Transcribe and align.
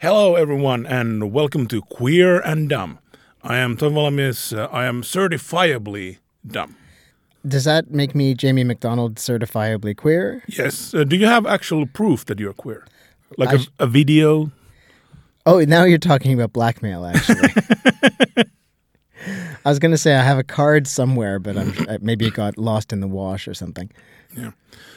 Hello, 0.00 0.34
everyone, 0.34 0.86
and 0.86 1.30
welcome 1.30 1.66
to 1.66 1.82
Queer 1.82 2.40
and 2.40 2.70
Dumb. 2.70 3.00
I 3.42 3.58
am 3.58 3.76
Tomi 3.76 3.96
Valamies. 3.96 4.56
Uh, 4.56 4.66
I 4.72 4.86
am 4.86 5.02
certifiably 5.02 6.16
dumb. 6.46 6.76
Does 7.46 7.64
that 7.64 7.90
make 7.90 8.14
me 8.14 8.32
Jamie 8.32 8.64
McDonald 8.64 9.16
certifiably 9.16 9.94
queer? 9.94 10.42
Yes. 10.46 10.94
Uh, 10.94 11.04
do 11.04 11.16
you 11.16 11.26
have 11.26 11.44
actual 11.44 11.84
proof 11.84 12.24
that 12.24 12.40
you're 12.40 12.54
queer? 12.54 12.86
Like 13.36 13.50
I 13.50 13.52
a 13.52 13.58
sh- 13.58 13.68
a 13.78 13.86
video? 13.86 14.50
Oh, 15.44 15.60
now 15.66 15.84
you're 15.84 15.98
talking 15.98 16.32
about 16.32 16.54
blackmail, 16.54 17.04
actually. 17.04 17.50
I 19.66 19.68
was 19.68 19.78
going 19.78 19.92
to 19.92 19.98
say 19.98 20.14
I 20.14 20.22
have 20.22 20.38
a 20.38 20.42
card 20.42 20.86
somewhere, 20.86 21.38
but 21.38 21.58
I'm, 21.58 21.74
uh, 21.90 21.98
maybe 22.00 22.24
it 22.24 22.32
got 22.32 22.56
lost 22.56 22.94
in 22.94 23.00
the 23.00 23.06
wash 23.06 23.46
or 23.46 23.52
something. 23.52 23.90
Yeah. 24.34 24.52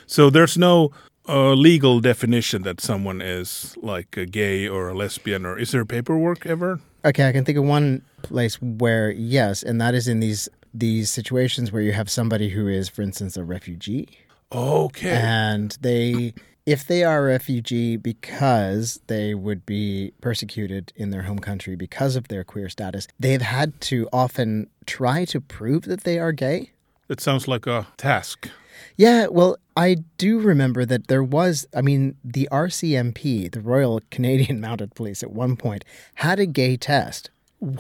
So 0.08 0.30
there's 0.30 0.58
no 0.58 0.94
uh, 1.28 1.54
legal 1.54 2.00
definition 2.00 2.64
that 2.64 2.82
someone 2.82 3.22
is 3.22 3.76
like 3.82 4.18
a 4.18 4.26
gay 4.26 4.68
or 4.68 4.90
a 4.90 4.94
lesbian, 4.94 5.46
or 5.46 5.58
is 5.58 5.72
there 5.72 5.86
paperwork 5.86 6.46
ever? 6.46 6.80
Okay, 7.06 7.28
I 7.28 7.32
can 7.32 7.44
think 7.46 7.58
of 7.58 7.66
one 7.66 8.02
place 8.22 8.62
where 8.62 9.12
yes, 9.12 9.64
and 9.64 9.80
that 9.82 9.94
is 9.96 10.08
in 10.08 10.20
these 10.20 10.50
these 10.74 11.12
situations 11.12 11.72
where 11.72 11.82
you 11.84 11.92
have 11.92 12.10
somebody 12.10 12.50
who 12.50 12.68
is, 12.68 12.90
for 12.90 13.02
instance, 13.04 13.38
a 13.38 13.44
refugee, 13.44 14.08
Okay. 14.52 15.12
and 15.12 15.78
they 15.82 16.34
if 16.66 16.88
they 16.88 17.04
are 17.04 17.20
a 17.20 17.28
refugee 17.28 17.98
because 17.98 19.00
they 19.08 19.34
would 19.36 19.66
be 19.66 20.14
persecuted 20.22 20.94
in 20.96 21.10
their 21.10 21.24
home 21.24 21.40
country 21.40 21.76
because 21.76 22.16
of 22.16 22.30
their 22.30 22.44
queer 22.46 22.70
status, 22.70 23.06
they've 23.20 23.42
had 23.42 23.80
to 23.82 24.08
often 24.14 24.68
try 24.86 25.26
to 25.26 25.42
prove 25.42 25.84
that 25.84 26.06
they 26.06 26.20
are 26.20 26.32
gay. 26.32 26.72
That 27.08 27.20
sounds 27.20 27.48
like 27.50 27.68
a 27.68 27.86
task. 27.98 28.50
Yeah, 28.98 29.28
well, 29.28 29.58
I 29.76 29.98
do 30.18 30.40
remember 30.40 30.86
that 30.86 31.08
there 31.08 31.24
was, 31.24 31.66
I 31.76 31.82
mean, 31.82 32.16
the 32.24 32.48
RCMP, 32.52 33.52
the 33.52 33.62
Royal 33.62 34.02
Canadian 34.12 34.60
Mounted 34.68 34.96
Police, 34.96 35.24
at 35.24 35.32
one 35.32 35.56
point 35.56 35.84
had 36.16 36.40
a 36.40 36.46
gay 36.46 36.78
test. 36.78 37.30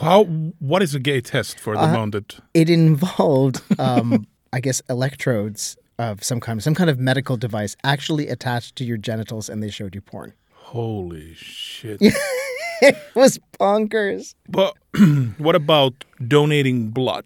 How? 0.02 0.24
What 0.60 0.82
is 0.82 0.96
a 0.96 1.00
gay 1.00 1.20
test 1.22 1.60
for 1.60 1.76
the 1.76 1.84
Uh, 1.84 1.92
mounted? 1.92 2.36
It 2.54 2.70
involved, 2.70 3.62
um, 3.80 4.26
I 4.54 4.60
guess, 4.62 4.82
electrodes 4.90 5.76
of 6.00 6.24
some 6.24 6.40
kind, 6.40 6.64
some 6.64 6.74
kind 6.76 6.90
of 6.90 7.00
medical 7.00 7.38
device 7.38 7.76
actually 7.84 8.28
attached 8.30 8.76
to 8.78 8.86
your 8.86 8.98
genitals, 8.98 9.50
and 9.50 9.62
they 9.62 9.70
showed 9.70 9.94
you 9.94 10.02
porn. 10.02 10.34
Holy 10.54 11.34
shit! 11.36 12.02
It 12.82 12.98
was 13.16 13.40
bonkers. 13.60 14.36
But 14.50 14.74
what 15.38 15.56
about 15.56 16.04
donating 16.28 16.90
blood? 16.90 17.26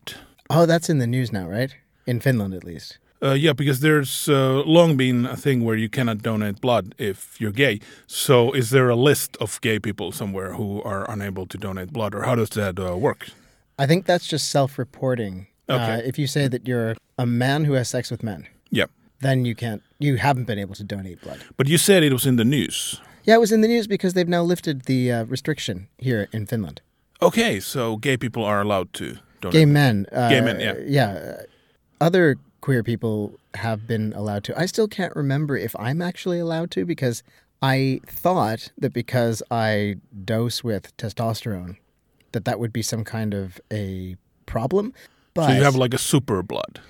Oh, 0.52 0.68
that's 0.68 0.88
in 0.90 1.00
the 1.00 1.08
news 1.08 1.31
now, 1.31 1.48
right? 1.50 1.74
In 2.06 2.20
Finland, 2.20 2.54
at 2.54 2.64
least. 2.64 3.00
Uh, 3.22 3.34
yeah, 3.34 3.54
because 3.54 3.80
there's 3.80 4.30
uh, 4.30 4.62
long 4.66 4.96
been 4.98 5.26
a 5.26 5.36
thing 5.36 5.64
where 5.66 5.76
you 5.76 5.90
cannot 5.90 6.22
donate 6.22 6.62
blood 6.62 6.94
if 7.00 7.42
you're 7.42 7.52
gay. 7.52 7.80
So, 8.06 8.52
is 8.52 8.70
there 8.70 8.90
a 8.90 8.96
list 8.96 9.36
of 9.42 9.59
gay 9.62 9.80
people 9.80 10.12
somewhere 10.12 10.54
who 10.54 10.82
are 10.84 11.09
unable 11.12 11.48
to 11.48 11.58
donate 11.58 11.92
blood, 11.92 12.14
or 12.14 12.24
how 12.24 12.36
does 12.36 12.50
that 12.52 12.78
uh, 12.80 12.96
work? 12.96 13.30
I 13.80 13.88
think 13.88 14.06
that's 14.06 14.28
just 14.28 14.50
self-reporting. 14.50 15.48
Okay. 15.70 15.94
Uh, 15.94 15.98
if 15.98 16.20
you 16.20 16.28
say 16.28 16.48
that 16.48 16.68
you're 16.68 16.96
a 17.18 17.26
man 17.26 17.66
who 17.66 17.74
has 17.74 17.90
sex 17.90 18.12
with 18.12 18.22
men, 18.24 18.46
Yeah, 18.70 18.86
then 19.22 19.46
you 19.46 19.56
can't. 19.56 19.81
You 20.00 20.18
haven't 20.18 20.46
been 20.46 20.59
able 20.59 20.76
to 20.76 20.84
donate 20.84 21.22
blood. 21.22 21.40
but 21.58 21.68
you 21.68 21.78
said 21.78 22.04
it 22.04 22.14
was 22.14 22.26
in 22.26 22.36
the 22.38 22.46
news. 22.46 23.02
Yeah, 23.24 23.36
it 23.36 23.40
was 23.40 23.52
in 23.52 23.62
the 23.62 23.68
news 23.68 23.88
because 23.88 24.14
they've 24.14 24.30
now 24.30 24.44
lifted 24.44 24.84
the 24.86 25.12
uh, 25.12 25.26
restriction 25.26 25.88
here 25.98 26.28
in 26.31 26.46
Finland. 26.46 26.81
Okay, 27.20 27.59
so 27.59 27.98
gay 27.98 28.16
people 28.18 28.44
are 28.46 28.62
allowed 28.62 28.94
to 28.94 29.06
donate. 29.42 29.54
Gay 29.54 29.66
men. 29.66 30.06
Uh, 30.12 30.30
Gay 30.30 30.42
men, 30.42 30.59
yeah. 30.59 30.76
Yeah. 30.86 31.42
Other 32.00 32.36
queer 32.68 32.84
people 32.84 33.32
have 33.54 33.88
been 33.88 34.12
allowed 34.12 34.44
to. 34.44 34.60
I 34.60 34.66
still 34.66 34.90
can't 34.90 35.16
remember 35.16 35.56
if 35.56 35.73
I'm 35.80 36.02
actually 36.02 36.38
allowed 36.38 36.70
to 36.72 36.84
because 36.86 37.24
I 37.62 38.02
thought 38.06 38.74
that 38.78 38.92
because 38.92 39.42
I 39.50 39.96
dose 40.26 40.66
with 40.66 40.92
testosterone, 40.98 41.78
that 42.34 42.44
that 42.44 42.59
would 42.59 42.74
be 42.74 42.82
some 42.82 43.06
kind 43.06 43.34
of 43.34 43.62
a 43.72 44.18
problem. 44.48 44.94
But 45.34 45.48
so 45.48 45.54
you 45.54 45.64
have 45.64 45.78
like 45.78 45.94
a 45.94 45.98
super 45.98 46.44
blood, 46.44 46.82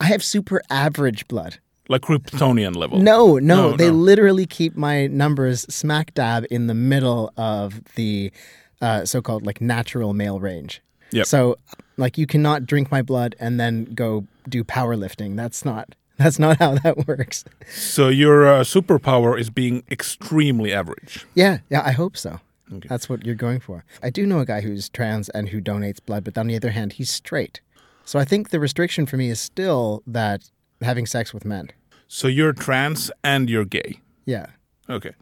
I 0.00 0.04
have 0.04 0.24
super 0.24 0.62
average 0.68 1.28
blood. 1.28 1.58
like 1.88 2.02
Kryptonian 2.02 2.74
level. 2.74 2.98
No, 2.98 3.38
no, 3.38 3.70
No, 3.70 3.76
they 3.76 3.86
no. 3.86 3.94
literally 3.94 4.46
keep 4.46 4.76
my 4.76 5.06
numbers 5.06 5.60
smack 5.72 6.12
dab 6.14 6.44
in 6.50 6.66
the 6.66 6.74
middle 6.74 7.32
of 7.36 7.82
the 7.94 8.32
uh, 8.80 9.04
so-called 9.04 9.46
like 9.46 9.60
natural 9.60 10.12
male 10.12 10.40
range. 10.40 10.82
Yep. 11.12 11.26
So, 11.26 11.56
like, 12.00 12.18
you 12.18 12.26
cannot 12.26 12.66
drink 12.66 12.90
my 12.90 13.02
blood 13.02 13.36
and 13.38 13.60
then 13.60 13.84
go 13.94 14.26
do 14.48 14.64
powerlifting. 14.64 15.36
That's 15.36 15.64
not 15.64 15.94
that's 16.16 16.38
not 16.38 16.58
how 16.58 16.74
that 16.84 17.06
works. 17.06 17.44
So 17.70 18.08
your 18.08 18.46
uh, 18.46 18.60
superpower 18.64 19.38
is 19.40 19.48
being 19.50 19.82
extremely 19.90 20.72
average. 20.72 21.24
Yeah, 21.34 21.58
yeah, 21.70 21.82
I 21.84 21.92
hope 21.92 22.16
so. 22.16 22.40
Okay. 22.72 22.88
That's 22.88 23.08
what 23.08 23.24
you're 23.24 23.34
going 23.46 23.60
for. 23.60 23.84
I 24.02 24.10
do 24.10 24.26
know 24.26 24.38
a 24.40 24.44
guy 24.44 24.60
who's 24.60 24.88
trans 24.88 25.28
and 25.30 25.48
who 25.48 25.60
donates 25.60 25.98
blood, 26.04 26.24
but 26.24 26.36
on 26.38 26.46
the 26.46 26.56
other 26.56 26.70
hand, 26.70 26.92
he's 26.94 27.10
straight. 27.10 27.60
So 28.04 28.18
I 28.18 28.24
think 28.24 28.50
the 28.50 28.60
restriction 28.60 29.06
for 29.06 29.16
me 29.16 29.28
is 29.30 29.40
still 29.40 30.02
that 30.06 30.50
having 30.82 31.06
sex 31.06 31.32
with 31.34 31.44
men. 31.44 31.70
So 32.08 32.28
you're 32.28 32.52
trans 32.52 33.10
and 33.24 33.48
you're 33.50 33.64
gay. 33.64 34.00
Yeah, 34.26 34.46
Okay. 34.88 35.12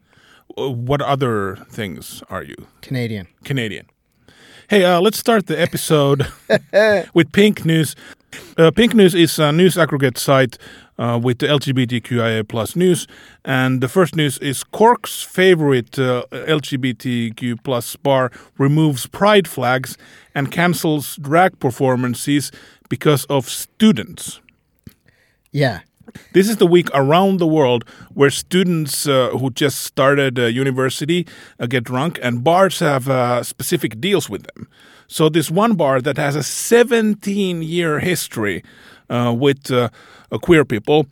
Uh, 0.57 0.71
What 0.71 1.01
other 1.03 1.57
things 1.71 2.23
are 2.29 2.43
you? 2.43 2.57
Canadian. 2.83 3.27
Canadian. 3.45 3.87
Hey, 4.71 4.85
uh, 4.85 5.01
let's 5.01 5.19
start 5.19 5.47
the 5.47 5.59
episode 5.59 6.27
with 7.15 7.33
Pink 7.33 7.65
News. 7.65 7.97
Uh, 8.59 8.71
Pink 8.71 8.93
News 8.93 9.15
is 9.15 9.39
a 9.39 9.51
news 9.51 9.79
aggregate 9.79 10.19
site 10.19 10.59
uh, 10.99 11.19
with 11.23 11.39
the 11.39 11.47
LGBTQIA 11.47 12.47
plus 12.47 12.77
news, 12.77 13.07
and 13.47 13.81
the 13.81 13.89
first 13.89 14.15
news 14.15 14.37
is 14.41 14.63
Cork's 14.65 15.23
favorite 15.23 15.99
uh, 15.99 16.25
LGBTQ 16.33 17.65
plus 17.65 17.97
bar 17.97 18.31
removes 18.59 19.07
pride 19.07 19.49
flags 19.49 19.97
and 20.35 20.53
cancels 20.53 21.17
drag 21.17 21.59
performances 21.61 22.53
because 22.91 23.25
of 23.31 23.49
students. 23.49 24.43
Yeah, 25.51 25.81
This 26.33 26.49
is 26.49 26.57
the 26.57 26.67
week 26.67 26.89
around 26.95 27.39
the 27.39 27.47
world 27.47 27.85
where 28.15 28.31
students 28.31 29.07
uh, 29.07 29.31
who 29.31 29.51
just 29.51 29.83
started 29.83 30.39
uh, 30.39 30.47
university 30.47 31.27
uh, 31.59 31.67
get 31.67 31.85
drunk, 31.85 32.19
and 32.23 32.43
bars 32.45 32.81
have 32.81 33.09
uh, 33.09 33.43
specific 33.43 34.01
deals 34.01 34.29
with 34.31 34.45
them. 34.45 34.69
So, 35.07 35.29
this 35.29 35.51
one 35.51 35.75
bar 35.75 36.01
that 36.01 36.17
has 36.17 36.37
a 36.37 36.43
17 36.43 37.63
year 37.63 38.01
history 38.01 38.63
uh, 39.09 39.35
with 39.37 39.71
uh, 39.71 39.89
queer 40.43 40.65
people 40.65 41.07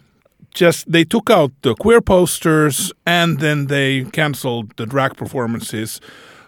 just 0.54 0.90
they 0.90 1.04
took 1.04 1.28
out 1.28 1.52
the 1.62 1.74
queer 1.74 2.00
posters 2.00 2.90
and 3.04 3.40
then 3.40 3.66
they 3.66 4.04
canceled 4.04 4.74
the 4.76 4.86
drag 4.86 5.14
performances. 5.16 6.00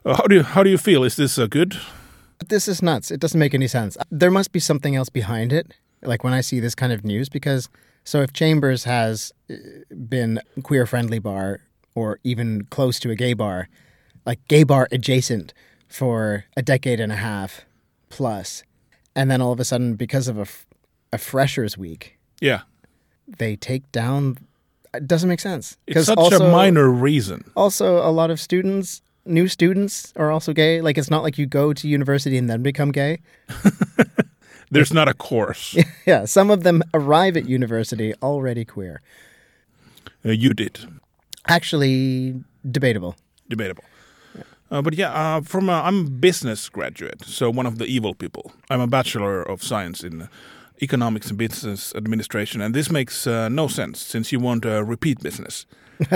How 0.05 0.25
do 0.27 0.37
you, 0.37 0.43
how 0.43 0.63
do 0.63 0.71
you 0.71 0.79
feel? 0.79 1.05
Is 1.05 1.17
this 1.17 1.39
good? 1.51 1.77
This 2.47 2.69
is 2.69 2.81
nuts. 2.83 3.11
It 3.11 3.21
doesn't 3.21 3.39
make 3.39 3.55
any 3.55 3.67
sense. 3.67 3.99
There 4.11 4.31
must 4.31 4.53
be 4.53 4.61
something 4.61 4.97
else 4.97 5.11
behind 5.11 5.53
it. 5.53 5.75
Like 6.03 6.25
when 6.25 6.33
I 6.33 6.41
see 6.41 6.61
this 6.61 6.75
kind 6.75 6.93
of 6.93 7.05
news, 7.05 7.29
because 7.29 7.69
so 8.09 8.23
if 8.23 8.33
Chambers 8.33 8.85
has 8.85 9.35
uh, 9.51 9.55
been 10.09 10.41
queer 10.63 10.87
friendly 10.87 11.19
bar 11.19 11.61
or 11.95 12.21
even 12.25 12.65
close 12.71 12.99
to 13.01 13.11
a 13.11 13.15
gay 13.15 13.35
bar, 13.35 13.69
like 14.25 14.39
gay 14.49 14.63
bar 14.63 14.89
adjacent 14.91 15.53
for 15.89 16.47
a 16.57 16.63
decade 16.63 17.01
and 17.01 17.13
a 17.13 17.17
half 17.17 17.67
plus, 18.09 18.63
and 19.15 19.31
then 19.31 19.43
all 19.43 19.53
of 19.53 19.61
a 19.61 19.65
sudden, 19.65 19.95
because 19.95 20.27
of 20.27 20.39
a, 20.39 20.49
f- 20.49 20.67
a 21.13 21.19
freshers 21.19 21.77
week, 21.77 22.17
Yeah, 22.41 22.63
they 23.27 23.57
take 23.57 23.93
down. 23.93 24.39
It 24.95 25.07
doesn't 25.07 25.29
make 25.29 25.41
sense. 25.41 25.77
it's 25.87 26.07
such 26.07 26.17
also, 26.17 26.49
a 26.49 26.51
minor 26.51 26.89
reason. 26.89 27.45
Also, 27.55 27.99
a 27.99 28.09
lot 28.11 28.31
of 28.31 28.41
students, 28.41 29.03
new 29.27 29.49
students, 29.49 30.15
are 30.17 30.31
also 30.31 30.55
gay. 30.55 30.81
Like 30.81 30.97
it's 30.97 31.11
not 31.11 31.23
like 31.23 31.37
you 31.37 31.45
go 31.45 31.75
to 31.75 31.87
university 31.87 32.39
and 32.39 32.49
then 32.49 32.63
become 32.63 32.91
gay. 32.91 33.19
There's 34.71 34.93
not 34.93 35.09
a 35.09 35.15
course. 35.15 35.77
Yeah, 36.07 36.25
some 36.25 36.51
of 36.51 36.63
them 36.63 36.83
arrive 36.95 37.37
at 37.37 37.49
university 37.49 38.15
already 38.23 38.65
queer. 38.65 39.03
Uh, 40.25 40.31
you 40.31 40.55
did. 40.55 40.81
Actually, 41.47 42.43
debatable. 42.71 43.15
debatable. 43.49 43.85
Uh, 44.71 44.83
but 44.83 44.95
yeah, 44.95 45.13
uh, 45.13 45.41
from 45.41 45.69
a, 45.69 45.73
I'm 45.73 46.07
a 46.07 46.11
business 46.11 46.69
graduate, 46.69 47.23
so 47.25 47.51
one 47.51 47.67
of 47.67 47.79
the 47.79 47.87
evil 47.87 48.15
people. 48.15 48.53
I'm 48.71 48.81
a 48.81 48.87
bachelor 48.87 49.43
of 49.43 49.63
science 49.63 50.03
in 50.05 50.29
economics 50.83 51.29
and 51.29 51.39
business 51.39 51.95
administration, 51.95 52.61
and 52.61 52.75
this 52.75 52.91
makes 52.91 53.27
uh, 53.27 53.49
no 53.49 53.69
sense 53.69 54.01
since 54.01 54.31
you 54.33 54.39
want 54.39 54.65
a 54.65 54.85
repeat 54.85 55.21
business. 55.23 55.67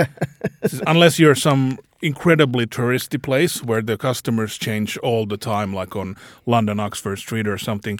Unless 0.87 1.19
you're 1.19 1.35
some 1.35 1.77
incredibly 2.01 2.65
touristy 2.65 3.21
place 3.21 3.63
where 3.63 3.81
the 3.81 3.97
customers 3.97 4.57
change 4.57 4.97
all 4.99 5.25
the 5.25 5.37
time, 5.37 5.73
like 5.73 5.95
on 5.95 6.15
London 6.45 6.79
Oxford 6.79 7.17
Street 7.17 7.47
or 7.47 7.57
something. 7.57 7.99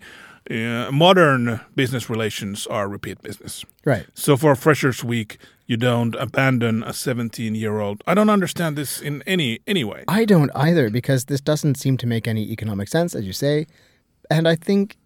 Uh, 0.49 0.89
modern 0.91 1.61
business 1.75 2.09
relations 2.09 2.67
are 2.67 2.89
repeat 2.89 3.21
business. 3.21 3.63
Right. 3.85 4.05
So 4.13 4.35
for 4.35 4.55
Freshers 4.55 5.03
Week, 5.03 5.37
you 5.65 5.77
don't 5.77 6.15
abandon 6.15 6.83
a 6.83 6.93
17 6.93 7.55
year 7.55 7.79
old. 7.79 8.03
I 8.05 8.13
don't 8.13 8.29
understand 8.29 8.77
this 8.77 9.01
in 9.01 9.23
any 9.25 9.59
any 9.65 9.83
way. 9.83 10.03
I 10.07 10.25
don't 10.25 10.51
either 10.55 10.89
because 10.89 11.25
this 11.25 11.41
doesn't 11.41 11.75
seem 11.75 11.97
to 11.97 12.07
make 12.07 12.27
any 12.27 12.51
economic 12.51 12.89
sense, 12.89 13.15
as 13.15 13.25
you 13.25 13.33
say. 13.33 13.67
And 14.29 14.47
I 14.47 14.55
think, 14.55 14.97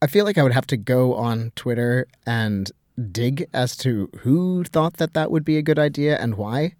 I 0.00 0.06
feel 0.06 0.24
like 0.24 0.38
I 0.38 0.42
would 0.42 0.52
have 0.52 0.66
to 0.68 0.76
go 0.76 1.14
on 1.14 1.52
Twitter 1.56 2.06
and 2.26 2.70
dig 3.10 3.46
as 3.52 3.76
to 3.78 4.08
who 4.20 4.64
thought 4.64 4.98
that 4.98 5.14
that 5.14 5.30
would 5.30 5.44
be 5.44 5.56
a 5.56 5.62
good 5.62 5.78
idea 5.78 6.16
and 6.18 6.36
why. 6.36 6.74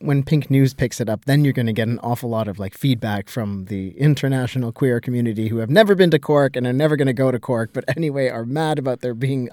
When 0.00 0.22
Pink 0.22 0.50
News 0.50 0.74
picks 0.74 1.00
it 1.00 1.08
up, 1.08 1.24
then 1.24 1.44
you're 1.44 1.52
going 1.52 1.66
to 1.66 1.72
get 1.72 1.88
an 1.88 1.98
awful 2.00 2.30
lot 2.30 2.48
of 2.48 2.58
like 2.58 2.74
feedback 2.74 3.28
from 3.28 3.64
the 3.66 3.98
international 3.98 4.72
queer 4.72 5.00
community 5.00 5.48
who 5.48 5.58
have 5.58 5.70
never 5.70 5.94
been 5.94 6.10
to 6.10 6.18
Cork 6.18 6.56
and 6.56 6.66
are 6.66 6.72
never 6.72 6.96
going 6.96 7.06
to 7.06 7.12
go 7.12 7.30
to 7.30 7.38
Cork, 7.38 7.70
but 7.72 7.84
anyway 7.96 8.28
are 8.28 8.44
mad 8.44 8.78
about 8.78 9.00
there 9.00 9.14
being 9.14 9.48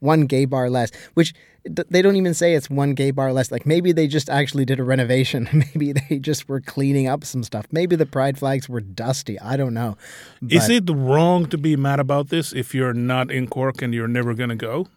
one 0.00 0.26
gay 0.26 0.44
bar 0.44 0.70
less, 0.70 0.90
which 1.14 1.34
they 1.64 2.00
don't 2.00 2.16
even 2.16 2.32
say 2.34 2.54
it's 2.54 2.70
one 2.70 2.94
gay 2.94 3.10
bar 3.10 3.32
less. 3.32 3.50
Like 3.50 3.66
maybe 3.66 3.92
they 3.92 4.06
just 4.06 4.28
actually 4.28 4.64
did 4.64 4.80
a 4.80 4.84
renovation. 4.84 5.48
maybe 5.52 5.92
they 5.92 6.18
just 6.18 6.48
were 6.48 6.60
cleaning 6.60 7.06
up 7.06 7.24
some 7.24 7.42
stuff. 7.42 7.66
Maybe 7.70 7.96
the 7.96 8.06
pride 8.06 8.38
flags 8.38 8.68
were 8.68 8.80
dusty. 8.80 9.38
I 9.40 9.56
don't 9.56 9.74
know. 9.74 9.96
But 10.40 10.52
Is 10.52 10.68
it 10.68 10.90
wrong 10.90 11.46
to 11.46 11.58
be 11.58 11.76
mad 11.76 12.00
about 12.00 12.28
this 12.28 12.52
if 12.52 12.74
you're 12.74 12.94
not 12.94 13.30
in 13.30 13.46
Cork 13.46 13.82
and 13.82 13.94
you're 13.94 14.08
never 14.08 14.34
going 14.34 14.50
to 14.50 14.56
go? 14.56 14.88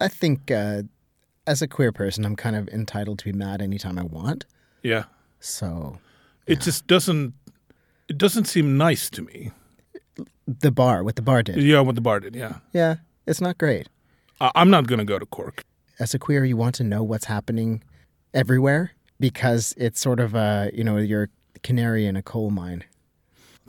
I 0.00 0.08
think 0.08 0.50
uh, 0.50 0.82
as 1.48 1.62
a 1.62 1.66
queer 1.68 1.92
person, 1.92 2.24
I'm 2.24 2.36
kind 2.36 2.54
of 2.56 2.68
entitled 2.68 3.18
to 3.20 3.24
be 3.24 3.32
mad 3.32 3.62
anytime 3.62 3.98
I 3.98 4.02
want. 4.02 4.44
Yeah. 4.82 5.04
So 5.40 5.98
it 6.46 6.60
just 6.60 6.86
doesn't 6.86 7.34
it 8.08 8.18
doesn't 8.18 8.44
seem 8.46 8.76
nice 8.76 9.10
to 9.10 9.22
me. 9.22 9.50
The 10.46 10.70
bar, 10.70 11.02
what 11.04 11.16
the 11.16 11.22
bar 11.22 11.42
did. 11.42 11.56
Yeah, 11.62 11.80
what 11.80 11.94
the 11.94 12.00
bar 12.00 12.20
did. 12.20 12.34
Yeah. 12.34 12.56
Yeah, 12.72 12.96
it's 13.26 13.40
not 13.40 13.58
great. 13.58 13.88
I- 14.40 14.52
I'm 14.54 14.70
not 14.70 14.86
going 14.86 14.98
to 14.98 15.04
go 15.04 15.18
to 15.18 15.26
Cork. 15.26 15.62
As 16.00 16.14
a 16.14 16.18
queer, 16.18 16.44
you 16.44 16.56
want 16.56 16.74
to 16.76 16.84
know 16.84 17.02
what's 17.02 17.24
happening 17.26 17.82
everywhere 18.32 18.92
because 19.20 19.74
it's 19.76 20.00
sort 20.00 20.20
of 20.20 20.34
a 20.34 20.70
you 20.74 20.84
know 20.84 20.96
you're 20.98 21.28
canary 21.62 22.06
in 22.06 22.16
a 22.16 22.22
coal 22.22 22.50
mine. 22.50 22.84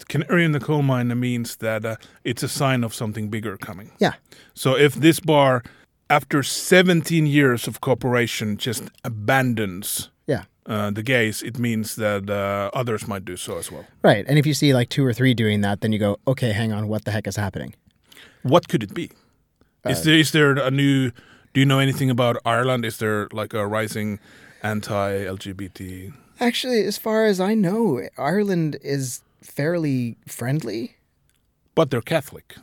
Canary 0.07 0.45
in 0.45 0.53
the 0.53 0.59
coal 0.61 0.81
mine 0.81 1.07
means 1.19 1.57
that 1.57 1.83
uh, 1.85 1.95
it's 2.23 2.41
a 2.43 2.47
sign 2.47 2.83
of 2.85 2.93
something 2.93 3.29
bigger 3.29 3.57
coming. 3.57 3.91
Yeah. 3.99 4.13
So 4.53 4.77
if 4.77 4.93
this 4.95 5.19
bar 5.19 5.63
after 6.09 6.43
17 6.43 7.25
years 7.25 7.67
of 7.67 7.81
cooperation, 7.81 8.57
just 8.57 8.83
abandons 9.03 10.09
yeah. 10.29 10.43
Uh, 10.65 10.91
the 10.91 11.01
gays, 11.01 11.41
it 11.41 11.57
means 11.57 11.95
that 11.95 12.29
uh, 12.29 12.69
others 12.77 13.07
might 13.07 13.25
do 13.25 13.35
so 13.35 13.57
as 13.57 13.71
well. 13.71 13.85
Right. 14.03 14.23
And 14.27 14.37
if 14.37 14.45
you 14.45 14.53
see 14.53 14.75
like 14.75 14.89
two 14.89 15.03
or 15.03 15.13
three 15.13 15.33
doing 15.33 15.61
that, 15.61 15.81
then 15.81 15.91
you 15.91 15.97
go, 15.97 16.19
okay, 16.27 16.51
hang 16.51 16.71
on, 16.71 16.87
what 16.87 17.05
the 17.05 17.11
heck 17.11 17.25
is 17.25 17.35
happening? 17.35 17.73
What 18.43 18.67
could 18.67 18.83
it 18.83 18.93
be? 18.93 19.09
Uh, 19.83 19.89
is 19.89 20.03
there 20.03 20.15
is 20.15 20.31
there 20.31 20.51
a 20.51 20.69
new? 20.69 21.11
Do 21.53 21.59
you 21.59 21.65
know 21.65 21.79
anything 21.79 22.11
about 22.11 22.37
Ireland? 22.45 22.85
Is 22.85 22.97
there 22.97 23.27
like 23.33 23.53
a 23.55 23.65
rising 23.65 24.19
anti-LGBT? 24.61 26.13
Actually, 26.39 26.83
as 26.85 26.97
far 26.97 27.25
as 27.25 27.39
I 27.39 27.55
know, 27.55 28.07
Ireland 28.17 28.77
is 28.83 29.21
fairly 29.41 30.17
friendly. 30.27 30.97
But 31.73 31.89
they're 31.89 32.01
Catholic. 32.01 32.55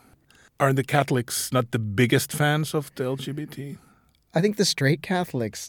Are 0.58 0.72
the 0.72 0.84
Catholics 0.84 1.52
not 1.52 1.70
the 1.72 1.78
biggest 1.78 2.32
fans 2.32 2.74
of 2.74 2.90
the 2.94 3.04
LGBT? 3.04 3.76
I 4.34 4.40
think 4.40 4.56
the 4.56 4.64
straight 4.64 5.02
Catholics 5.02 5.68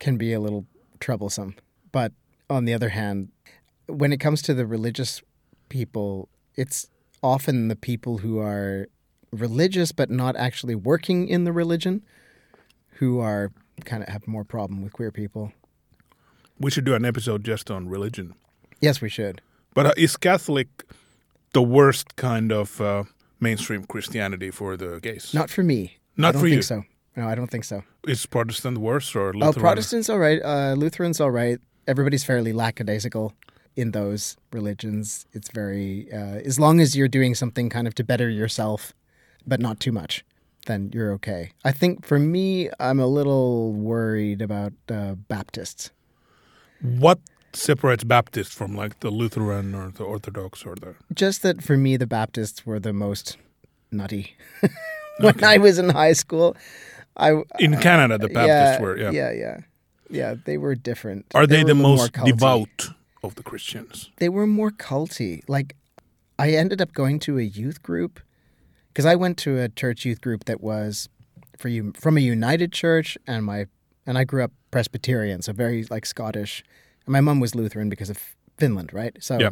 can 0.00 0.16
be 0.16 0.32
a 0.32 0.40
little 0.40 0.66
troublesome. 0.98 1.54
But 1.92 2.12
on 2.50 2.64
the 2.64 2.74
other 2.74 2.88
hand, 2.88 3.30
when 3.86 4.12
it 4.12 4.18
comes 4.18 4.42
to 4.42 4.54
the 4.54 4.66
religious 4.66 5.22
people, 5.68 6.28
it's 6.56 6.88
often 7.22 7.68
the 7.68 7.76
people 7.76 8.18
who 8.18 8.40
are 8.40 8.88
religious 9.30 9.92
but 9.92 10.10
not 10.10 10.34
actually 10.36 10.74
working 10.74 11.28
in 11.28 11.44
the 11.44 11.52
religion 11.52 12.02
who 12.98 13.20
are 13.20 13.52
kind 13.84 14.02
of 14.02 14.08
have 14.08 14.26
more 14.26 14.44
problem 14.44 14.82
with 14.82 14.92
queer 14.92 15.12
people. 15.12 15.52
We 16.58 16.72
should 16.72 16.84
do 16.84 16.94
an 16.94 17.04
episode 17.04 17.44
just 17.44 17.70
on 17.70 17.88
religion. 17.88 18.34
Yes, 18.80 19.00
we 19.00 19.08
should. 19.08 19.42
But 19.74 19.86
uh, 19.86 19.92
is 19.96 20.16
Catholic 20.16 20.84
the 21.52 21.62
worst 21.62 22.16
kind 22.16 22.52
of 22.52 22.80
uh, 22.80 23.04
mainstream 23.40 23.84
Christianity 23.84 24.50
for 24.50 24.76
the 24.76 25.00
gays? 25.00 25.34
Not 25.34 25.50
for 25.50 25.62
me. 25.62 25.98
Not 26.16 26.28
I 26.28 26.32
don't 26.32 26.40
for 26.40 26.46
think 26.46 26.56
you. 26.56 26.62
So 26.62 26.84
no, 27.16 27.28
I 27.28 27.34
don't 27.34 27.50
think 27.50 27.64
so. 27.64 27.82
Is 28.06 28.26
Protestant 28.26 28.78
worse 28.78 29.14
or 29.14 29.32
Lutheran? 29.32 29.48
Oh, 29.48 29.52
Protestants 29.52 30.08
all 30.10 30.18
right. 30.18 30.40
Uh, 30.42 30.74
Lutherans 30.76 31.20
all 31.20 31.30
right. 31.30 31.58
Everybody's 31.86 32.24
fairly 32.24 32.52
lackadaisical 32.52 33.34
in 33.76 33.90
those 33.92 34.36
religions. 34.52 35.26
It's 35.32 35.50
very 35.50 36.08
uh, 36.12 36.40
as 36.44 36.58
long 36.58 36.80
as 36.80 36.96
you're 36.96 37.08
doing 37.08 37.34
something 37.34 37.68
kind 37.68 37.86
of 37.86 37.94
to 37.96 38.04
better 38.04 38.28
yourself, 38.28 38.92
but 39.46 39.60
not 39.60 39.80
too 39.80 39.92
much, 39.92 40.24
then 40.66 40.90
you're 40.92 41.12
okay. 41.12 41.50
I 41.64 41.72
think 41.72 42.04
for 42.04 42.18
me, 42.18 42.70
I'm 42.80 43.00
a 43.00 43.06
little 43.06 43.72
worried 43.72 44.42
about 44.42 44.72
uh, 44.90 45.14
Baptists. 45.14 45.90
What 46.80 47.18
separates 47.56 48.04
Baptists 48.04 48.54
from 48.54 48.74
like 48.74 49.00
the 49.00 49.10
Lutheran 49.10 49.74
or 49.74 49.90
the 49.90 50.04
Orthodox 50.04 50.64
or 50.64 50.74
the? 50.74 50.94
Just 51.12 51.42
that 51.42 51.62
for 51.62 51.76
me, 51.76 51.96
the 51.96 52.06
Baptists 52.06 52.66
were 52.66 52.80
the 52.80 52.92
most 52.92 53.36
nutty. 53.90 54.36
when 55.18 55.36
okay. 55.36 55.46
I 55.46 55.56
was 55.58 55.78
in 55.78 55.90
high 55.90 56.12
school, 56.12 56.56
I 57.16 57.42
in 57.58 57.76
Canada 57.78 58.18
the 58.18 58.28
Baptists 58.28 58.78
yeah, 58.78 58.80
were 58.80 58.98
yeah 58.98 59.10
yeah 59.10 59.32
yeah 59.32 59.56
yeah 60.10 60.34
they 60.44 60.58
were 60.58 60.74
different. 60.74 61.26
Are 61.34 61.46
they, 61.46 61.58
they 61.58 61.64
the 61.64 61.74
most 61.74 62.12
devout 62.12 62.90
of 63.22 63.34
the 63.36 63.42
Christians? 63.42 64.10
They 64.16 64.28
were 64.28 64.46
more 64.46 64.70
culty. 64.70 65.42
Like 65.48 65.76
I 66.38 66.50
ended 66.50 66.80
up 66.80 66.92
going 66.92 67.18
to 67.20 67.38
a 67.38 67.42
youth 67.42 67.82
group 67.82 68.20
because 68.88 69.06
I 69.06 69.14
went 69.14 69.38
to 69.38 69.60
a 69.60 69.68
church 69.68 70.04
youth 70.04 70.20
group 70.20 70.44
that 70.44 70.60
was 70.60 71.08
for 71.58 71.68
you 71.68 71.92
from 71.96 72.16
a 72.16 72.20
United 72.20 72.72
Church 72.72 73.16
and 73.26 73.44
my 73.44 73.66
and 74.06 74.18
I 74.18 74.24
grew 74.24 74.42
up 74.42 74.52
Presbyterian, 74.70 75.42
so 75.42 75.52
very 75.52 75.84
like 75.90 76.06
Scottish. 76.06 76.62
And 77.06 77.12
my 77.12 77.20
mom 77.20 77.40
was 77.40 77.54
Lutheran 77.54 77.88
because 77.88 78.10
of 78.10 78.18
Finland, 78.58 78.92
right? 78.92 79.16
So 79.20 79.38
yeah. 79.38 79.50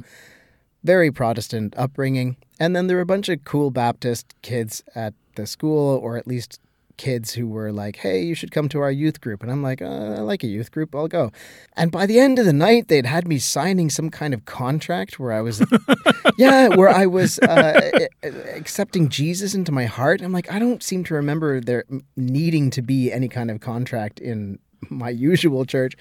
very 0.84 1.10
Protestant 1.10 1.74
upbringing. 1.76 2.36
And 2.58 2.74
then 2.76 2.86
there 2.86 2.96
were 2.96 3.02
a 3.02 3.06
bunch 3.06 3.28
of 3.28 3.44
cool 3.44 3.70
Baptist 3.70 4.34
kids 4.42 4.82
at 4.94 5.14
the 5.34 5.46
school, 5.46 5.98
or 5.98 6.16
at 6.16 6.26
least 6.26 6.60
kids 6.96 7.34
who 7.34 7.48
were 7.48 7.72
like, 7.72 7.96
"Hey, 7.96 8.22
you 8.22 8.34
should 8.34 8.50
come 8.50 8.68
to 8.68 8.80
our 8.80 8.90
youth 8.90 9.20
group," 9.20 9.42
and 9.42 9.50
I'm 9.50 9.62
like, 9.62 9.82
uh, 9.82 9.86
"I 10.18 10.20
like 10.20 10.44
a 10.44 10.46
youth 10.46 10.70
group. 10.70 10.94
I'll 10.94 11.08
go." 11.08 11.32
And 11.76 11.90
by 11.90 12.06
the 12.06 12.20
end 12.20 12.38
of 12.38 12.44
the 12.46 12.52
night, 12.52 12.88
they'd 12.88 13.06
had 13.06 13.26
me 13.26 13.38
signing 13.38 13.90
some 13.90 14.10
kind 14.10 14.34
of 14.34 14.44
contract 14.44 15.18
where 15.18 15.32
I 15.32 15.40
was, 15.40 15.64
yeah, 16.38 16.68
where 16.68 16.88
I 16.88 17.06
was 17.06 17.38
uh, 17.40 18.06
accepting 18.54 19.08
Jesus 19.08 19.54
into 19.54 19.72
my 19.72 19.86
heart. 19.86 20.20
I'm 20.22 20.32
like, 20.32 20.52
I 20.52 20.58
don't 20.58 20.82
seem 20.82 21.02
to 21.04 21.14
remember 21.14 21.60
there 21.60 21.84
needing 22.16 22.70
to 22.70 22.82
be 22.82 23.10
any 23.10 23.28
kind 23.28 23.50
of 23.50 23.60
contract 23.60 24.20
in 24.20 24.58
my 24.88 25.10
usual 25.30 25.64
church. 25.64 25.94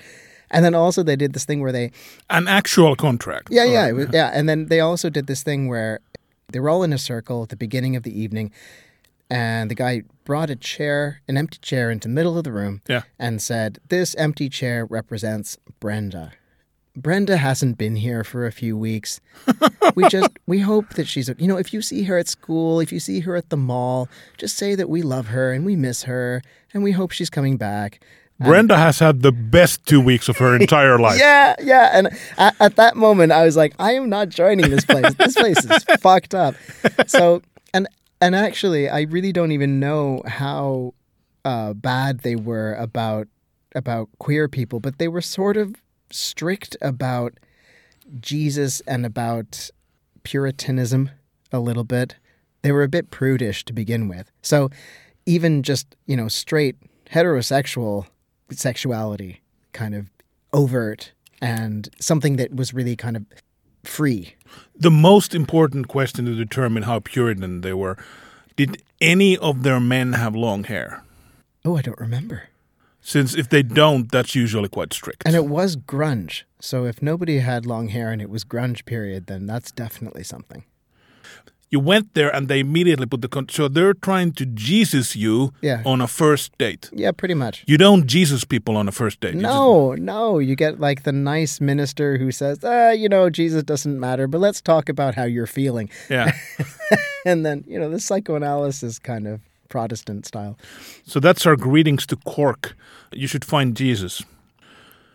And 0.51 0.63
then 0.63 0.75
also 0.75 1.01
they 1.01 1.15
did 1.15 1.33
this 1.33 1.45
thing 1.45 1.61
where 1.61 1.71
they 1.71 1.91
an 2.29 2.47
actual 2.47 2.95
contract. 2.95 3.47
Yeah, 3.51 3.63
yeah, 3.63 3.91
was, 3.91 4.07
yeah. 4.11 4.31
And 4.33 4.47
then 4.47 4.67
they 4.67 4.79
also 4.79 5.09
did 5.09 5.27
this 5.27 5.43
thing 5.43 5.67
where 5.67 5.99
they 6.51 6.59
were 6.59 6.69
all 6.69 6.83
in 6.83 6.93
a 6.93 6.97
circle 6.97 7.43
at 7.43 7.49
the 7.49 7.55
beginning 7.55 7.95
of 7.95 8.03
the 8.03 8.17
evening, 8.17 8.51
and 9.29 9.71
the 9.71 9.75
guy 9.75 10.03
brought 10.25 10.49
a 10.49 10.55
chair, 10.55 11.21
an 11.27 11.37
empty 11.37 11.57
chair, 11.61 11.89
into 11.89 12.07
the 12.07 12.13
middle 12.13 12.37
of 12.37 12.43
the 12.43 12.51
room, 12.51 12.81
yeah. 12.87 13.03
and 13.17 13.41
said, 13.41 13.79
"This 13.87 14.13
empty 14.15 14.49
chair 14.49 14.85
represents 14.85 15.57
Brenda." 15.79 16.33
Brenda 16.95 17.37
hasn't 17.37 17.77
been 17.77 17.95
here 17.95 18.23
for 18.23 18.45
a 18.45 18.51
few 18.51 18.77
weeks. 18.77 19.21
we 19.95 20.07
just 20.09 20.29
we 20.45 20.59
hope 20.59 20.89
that 20.95 21.07
she's 21.07 21.29
you 21.37 21.47
know 21.47 21.57
if 21.57 21.73
you 21.73 21.81
see 21.81 22.03
her 22.03 22.17
at 22.17 22.27
school, 22.27 22.81
if 22.81 22.91
you 22.91 22.99
see 22.99 23.21
her 23.21 23.35
at 23.37 23.49
the 23.49 23.57
mall, 23.57 24.09
just 24.37 24.57
say 24.57 24.75
that 24.75 24.89
we 24.89 25.01
love 25.01 25.27
her 25.27 25.53
and 25.53 25.65
we 25.65 25.77
miss 25.77 26.03
her 26.03 26.41
and 26.73 26.83
we 26.83 26.91
hope 26.91 27.11
she's 27.11 27.29
coming 27.29 27.55
back. 27.55 28.03
Brenda 28.43 28.77
has 28.77 28.99
had 28.99 29.21
the 29.21 29.31
best 29.31 29.85
two 29.85 30.01
weeks 30.01 30.29
of 30.29 30.37
her 30.37 30.55
entire 30.55 30.99
life. 30.99 31.19
yeah, 31.19 31.55
yeah. 31.61 31.91
And 31.93 32.09
at, 32.37 32.55
at, 32.59 32.75
that 32.75 32.95
moment, 32.95 33.31
I 33.31 33.45
was 33.45 33.55
like, 33.55 33.73
I 33.79 33.93
am 33.93 34.09
not 34.09 34.29
joining 34.29 34.69
this 34.69 34.85
place. 34.85 35.13
This 35.15 35.35
place 35.35 35.63
is 35.63 35.83
fucked 35.99 36.33
up. 36.33 36.55
So, 37.07 37.41
and 37.73 37.87
and 38.19 38.35
actually, 38.35 38.89
I 38.89 39.01
really 39.01 39.31
don't 39.31 39.51
even 39.51 39.79
know 39.79 40.21
how 40.25 40.93
uh, 41.45 41.73
bad 41.73 42.19
they 42.19 42.35
were 42.35 42.75
about 42.75 43.27
about 43.75 44.09
queer 44.19 44.47
people, 44.47 44.79
but 44.79 44.97
they 44.97 45.07
were 45.07 45.21
sort 45.21 45.57
of 45.57 45.75
strict 46.11 46.75
about 46.81 47.33
Jesus 48.19 48.81
and 48.81 49.05
about 49.05 49.69
Puritanism 50.23 51.09
a 51.51 51.59
little 51.59 51.83
bit. 51.83 52.15
They 52.61 52.71
were 52.71 52.83
a 52.83 52.89
bit 52.89 53.09
prudish 53.09 53.65
to 53.65 53.73
begin 53.73 54.07
with. 54.07 54.31
So, 54.41 54.69
even 55.25 55.63
just 55.63 55.95
you 56.05 56.15
know 56.15 56.27
straight 56.27 56.75
heterosexual 57.09 58.05
sexuality 58.57 59.41
kind 59.73 59.95
of 59.95 60.09
overt 60.53 61.11
and 61.41 61.89
something 61.99 62.35
that 62.35 62.55
was 62.55 62.73
really 62.73 62.95
kind 62.95 63.17
of 63.17 63.25
free. 63.83 64.35
The 64.75 64.91
most 64.91 65.33
important 65.33 65.87
question 65.87 66.25
to 66.25 66.35
determine 66.35 66.83
how 66.83 66.99
Puritan 66.99 67.61
they 67.61 67.73
were 67.73 67.97
did 68.55 68.81
any 68.99 69.37
of 69.37 69.63
their 69.63 69.79
men 69.79 70.13
have 70.13 70.35
long 70.35 70.65
hair? 70.65 71.03
Oh, 71.65 71.77
I 71.77 71.81
don't 71.81 71.99
remember. 71.99 72.49
Since 73.01 73.33
if 73.33 73.49
they 73.49 73.63
don't, 73.63 74.11
that's 74.11 74.35
usually 74.35 74.69
quite 74.69 74.93
strict. 74.93 75.23
And 75.25 75.35
it 75.35 75.45
was 75.45 75.75
grunge. 75.75 76.43
So 76.59 76.85
if 76.85 77.01
nobody 77.01 77.39
had 77.39 77.65
long 77.65 77.87
hair 77.87 78.11
and 78.11 78.21
it 78.21 78.29
was 78.29 78.43
grunge 78.43 78.85
period, 78.85 79.25
then 79.25 79.47
that's 79.47 79.71
definitely 79.71 80.23
something 80.23 80.63
you 81.71 81.79
went 81.79 82.13
there 82.13 82.33
and 82.35 82.49
they 82.49 82.59
immediately 82.59 83.05
put 83.05 83.21
the 83.21 83.29
con- 83.29 83.47
so 83.49 83.69
they're 83.69 83.93
trying 83.93 84.33
to 84.33 84.45
Jesus 84.45 85.15
you 85.15 85.53
yeah. 85.61 85.81
on 85.85 86.01
a 86.01 86.07
first 86.07 86.55
date. 86.57 86.89
Yeah, 86.93 87.13
pretty 87.13 87.33
much. 87.33 87.63
You 87.65 87.77
don't 87.77 88.05
Jesus 88.07 88.43
people 88.43 88.75
on 88.75 88.89
a 88.89 88.91
first 88.91 89.21
date. 89.21 89.35
No, 89.35 89.93
just... 89.93 90.03
no. 90.03 90.37
You 90.37 90.55
get 90.55 90.81
like 90.81 91.03
the 91.03 91.13
nice 91.13 91.61
minister 91.61 92.17
who 92.17 92.31
says, 92.31 92.59
ah, 92.63 92.91
you 92.91 93.07
know, 93.07 93.29
Jesus 93.29 93.63
doesn't 93.63 93.97
matter, 93.97 94.27
but 94.27 94.39
let's 94.39 94.61
talk 94.61 94.89
about 94.89 95.15
how 95.15 95.23
you're 95.23 95.47
feeling. 95.47 95.89
Yeah. 96.09 96.33
and 97.25 97.45
then, 97.45 97.63
you 97.65 97.79
know, 97.79 97.89
the 97.89 98.01
psychoanalysis 98.01 98.99
kind 98.99 99.25
of 99.25 99.39
Protestant 99.69 100.25
style. 100.25 100.57
So 101.05 101.21
that's 101.21 101.45
our 101.45 101.55
greetings 101.55 102.05
to 102.07 102.17
Cork. 102.17 102.75
You 103.13 103.27
should 103.27 103.45
find 103.45 103.77
Jesus. 103.77 104.21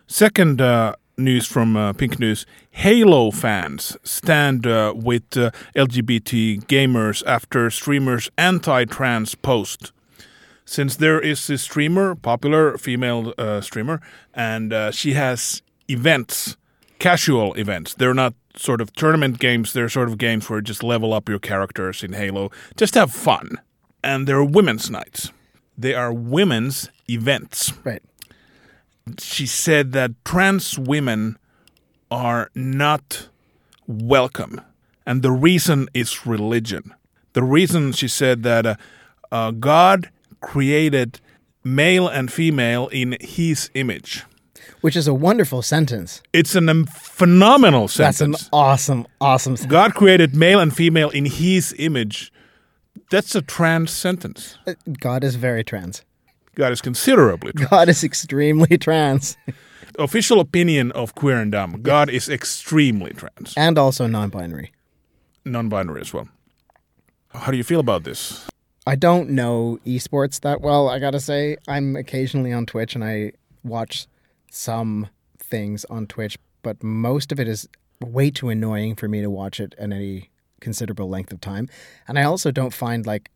Second 0.07 0.63
uh, 0.63 0.95
news 1.19 1.47
from 1.47 1.77
uh, 1.77 1.93
Pink 1.93 2.19
News 2.19 2.47
Halo 2.71 3.31
fans 3.31 3.97
stand 4.03 4.67
uh, 4.67 4.93
with 4.95 5.37
uh, 5.37 5.51
LGBT 5.75 6.65
gamers 6.67 7.23
after 7.27 7.71
streamer's 7.71 8.31
anti 8.37 8.85
trans 8.85 9.35
post. 9.35 9.93
Since 10.65 10.97
there 10.97 11.21
is 11.21 11.49
a 11.49 11.59
streamer, 11.59 12.15
popular 12.15 12.77
female 12.77 13.33
uh, 13.39 13.61
streamer, 13.61 14.01
and 14.35 14.73
uh, 14.73 14.91
she 14.91 15.13
has 15.15 15.63
events, 15.89 16.57
casual 16.99 17.55
events. 17.55 17.95
They're 17.95 18.15
not 18.15 18.35
sort 18.57 18.81
of 18.81 18.93
tournament 18.93 19.39
games, 19.39 19.73
they're 19.73 19.89
sort 19.89 20.09
of 20.09 20.19
games 20.19 20.51
where 20.51 20.59
you 20.59 20.65
just 20.65 20.83
level 20.83 21.13
up 21.13 21.29
your 21.29 21.39
characters 21.39 22.03
in 22.03 22.15
Halo, 22.15 22.51
just 22.77 22.95
have 22.95 23.13
fun. 23.13 23.61
And 24.03 24.27
they're 24.27 24.43
women's 24.43 24.91
nights. 24.91 25.31
They 25.79 25.95
are 25.95 26.13
women's 26.13 26.91
events 27.09 27.73
Right. 27.85 28.03
She 29.19 29.47
said 29.47 29.93
that 29.93 30.13
trans 30.25 30.79
women 30.79 31.39
are 32.11 32.51
not 32.55 33.29
welcome. 33.87 34.61
And 35.07 35.23
the 35.23 35.31
reason 35.31 35.89
is 35.95 36.27
religion. 36.27 36.95
The 37.33 37.43
reason 37.43 37.93
she 37.93 38.09
said 38.09 38.43
that 38.43 38.67
uh, 38.67 38.75
uh, 39.31 39.51
God 39.53 40.11
created 40.41 41.21
male 41.63 42.09
and 42.09 42.33
female 42.33 42.89
in 42.89 43.17
his 43.21 43.71
image. 43.75 44.25
Which 44.81 44.97
is 44.97 45.09
a 45.09 45.15
wonderful 45.15 45.63
sentence. 45.63 46.23
It's 46.33 46.55
an, 46.55 46.69
um, 46.69 46.87
phenomenal 46.87 47.89
sentence. 47.89 48.19
That's 48.19 48.43
an 48.43 48.49
awesome, 48.53 49.07
awesome 49.21 49.57
sentence. 49.57 49.71
God 49.71 49.95
created 49.95 50.35
male 50.35 50.61
and 50.61 50.75
female 50.75 51.11
in 51.11 51.25
his 51.25 51.75
image. 51.79 52.33
That's 53.11 53.35
a 53.35 53.43
trans 53.43 53.91
sentence. 53.91 54.59
God 55.01 55.23
is 55.25 55.37
very 55.37 55.63
trans. 55.65 56.03
God 56.57 56.73
is 56.73 56.81
considerably 56.81 57.53
trans. 57.53 57.71
God 57.71 57.89
is 57.89 58.03
extremely 58.03 58.77
trans 58.79 59.37
Official 59.99 60.41
opinion 60.41 60.91
of 60.93 61.15
queer 61.15 61.37
and 61.41 61.53
dumb. 61.53 61.81
God 61.83 62.11
is 62.11 62.29
extremely 62.29 63.13
trans. 63.13 63.55
and 63.57 63.79
also 63.79 64.07
non 64.07 64.29
binary. 64.31 64.73
non-binary 65.45 66.01
as 66.03 66.13
well. 66.13 66.29
How 67.31 67.51
do 67.51 67.57
you 67.57 67.65
feel 67.65 67.81
about 67.81 68.05
this? 68.05 68.47
I 68.87 68.95
don't 68.97 69.31
know 69.31 69.79
esports 69.87 70.41
that 70.41 70.61
well, 70.61 70.89
I 70.89 70.99
gotta 70.99 71.21
say. 71.21 71.57
I'm 71.69 71.97
occasionally 71.97 72.53
on 72.53 72.67
Twitch 72.67 72.95
and 72.95 73.05
I 73.05 73.33
watch 73.65 74.07
some 74.51 75.09
things 75.39 75.85
on 75.87 76.07
Twitch, 76.07 76.39
but 76.63 76.83
most 76.83 77.33
of 77.33 77.41
it 77.41 77.49
is 77.49 77.69
way 78.01 78.31
too 78.31 78.49
annoying 78.51 78.97
for 78.97 79.09
me 79.09 79.21
to 79.23 79.31
watch 79.31 79.61
it 79.61 79.75
at 79.79 79.93
any 79.93 80.31
considerable 80.61 81.09
length 81.09 81.33
of 81.33 81.41
time. 81.41 81.69
And 82.09 82.19
I 82.19 82.25
also 82.25 82.51
don't 82.51 82.73
find 82.75 83.07
like 83.07 83.31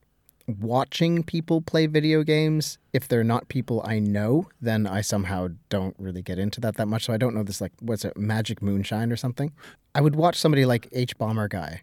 watching 0.46 1.22
people 1.22 1.60
play 1.62 1.86
video 1.86 2.22
games 2.22 2.78
if 2.92 3.06
they're 3.08 3.24
not 3.24 3.48
people 3.48 3.82
I 3.84 3.98
know, 3.98 4.48
then 4.60 4.86
I 4.86 5.00
somehow 5.00 5.48
don't 5.68 5.94
really 5.98 6.22
get 6.22 6.38
into 6.38 6.60
that 6.62 6.76
that 6.76 6.86
much. 6.86 7.04
So 7.04 7.12
I 7.12 7.16
don't 7.16 7.34
know 7.34 7.42
this 7.42 7.60
like 7.60 7.72
what's 7.80 8.04
it, 8.04 8.16
Magic 8.16 8.60
Moonshine 8.62 9.12
or 9.12 9.16
something. 9.16 9.52
I 9.94 10.00
would 10.00 10.16
watch 10.16 10.36
somebody 10.36 10.64
like 10.64 10.90
Hbomberguy. 10.90 11.80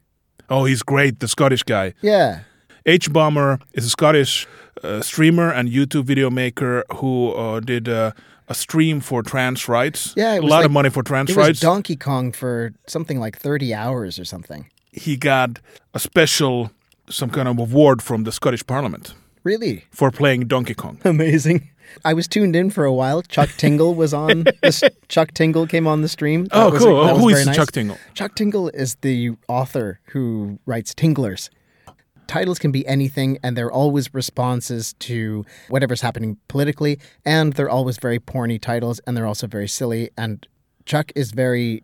Oh, 0.50 0.66
he's 0.66 0.84
great, 0.84 1.20
the 1.20 1.28
Scottish 1.28 1.64
guy. 1.64 1.94
Yeah, 2.02 2.42
H 2.86 3.12
Bomber 3.12 3.60
is 3.74 3.86
a 3.86 3.90
Scottish 3.90 4.48
uh, 4.84 5.02
streamer 5.02 5.52
and 5.52 5.70
YouTube 5.70 6.06
video 6.06 6.30
maker 6.30 6.84
who 6.96 7.32
uh, 7.34 7.60
did 7.60 7.90
uh, 7.90 8.12
a 8.48 8.56
stream 8.56 9.02
for 9.02 9.22
trans 9.24 9.68
rights. 9.68 10.14
Yeah, 10.16 10.36
it 10.36 10.44
a 10.44 10.48
lot 10.48 10.58
like- 10.58 10.66
of 10.68 10.72
money 10.72 10.90
for 10.90 11.04
trans 11.04 11.36
rights. 11.36 11.60
Donkey 11.60 11.96
Kong 11.98 12.32
for 12.32 12.72
something 12.88 13.20
like 13.20 13.38
thirty 13.38 13.74
hours 13.74 14.18
or 14.20 14.26
something. 14.26 14.70
he 14.92 15.16
got 15.18 15.60
a 15.94 16.00
special, 16.00 16.72
some 17.10 17.30
kind 17.30 17.48
of 17.48 17.58
award 17.60 18.02
from 18.02 18.24
the 18.24 18.32
Scottish 18.32 18.66
Parliament 18.66 19.14
Really 19.44 19.86
for 19.92 20.12
playing 20.12 20.48
Donkey 20.48 20.74
Kong. 20.74 21.00
amazing. 21.06 21.70
I 22.04 22.14
was 22.14 22.28
tuned 22.28 22.54
in 22.54 22.70
for 22.70 22.84
a 22.84 22.94
while. 22.94 23.22
Chuck 23.22 23.50
Tingle 23.58 23.96
was 23.96 24.14
on. 24.14 24.44
This, 24.62 24.84
Chuck 25.08 25.34
Tingle 25.34 25.66
came 25.68 25.88
on 25.88 26.02
the 26.02 26.10
stream. 26.10 26.46
That 26.46 26.56
Oh, 26.58 26.70
was- 26.72 26.84
cool. 26.84 27.06
that 27.06 27.14
Oh, 27.14 27.18
who 27.18 27.30
is 27.30 27.46
nice. 27.46 27.56
Chuck 27.56 27.72
Tingle? 27.72 27.98
Chuck 28.14 28.36
Tingle 28.36 28.68
is 28.70 28.96
the 28.96 29.32
author 29.48 30.02
who 30.12 30.60
writes 30.66 30.94
Tinglers. 30.94 31.50
Titles 32.28 32.60
can 32.60 32.74
be 32.74 32.86
anything, 32.86 33.38
and 33.42 33.56
they're 33.58 33.72
always 33.72 34.14
responses 34.14 34.92
to 35.00 35.46
whatever's 35.70 36.02
happening 36.02 36.36
politically, 36.50 37.00
and 37.24 37.54
they're 37.54 37.70
always 37.70 37.98
very 38.00 38.20
porny 38.20 38.60
titles, 38.60 39.00
and 39.08 39.16
they're 39.16 39.26
also 39.26 39.48
very 39.48 39.70
silly. 39.70 40.10
And 40.18 40.46
Chuck 40.86 41.14
is 41.16 41.32
very 41.32 41.84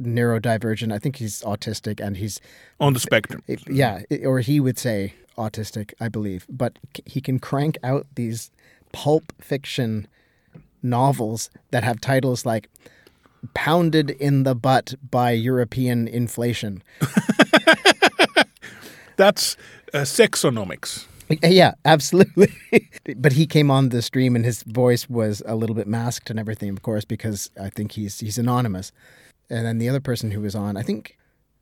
neurodivergent. 0.00 0.92
I 0.92 0.98
think 0.98 1.16
he's 1.16 1.42
autistic, 1.42 2.00
and 2.00 2.16
he's 2.16 2.40
On 2.80 2.92
the 2.92 3.00
spectrum. 3.00 3.42
yeah, 3.68 4.02
or 4.24 4.40
he 4.40 4.60
would 4.60 4.78
say 4.78 5.14
autistic, 5.36 5.92
I 6.00 6.08
believe. 6.08 6.46
But 6.48 6.78
he 7.06 7.20
can 7.20 7.38
crank 7.38 7.76
out 7.82 8.06
these 8.14 8.50
pulp 8.92 9.32
fiction 9.40 10.06
novels 10.82 11.50
that 11.70 11.84
have 11.84 12.00
titles 12.00 12.46
like 12.46 12.68
"Pounded 13.54 14.10
in 14.10 14.44
the 14.44 14.54
Butt 14.54 14.94
by 15.10 15.32
European 15.32 16.08
Inflation." 16.08 16.82
That's 19.16 19.56
uh, 19.92 19.98
sexonomics. 19.98 21.06
Yeah, 21.42 21.72
absolutely. 21.84 22.52
but 23.16 23.32
he 23.32 23.46
came 23.46 23.70
on 23.70 23.88
the 23.88 24.02
stream 24.02 24.36
and 24.36 24.44
his 24.44 24.62
voice 24.64 25.08
was 25.08 25.42
a 25.46 25.54
little 25.54 25.74
bit 25.74 25.86
masked 25.86 26.30
and 26.30 26.38
everything, 26.38 26.68
of 26.70 26.82
course, 26.82 27.04
because 27.04 27.50
I 27.60 27.70
think 27.70 27.92
he's 27.92 28.20
he's 28.20 28.38
anonymous. 28.38 28.92
And 29.50 29.66
then 29.66 29.78
the 29.78 29.88
other 29.88 30.00
person 30.00 30.30
who 30.30 30.40
was 30.40 30.54
on, 30.54 30.76
I 30.76 30.82
think, 30.82 31.16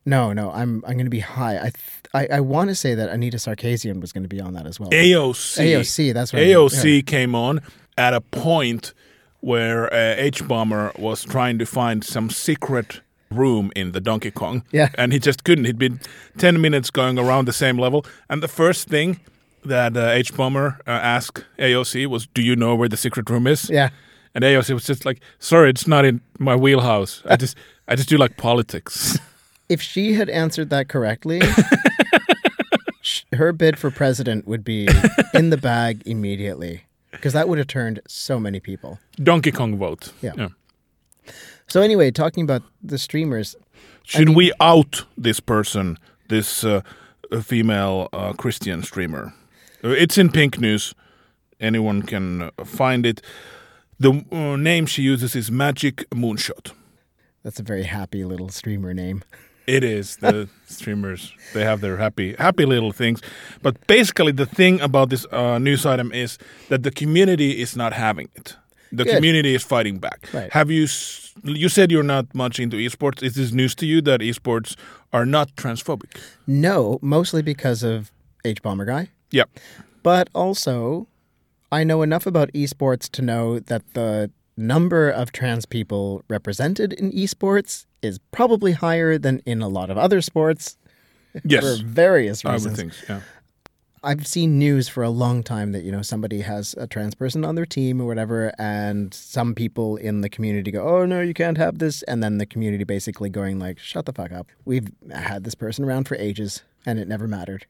no, 0.04 0.32
no, 0.32 0.50
I'm 0.50 0.82
I'm 0.86 0.94
going 0.94 1.06
to 1.06 1.10
be 1.10 1.20
high. 1.20 1.56
I 1.58 1.70
th- 1.70 1.74
I, 2.14 2.36
I 2.36 2.40
want 2.40 2.68
to 2.68 2.74
say 2.74 2.94
that 2.94 3.08
Anita 3.08 3.36
Sarkeesian 3.38 4.00
was 4.00 4.12
going 4.12 4.24
to 4.24 4.28
be 4.28 4.40
on 4.40 4.54
that 4.54 4.66
as 4.66 4.78
well. 4.78 4.90
AOC. 4.90 5.58
AOC, 5.58 6.14
that's 6.14 6.32
what 6.32 6.42
I 6.42 6.46
mean. 6.46 6.54
AOC 6.54 7.06
came 7.06 7.34
on 7.34 7.60
at 7.96 8.14
a 8.14 8.20
point 8.20 8.92
where 9.40 9.92
uh, 9.92 10.14
H 10.16 10.46
Bomber 10.46 10.92
was 10.98 11.24
trying 11.24 11.58
to 11.58 11.66
find 11.66 12.04
some 12.04 12.30
secret 12.30 13.00
room 13.30 13.72
in 13.74 13.92
the 13.92 14.00
Donkey 14.00 14.30
Kong. 14.30 14.64
Yeah. 14.70 14.90
And 14.96 15.12
he 15.12 15.18
just 15.18 15.44
couldn't. 15.44 15.64
He'd 15.64 15.78
been 15.78 16.00
10 16.38 16.60
minutes 16.60 16.90
going 16.90 17.18
around 17.18 17.46
the 17.46 17.52
same 17.52 17.78
level. 17.78 18.04
And 18.28 18.42
the 18.42 18.48
first 18.48 18.88
thing 18.88 19.20
that 19.64 19.96
uh, 19.96 20.08
H 20.10 20.34
Bomber 20.36 20.78
uh, 20.86 20.90
asked 20.90 21.44
AOC 21.58 22.06
was, 22.06 22.26
Do 22.26 22.42
you 22.42 22.54
know 22.54 22.74
where 22.74 22.88
the 22.88 22.96
secret 22.96 23.28
room 23.30 23.46
is? 23.46 23.68
Yeah. 23.70 23.90
And 24.34 24.44
AOC 24.44 24.72
was 24.74 24.84
just 24.86 25.04
like, 25.04 25.20
Sorry, 25.38 25.70
it's 25.70 25.86
not 25.86 26.04
in 26.04 26.20
my 26.38 26.56
wheelhouse. 26.56 27.22
I 27.26 27.36
just, 27.36 27.56
I 27.88 27.96
just 27.96 28.08
do 28.08 28.16
like 28.16 28.36
politics. 28.36 29.18
If 29.68 29.80
she 29.80 30.14
had 30.14 30.28
answered 30.28 30.70
that 30.70 30.88
correctly, 30.88 31.40
her 33.32 33.52
bid 33.52 33.78
for 33.78 33.90
president 33.90 34.46
would 34.46 34.64
be 34.64 34.88
in 35.34 35.50
the 35.50 35.56
bag 35.56 36.02
immediately 36.06 36.82
because 37.10 37.32
that 37.32 37.48
would 37.48 37.58
have 37.58 37.66
turned 37.68 38.00
so 38.06 38.38
many 38.38 38.60
people. 38.60 38.98
Donkey 39.16 39.52
Kong 39.52 39.78
vote. 39.78 40.12
Yeah. 40.22 40.48
So 41.68 41.80
anyway, 41.80 42.10
talking 42.10 42.44
about 42.44 42.62
the 42.82 42.98
streamers, 42.98 43.56
Should 44.04 44.30
we 44.30 44.52
out 44.60 45.04
this 45.16 45.40
person, 45.40 45.98
this 46.28 46.64
uh, 46.64 46.80
uh, 47.30 47.40
female 47.40 48.08
uh, 48.12 48.32
Christian 48.34 48.82
streamer? 48.82 49.32
Uh, 49.82 49.90
It's 49.90 50.18
in 50.18 50.30
Pink 50.30 50.58
News. 50.60 50.94
Anyone 51.60 52.02
can 52.02 52.42
uh, 52.42 52.50
find 52.64 53.06
it. 53.06 53.22
The 54.02 54.12
uh, 54.32 54.56
name 54.56 54.86
she 54.86 55.02
uses 55.02 55.36
is 55.36 55.48
Magic 55.50 55.96
Moonshot. 56.10 56.72
that's 57.44 57.60
a 57.60 57.62
very 57.62 57.84
happy 57.84 58.24
little 58.24 58.48
streamer 58.48 58.92
name. 58.92 59.22
It 59.66 59.84
is 59.84 60.16
the 60.16 60.48
streamers. 60.66 61.32
They 61.54 61.62
have 61.64 61.80
their 61.80 61.96
happy, 61.96 62.34
happy 62.36 62.66
little 62.66 62.90
things. 62.92 63.20
But 63.62 63.74
basically, 63.86 64.32
the 64.32 64.46
thing 64.58 64.80
about 64.80 65.08
this 65.10 65.24
uh, 65.30 65.58
news 65.58 65.86
item 65.86 66.10
is 66.12 66.38
that 66.68 66.82
the 66.82 66.90
community 66.90 67.50
is 67.62 67.76
not 67.76 67.92
having 67.92 68.28
it. 68.34 68.56
The 68.90 69.04
Good. 69.04 69.14
community 69.14 69.54
is 69.54 69.62
fighting 69.62 69.98
back. 70.00 70.18
Right. 70.34 70.52
Have 70.52 70.68
you? 70.76 70.86
You 71.44 71.68
said 71.68 71.92
you're 71.92 72.10
not 72.16 72.26
much 72.34 72.58
into 72.58 72.76
esports. 72.78 73.22
Is 73.22 73.34
this 73.36 73.52
news 73.52 73.74
to 73.76 73.86
you 73.86 74.02
that 74.02 74.20
esports 74.20 74.74
are 75.12 75.24
not 75.24 75.54
transphobic? 75.56 76.18
No, 76.46 76.98
mostly 77.00 77.40
because 77.42 77.84
of 77.84 78.10
Hbomberguy, 78.44 79.08
Yep. 79.30 79.48
but 80.02 80.28
also 80.34 81.06
I 81.72 81.82
know 81.84 82.02
enough 82.02 82.26
about 82.26 82.52
esports 82.52 83.10
to 83.12 83.22
know 83.22 83.58
that 83.58 83.94
the 83.94 84.30
number 84.56 85.08
of 85.10 85.32
trans 85.32 85.64
people 85.66 86.22
represented 86.28 86.92
in 86.92 87.10
esports 87.12 87.86
is 88.02 88.18
probably 88.30 88.72
higher 88.72 89.16
than 89.18 89.40
in 89.46 89.62
a 89.62 89.68
lot 89.68 89.88
of 89.90 89.96
other 89.96 90.20
sports 90.20 90.76
Yes. 91.44 91.64
for 91.64 91.82
various 91.84 92.44
reasons. 92.44 92.78
I 92.78 92.82
would 92.84 92.92
think. 92.94 93.08
Yeah. 93.08 93.20
I've 94.04 94.26
seen 94.26 94.58
news 94.58 94.88
for 94.88 95.02
a 95.02 95.08
long 95.10 95.42
time 95.44 95.72
that 95.72 95.82
you 95.84 95.92
know 95.92 96.02
somebody 96.02 96.40
has 96.42 96.74
a 96.76 96.86
trans 96.88 97.14
person 97.14 97.44
on 97.44 97.54
their 97.54 97.64
team 97.64 98.00
or 98.02 98.04
whatever, 98.06 98.52
and 98.58 99.14
some 99.14 99.54
people 99.54 99.96
in 99.96 100.20
the 100.22 100.28
community 100.28 100.70
go, 100.72 100.82
"Oh 100.86 101.06
no, 101.06 101.20
you 101.22 101.32
can't 101.32 101.56
have 101.56 101.78
this," 101.78 102.02
and 102.02 102.22
then 102.22 102.38
the 102.38 102.44
community 102.44 102.82
basically 102.84 103.30
going 103.30 103.58
like, 103.60 103.78
"Shut 103.78 104.04
the 104.06 104.12
fuck 104.12 104.32
up. 104.32 104.48
We've 104.64 104.88
had 105.10 105.44
this 105.44 105.54
person 105.54 105.84
around 105.84 106.08
for 106.08 106.16
ages, 106.16 106.62
and 106.84 106.98
it 106.98 107.06
never 107.08 107.28
mattered." 107.28 107.64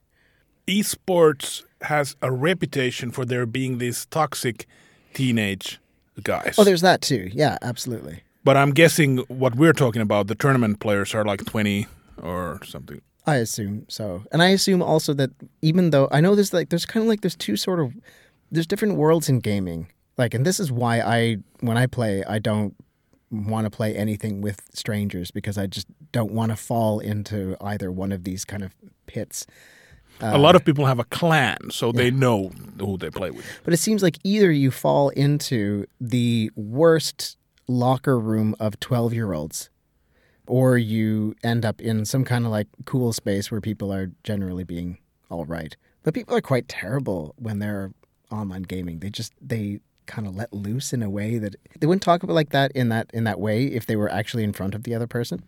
Esports 0.67 1.65
has 1.83 2.17
a 2.23 2.31
reputation 2.31 3.11
for 3.11 3.25
there 3.25 3.47
being 3.47 3.79
these 3.79 4.07
toxic 4.07 4.67
teenage 5.15 5.81
guys. 6.23 6.55
Oh, 6.59 6.65
there's 6.65 6.83
that 6.83 7.01
too. 7.01 7.31
Yeah, 7.33 7.59
absolutely. 7.63 8.23
but 8.45 8.57
I'm 8.57 8.71
guessing 8.73 9.19
what 9.29 9.55
we're 9.57 9.73
talking 9.73 10.03
about, 10.03 10.27
the 10.27 10.35
tournament 10.35 10.81
players 10.81 11.15
are 11.15 11.25
like 11.25 11.45
20 11.45 11.87
or 12.23 12.61
something. 12.65 13.01
I 13.27 13.37
assume 13.37 13.87
so, 13.89 14.25
and 14.33 14.43
I 14.43 14.49
assume 14.49 14.83
also 14.83 15.15
that 15.15 15.31
even 15.61 15.91
though 15.91 16.09
I 16.11 16.21
know 16.21 16.35
there's 16.35 16.53
like 16.53 16.71
there's 16.71 16.87
kind 16.87 17.03
of 17.05 17.09
like 17.09 17.21
there's 17.21 17.37
two 17.37 17.57
sort 17.57 17.79
of 17.79 17.93
there's 18.51 18.67
different 18.67 18.97
worlds 18.97 19.29
in 19.29 19.39
gaming. 19.39 19.87
Like, 20.19 20.35
and 20.35 20.45
this 20.45 20.59
is 20.59 20.73
why 20.73 21.01
I 21.01 21.37
when 21.61 21.77
I 21.77 21.87
play 21.87 22.25
I 22.25 22.41
don't 22.41 22.75
want 23.31 23.65
to 23.65 23.71
play 23.71 23.95
anything 23.95 24.41
with 24.41 24.61
strangers 24.75 25.31
because 25.31 25.57
I 25.57 25.67
just 25.69 25.87
don't 26.11 26.33
want 26.33 26.51
to 26.51 26.57
fall 26.57 26.99
into 26.99 27.57
either 27.61 27.93
one 27.93 28.11
of 28.13 28.25
these 28.25 28.45
kind 28.45 28.63
of 28.65 28.75
pits. 29.07 29.47
A 30.21 30.39
lot 30.39 30.55
of 30.55 30.65
people 30.65 30.87
have 30.87 30.99
a 30.99 31.05
clan, 31.05 31.71
so 31.71 31.93
they 31.93 32.11
know 32.11 32.51
who 32.79 32.97
they 32.97 33.11
play 33.11 33.31
with. 33.31 33.45
But 33.65 33.75
it 33.75 33.79
seems 33.79 34.03
like 34.03 34.19
either 34.23 34.51
you 34.51 34.71
fall 34.71 35.09
into 35.11 35.87
the 36.01 36.51
worst 36.55 37.37
locker 37.69 38.19
room 38.19 38.55
of 38.61 38.79
12 38.81 39.15
year 39.15 39.33
olds 39.33 39.71
or 40.47 40.77
you 40.77 41.35
end 41.43 41.65
up 41.65 41.81
in 41.81 42.05
some 42.05 42.25
kind 42.25 42.45
of 42.45 42.51
like 42.51 42.67
cool 42.85 43.13
space 43.13 43.51
where 43.51 43.61
people 43.61 43.93
are 43.93 44.11
generally 44.25 44.65
being 44.65 44.99
all 45.31 45.45
right. 45.45 45.77
But 46.03 46.15
people 46.15 46.37
are 46.37 46.41
quite 46.41 46.69
terrible 46.69 47.35
when 47.39 47.59
they're 47.59 47.93
online 48.31 48.63
gaming. 48.63 48.99
They 48.99 49.11
just, 49.11 49.33
they 49.41 49.81
kind 50.13 50.29
of 50.29 50.37
let 50.37 50.53
loose 50.53 50.93
in 50.93 51.03
a 51.03 51.09
way 51.09 51.39
that 51.39 51.57
they 51.81 51.87
wouldn't 51.87 52.03
talk 52.03 52.23
about 52.23 52.35
like 52.35 52.51
that 52.51 52.71
in 52.73 52.91
that 52.91 53.11
in 53.15 53.25
that 53.25 53.41
way 53.41 53.65
if 53.65 53.87
they 53.87 53.97
were 53.97 54.11
actually 54.11 54.45
in 54.45 54.53
front 54.53 54.75
of 54.75 54.83
the 54.83 54.95
other 54.95 55.07
person. 55.07 55.43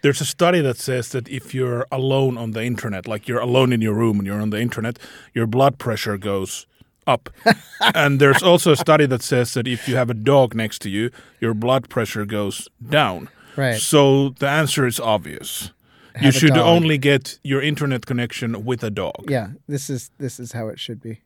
There's 0.00 0.22
a 0.22 0.24
study 0.24 0.62
that 0.62 0.78
says 0.78 1.10
that 1.10 1.28
if 1.28 1.54
you're 1.54 1.86
alone 1.92 2.38
on 2.38 2.52
the 2.52 2.64
internet, 2.64 3.06
like 3.06 3.28
you're 3.28 3.40
alone 3.40 3.72
in 3.72 3.82
your 3.82 3.94
room 3.94 4.18
and 4.18 4.26
you're 4.26 4.40
on 4.40 4.50
the 4.50 4.60
internet, 4.60 4.98
your 5.34 5.46
blood 5.46 5.78
pressure 5.78 6.16
goes 6.16 6.66
up. 7.06 7.28
and 7.94 8.18
there's 8.20 8.42
also 8.42 8.72
a 8.72 8.76
study 8.76 9.06
that 9.06 9.22
says 9.22 9.52
that 9.54 9.68
if 9.68 9.86
you 9.88 9.96
have 9.96 10.08
a 10.08 10.14
dog 10.14 10.54
next 10.54 10.78
to 10.82 10.88
you, 10.88 11.10
your 11.40 11.54
blood 11.54 11.90
pressure 11.90 12.24
goes 12.24 12.68
down. 12.88 13.28
Right. 13.56 13.78
So 13.80 14.30
the 14.30 14.48
answer 14.48 14.86
is 14.86 14.98
obvious. 14.98 15.72
you 16.14 16.26
Have 16.26 16.36
a 16.36 16.38
should 16.38 16.56
only 16.56 16.98
get 16.98 17.38
your 17.42 17.60
internet 17.60 18.06
connection 18.06 18.64
with 18.64 18.82
a 18.82 18.90
dog. 18.90 19.28
Yeah, 19.28 19.48
this 19.68 19.90
is 19.90 20.10
this 20.18 20.40
is 20.40 20.52
how 20.52 20.68
it 20.68 20.78
should 20.80 21.02
be. 21.02 21.20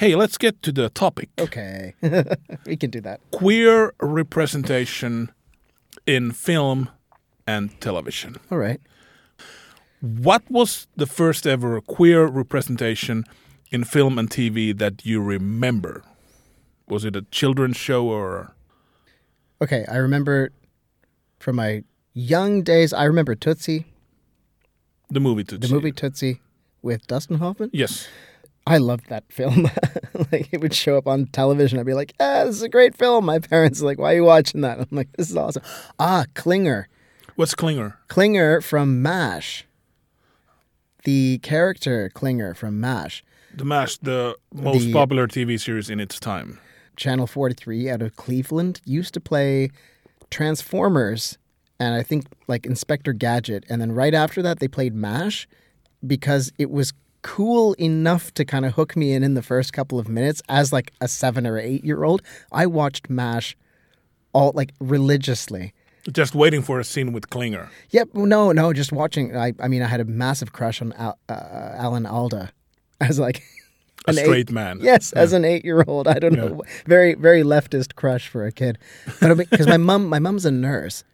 Hey, 0.00 0.16
let's 0.16 0.38
get 0.38 0.62
to 0.62 0.72
the 0.72 0.88
topic. 0.88 1.28
Okay. 1.38 1.94
we 2.64 2.78
can 2.78 2.88
do 2.88 3.02
that. 3.02 3.20
Queer 3.32 3.92
representation 4.00 5.30
in 6.06 6.32
film 6.32 6.88
and 7.46 7.78
television. 7.82 8.36
All 8.50 8.56
right. 8.56 8.80
What 10.00 10.42
was 10.50 10.86
the 10.96 11.04
first 11.04 11.46
ever 11.46 11.82
queer 11.82 12.24
representation 12.24 13.24
in 13.70 13.84
film 13.84 14.18
and 14.18 14.30
TV 14.30 14.72
that 14.78 15.04
you 15.04 15.20
remember? 15.20 16.02
Was 16.88 17.04
it 17.04 17.14
a 17.14 17.26
children's 17.30 17.76
show 17.76 18.06
or 18.06 18.54
Okay, 19.60 19.84
I 19.86 19.96
remember 19.96 20.50
from 21.38 21.56
my 21.56 21.84
young 22.14 22.62
days, 22.62 22.94
I 22.94 23.04
remember 23.04 23.34
Tootsie, 23.34 23.84
the 25.10 25.20
movie 25.20 25.44
to 25.44 25.58
the 25.58 25.68
movie 25.68 25.92
Tootsie 25.92 26.40
with 26.80 27.06
Dustin 27.06 27.36
Hoffman. 27.36 27.68
Yes. 27.74 28.08
I 28.70 28.78
loved 28.78 29.08
that 29.08 29.24
film. 29.32 29.64
like 30.32 30.48
it 30.52 30.60
would 30.60 30.74
show 30.74 30.96
up 30.96 31.06
on 31.06 31.26
television. 31.26 31.78
I'd 31.78 31.86
be 31.86 31.94
like, 31.94 32.14
"Ah, 32.20 32.44
this 32.44 32.56
is 32.56 32.62
a 32.62 32.68
great 32.68 32.96
film." 32.96 33.24
My 33.24 33.38
parents 33.38 33.82
are 33.82 33.84
like, 33.84 33.98
"Why 33.98 34.12
are 34.12 34.16
you 34.16 34.24
watching 34.24 34.60
that?" 34.60 34.78
I'm 34.78 34.86
like, 34.92 35.12
"This 35.16 35.28
is 35.30 35.36
awesome." 35.36 35.62
Ah, 35.98 36.24
Klinger. 36.34 36.88
What's 37.34 37.54
Klinger? 37.54 37.98
Klinger 38.08 38.60
from 38.60 39.02
MASH. 39.02 39.64
The 41.04 41.38
character 41.42 42.10
Klinger 42.14 42.54
from 42.54 42.80
MASH. 42.80 43.24
The 43.54 43.64
MASH, 43.64 43.98
the 43.98 44.36
most 44.54 44.84
The- 44.84 44.92
popular 44.92 45.26
TV 45.26 45.58
series 45.58 45.90
in 45.90 45.98
its 45.98 46.20
time. 46.20 46.58
Channel 46.96 47.26
43 47.26 47.88
out 47.90 48.02
of 48.02 48.14
Cleveland 48.16 48.80
used 48.84 49.14
to 49.14 49.20
play 49.20 49.70
Transformers 50.30 51.38
and 51.80 51.94
I 51.94 52.02
think 52.02 52.26
like 52.46 52.66
Inspector 52.66 53.10
Gadget. 53.14 53.64
And 53.70 53.80
then 53.80 53.92
right 53.92 54.12
after 54.12 54.42
that, 54.42 54.60
they 54.60 54.68
played 54.68 54.94
MASH 54.94 55.48
because 56.06 56.52
it 56.58 56.70
was 56.70 56.92
cool 57.22 57.74
enough 57.74 58.32
to 58.34 58.44
kind 58.44 58.64
of 58.64 58.74
hook 58.74 58.96
me 58.96 59.12
in 59.12 59.22
in 59.22 59.34
the 59.34 59.42
first 59.42 59.72
couple 59.72 59.98
of 59.98 60.08
minutes 60.08 60.40
as 60.48 60.72
like 60.72 60.92
a 61.00 61.08
seven 61.08 61.46
or 61.46 61.58
eight 61.58 61.84
year 61.84 62.04
old. 62.04 62.22
I 62.52 62.66
watched 62.66 63.10
MASH 63.10 63.56
all 64.32 64.52
like 64.54 64.72
religiously. 64.80 65.72
Just 66.10 66.34
waiting 66.34 66.62
for 66.62 66.80
a 66.80 66.84
scene 66.84 67.12
with 67.12 67.28
Klinger. 67.28 67.68
Yep. 67.90 68.14
No, 68.14 68.52
no, 68.52 68.72
just 68.72 68.90
watching. 68.90 69.36
I, 69.36 69.52
I 69.60 69.68
mean, 69.68 69.82
I 69.82 69.86
had 69.86 70.00
a 70.00 70.04
massive 70.06 70.52
crush 70.52 70.80
on 70.80 70.92
Al, 70.94 71.18
uh, 71.28 71.32
Alan 71.76 72.06
Alda 72.06 72.50
as 73.00 73.18
like 73.18 73.42
A 74.06 74.10
an 74.12 74.18
eight- 74.18 74.24
straight 74.24 74.50
man. 74.50 74.78
Yes, 74.80 75.12
as 75.12 75.34
an 75.34 75.44
eight-year-old, 75.44 76.08
I 76.08 76.14
don't 76.18 76.32
know, 76.32 76.62
very 76.86 77.14
very 77.14 77.42
leftist 77.42 77.96
crush 77.96 78.28
for 78.28 78.46
a 78.46 78.52
kid, 78.52 78.78
but 79.20 79.36
because 79.36 79.66
my 79.66 79.76
mom 79.76 80.06
my 80.08 80.18
mom's 80.18 80.46
a 80.46 80.50
nurse, 80.50 81.04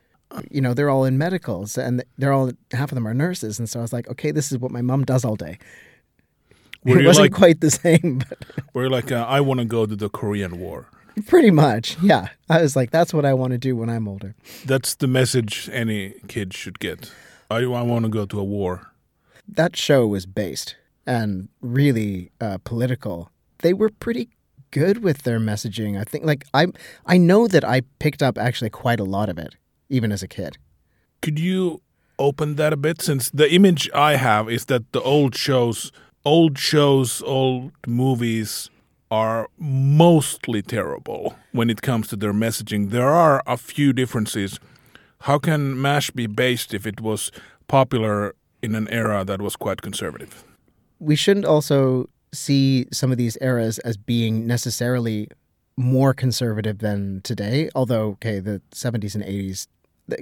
you 0.52 0.60
know, 0.60 0.72
they're 0.72 0.88
all 0.90 1.04
in 1.04 1.18
medicals 1.18 1.76
and 1.76 2.04
they're 2.16 2.32
all 2.32 2.52
half 2.72 2.92
of 2.92 2.94
them 2.94 3.08
are 3.08 3.14
nurses, 3.14 3.58
and 3.58 3.68
so 3.68 3.80
I 3.80 3.82
was 3.82 3.92
like, 3.92 4.08
okay, 4.08 4.30
this 4.30 4.52
is 4.52 4.58
what 4.58 4.70
my 4.70 4.82
mom 4.82 5.04
does 5.04 5.24
all 5.24 5.34
day. 5.34 5.58
Were 6.86 7.00
it 7.00 7.06
wasn't 7.06 7.24
like, 7.24 7.32
quite 7.32 7.60
the 7.60 7.70
same, 7.70 8.22
but 8.28 8.38
were 8.72 8.84
you 8.84 8.90
like, 8.90 9.10
uh, 9.10 9.26
I 9.28 9.40
want 9.40 9.60
to 9.60 9.66
go 9.66 9.86
to 9.86 9.96
the 9.96 10.08
Korean 10.08 10.58
War? 10.58 10.88
pretty 11.26 11.50
much, 11.50 11.96
yeah. 12.02 12.28
I 12.50 12.60
was 12.60 12.76
like, 12.76 12.90
that's 12.90 13.14
what 13.14 13.24
I 13.24 13.32
want 13.32 13.52
to 13.52 13.58
do 13.58 13.74
when 13.74 13.88
I'm 13.88 14.06
older. 14.06 14.34
That's 14.64 14.94
the 14.94 15.06
message 15.06 15.68
any 15.72 16.14
kid 16.28 16.52
should 16.52 16.78
get. 16.78 17.10
I, 17.50 17.58
I 17.58 17.82
want 17.82 18.04
to 18.04 18.10
go 18.10 18.26
to 18.26 18.38
a 18.38 18.44
war. 18.44 18.92
That 19.48 19.76
show 19.76 20.06
was 20.06 20.26
based 20.26 20.76
and 21.06 21.48
really 21.60 22.30
uh, 22.40 22.58
political. 22.64 23.30
They 23.58 23.72
were 23.72 23.90
pretty 23.90 24.28
good 24.70 25.02
with 25.02 25.22
their 25.22 25.38
messaging. 25.38 25.98
I 25.98 26.04
think, 26.04 26.24
like 26.24 26.44
I 26.52 26.66
I 27.06 27.16
know 27.16 27.46
that 27.48 27.64
I 27.64 27.82
picked 27.98 28.22
up 28.22 28.36
actually 28.36 28.70
quite 28.70 29.00
a 29.00 29.04
lot 29.04 29.28
of 29.28 29.38
it, 29.38 29.54
even 29.88 30.12
as 30.12 30.22
a 30.22 30.28
kid. 30.28 30.58
Could 31.22 31.38
you 31.38 31.80
open 32.18 32.56
that 32.56 32.72
a 32.72 32.76
bit? 32.76 33.00
Since 33.00 33.30
the 33.30 33.50
image 33.50 33.88
I 33.94 34.16
have 34.16 34.50
is 34.50 34.64
that 34.66 34.92
the 34.92 35.00
old 35.00 35.36
shows, 35.36 35.92
old 36.26 36.58
shows, 36.58 37.22
old 37.22 37.72
movies 37.86 38.68
are 39.10 39.48
mostly 39.58 40.60
terrible 40.60 41.36
when 41.52 41.70
it 41.70 41.80
comes 41.80 42.08
to 42.08 42.16
their 42.16 42.34
messaging. 42.34 42.90
There 42.90 43.08
are 43.08 43.42
a 43.46 43.56
few 43.56 43.92
differences. 43.92 44.58
How 45.20 45.38
can 45.38 45.80
MASH 45.80 46.10
be 46.10 46.26
based 46.26 46.74
if 46.74 46.86
it 46.86 47.00
was 47.00 47.30
popular 47.68 48.34
in 48.60 48.74
an 48.74 48.88
era 48.88 49.24
that 49.24 49.40
was 49.40 49.56
quite 49.56 49.80
conservative? 49.80 50.44
we 50.98 51.16
shouldn't 51.16 51.46
also 51.46 52.08
see 52.32 52.86
some 52.92 53.12
of 53.12 53.18
these 53.18 53.38
eras 53.40 53.78
as 53.80 53.96
being 53.96 54.46
necessarily 54.46 55.28
more 55.76 56.14
conservative 56.14 56.78
than 56.78 57.20
today. 57.22 57.68
Although, 57.74 58.10
okay, 58.12 58.40
the 58.40 58.62
70s 58.72 59.14
and 59.14 59.24
80s. 59.24 59.66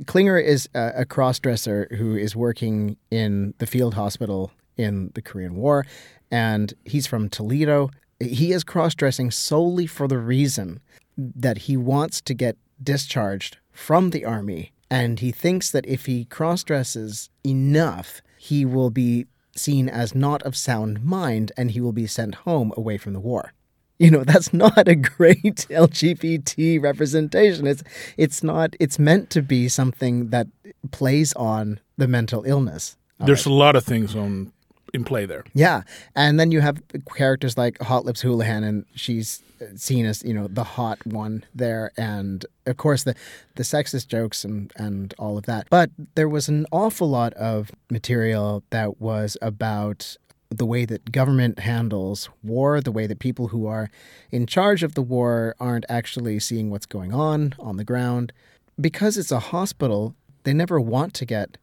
Klinger 0.07 0.39
is 0.39 0.69
a, 0.75 0.93
a 0.99 1.05
cross-dresser 1.05 1.89
who 1.99 2.17
is 2.17 2.35
working 2.35 2.97
in 3.11 3.55
the 3.59 3.67
field 3.67 3.95
hospital 3.95 4.51
in 4.77 5.11
the 5.15 5.23
Korean 5.23 5.55
War, 5.57 5.87
and 6.31 6.75
he's 6.85 7.07
from 7.07 7.29
Toledo. 7.29 7.91
He 8.21 8.53
is 8.53 8.65
cross-dressing 8.65 9.31
solely 9.31 9.87
for 9.87 10.09
the 10.09 10.19
reason 10.19 10.81
that 11.17 11.59
he 11.59 11.77
wants 11.77 12.21
to 12.23 12.35
get 12.35 12.57
discharged 12.83 13.59
from 13.73 14.11
the 14.11 14.25
army, 14.25 14.73
and 14.91 15.21
he 15.21 15.33
thinks 15.33 15.71
that 15.71 15.87
if 15.87 16.07
he 16.07 16.25
cross-dresses 16.25 17.31
enough, 17.45 18.21
he 18.39 18.65
will 18.65 18.91
be 18.91 19.27
seen 19.57 19.89
as 19.89 20.15
not 20.15 20.43
of 20.43 20.57
sound 20.57 21.03
mind 21.05 21.53
and 21.57 21.71
he 21.71 21.81
will 21.81 21.93
be 21.93 22.07
sent 22.07 22.35
home 22.37 22.73
away 22.77 22.99
from 22.99 23.13
the 23.13 23.21
war. 23.21 23.53
You 23.99 24.11
know, 24.11 24.25
that's 24.25 24.53
not 24.53 24.89
a 24.89 24.95
great 24.95 25.43
LGBT 25.71 26.83
representation. 26.83 27.67
It's 27.67 27.83
it's 28.17 28.43
not 28.43 28.77
it's 28.81 28.99
meant 28.99 29.31
to 29.31 29.43
be 29.43 29.69
something 29.69 30.31
that 30.31 30.49
plays 30.91 31.33
on 31.35 31.81
the 31.97 32.09
mental 32.09 32.45
illness. 32.45 32.97
There's 33.19 33.47
it. 33.47 33.51
a 33.51 33.53
lot 33.53 33.77
of 33.77 33.85
things 33.85 34.17
on 34.17 34.53
in 34.95 35.05
play 35.05 35.27
there. 35.27 35.45
Yeah. 35.53 35.83
And 36.15 36.39
then 36.41 36.51
you 36.51 36.61
have 36.61 36.81
characters 37.15 37.59
like 37.59 37.81
Hot 37.83 38.05
Lips 38.05 38.23
Houlihan, 38.23 38.65
and 38.65 38.87
she's 38.95 39.43
seen 39.77 40.07
as, 40.07 40.23
you 40.23 40.33
know, 40.33 40.47
the 40.47 40.65
hot 40.65 41.05
one 41.05 41.45
there. 41.55 41.91
And 41.97 42.47
of 42.67 42.77
course, 42.77 43.05
the, 43.05 43.15
the 43.57 43.63
sexist 43.63 44.09
jokes 44.09 44.45
and, 44.45 44.73
and 44.77 45.15
all 45.19 45.37
of 45.37 45.47
that. 45.47 45.67
But 45.71 45.91
there 46.15 46.29
was 46.29 46.49
an 46.49 46.67
awful 46.71 47.09
lot 47.09 47.33
of 47.35 47.71
material 47.91 48.63
that 48.71 49.01
was 49.01 49.37
about 49.43 50.17
the 50.51 50.67
way 50.67 50.85
that 50.85 51.11
government 51.11 51.59
handles 51.61 52.29
war, 52.43 52.81
the 52.81 52.93
way 52.93 53.07
that 53.07 53.19
people 53.19 53.49
who 53.49 53.67
are 53.67 53.91
in 54.31 54.47
charge 54.47 54.83
of 54.83 54.95
the 54.95 55.03
war 55.03 55.57
aren't 55.59 55.87
actually 55.89 56.39
seeing 56.39 56.71
what's 56.71 56.87
going 56.87 57.13
on 57.13 57.55
on 57.59 57.77
the 57.77 57.85
ground. 57.85 58.33
Because 58.81 59.17
it's 59.17 59.33
a 59.33 59.39
hospital, 59.39 60.15
they 60.45 60.53
never 60.53 60.81
want 60.81 61.15
to 61.15 61.25
get 61.25 61.57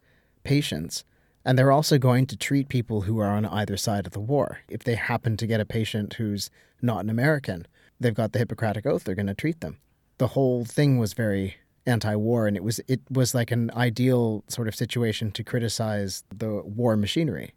patients. 0.44 1.04
And 1.44 1.58
they're 1.58 1.72
also 1.72 1.98
going 1.98 2.28
to 2.28 2.38
treat 2.38 2.70
people 2.70 3.02
who 3.02 3.20
are 3.20 3.30
on 3.30 3.46
either 3.46 3.78
side 3.78 4.06
of 4.06 4.14
the 4.14 4.20
war. 4.20 4.60
If 4.70 4.84
they 4.84 4.96
happen 4.96 5.38
to 5.38 5.48
get 5.48 5.60
a 5.60 5.66
patient 5.66 6.14
who's 6.14 6.50
not 6.82 7.04
an 7.04 7.10
American, 7.10 7.68
they've 8.00 8.14
got 8.14 8.32
the 8.32 8.40
Hippocratic 8.40 8.86
Oath, 8.86 9.04
they're 9.04 9.16
going 9.16 9.28
to 9.28 9.34
treat 9.34 9.62
them. 9.62 9.78
The 10.18 10.28
whole 10.28 10.66
thing 10.66 10.98
was 10.98 11.14
very 11.14 11.56
anti-war 11.88 12.46
and 12.46 12.56
it 12.56 12.64
was 12.64 12.80
it 12.88 13.02
was 13.10 13.34
like 13.34 13.50
an 13.50 13.72
ideal 13.72 14.44
sort 14.48 14.68
of 14.68 14.76
situation 14.76 15.32
to 15.32 15.44
criticize 15.44 16.24
the 16.36 16.62
war 16.64 16.96
machinery. 16.96 17.54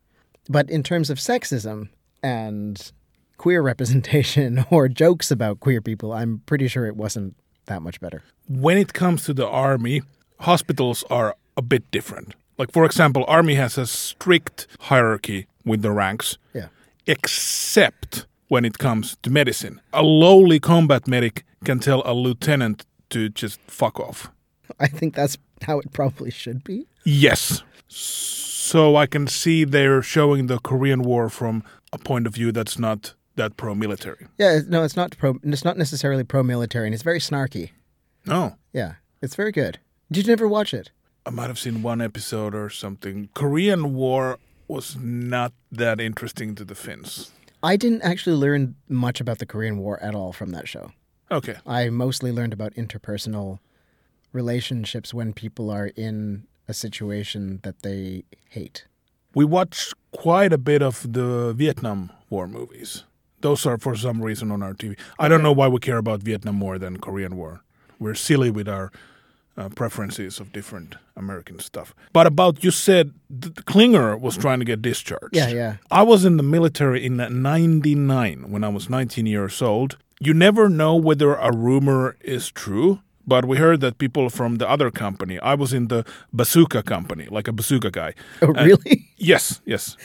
But 0.48 0.70
in 0.70 0.82
terms 0.82 1.10
of 1.10 1.18
sexism 1.18 1.90
and 2.22 2.92
queer 3.36 3.62
representation 3.72 4.64
or 4.70 4.88
jokes 4.88 5.30
about 5.30 5.60
queer 5.60 5.80
people, 5.80 6.12
I'm 6.12 6.42
pretty 6.46 6.68
sure 6.68 6.86
it 6.86 6.96
wasn't 6.96 7.36
that 7.66 7.82
much 7.82 8.00
better. 8.00 8.22
when 8.46 8.76
it 8.76 8.92
comes 8.92 9.24
to 9.24 9.32
the 9.32 9.48
army, 9.48 10.02
hospitals 10.40 11.02
are 11.08 11.34
a 11.56 11.62
bit 11.62 11.90
different. 11.90 12.34
Like 12.58 12.72
for 12.72 12.84
example, 12.84 13.24
army 13.28 13.54
has 13.54 13.78
a 13.78 13.86
strict 13.86 14.66
hierarchy 14.80 15.46
with 15.64 15.82
the 15.82 15.90
ranks, 15.90 16.38
Yeah. 16.54 16.68
except 17.06 18.26
when 18.48 18.64
it 18.64 18.78
comes 18.78 19.16
to 19.22 19.30
medicine. 19.30 19.80
A 19.92 20.02
lowly 20.02 20.60
combat 20.60 21.08
medic 21.08 21.44
can 21.64 21.78
tell 21.80 22.02
a 22.04 22.12
lieutenant 22.14 22.84
to 23.10 23.28
just 23.28 23.58
fuck 23.66 23.98
off. 23.98 24.30
I 24.78 24.86
think 24.88 25.14
that's 25.14 25.36
how 25.62 25.78
it 25.80 25.92
probably 25.92 26.30
should 26.30 26.62
be. 26.64 26.86
Yes. 27.04 27.62
So 27.88 28.96
I 28.96 29.06
can 29.06 29.26
see 29.26 29.64
they're 29.64 30.02
showing 30.02 30.46
the 30.46 30.58
Korean 30.58 31.02
War 31.02 31.28
from 31.28 31.62
a 31.92 31.98
point 31.98 32.26
of 32.26 32.34
view 32.34 32.52
that's 32.52 32.78
not 32.78 33.14
that 33.36 33.56
pro-military. 33.56 34.26
Yeah, 34.38 34.60
no, 34.68 34.84
it's 34.84 34.96
not 34.96 35.16
pro. 35.18 35.38
It's 35.42 35.64
not 35.64 35.76
necessarily 35.76 36.24
pro-military, 36.24 36.86
and 36.86 36.94
it's 36.94 37.02
very 37.02 37.18
snarky. 37.20 37.70
No. 38.26 38.56
Yeah, 38.72 38.94
it's 39.22 39.34
very 39.36 39.52
good. 39.52 39.78
Did 40.10 40.26
you 40.26 40.32
never 40.32 40.46
watch 40.48 40.72
it? 40.74 40.90
I 41.26 41.30
might 41.30 41.46
have 41.46 41.58
seen 41.58 41.82
one 41.82 42.00
episode 42.00 42.54
or 42.54 42.68
something. 42.68 43.30
Korean 43.34 43.94
War 43.94 44.38
was 44.68 44.96
not 44.96 45.52
that 45.72 46.00
interesting 46.00 46.54
to 46.56 46.64
the 46.64 46.74
Finns. 46.74 47.30
I 47.62 47.76
didn't 47.76 48.02
actually 48.02 48.36
learn 48.36 48.74
much 48.88 49.20
about 49.20 49.38
the 49.38 49.46
Korean 49.46 49.78
War 49.78 49.98
at 50.02 50.14
all 50.14 50.32
from 50.32 50.50
that 50.50 50.68
show. 50.68 50.92
Okay. 51.30 51.56
I 51.66 51.88
mostly 51.88 52.30
learned 52.30 52.52
about 52.52 52.74
interpersonal 52.74 53.58
relationships 54.32 55.14
when 55.14 55.32
people 55.32 55.70
are 55.70 55.86
in 55.96 56.46
a 56.68 56.74
situation 56.74 57.60
that 57.62 57.82
they 57.82 58.24
hate. 58.50 58.84
We 59.34 59.46
watched 59.46 59.94
quite 60.12 60.52
a 60.52 60.58
bit 60.58 60.82
of 60.82 61.10
the 61.10 61.54
Vietnam 61.54 62.10
War 62.28 62.46
movies. 62.46 63.04
Those 63.40 63.64
are 63.66 63.78
for 63.78 63.96
some 63.96 64.22
reason 64.22 64.50
on 64.50 64.62
our 64.62 64.74
TV. 64.74 64.98
I 65.18 65.28
don't 65.28 65.42
know 65.42 65.52
why 65.52 65.68
we 65.68 65.80
care 65.80 65.98
about 65.98 66.22
Vietnam 66.22 66.56
more 66.56 66.78
than 66.78 66.98
Korean 66.98 67.36
War. 67.36 67.62
We're 67.98 68.14
silly 68.14 68.50
with 68.50 68.68
our 68.68 68.92
uh, 69.56 69.68
preferences 69.68 70.40
of 70.40 70.52
different 70.52 70.96
American 71.16 71.58
stuff. 71.58 71.94
But 72.12 72.26
about 72.26 72.64
you 72.64 72.70
said 72.70 73.12
Klinger 73.66 74.16
was 74.16 74.36
trying 74.36 74.58
to 74.58 74.64
get 74.64 74.82
discharged. 74.82 75.34
Yeah, 75.36 75.48
yeah. 75.48 75.76
I 75.90 76.02
was 76.02 76.24
in 76.24 76.36
the 76.36 76.42
military 76.42 77.04
in 77.04 77.16
99 77.16 78.50
when 78.50 78.64
I 78.64 78.68
was 78.68 78.90
19 78.90 79.26
years 79.26 79.62
old. 79.62 79.96
You 80.20 80.34
never 80.34 80.68
know 80.68 80.96
whether 80.96 81.34
a 81.34 81.52
rumor 81.52 82.16
is 82.20 82.50
true, 82.50 83.00
but 83.26 83.44
we 83.44 83.56
heard 83.58 83.80
that 83.80 83.98
people 83.98 84.30
from 84.30 84.56
the 84.56 84.68
other 84.68 84.90
company, 84.90 85.38
I 85.40 85.54
was 85.54 85.72
in 85.72 85.88
the 85.88 86.04
bazooka 86.32 86.82
company, 86.82 87.26
like 87.30 87.48
a 87.48 87.52
bazooka 87.52 87.90
guy. 87.90 88.14
Oh, 88.42 88.48
really? 88.48 89.10
Yes, 89.16 89.62
yes. 89.64 89.96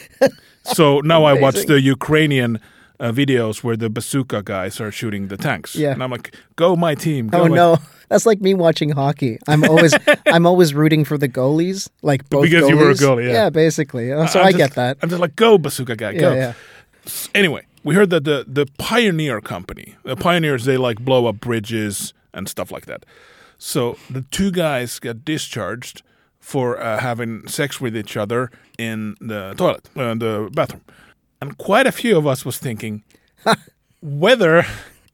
so 0.64 1.02
now 1.02 1.26
I 1.26 1.34
watch 1.34 1.66
the 1.66 1.82
Ukrainian 1.82 2.62
uh, 3.00 3.12
videos 3.12 3.64
where 3.64 3.78
the 3.78 3.90
bazooka 3.90 4.44
guys 4.44 4.80
are 4.82 4.92
shooting 4.92 5.28
the 5.28 5.38
tanks. 5.38 5.76
Yeah. 5.76 5.92
And 5.94 6.04
I'm 6.04 6.12
like, 6.12 6.36
go 6.56 6.76
my 6.76 6.96
team. 6.96 7.28
Go 7.28 7.42
oh 7.44 7.48
my 7.48 7.56
no, 7.56 7.78
that's 8.10 8.26
like 8.26 8.42
me 8.42 8.54
watching 8.54 8.90
hockey. 8.90 9.40
I'm 9.48 9.64
always 9.64 9.94
I'm 10.28 10.46
always 10.46 10.74
rooting 10.74 11.06
for 11.06 11.18
the 11.18 11.30
goalies, 11.30 11.90
like 12.02 12.30
both 12.30 12.44
Because 12.44 12.68
you 12.70 12.78
were 12.78 12.92
a 12.92 12.94
goalie, 12.96 13.28
yeah. 13.28 13.34
yeah, 13.34 13.50
basically. 13.50 14.10
So 14.10 14.18
I'm 14.40 14.48
I 14.48 14.52
just- 14.52 14.58
get 14.58 14.72
that. 14.76 14.98
I'm 15.02 15.10
just 15.10 15.22
like, 15.22 15.36
go 15.36 15.58
bazooka 15.58 15.96
guy, 15.96 16.12
Yeah, 16.12 16.20
go. 16.20 16.34
yeah. 16.34 16.54
Anyway, 17.34 17.66
we 17.84 17.96
heard 17.96 18.10
that 18.10 18.24
the 18.26 18.46
the 18.48 18.66
Pioneer 18.78 19.42
company, 19.42 19.96
the 20.04 20.16
Pioneers, 20.16 20.66
they 20.66 20.78
like 20.78 21.00
blow 21.00 21.26
up 21.28 21.40
bridges 21.40 22.14
and 22.34 22.48
stuff 22.50 22.72
like 22.72 22.86
that. 22.86 23.06
So 23.58 23.98
the 24.10 24.22
two 24.32 24.52
guys 24.52 25.00
got 25.00 25.26
discharged 25.26 26.02
for 26.40 26.80
uh, 26.82 27.00
having 27.00 27.48
sex 27.48 27.80
with 27.82 27.96
each 27.96 28.16
other 28.18 28.50
in 28.78 29.16
the 29.20 29.54
toilet, 29.58 29.88
uh, 29.96 30.14
the 30.16 30.50
bathroom, 30.54 30.82
and 31.41 31.58
quite 31.58 31.88
a 31.88 31.91
few 31.91 32.17
of 32.17 32.25
us 32.28 32.45
was 32.45 32.58
thinking 32.58 33.04
whether 34.02 34.65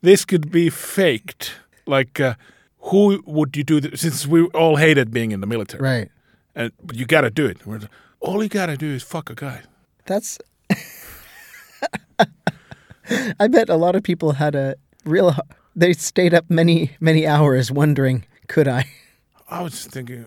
this 0.01 0.25
could 0.25 0.51
be 0.51 0.69
faked. 0.69 1.53
Like, 1.88 2.19
uh, 2.19 2.33
who 2.79 3.21
would 3.25 3.55
you 3.57 3.63
do 3.63 3.79
this? 3.79 4.01
Since 4.01 4.25
we 4.27 4.45
all 4.47 4.75
hated 4.77 5.11
being 5.11 5.31
in 5.31 5.41
the 5.41 5.47
military, 5.47 5.81
Right. 5.83 6.11
and 6.55 6.71
but 6.83 6.95
you 6.95 7.05
got 7.05 7.21
to 7.21 7.29
do 7.29 7.45
it. 7.45 7.57
All 8.19 8.41
you 8.43 8.49
got 8.49 8.67
to 8.67 8.77
do 8.77 8.88
is 8.88 9.03
fuck 9.03 9.29
a 9.29 9.35
guy. 9.35 9.61
That's. 10.05 10.39
I 13.39 13.47
bet 13.47 13.69
a 13.69 13.75
lot 13.75 13.95
of 13.95 14.01
people 14.03 14.33
had 14.33 14.55
a 14.55 14.75
real. 15.05 15.35
They 15.75 15.93
stayed 15.93 16.33
up 16.33 16.49
many 16.49 16.91
many 16.99 17.27
hours 17.27 17.71
wondering, 17.71 18.25
could 18.47 18.67
I? 18.67 18.85
I 19.47 19.61
was 19.61 19.85
thinking, 19.85 20.25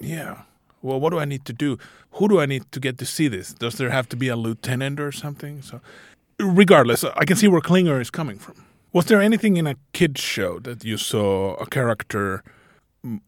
yeah. 0.00 0.42
Well, 0.82 1.00
what 1.00 1.10
do 1.10 1.18
I 1.18 1.24
need 1.24 1.44
to 1.46 1.52
do? 1.52 1.78
Who 2.12 2.28
do 2.28 2.40
I 2.40 2.46
need 2.46 2.70
to 2.72 2.80
get 2.80 2.98
to 2.98 3.06
see 3.06 3.28
this? 3.28 3.52
Does 3.52 3.74
there 3.74 3.90
have 3.90 4.08
to 4.10 4.16
be 4.16 4.28
a 4.28 4.36
lieutenant 4.36 5.00
or 5.00 5.10
something? 5.12 5.62
So, 5.62 5.80
regardless, 6.38 7.04
I 7.04 7.24
can 7.24 7.36
see 7.36 7.48
where 7.48 7.60
Klinger 7.60 8.00
is 8.00 8.10
coming 8.10 8.38
from. 8.38 8.54
Was 8.92 9.06
there 9.06 9.20
anything 9.20 9.56
in 9.56 9.66
a 9.66 9.74
kids 9.92 10.20
show 10.20 10.58
that 10.60 10.84
you 10.84 10.96
saw 10.96 11.54
a 11.54 11.66
character 11.66 12.42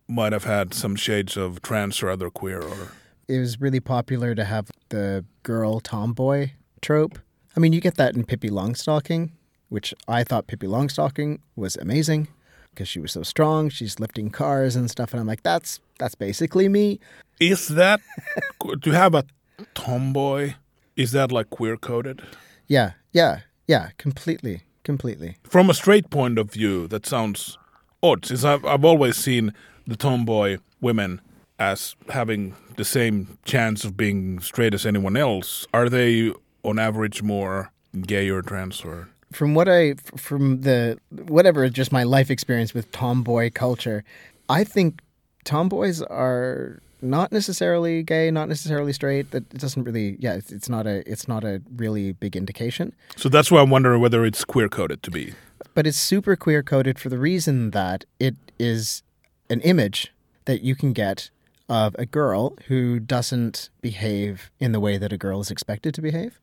might 0.09 0.33
have 0.33 0.45
had 0.45 0.75
some 0.75 0.97
shades 0.97 1.37
of 1.37 1.61
trans 1.63 2.03
or 2.03 2.09
other 2.09 2.31
queer 2.31 2.61
or? 2.61 2.93
It 3.29 3.39
was 3.39 3.61
really 3.61 3.81
popular 3.81 4.35
to 4.35 4.45
have 4.45 4.71
the 4.89 5.25
girl 5.43 5.81
tomboy 5.81 6.51
trope. 6.81 7.19
I 7.57 7.61
mean, 7.61 7.73
you 7.73 7.81
get 7.81 7.97
that 7.97 8.15
in 8.15 8.25
Pippi 8.25 8.49
Longstocking, 8.49 9.31
which 9.69 9.93
I 10.09 10.25
thought 10.25 10.47
Pippi 10.47 10.67
Longstocking 10.67 11.41
was 11.57 11.77
amazing 11.77 12.29
because 12.71 12.89
she 12.89 13.01
was 13.01 13.13
so 13.13 13.23
strong. 13.23 13.69
She's 13.69 14.01
lifting 14.01 14.31
cars 14.31 14.77
and 14.77 14.91
stuff, 14.91 15.13
and 15.13 15.21
I'm 15.21 15.27
like, 15.27 15.43
that's 15.43 15.81
that's 15.99 16.15
basically 16.15 16.69
me. 16.69 17.01
Is 17.41 17.69
that 17.69 18.01
to 18.83 18.91
have 18.91 19.15
a 19.15 19.25
tomboy? 19.75 20.55
Is 20.97 21.13
that 21.13 21.33
like 21.33 21.51
queer 21.51 21.77
coded? 21.77 22.23
Yeah, 22.67 22.93
yeah, 23.13 23.41
yeah, 23.67 23.91
completely, 23.99 24.63
completely. 24.85 25.37
From 25.45 25.71
a 25.71 25.75
straight 25.75 26.11
point 26.11 26.39
of 26.39 26.53
view, 26.53 26.87
that 26.89 27.07
sounds 27.07 27.59
odd, 28.03 28.25
since 28.27 28.45
I've, 28.45 28.65
I've 28.65 28.85
always 28.85 29.17
seen 29.17 29.53
the 29.87 29.97
tomboy 29.97 30.59
women 30.81 31.21
as 31.59 31.97
having 32.09 32.55
the 32.77 32.85
same 32.85 33.39
chance 33.45 33.85
of 33.85 33.97
being 33.97 34.41
straight 34.41 34.75
as 34.75 34.87
anyone 34.87 35.17
else. 35.17 35.67
Are 35.75 35.89
they, 35.89 36.33
on 36.63 36.79
average, 36.79 37.23
more 37.23 37.73
gay 38.03 38.29
or 38.31 38.43
trans 38.43 38.83
or? 38.85 39.09
From 39.33 39.55
what 39.55 39.69
I 39.69 39.95
from 40.17 40.63
the 40.63 40.99
whatever 41.11 41.69
just 41.69 41.93
my 41.93 42.03
life 42.03 42.31
experience 42.31 42.75
with 42.75 42.91
tomboy 42.93 43.51
culture, 43.53 44.05
I 44.49 44.65
think 44.65 45.03
tomboys 45.45 46.03
are 46.03 46.81
not 47.03 47.33
necessarily 47.33 48.03
gay, 48.03 48.31
not 48.31 48.49
necessarily 48.49 48.93
straight. 48.93 49.31
That 49.31 49.45
it 49.53 49.59
doesn't 49.59 49.85
really 49.85 50.17
yeah, 50.19 50.35
it's, 50.35 50.51
it's 50.51 50.69
not 50.69 50.87
a 50.87 51.09
it's 51.11 51.29
not 51.29 51.45
a 51.45 51.63
really 51.77 52.13
big 52.13 52.37
indication. 52.37 52.93
So 53.17 53.29
that's 53.29 53.51
why 53.51 53.61
I'm 53.61 53.71
wondering 53.71 54.01
whether 54.01 54.25
it's 54.25 54.45
queer 54.45 54.69
coded 54.69 55.03
to 55.05 55.11
be. 55.11 55.35
But 55.75 55.87
it's 55.87 55.99
super 55.99 56.37
queer 56.37 56.63
coded 56.63 56.99
for 56.99 57.09
the 57.09 57.19
reason 57.19 57.71
that 57.71 58.05
it 58.19 58.35
is 58.59 59.03
an 59.49 59.61
image 59.61 60.13
that 60.47 60.63
you 60.63 60.75
can 60.75 60.93
get 60.93 61.31
of 61.69 61.95
a 61.99 62.05
girl 62.05 62.57
who 62.67 62.99
doesn't 62.99 63.71
behave 63.81 64.51
in 64.59 64.73
the 64.73 64.81
way 64.81 64.99
that 64.99 65.13
a 65.13 65.17
girl 65.17 65.41
is 65.41 65.51
expected 65.51 65.95
to 65.95 66.03
behave. 66.03 66.41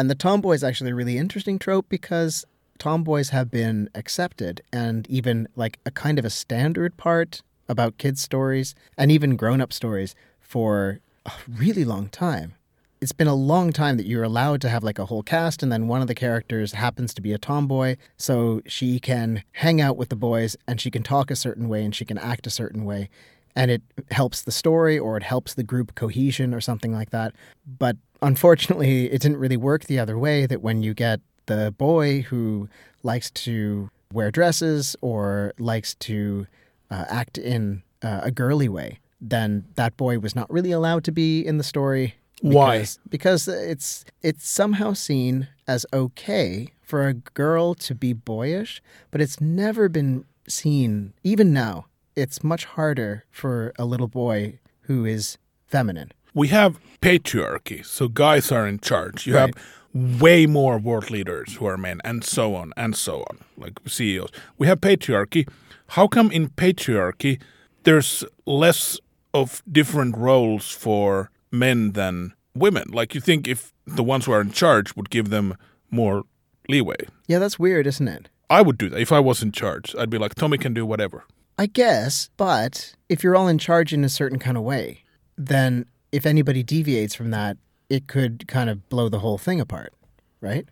And 0.00 0.08
the 0.08 0.14
tomboy 0.14 0.54
is 0.54 0.64
actually 0.64 0.92
a 0.92 0.94
really 0.94 1.18
interesting 1.18 1.58
trope 1.58 1.84
because 1.90 2.46
tomboys 2.78 3.28
have 3.28 3.50
been 3.50 3.90
accepted 3.94 4.62
and 4.72 5.06
even 5.10 5.46
like 5.56 5.78
a 5.84 5.90
kind 5.90 6.18
of 6.18 6.24
a 6.24 6.30
standard 6.30 6.96
part 6.96 7.42
about 7.68 7.98
kids' 7.98 8.22
stories 8.22 8.74
and 8.96 9.12
even 9.12 9.36
grown 9.36 9.60
up 9.60 9.74
stories 9.74 10.14
for 10.40 11.00
a 11.26 11.32
really 11.46 11.84
long 11.84 12.08
time. 12.08 12.54
It's 13.02 13.12
been 13.12 13.26
a 13.26 13.34
long 13.34 13.74
time 13.74 13.98
that 13.98 14.06
you're 14.06 14.24
allowed 14.24 14.62
to 14.62 14.70
have 14.70 14.82
like 14.82 14.98
a 14.98 15.04
whole 15.04 15.22
cast, 15.22 15.62
and 15.62 15.70
then 15.70 15.86
one 15.86 16.00
of 16.00 16.08
the 16.08 16.14
characters 16.14 16.72
happens 16.72 17.12
to 17.12 17.20
be 17.20 17.34
a 17.34 17.38
tomboy, 17.38 17.96
so 18.16 18.62
she 18.64 19.00
can 19.00 19.42
hang 19.52 19.82
out 19.82 19.98
with 19.98 20.08
the 20.08 20.16
boys 20.16 20.56
and 20.66 20.80
she 20.80 20.90
can 20.90 21.02
talk 21.02 21.30
a 21.30 21.36
certain 21.36 21.68
way 21.68 21.84
and 21.84 21.94
she 21.94 22.06
can 22.06 22.16
act 22.16 22.46
a 22.46 22.50
certain 22.50 22.86
way. 22.86 23.10
And 23.54 23.70
it 23.70 23.82
helps 24.12 24.40
the 24.40 24.52
story 24.52 24.98
or 24.98 25.18
it 25.18 25.24
helps 25.24 25.52
the 25.52 25.62
group 25.62 25.94
cohesion 25.94 26.54
or 26.54 26.62
something 26.62 26.92
like 26.94 27.10
that. 27.10 27.34
But 27.66 27.98
unfortunately, 28.22 29.10
it 29.10 29.20
didn't 29.20 29.38
really 29.38 29.56
work 29.56 29.84
the 29.84 29.98
other 29.98 30.18
way 30.18 30.46
that 30.46 30.62
when 30.62 30.82
you 30.82 30.94
get 30.94 31.20
the 31.46 31.74
boy 31.76 32.22
who 32.22 32.68
likes 33.02 33.30
to 33.30 33.90
wear 34.12 34.30
dresses 34.30 34.96
or 35.00 35.52
likes 35.58 35.94
to 35.94 36.46
uh, 36.90 37.04
act 37.08 37.38
in 37.38 37.82
uh, 38.02 38.20
a 38.22 38.30
girly 38.30 38.68
way, 38.68 38.98
then 39.20 39.64
that 39.74 39.96
boy 39.96 40.18
was 40.18 40.34
not 40.34 40.50
really 40.50 40.72
allowed 40.72 41.04
to 41.04 41.12
be 41.12 41.44
in 41.44 41.58
the 41.58 41.64
story. 41.64 42.14
Why? 42.40 42.78
Because, 42.78 42.98
because 43.08 43.48
it's 43.48 44.04
it's 44.22 44.48
somehow 44.48 44.94
seen 44.94 45.48
as 45.66 45.84
okay 45.92 46.68
for 46.82 47.06
a 47.06 47.14
girl 47.14 47.74
to 47.74 47.94
be 47.94 48.12
boyish, 48.12 48.82
but 49.10 49.20
it's 49.20 49.40
never 49.40 49.88
been 49.88 50.24
seen. 50.48 51.12
Even 51.22 51.52
now, 51.52 51.86
it's 52.16 52.42
much 52.42 52.64
harder 52.64 53.24
for 53.30 53.72
a 53.78 53.84
little 53.84 54.08
boy 54.08 54.58
who 54.82 55.04
is 55.04 55.38
feminine. 55.66 56.12
We 56.34 56.48
have 56.48 56.78
patriarchy, 57.00 57.84
so 57.84 58.08
guys 58.08 58.52
are 58.52 58.66
in 58.66 58.78
charge. 58.78 59.26
You 59.26 59.34
have 59.36 59.52
way 59.92 60.46
more 60.46 60.78
world 60.78 61.10
leaders 61.10 61.56
who 61.56 61.66
are 61.66 61.76
men, 61.76 62.00
and 62.04 62.22
so 62.24 62.54
on 62.54 62.72
and 62.76 62.94
so 62.94 63.24
on, 63.30 63.38
like 63.56 63.78
CEOs. 63.86 64.30
We 64.58 64.66
have 64.66 64.80
patriarchy. 64.80 65.48
How 65.88 66.06
come 66.06 66.30
in 66.30 66.50
patriarchy 66.50 67.40
there's 67.82 68.24
less 68.46 68.98
of 69.32 69.62
different 69.70 70.16
roles 70.16 70.70
for 70.70 71.30
men 71.50 71.92
than 71.92 72.34
women? 72.54 72.90
Like 72.90 73.14
you 73.14 73.20
think 73.20 73.48
if 73.48 73.72
the 73.86 74.04
ones 74.04 74.26
who 74.26 74.32
are 74.32 74.40
in 74.40 74.52
charge 74.52 74.94
would 74.94 75.10
give 75.10 75.30
them 75.30 75.56
more 75.90 76.24
leeway. 76.68 77.08
Yeah, 77.26 77.38
that's 77.38 77.58
weird, 77.58 77.86
isn't 77.86 78.06
it? 78.08 78.28
I 78.48 78.62
would 78.62 78.78
do 78.78 78.88
that 78.90 79.00
if 79.00 79.12
I 79.12 79.20
was 79.20 79.42
in 79.42 79.52
charge. 79.52 79.94
I'd 79.96 80.10
be 80.10 80.18
like, 80.18 80.34
Tomi 80.34 80.58
can 80.58 80.74
do 80.74 80.86
whatever. 80.86 81.24
I 81.58 81.66
guess, 81.66 82.30
but 82.36 82.94
if 83.08 83.22
you're 83.22 83.36
all 83.36 83.48
in 83.48 83.58
charge 83.58 83.92
in 83.92 84.04
a 84.04 84.08
certain 84.08 84.38
kind 84.38 84.56
of 84.56 84.62
way, 84.62 85.04
then 85.36 85.86
if 86.12 86.26
anybody 86.26 86.62
deviates 86.62 87.14
from 87.14 87.30
that, 87.30 87.56
it 87.88 88.06
could 88.06 88.46
kind 88.46 88.70
of 88.70 88.88
blow 88.88 89.08
the 89.08 89.20
whole 89.20 89.38
thing 89.38 89.60
apart, 89.60 89.92
right? 90.40 90.68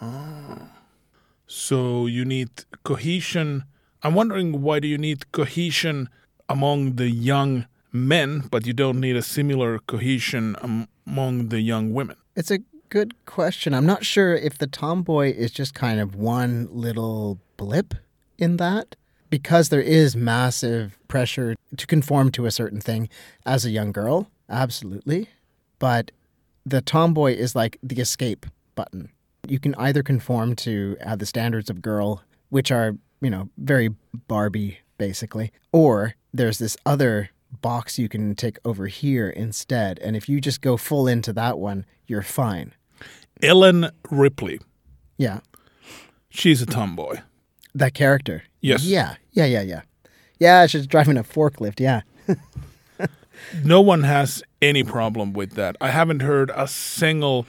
Ah. 0.00 0.70
So 1.46 2.06
you 2.06 2.24
need 2.24 2.64
cohesion 2.84 3.64
I'm 4.04 4.14
wondering 4.14 4.62
why 4.62 4.80
do 4.80 4.88
you 4.88 4.98
need 4.98 5.30
cohesion 5.30 6.08
among 6.48 6.96
the 6.96 7.08
young 7.08 7.66
men, 7.92 8.48
but 8.50 8.66
you 8.66 8.72
don't 8.72 8.98
need 8.98 9.14
a 9.14 9.22
similar 9.22 9.78
cohesion 9.78 10.56
among 11.06 11.50
the 11.50 11.60
young 11.60 11.92
women? 11.94 12.16
It's 12.34 12.50
a 12.50 12.58
good 12.88 13.14
question. 13.26 13.74
I'm 13.74 13.86
not 13.86 14.04
sure 14.04 14.34
if 14.34 14.58
the 14.58 14.66
tomboy 14.66 15.34
is 15.34 15.52
just 15.52 15.74
kind 15.74 16.00
of 16.00 16.16
one 16.16 16.66
little 16.72 17.38
blip 17.56 17.94
in 18.38 18.56
that 18.56 18.96
because 19.32 19.70
there 19.70 19.80
is 19.80 20.14
massive 20.14 20.98
pressure 21.08 21.56
to 21.78 21.86
conform 21.86 22.30
to 22.32 22.44
a 22.44 22.50
certain 22.50 22.82
thing 22.82 23.08
as 23.46 23.64
a 23.64 23.70
young 23.70 23.90
girl. 23.90 24.28
Absolutely. 24.50 25.26
But 25.78 26.10
the 26.66 26.82
tomboy 26.82 27.32
is 27.32 27.56
like 27.56 27.78
the 27.82 27.98
escape 27.98 28.44
button. 28.74 29.08
You 29.48 29.58
can 29.58 29.74
either 29.76 30.02
conform 30.02 30.54
to 30.56 30.98
uh, 31.02 31.16
the 31.16 31.24
standards 31.24 31.70
of 31.70 31.80
girl, 31.80 32.22
which 32.50 32.70
are, 32.70 32.94
you 33.22 33.30
know, 33.30 33.48
very 33.56 33.88
Barbie 34.28 34.80
basically, 34.98 35.50
or 35.72 36.14
there's 36.34 36.58
this 36.58 36.76
other 36.84 37.30
box 37.62 37.98
you 37.98 38.10
can 38.10 38.34
take 38.34 38.58
over 38.66 38.86
here 38.86 39.30
instead. 39.30 39.98
And 40.00 40.14
if 40.14 40.28
you 40.28 40.42
just 40.42 40.60
go 40.60 40.76
full 40.76 41.08
into 41.08 41.32
that 41.32 41.58
one, 41.58 41.86
you're 42.06 42.20
fine. 42.20 42.74
Ellen 43.42 43.88
Ripley, 44.10 44.60
Yeah. 45.16 45.40
she's 46.28 46.60
a 46.60 46.66
tomboy. 46.66 47.20
That 47.74 47.94
character. 47.94 48.42
Yes. 48.60 48.84
Yeah. 48.84 49.14
Yeah. 49.32 49.46
Yeah. 49.46 49.62
Yeah. 49.62 49.82
Yeah. 50.38 50.66
She's 50.66 50.86
driving 50.86 51.16
a 51.16 51.24
forklift. 51.24 51.80
Yeah. 51.80 52.02
No 53.64 53.80
one 53.80 54.04
has 54.04 54.42
any 54.60 54.84
problem 54.84 55.32
with 55.32 55.54
that. 55.54 55.76
I 55.80 55.88
haven't 55.88 56.20
heard 56.22 56.50
a 56.54 56.66
single, 56.66 57.46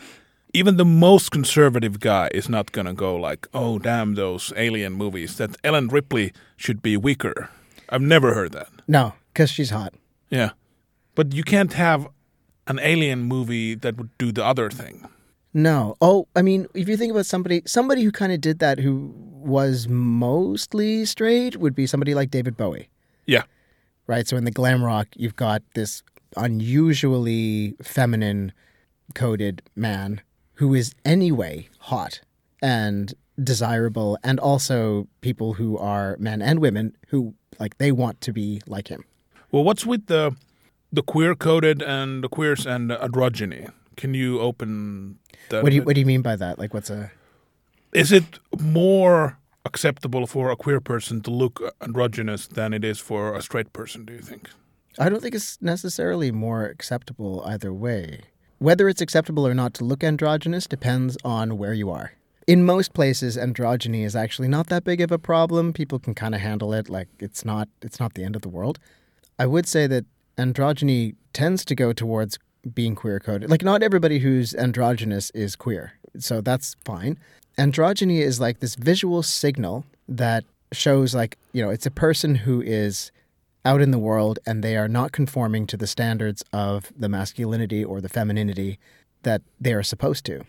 even 0.54 0.78
the 0.78 0.86
most 0.86 1.32
conservative 1.32 2.00
guy 2.00 2.30
is 2.34 2.50
not 2.50 2.72
going 2.72 2.88
to 2.88 2.94
go 2.94 3.16
like, 3.16 3.48
oh, 3.54 3.80
damn 3.80 4.16
those 4.16 4.52
alien 4.58 4.94
movies, 4.94 5.38
that 5.38 5.56
Ellen 5.64 5.88
Ripley 5.88 6.34
should 6.58 6.82
be 6.82 6.98
weaker. 6.98 7.50
I've 7.90 8.02
never 8.02 8.34
heard 8.34 8.52
that. 8.54 8.70
No, 8.88 9.14
because 9.34 9.50
she's 9.50 9.70
hot. 9.70 9.94
Yeah. 10.30 10.52
But 11.16 11.34
you 11.34 11.44
can't 11.44 11.74
have 11.74 12.08
an 12.68 12.80
alien 12.80 13.24
movie 13.24 13.76
that 13.76 13.98
would 13.98 14.18
do 14.18 14.32
the 14.32 14.44
other 14.44 14.70
thing. 14.70 15.08
No. 15.54 15.96
Oh, 16.02 16.28
I 16.36 16.42
mean, 16.42 16.68
if 16.74 16.88
you 16.90 16.98
think 16.98 17.12
about 17.12 17.26
somebody, 17.26 17.62
somebody 17.66 18.04
who 18.04 18.12
kind 18.12 18.32
of 18.32 18.42
did 18.42 18.60
that, 18.60 18.80
who 18.80 19.14
was 19.16 19.88
mostly 19.88 21.06
straight, 21.06 21.58
would 21.58 21.76
be 21.76 21.86
somebody 21.86 22.16
like 22.16 22.32
David 22.32 22.58
Bowie, 22.58 22.90
Yeah. 23.28 23.44
right? 24.08 24.28
So 24.28 24.36
in 24.38 24.46
the 24.46 24.52
glam 24.52 24.84
rock, 24.84 25.08
you've 25.16 25.36
got 25.36 25.62
this 25.76 26.02
unusually 26.36 27.76
feminine 27.82 28.52
coded 29.14 29.62
man 29.76 30.22
who 30.56 30.74
is 30.74 30.94
anyway 31.06 31.68
hot 31.80 32.22
and 32.62 33.14
desirable, 33.44 34.18
and 34.24 34.40
also 34.40 35.08
people 35.22 35.54
who 35.54 35.78
are 35.78 36.16
men 36.20 36.42
and 36.42 36.60
women 36.60 36.96
who 37.10 37.34
like 37.60 37.78
they 37.78 37.92
want 37.92 38.22
to 38.22 38.32
be 38.34 38.62
like 38.68 38.88
him. 38.88 39.04
Well, 39.52 39.64
what's 39.64 39.86
with 39.86 40.06
the 40.08 40.36
the 40.92 41.02
queer 41.04 41.36
coded 41.36 41.82
and 41.82 42.24
the 42.24 42.30
queers 42.30 42.66
and 42.66 42.90
androgyny? 42.92 43.70
Can 43.96 44.14
you 44.14 44.40
open 44.40 45.20
that? 45.50 45.64
What 45.64 45.70
do 45.70 45.76
you? 45.76 45.84
What 45.84 45.96
do 45.96 46.00
you 46.00 46.06
mean 46.06 46.22
by 46.22 46.36
that? 46.36 46.60
Like, 46.60 46.74
what's 46.74 46.90
a 46.90 47.12
Is 47.94 48.12
it 48.12 48.40
more 48.60 49.38
acceptable 49.66 50.28
for 50.28 50.52
a 50.52 50.56
queer 50.56 50.82
person 50.82 51.22
to 51.22 51.32
look 51.32 51.62
androgynous 51.82 52.48
than 52.48 52.74
it 52.74 52.84
is 52.84 53.00
for 53.00 53.36
a 53.36 53.42
straight 53.42 53.74
person? 53.74 54.06
Do 54.06 54.14
you 54.14 54.20
think? 54.20 54.50
I 55.00 55.10
don't 55.10 55.22
think 55.22 55.36
it's 55.36 55.60
necessarily 55.62 56.32
more 56.32 56.66
acceptable 56.66 57.44
either 57.46 57.74
way. 57.74 58.22
Whether 58.60 58.88
it's 58.88 59.02
acceptable 59.02 59.48
or 59.48 59.54
not 59.54 59.74
to 59.76 59.84
look 59.84 60.04
androgynous 60.04 60.68
depends 60.68 61.18
on 61.26 61.58
where 61.58 61.74
you 61.74 61.90
are. 61.90 62.14
In 62.46 62.64
most 62.64 62.94
places, 62.94 63.38
androgyny 63.38 64.06
is 64.06 64.16
actually 64.16 64.48
not 64.48 64.68
that 64.68 64.84
big 64.84 65.02
of 65.02 65.12
a 65.12 65.18
problem. 65.18 65.74
People 65.74 65.98
can 65.98 66.14
kind 66.14 66.36
of 66.36 66.42
handle 66.42 66.74
it. 66.74 66.90
Like 66.90 67.08
it's 67.20 67.46
not 67.46 67.70
it's 67.82 68.00
not 68.00 68.14
the 68.14 68.24
end 68.24 68.36
of 68.36 68.42
the 68.42 68.50
world. 68.50 68.80
I 69.40 69.46
would 69.46 69.68
say 69.68 69.88
that 69.88 70.06
androgyny 70.38 71.16
tends 71.32 71.66
to 71.66 71.76
go 71.76 71.94
towards 71.94 72.38
being 72.74 72.96
queer 72.96 73.20
coded. 73.20 73.50
Like 73.50 73.64
not 73.64 73.84
everybody 73.84 74.20
who's 74.20 74.54
androgynous 74.56 75.30
is 75.32 75.56
queer. 75.56 75.94
So 76.20 76.42
that's 76.42 76.76
fine. 76.86 77.18
Androgyny 77.58 78.20
is 78.22 78.40
like 78.40 78.60
this 78.60 78.76
visual 78.76 79.24
signal 79.24 79.86
that 80.08 80.44
shows 80.72 81.14
like, 81.14 81.38
you 81.52 81.62
know, 81.64 81.70
it's 81.70 81.86
a 81.86 81.92
person 81.92 82.36
who 82.36 82.62
is 82.62 83.12
out 83.66 83.82
in 83.82 83.92
the 83.92 84.00
world 84.00 84.40
and 84.46 84.64
they 84.64 84.76
are 84.76 84.88
not 84.88 85.12
conforming 85.12 85.66
to 85.68 85.78
the 85.78 85.88
standards 85.88 86.44
of 86.52 86.92
the 86.98 87.08
masculinity 87.10 87.84
or 87.84 88.02
the 88.02 88.10
femininity 88.10 88.80
that 89.24 89.42
they 89.60 89.74
are 89.74 89.84
supposed 89.84 90.26
to. 90.26 90.42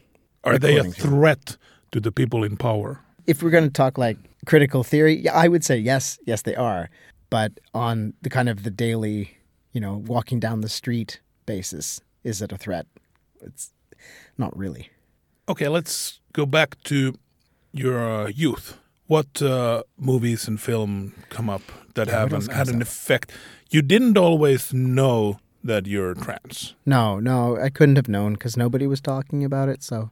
Are 0.42 0.58
they 0.58 0.74
a 0.76 0.80
According 0.80 0.92
to- 0.94 1.00
threat 1.00 1.56
to 1.92 2.00
the 2.00 2.12
people 2.12 2.42
in 2.44 2.56
power? 2.56 3.00
If 3.26 3.42
we're 3.42 3.50
going 3.50 3.64
to 3.64 3.70
talk 3.70 3.96
like 3.98 4.18
critical 4.46 4.84
theory, 4.84 5.14
yeah, 5.16 5.32
I 5.34 5.48
would 5.48 5.64
say 5.64 5.78
yes, 5.78 6.18
yes, 6.26 6.42
they 6.42 6.54
are. 6.54 6.90
But 7.30 7.52
on 7.72 8.12
the 8.22 8.28
kind 8.30 8.48
of 8.48 8.62
the 8.64 8.70
daily, 8.70 9.38
you 9.72 9.80
know, 9.80 9.96
walking 10.06 10.38
down 10.40 10.60
the 10.60 10.68
street 10.68 11.20
basis, 11.46 12.00
is 12.24 12.42
it 12.42 12.52
a 12.52 12.56
threat? 12.56 12.86
It's 13.40 13.70
not 14.38 14.56
really. 14.56 14.90
Okay, 15.48 15.68
let's 15.68 16.20
go 16.32 16.46
back 16.46 16.82
to 16.84 17.14
your 17.72 17.98
uh, 17.98 18.28
youth. 18.28 18.78
What 19.06 19.42
uh, 19.42 19.82
movies 19.98 20.48
and 20.48 20.58
film 20.60 21.12
come 21.28 21.50
up 21.50 21.62
that 21.94 22.08
Yeah, 22.08 22.20
have 22.20 22.32
an, 22.32 22.48
had 22.48 22.68
an 22.68 22.76
up? 22.76 22.82
effect? 22.82 23.30
You 23.70 23.82
didn't 23.82 24.16
always 24.16 24.72
know 24.72 25.38
that 25.62 25.86
you're 25.86 26.14
trans. 26.14 26.74
No, 26.86 27.20
no, 27.20 27.56
I 27.58 27.68
couldn't 27.70 27.96
have 27.96 28.08
known 28.08 28.32
because 28.34 28.56
nobody 28.56 28.86
was 28.86 29.00
talking 29.00 29.44
about 29.44 29.68
it. 29.68 29.82
So, 29.82 30.10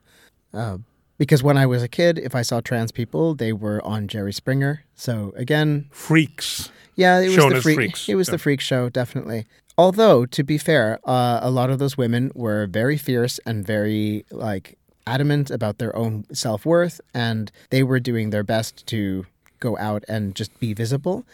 uh, 0.52 0.78
because 1.18 1.42
when 1.42 1.56
I 1.56 1.66
was 1.66 1.82
a 1.82 1.88
kid, 1.88 2.18
if 2.18 2.34
I 2.34 2.42
saw 2.42 2.60
trans 2.60 2.92
people, 2.92 3.34
they 3.34 3.52
were 3.52 3.82
on 3.84 4.08
Jerry 4.08 4.32
Springer. 4.32 4.84
So 4.94 5.32
again, 5.36 5.88
Freaks. 5.90 6.70
Yeah, 6.94 7.20
it 7.20 7.26
was 7.26 7.34
shown 7.34 7.54
the 7.54 7.62
freak. 7.62 7.76
freaks. 7.76 8.08
It 8.08 8.14
was 8.16 8.28
Yeah. 8.28 8.32
the 8.32 8.38
freak 8.38 8.60
show, 8.60 8.88
definitely. 8.90 9.46
Although, 9.78 10.26
to 10.26 10.42
be 10.42 10.58
fair, 10.58 10.98
uh, 11.04 11.40
a 11.42 11.50
lot 11.50 11.70
of 11.70 11.78
those 11.78 11.96
women 11.96 12.30
were 12.34 12.66
very 12.66 12.96
fierce 12.96 13.40
and 13.46 13.66
very 13.66 14.24
like 14.30 14.78
adamant 15.06 15.50
about 15.50 15.78
their 15.78 15.94
own 15.96 16.24
self 16.32 16.66
worth, 16.66 17.00
and 17.14 17.50
they 17.70 17.82
were 17.82 18.00
doing 18.00 18.30
their 18.30 18.42
best 18.42 18.86
to 18.88 19.26
go 19.60 19.78
out 19.78 20.04
and 20.08 20.34
just 20.34 20.58
be 20.60 20.74
visible. 20.74 21.24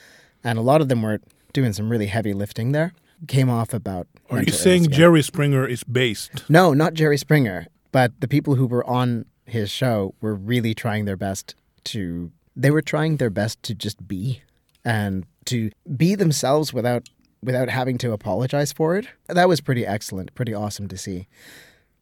And 0.45 0.59
a 0.59 0.63
lot 0.63 0.81
of 0.81 0.89
them 0.89 1.03
were 1.03 1.21
doing 1.53 1.73
some 1.73 1.91
really 1.91 2.07
heavy 2.07 2.33
lifting 2.33 2.73
there. 2.73 2.93
Came 3.27 3.51
off 3.51 3.75
about. 3.75 4.07
Are 4.31 4.43
you 4.43 4.53
saying 4.53 4.83
illness, 4.83 4.93
yeah. 4.93 4.99
Jerry 4.99 5.23
Springer 5.23 5.67
is 5.67 5.83
based? 5.83 6.49
No, 6.49 6.73
not 6.73 6.95
Jerry 6.95 7.19
Springer, 7.19 7.67
but 7.91 8.13
the 8.21 8.29
people 8.29 8.55
who 8.55 8.67
were 8.67 8.87
on 8.87 9.25
his 9.45 9.71
show 9.71 10.15
were 10.21 10.35
really 10.35 10.75
trying 10.75 11.07
their 11.07 11.17
best 11.17 11.55
to 11.85 12.31
they 12.55 12.71
were 12.71 12.83
trying 12.83 13.17
their 13.17 13.31
best 13.31 13.63
to 13.63 13.75
just 13.75 14.07
be 14.07 14.43
and 14.85 15.25
to 15.47 15.71
be 15.97 16.15
themselves 16.15 16.73
without 16.73 17.09
without 17.43 17.69
having 17.69 17.99
to 17.99 18.13
apologize 18.13 18.73
for 18.73 18.97
it. 18.97 19.07
That 19.29 19.49
was 19.49 19.61
pretty 19.61 19.87
excellent, 19.87 20.35
pretty 20.35 20.55
awesome 20.55 20.89
to 20.89 20.99
see. 20.99 21.27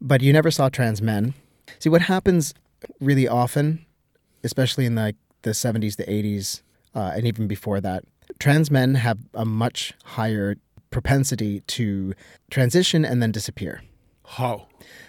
But 0.01 0.20
you 0.20 0.33
never 0.33 0.51
saw 0.51 0.68
trans 0.68 1.01
men. 1.03 1.35
See 1.79 1.88
what 1.88 2.03
happens 2.03 2.55
really 3.01 3.27
often, 3.29 3.85
especially 4.44 4.87
in 4.87 4.94
like 4.94 5.16
the 5.42 5.51
70s, 5.51 5.96
the 5.96 6.05
80s, 6.05 6.62
uh, 6.94 7.12
and 7.14 7.27
even 7.27 7.46
before 7.46 7.81
that. 7.81 8.05
Trans 8.38 8.70
men 8.70 8.96
have 8.96 9.18
a 9.35 9.44
much 9.44 9.94
higher 10.05 10.57
propensity 10.90 11.61
to 11.61 12.14
transition 12.51 13.05
and 13.05 13.22
then 13.22 13.33
disappear 13.33 13.83
How? 14.25 14.66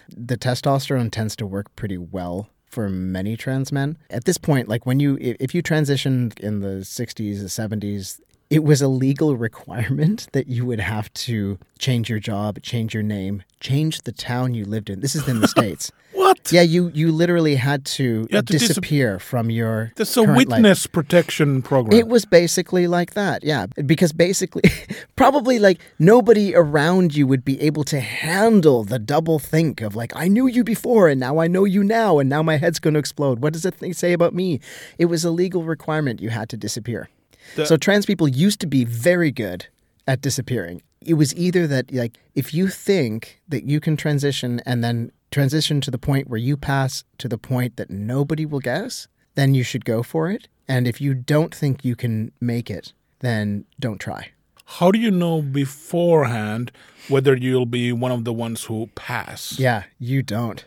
the 0.08 0.36
testosterone 0.36 1.10
tends 1.10 1.36
to 1.36 1.46
work 1.46 1.74
pretty 1.76 1.98
well 1.98 2.50
for 2.66 2.88
many 2.88 3.36
trans 3.36 3.72
men. 3.72 3.96
At 4.10 4.24
this 4.24 4.38
point, 4.38 4.68
like 4.68 4.84
when 4.86 5.00
you 5.00 5.16
if 5.20 5.54
you 5.54 5.62
transitioned 5.62 6.38
in 6.40 6.60
the 6.60 6.80
60s, 6.82 7.14
the 7.40 7.46
70s, 7.46 8.20
it 8.50 8.64
was 8.64 8.80
a 8.80 8.88
legal 8.88 9.36
requirement 9.36 10.26
that 10.32 10.46
you 10.48 10.64
would 10.64 10.80
have 10.80 11.12
to 11.12 11.58
change 11.78 12.08
your 12.08 12.18
job, 12.18 12.60
change 12.62 12.94
your 12.94 13.02
name, 13.02 13.42
change 13.60 14.02
the 14.02 14.12
town 14.12 14.54
you 14.54 14.64
lived 14.64 14.88
in. 14.88 15.00
This 15.00 15.14
is 15.14 15.28
in 15.28 15.40
the 15.40 15.48
states. 15.56 15.92
What? 16.12 16.50
Yeah, 16.50 16.62
you 16.62 16.90
you 16.94 17.12
literally 17.12 17.56
had 17.56 17.84
to, 17.84 18.26
had 18.32 18.46
to 18.48 18.56
uh, 18.56 18.58
disap- 18.58 18.68
disappear 18.68 19.18
from 19.18 19.50
your 19.50 19.92
That's 19.96 20.16
a 20.16 20.24
current 20.24 20.38
life. 20.38 20.48
witness 20.48 20.86
protection 20.86 21.60
program. 21.62 21.96
It 21.98 22.08
was 22.08 22.24
basically 22.24 22.86
like 22.86 23.12
that, 23.14 23.44
yeah. 23.44 23.66
Because 23.84 24.12
basically, 24.12 24.62
probably 25.16 25.58
like 25.58 25.78
nobody 25.98 26.54
around 26.54 27.14
you 27.14 27.26
would 27.26 27.44
be 27.44 27.60
able 27.60 27.84
to 27.84 28.00
handle 28.00 28.82
the 28.82 28.98
double 28.98 29.38
think 29.38 29.82
of 29.82 29.94
like, 29.94 30.12
I 30.16 30.26
knew 30.28 30.46
you 30.46 30.64
before 30.64 31.08
and 31.08 31.20
now 31.20 31.38
I 31.38 31.46
know 31.46 31.64
you 31.64 31.84
now 31.84 32.18
and 32.18 32.28
now 32.28 32.42
my 32.42 32.56
head's 32.56 32.80
going 32.80 32.94
to 32.94 33.00
explode. 33.00 33.40
What 33.40 33.52
does 33.52 33.66
it 33.66 33.78
th- 33.78 33.94
say 33.94 34.12
about 34.12 34.34
me? 34.34 34.60
It 34.96 35.06
was 35.06 35.24
a 35.24 35.30
legal 35.30 35.62
requirement 35.62 36.20
you 36.20 36.30
had 36.30 36.48
to 36.48 36.56
disappear. 36.56 37.08
The- 37.56 37.66
so 37.66 37.76
trans 37.76 38.06
people 38.06 38.28
used 38.28 38.60
to 38.60 38.66
be 38.66 38.84
very 38.84 39.30
good 39.30 39.66
at 40.06 40.20
disappearing. 40.20 40.82
It 41.04 41.14
was 41.14 41.34
either 41.36 41.66
that 41.66 41.92
like 41.92 42.18
if 42.34 42.52
you 42.52 42.68
think 42.68 43.40
that 43.48 43.64
you 43.64 43.80
can 43.80 43.96
transition 43.96 44.60
and 44.66 44.82
then 44.82 45.12
transition 45.30 45.80
to 45.82 45.90
the 45.90 45.98
point 45.98 46.28
where 46.28 46.38
you 46.40 46.56
pass 46.56 47.04
to 47.18 47.28
the 47.28 47.38
point 47.38 47.76
that 47.76 47.90
nobody 47.90 48.44
will 48.46 48.60
guess, 48.60 49.08
then 49.34 49.54
you 49.54 49.62
should 49.62 49.84
go 49.84 50.02
for 50.02 50.30
it. 50.30 50.48
And 50.66 50.86
if 50.88 51.00
you 51.00 51.14
don't 51.14 51.54
think 51.54 51.84
you 51.84 51.94
can 51.96 52.32
make 52.40 52.70
it, 52.70 52.92
then 53.20 53.64
don't 53.80 53.98
try. 54.00 54.28
How 54.64 54.90
do 54.90 54.98
you 54.98 55.10
know 55.10 55.40
beforehand 55.42 56.72
whether 57.08 57.34
you'll 57.34 57.66
be 57.66 57.92
one 57.92 58.12
of 58.12 58.24
the 58.24 58.32
ones 58.32 58.64
who 58.64 58.88
pass? 58.94 59.58
Yeah, 59.58 59.84
you 59.98 60.22
don't. 60.22 60.64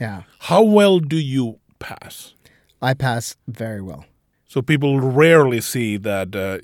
Yeah. 0.00 0.22
How 0.40 0.62
well 0.62 1.00
do 1.00 1.16
you 1.16 1.58
pass? 1.78 2.34
I 2.80 2.94
pass 2.94 3.36
very 3.48 3.82
well. 3.82 4.04
So 4.50 4.60
people 4.62 4.98
rarely 5.00 5.60
see 5.60 5.96
that 5.98 6.34
uh, 6.34 6.58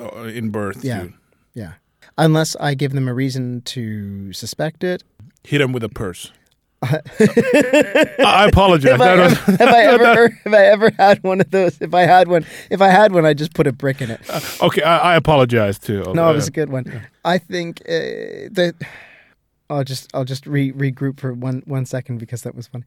uh, 0.00 0.22
in 0.24 0.48
birth. 0.48 0.82
Yeah. 0.82 1.08
Yeah. 1.52 1.72
Unless 2.16 2.56
I 2.56 2.72
give 2.74 2.92
them 2.92 3.06
a 3.06 3.12
reason 3.12 3.60
to 3.66 4.32
suspect 4.32 4.82
it. 4.82 5.04
hit 5.44 5.58
them 5.58 5.72
with 5.72 5.84
a 5.84 5.90
purse. 5.90 6.32
I 6.82 8.46
apologize. 8.48 8.92
Have 8.92 9.00
I, 9.02 9.08
ever, 9.10 9.28
have 9.34 9.60
I 9.60 9.82
ever 9.92 10.28
have 10.44 10.54
I 10.54 10.64
ever 10.66 10.90
had 10.96 11.22
one 11.22 11.40
of 11.42 11.50
those? 11.50 11.76
If 11.82 11.92
I 11.92 12.02
had 12.02 12.28
one, 12.28 12.46
if 12.70 12.80
I 12.80 12.88
had 12.88 13.12
one, 13.12 13.26
I'd 13.26 13.36
just 13.36 13.52
put 13.52 13.66
a 13.66 13.72
brick 13.72 14.00
in 14.00 14.10
it. 14.10 14.20
okay, 14.62 14.82
I, 14.82 15.12
I 15.12 15.16
apologize 15.16 15.78
too. 15.78 16.02
No, 16.14 16.28
Uh, 16.28 16.30
it 16.30 16.34
was 16.34 16.48
a 16.48 16.52
good 16.52 16.70
one. 16.70 16.84
I 17.26 17.36
think 17.38 17.82
uh, 17.82 18.48
that 18.52 18.74
I'll 19.68 19.84
just 19.84 20.08
I'll 20.14 20.24
just 20.24 20.46
re- 20.46 20.72
regroup 20.72 21.20
for 21.20 21.34
one 21.34 21.62
one 21.66 21.84
second 21.84 22.18
because 22.20 22.42
that 22.42 22.54
was 22.54 22.68
fun. 22.68 22.84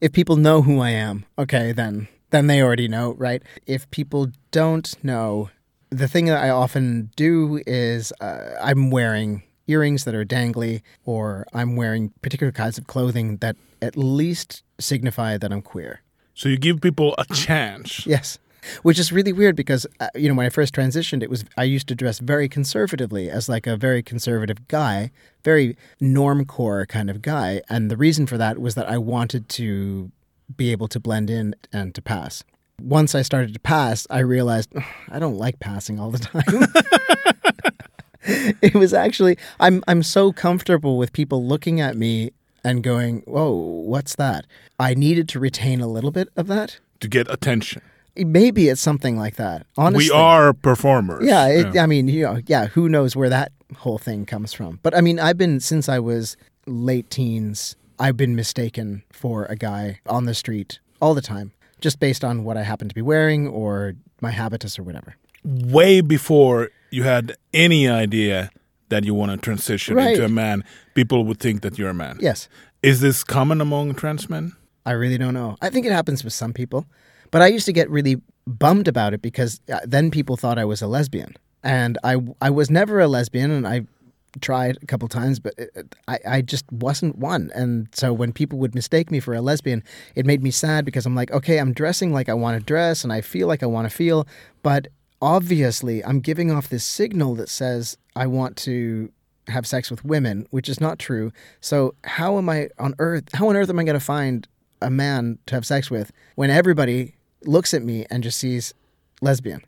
If 0.00 0.12
people 0.12 0.36
know 0.36 0.62
who 0.62 0.80
I 0.80 0.90
am, 0.90 1.24
okay, 1.38 1.72
then 1.72 2.08
then 2.30 2.46
they 2.46 2.62
already 2.62 2.88
know, 2.88 3.12
right? 3.12 3.42
If 3.66 3.90
people 3.90 4.28
don't 4.50 4.92
know, 5.04 5.50
the 5.90 6.08
thing 6.08 6.26
that 6.26 6.42
I 6.42 6.50
often 6.50 7.10
do 7.16 7.60
is 7.66 8.12
uh, 8.20 8.54
I'm 8.60 8.90
wearing 8.90 9.42
earrings 9.66 10.04
that 10.04 10.14
are 10.14 10.24
dangly, 10.24 10.82
or 11.04 11.46
I'm 11.52 11.76
wearing 11.76 12.12
particular 12.22 12.52
kinds 12.52 12.78
of 12.78 12.86
clothing 12.86 13.36
that 13.38 13.56
at 13.80 13.96
least 13.96 14.62
signify 14.78 15.38
that 15.38 15.52
I'm 15.52 15.62
queer. 15.62 16.02
So 16.34 16.48
you 16.48 16.58
give 16.58 16.80
people 16.80 17.14
a 17.18 17.24
chance. 17.34 18.06
Yes. 18.06 18.38
Which 18.82 18.98
is 18.98 19.10
really 19.10 19.32
weird 19.32 19.56
because 19.56 19.86
uh, 20.00 20.08
you 20.14 20.28
know 20.28 20.34
when 20.34 20.44
I 20.44 20.50
first 20.50 20.74
transitioned 20.74 21.22
it 21.22 21.30
was 21.30 21.46
I 21.56 21.64
used 21.64 21.88
to 21.88 21.94
dress 21.94 22.18
very 22.18 22.46
conservatively 22.46 23.30
as 23.30 23.48
like 23.48 23.66
a 23.66 23.74
very 23.74 24.02
conservative 24.02 24.68
guy, 24.68 25.12
very 25.42 25.78
normcore 25.98 26.86
kind 26.86 27.08
of 27.08 27.22
guy, 27.22 27.62
and 27.70 27.90
the 27.90 27.96
reason 27.96 28.26
for 28.26 28.36
that 28.36 28.58
was 28.58 28.74
that 28.74 28.86
I 28.86 28.98
wanted 28.98 29.48
to 29.60 30.10
be 30.56 30.72
able 30.72 30.88
to 30.88 31.00
blend 31.00 31.30
in 31.30 31.54
and 31.72 31.94
to 31.94 32.02
pass. 32.02 32.42
Once 32.80 33.14
I 33.14 33.22
started 33.22 33.52
to 33.54 33.60
pass, 33.60 34.06
I 34.10 34.20
realized 34.20 34.70
"Ugh, 34.76 34.82
I 35.10 35.18
don't 35.18 35.36
like 35.36 35.60
passing 35.60 36.00
all 36.00 36.10
the 36.10 36.18
time. 36.18 36.66
it 38.62 38.74
was 38.74 38.92
actually 38.92 39.36
I'm 39.58 39.82
I'm 39.88 40.02
so 40.02 40.32
comfortable 40.32 40.98
with 40.98 41.12
people 41.12 41.44
looking 41.44 41.80
at 41.80 41.96
me 41.96 42.30
and 42.64 42.82
going, 42.82 43.20
"Whoa, 43.26 43.50
what's 43.52 44.14
that?" 44.16 44.46
I 44.78 44.94
needed 44.94 45.28
to 45.30 45.40
retain 45.40 45.80
a 45.80 45.86
little 45.86 46.10
bit 46.10 46.28
of 46.36 46.46
that. 46.48 46.78
to 47.00 47.08
get 47.08 47.30
attention. 47.30 47.82
Maybe 48.16 48.68
it's 48.68 48.80
something 48.80 49.16
like 49.16 49.36
that. 49.36 49.66
Honestly, 49.78 50.06
We 50.06 50.10
are 50.10 50.52
performers. 50.52 51.24
Yeah, 51.26 51.46
it, 51.48 51.78
I 51.78 51.86
mean, 51.86 52.08
you 52.08 52.24
know, 52.24 52.40
yeah. 52.46 52.66
Who 52.66 52.88
knows 52.88 53.14
where 53.16 53.28
that 53.30 53.52
whole 53.76 53.98
thing 53.98 54.26
comes 54.26 54.52
from? 54.52 54.80
But 54.82 54.94
I 54.96 55.00
mean, 55.00 55.18
I've 55.18 55.38
been 55.38 55.60
since 55.60 55.88
I 55.88 55.98
was 56.00 56.36
late 56.66 57.08
teens. 57.08 57.76
I've 58.00 58.16
been 58.16 58.34
mistaken 58.34 59.02
for 59.12 59.44
a 59.44 59.56
guy 59.56 60.00
on 60.06 60.24
the 60.24 60.34
street 60.34 60.80
all 61.02 61.14
the 61.14 61.20
time, 61.20 61.52
just 61.80 62.00
based 62.00 62.24
on 62.24 62.44
what 62.44 62.56
I 62.56 62.62
happen 62.62 62.88
to 62.88 62.94
be 62.94 63.02
wearing 63.02 63.46
or 63.46 63.92
my 64.22 64.30
habitus 64.30 64.78
or 64.78 64.82
whatever. 64.82 65.16
Way 65.44 66.00
before 66.00 66.70
you 66.90 67.02
had 67.04 67.36
any 67.52 67.86
idea 67.88 68.50
that 68.88 69.04
you 69.04 69.14
want 69.14 69.30
to 69.32 69.36
transition 69.36 69.94
Right. 69.96 70.12
into 70.14 70.24
a 70.24 70.28
man, 70.28 70.64
people 70.94 71.24
would 71.26 71.38
think 71.38 71.60
that 71.62 71.78
you're 71.78 71.90
a 71.90 71.94
man. 71.94 72.18
Yes, 72.20 72.48
Is 72.82 73.00
this 73.02 73.22
common 73.22 73.60
among 73.60 73.94
trans 73.94 74.30
men? 74.30 74.52
I 74.86 74.92
really 74.92 75.18
don't 75.18 75.34
know. 75.34 75.56
I 75.60 75.68
think 75.68 75.84
it 75.86 75.92
happens 75.92 76.24
with 76.24 76.32
some 76.32 76.54
people, 76.54 76.86
but 77.30 77.42
I 77.42 77.48
used 77.48 77.66
to 77.66 77.72
get 77.74 77.90
really 77.90 78.16
bummed 78.46 78.88
about 78.88 79.12
it 79.12 79.20
because 79.20 79.60
uh, 79.70 79.80
then 79.86 80.10
people 80.10 80.36
thought 80.38 80.58
I 80.58 80.64
was 80.64 80.80
a 80.80 80.86
lesbian, 80.86 81.36
and 81.62 81.98
I 82.02 82.16
I 82.40 82.48
was 82.48 82.70
never 82.70 82.98
a 82.98 83.06
lesbian, 83.06 83.50
and 83.50 83.68
I 83.68 83.82
tried 84.40 84.78
a 84.82 84.86
couple 84.86 85.08
times, 85.08 85.38
but 85.40 85.54
it, 85.58 85.70
it- 85.74 85.94
I 86.08 86.18
I 86.26 86.40
just 86.42 86.64
wasn't 86.72 87.18
one. 87.18 87.50
And 87.54 87.88
so 87.92 88.12
when 88.12 88.32
people 88.32 88.58
would 88.60 88.74
mistake 88.74 89.10
me 89.10 89.20
for 89.20 89.34
a 89.34 89.40
lesbian, 89.40 89.82
it 90.14 90.26
made 90.26 90.42
me 90.42 90.50
sad 90.50 90.84
because 90.84 91.06
I'm 91.06 91.14
like, 91.14 91.30
okay, 91.32 91.58
I'm 91.58 91.72
dressing 91.72 92.12
like 92.12 92.28
I 92.28 92.34
want 92.34 92.58
to 92.58 92.64
dress, 92.64 93.02
and 93.04 93.12
I 93.12 93.20
feel 93.20 93.48
like 93.48 93.62
I 93.62 93.66
want 93.66 93.88
to 93.90 93.94
feel, 93.94 94.26
but 94.62 94.88
obviously 95.22 96.04
I'm 96.04 96.20
giving 96.20 96.50
off 96.50 96.68
this 96.68 96.84
signal 96.84 97.34
that 97.36 97.48
says 97.48 97.96
I 98.16 98.26
want 98.26 98.56
to 98.58 99.12
have 99.48 99.66
sex 99.66 99.90
with 99.90 100.04
women, 100.04 100.46
which 100.50 100.68
is 100.68 100.80
not 100.80 100.98
true. 100.98 101.32
So 101.60 101.94
how 102.04 102.38
am 102.38 102.48
I 102.48 102.68
on 102.78 102.94
earth? 102.98 103.24
How 103.34 103.48
on 103.48 103.56
earth 103.56 103.68
am 103.70 103.78
I 103.78 103.84
going 103.84 103.98
to 103.98 104.04
find 104.04 104.46
a 104.80 104.90
man 104.90 105.38
to 105.46 105.54
have 105.54 105.66
sex 105.66 105.90
with 105.90 106.10
when 106.36 106.50
everybody 106.50 107.14
looks 107.44 107.74
at 107.74 107.82
me 107.82 108.06
and 108.10 108.22
just 108.22 108.38
sees 108.38 108.72
lesbian? 109.20 109.62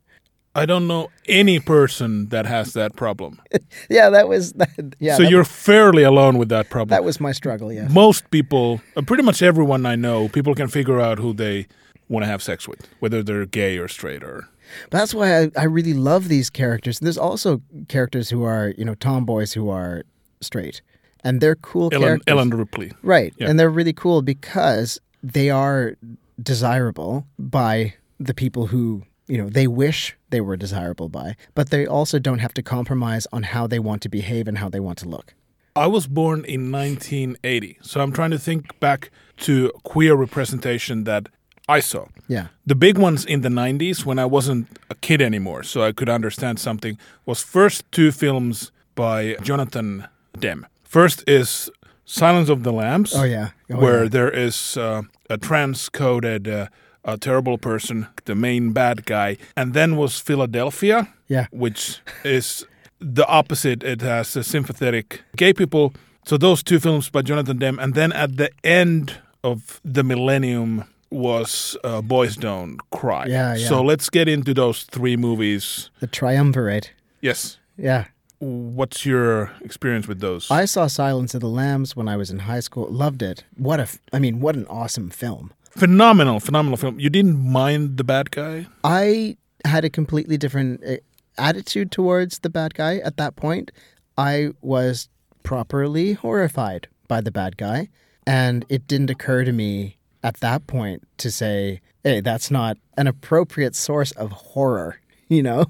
I 0.54 0.66
don't 0.66 0.86
know 0.86 1.08
any 1.26 1.60
person 1.60 2.28
that 2.28 2.46
has 2.46 2.72
that 2.74 2.94
problem. 2.96 3.40
Yeah, 3.88 4.10
that 4.10 4.28
was 4.28 4.52
that. 4.54 4.68
Yeah, 5.00 5.16
so 5.16 5.22
that, 5.22 5.30
you're 5.30 5.44
fairly 5.44 6.02
alone 6.02 6.38
with 6.38 6.48
that 6.50 6.68
problem. 6.70 6.88
that 6.90 7.04
was 7.04 7.20
my 7.20 7.32
struggle. 7.32 7.72
Yeah, 7.72 7.88
Most 7.88 8.30
people, 8.30 8.80
uh, 8.96 9.02
pretty 9.02 9.22
much 9.22 9.42
everyone 9.42 9.86
I 9.86 9.96
know, 9.96 10.28
people 10.28 10.54
can 10.54 10.68
figure 10.68 11.00
out 11.00 11.18
who 11.18 11.32
they 11.32 11.66
want 12.08 12.24
to 12.24 12.28
have 12.28 12.42
sex 12.42 12.68
with, 12.68 12.86
whether 13.00 13.22
they're 13.22 13.46
gay 13.46 13.78
or 13.78 13.88
straight 13.88 14.22
or. 14.22 14.48
but 14.90 14.98
that's 14.98 15.14
why 15.14 15.42
I, 15.44 15.50
I 15.56 15.64
really 15.64 15.94
love 15.94 16.28
these 16.28 16.50
characters. 16.50 16.98
There's 17.00 17.18
also 17.18 17.60
characters 17.88 18.28
who 18.30 18.44
are 18.44 18.74
you 18.76 18.84
know 18.84 18.94
tomboys 18.94 19.54
who 19.54 19.70
are 19.70 20.02
straight, 20.40 20.82
and 21.24 21.40
they're 21.40 21.56
cool 21.56 21.88
Ellen, 21.92 22.02
characters. 22.02 22.24
Ellen 22.32 22.50
Ripley. 22.50 22.92
Right. 23.02 23.32
Yeah. 23.38 23.48
And 23.48 23.58
they're 23.58 23.70
really 23.70 23.92
cool 23.94 24.20
because 24.22 25.00
they 25.22 25.48
are 25.50 25.96
desirable 26.42 27.26
by 27.38 27.94
the 28.20 28.34
people 28.34 28.66
who, 28.66 29.02
you 29.26 29.38
know, 29.38 29.48
they 29.48 29.66
wish 29.66 30.16
they 30.30 30.40
were 30.40 30.56
desirable 30.56 31.08
by, 31.08 31.37
but 31.54 31.70
they 31.70 31.87
also 31.87 32.18
don't 32.18 32.40
have 32.40 32.54
to 32.54 32.62
compromise 32.62 33.26
on 33.32 33.42
how 33.44 33.66
they 33.66 33.78
want 33.78 34.02
to 34.02 34.08
behave 34.08 34.48
and 34.48 34.58
how 34.58 34.68
they 34.68 34.80
want 34.80 34.98
to 34.98 35.08
look. 35.08 35.35
I 35.74 35.87
was 35.87 36.06
born 36.06 36.44
in 36.44 36.70
1980, 36.70 37.78
so 37.82 38.00
I'm 38.00 38.12
trying 38.12 38.30
to 38.32 38.38
think 38.38 38.78
back 38.80 39.11
to 39.38 39.70
queer 39.85 40.14
representation 40.14 41.04
that 41.04 41.28
I 41.68 41.80
saw. 41.80 42.06
Yeah. 42.28 42.48
The 42.66 42.74
big 42.74 42.98
ones 42.98 43.24
in 43.24 43.40
the 43.40 43.48
90s 43.48 44.04
when 44.04 44.18
I 44.18 44.26
wasn't 44.26 44.66
a 44.90 44.94
kid 44.96 45.22
anymore, 45.22 45.62
so 45.62 45.82
I 45.82 45.92
could 45.92 46.08
understand 46.11 46.58
something, 46.58 46.98
was 47.24 47.42
first 47.42 47.90
two 47.92 48.11
films 48.12 48.70
by 48.94 49.37
Jonathan 49.42 50.08
Demme. 50.38 50.66
First 50.85 51.24
is 51.26 51.70
Silence 52.04 52.50
of 52.50 52.62
the 52.64 52.72
Lambs, 52.72 53.14
Oh, 53.16 53.22
yeah. 53.24 53.50
Oh, 53.70 53.76
where 53.78 54.02
yeah. 54.02 54.08
there 54.11 54.30
is 54.30 54.76
uh, 54.76 55.02
a 55.30 55.38
transcoded, 55.38 56.48
uh, 56.48 56.66
a 57.04 57.16
terrible 57.18 57.58
person, 57.58 58.06
the 58.24 58.34
main 58.34 58.72
bad 58.72 59.04
guy, 59.06 59.36
and 59.56 59.74
then 59.74 59.96
was 59.96 60.18
Philadelphia, 60.20 61.08
Yeah. 61.28 61.46
which 61.50 62.00
is 62.24 62.66
the 63.00 63.26
opposite. 63.26 63.82
It 63.82 64.00
has 64.02 64.36
a 64.36 64.42
sympathetic 64.44 65.22
gay 65.36 65.52
people. 65.52 65.92
So 66.24 66.36
those 66.38 66.62
two 66.62 66.78
films 66.78 67.10
by 67.10 67.22
Jonathan 67.22 67.58
Demme, 67.58 67.78
and 67.80 67.94
then 67.94 68.12
at 68.12 68.36
the 68.36 68.50
end 68.62 69.16
of 69.42 69.80
the 69.84 70.04
millennium 70.04 70.84
was 71.10 71.76
uh, 71.84 72.00
Boys 72.00 72.36
Don't 72.36 72.78
Cry. 72.90 73.26
Yeah, 73.26 73.54
yeah. 73.56 73.68
So 73.68 73.82
let's 73.82 74.08
get 74.08 74.28
into 74.28 74.54
those 74.54 74.84
three 74.84 75.16
movies. 75.16 75.90
The 76.00 76.06
triumvirate. 76.06 76.92
Yes. 77.20 77.58
Yeah. 77.76 78.04
What's 78.38 79.04
your 79.06 79.50
experience 79.60 80.08
with 80.08 80.20
those? 80.20 80.50
I 80.50 80.64
saw 80.64 80.86
Silence 80.86 81.34
of 81.34 81.40
the 81.40 81.48
Lambs 81.48 81.94
when 81.96 82.08
I 82.08 82.16
was 82.16 82.30
in 82.30 82.40
high 82.40 82.60
school. 82.60 82.86
Loved 82.90 83.22
it. 83.22 83.44
What 83.56 83.78
a, 83.78 83.82
f- 83.84 83.98
I 84.12 84.18
mean, 84.18 84.40
what 84.40 84.56
an 84.56 84.66
awesome 84.68 85.10
film. 85.10 85.52
Phenomenal, 85.76 86.40
phenomenal 86.40 86.76
film. 86.76 87.00
You 87.00 87.11
didn't 87.11 87.38
mind 87.38 87.96
the 87.96 88.04
bad 88.04 88.30
guy? 88.30 88.66
I 88.85 89.37
had 89.64 89.85
a 89.85 89.90
completely 89.90 90.37
different 90.37 90.82
uh, 90.85 90.96
attitude 91.38 91.90
towards 91.90 92.40
the 92.40 92.50
bad 92.50 92.74
guy 92.74 92.98
at 92.98 93.16
that 93.16 93.37
point. 93.37 93.70
I 94.16 94.50
was 94.61 95.08
properly 95.42 96.12
horrified 96.14 96.88
by 97.08 97.20
the 97.20 97.30
bad 97.30 97.56
guy, 97.56 97.88
and 98.26 98.64
it 98.68 98.87
didn't 98.87 99.11
occur 99.11 99.44
to 99.44 99.52
me 99.52 99.96
at 100.22 100.40
that 100.40 100.66
point 100.66 101.02
to 101.18 101.30
say, 101.30 101.80
"Hey, 102.04 102.20
that's 102.20 102.50
not 102.50 102.76
an 102.96 103.06
appropriate 103.06 103.74
source 103.74 104.12
of 104.12 104.32
horror." 104.32 104.98
You 105.28 105.42
know? 105.42 105.64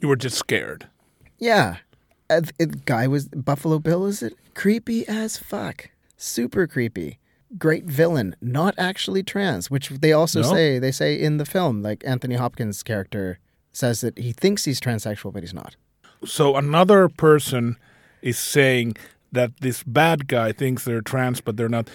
You 0.00 0.08
were 0.08 0.16
just 0.16 0.38
scared. 0.38 0.88
Yeah. 1.38 1.76
The 2.28 2.80
guy 2.86 3.06
was 3.06 3.28
Buffalo 3.28 3.78
Bill. 3.78 4.06
Is 4.06 4.22
it 4.22 4.32
creepy 4.54 5.06
as 5.06 5.36
fuck? 5.36 5.90
Super 6.16 6.66
creepy. 6.66 7.18
Great 7.58 7.84
villain, 7.84 8.36
not 8.40 8.74
actually 8.78 9.22
trans, 9.22 9.70
which 9.70 9.88
they 9.88 10.12
also 10.12 10.42
No? 10.42 10.52
say. 10.52 10.78
They 10.78 10.92
say 10.92 11.20
in 11.20 11.36
the 11.38 11.44
film, 11.44 11.82
like 11.82 12.02
Anthony 12.06 12.36
Hopkins' 12.36 12.82
character 12.82 13.38
says 13.72 14.00
that 14.02 14.18
he 14.18 14.32
thinks 14.32 14.64
he's 14.64 14.80
transsexual, 14.80 15.32
but 15.32 15.42
he's 15.42 15.54
not. 15.54 15.76
So 16.24 16.56
another 16.56 17.08
person 17.08 17.76
is 18.22 18.38
saying 18.38 18.96
that 19.32 19.52
this 19.60 19.82
bad 19.82 20.28
guy 20.28 20.52
thinks 20.52 20.84
they're 20.84 21.00
trans, 21.00 21.40
but 21.40 21.56
they're 21.56 21.68
not. 21.68 21.88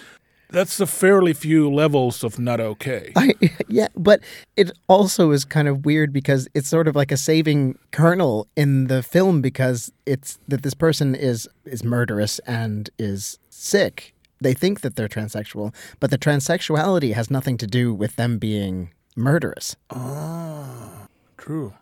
That's 0.48 0.78
a 0.78 0.86
fairly 0.86 1.32
few 1.34 1.68
levels 1.72 2.22
of 2.22 2.38
not 2.38 2.60
okay. 2.60 3.12
I, 3.16 3.34
yeah, 3.68 3.88
but 3.96 4.20
it 4.56 4.70
also 4.88 5.32
is 5.32 5.44
kind 5.44 5.66
of 5.68 5.84
weird 5.84 6.12
because 6.12 6.48
it's 6.54 6.68
sort 6.68 6.86
of 6.86 6.94
like 6.94 7.10
a 7.10 7.16
saving 7.16 7.78
kernel 7.90 8.46
in 8.56 8.86
the 8.86 9.02
film 9.02 9.40
because 9.42 9.90
it's 10.06 10.38
that 10.48 10.62
this 10.62 10.74
person 10.74 11.14
is 11.14 11.48
is 11.64 11.82
murderous 11.82 12.38
and 12.40 12.90
is 12.98 13.38
sick. 13.50 14.14
They 14.40 14.54
think 14.54 14.80
that 14.82 14.96
they're 14.96 15.08
transsexual, 15.08 15.74
but 16.00 16.10
the 16.10 16.18
transsexuality 16.18 17.14
has 17.14 17.30
nothing 17.30 17.56
to 17.58 17.66
do 17.66 17.94
with 17.94 18.16
them 18.16 18.38
being 18.38 18.90
murderous. 19.16 19.76
Ah, 19.90 21.06
true. 21.38 21.72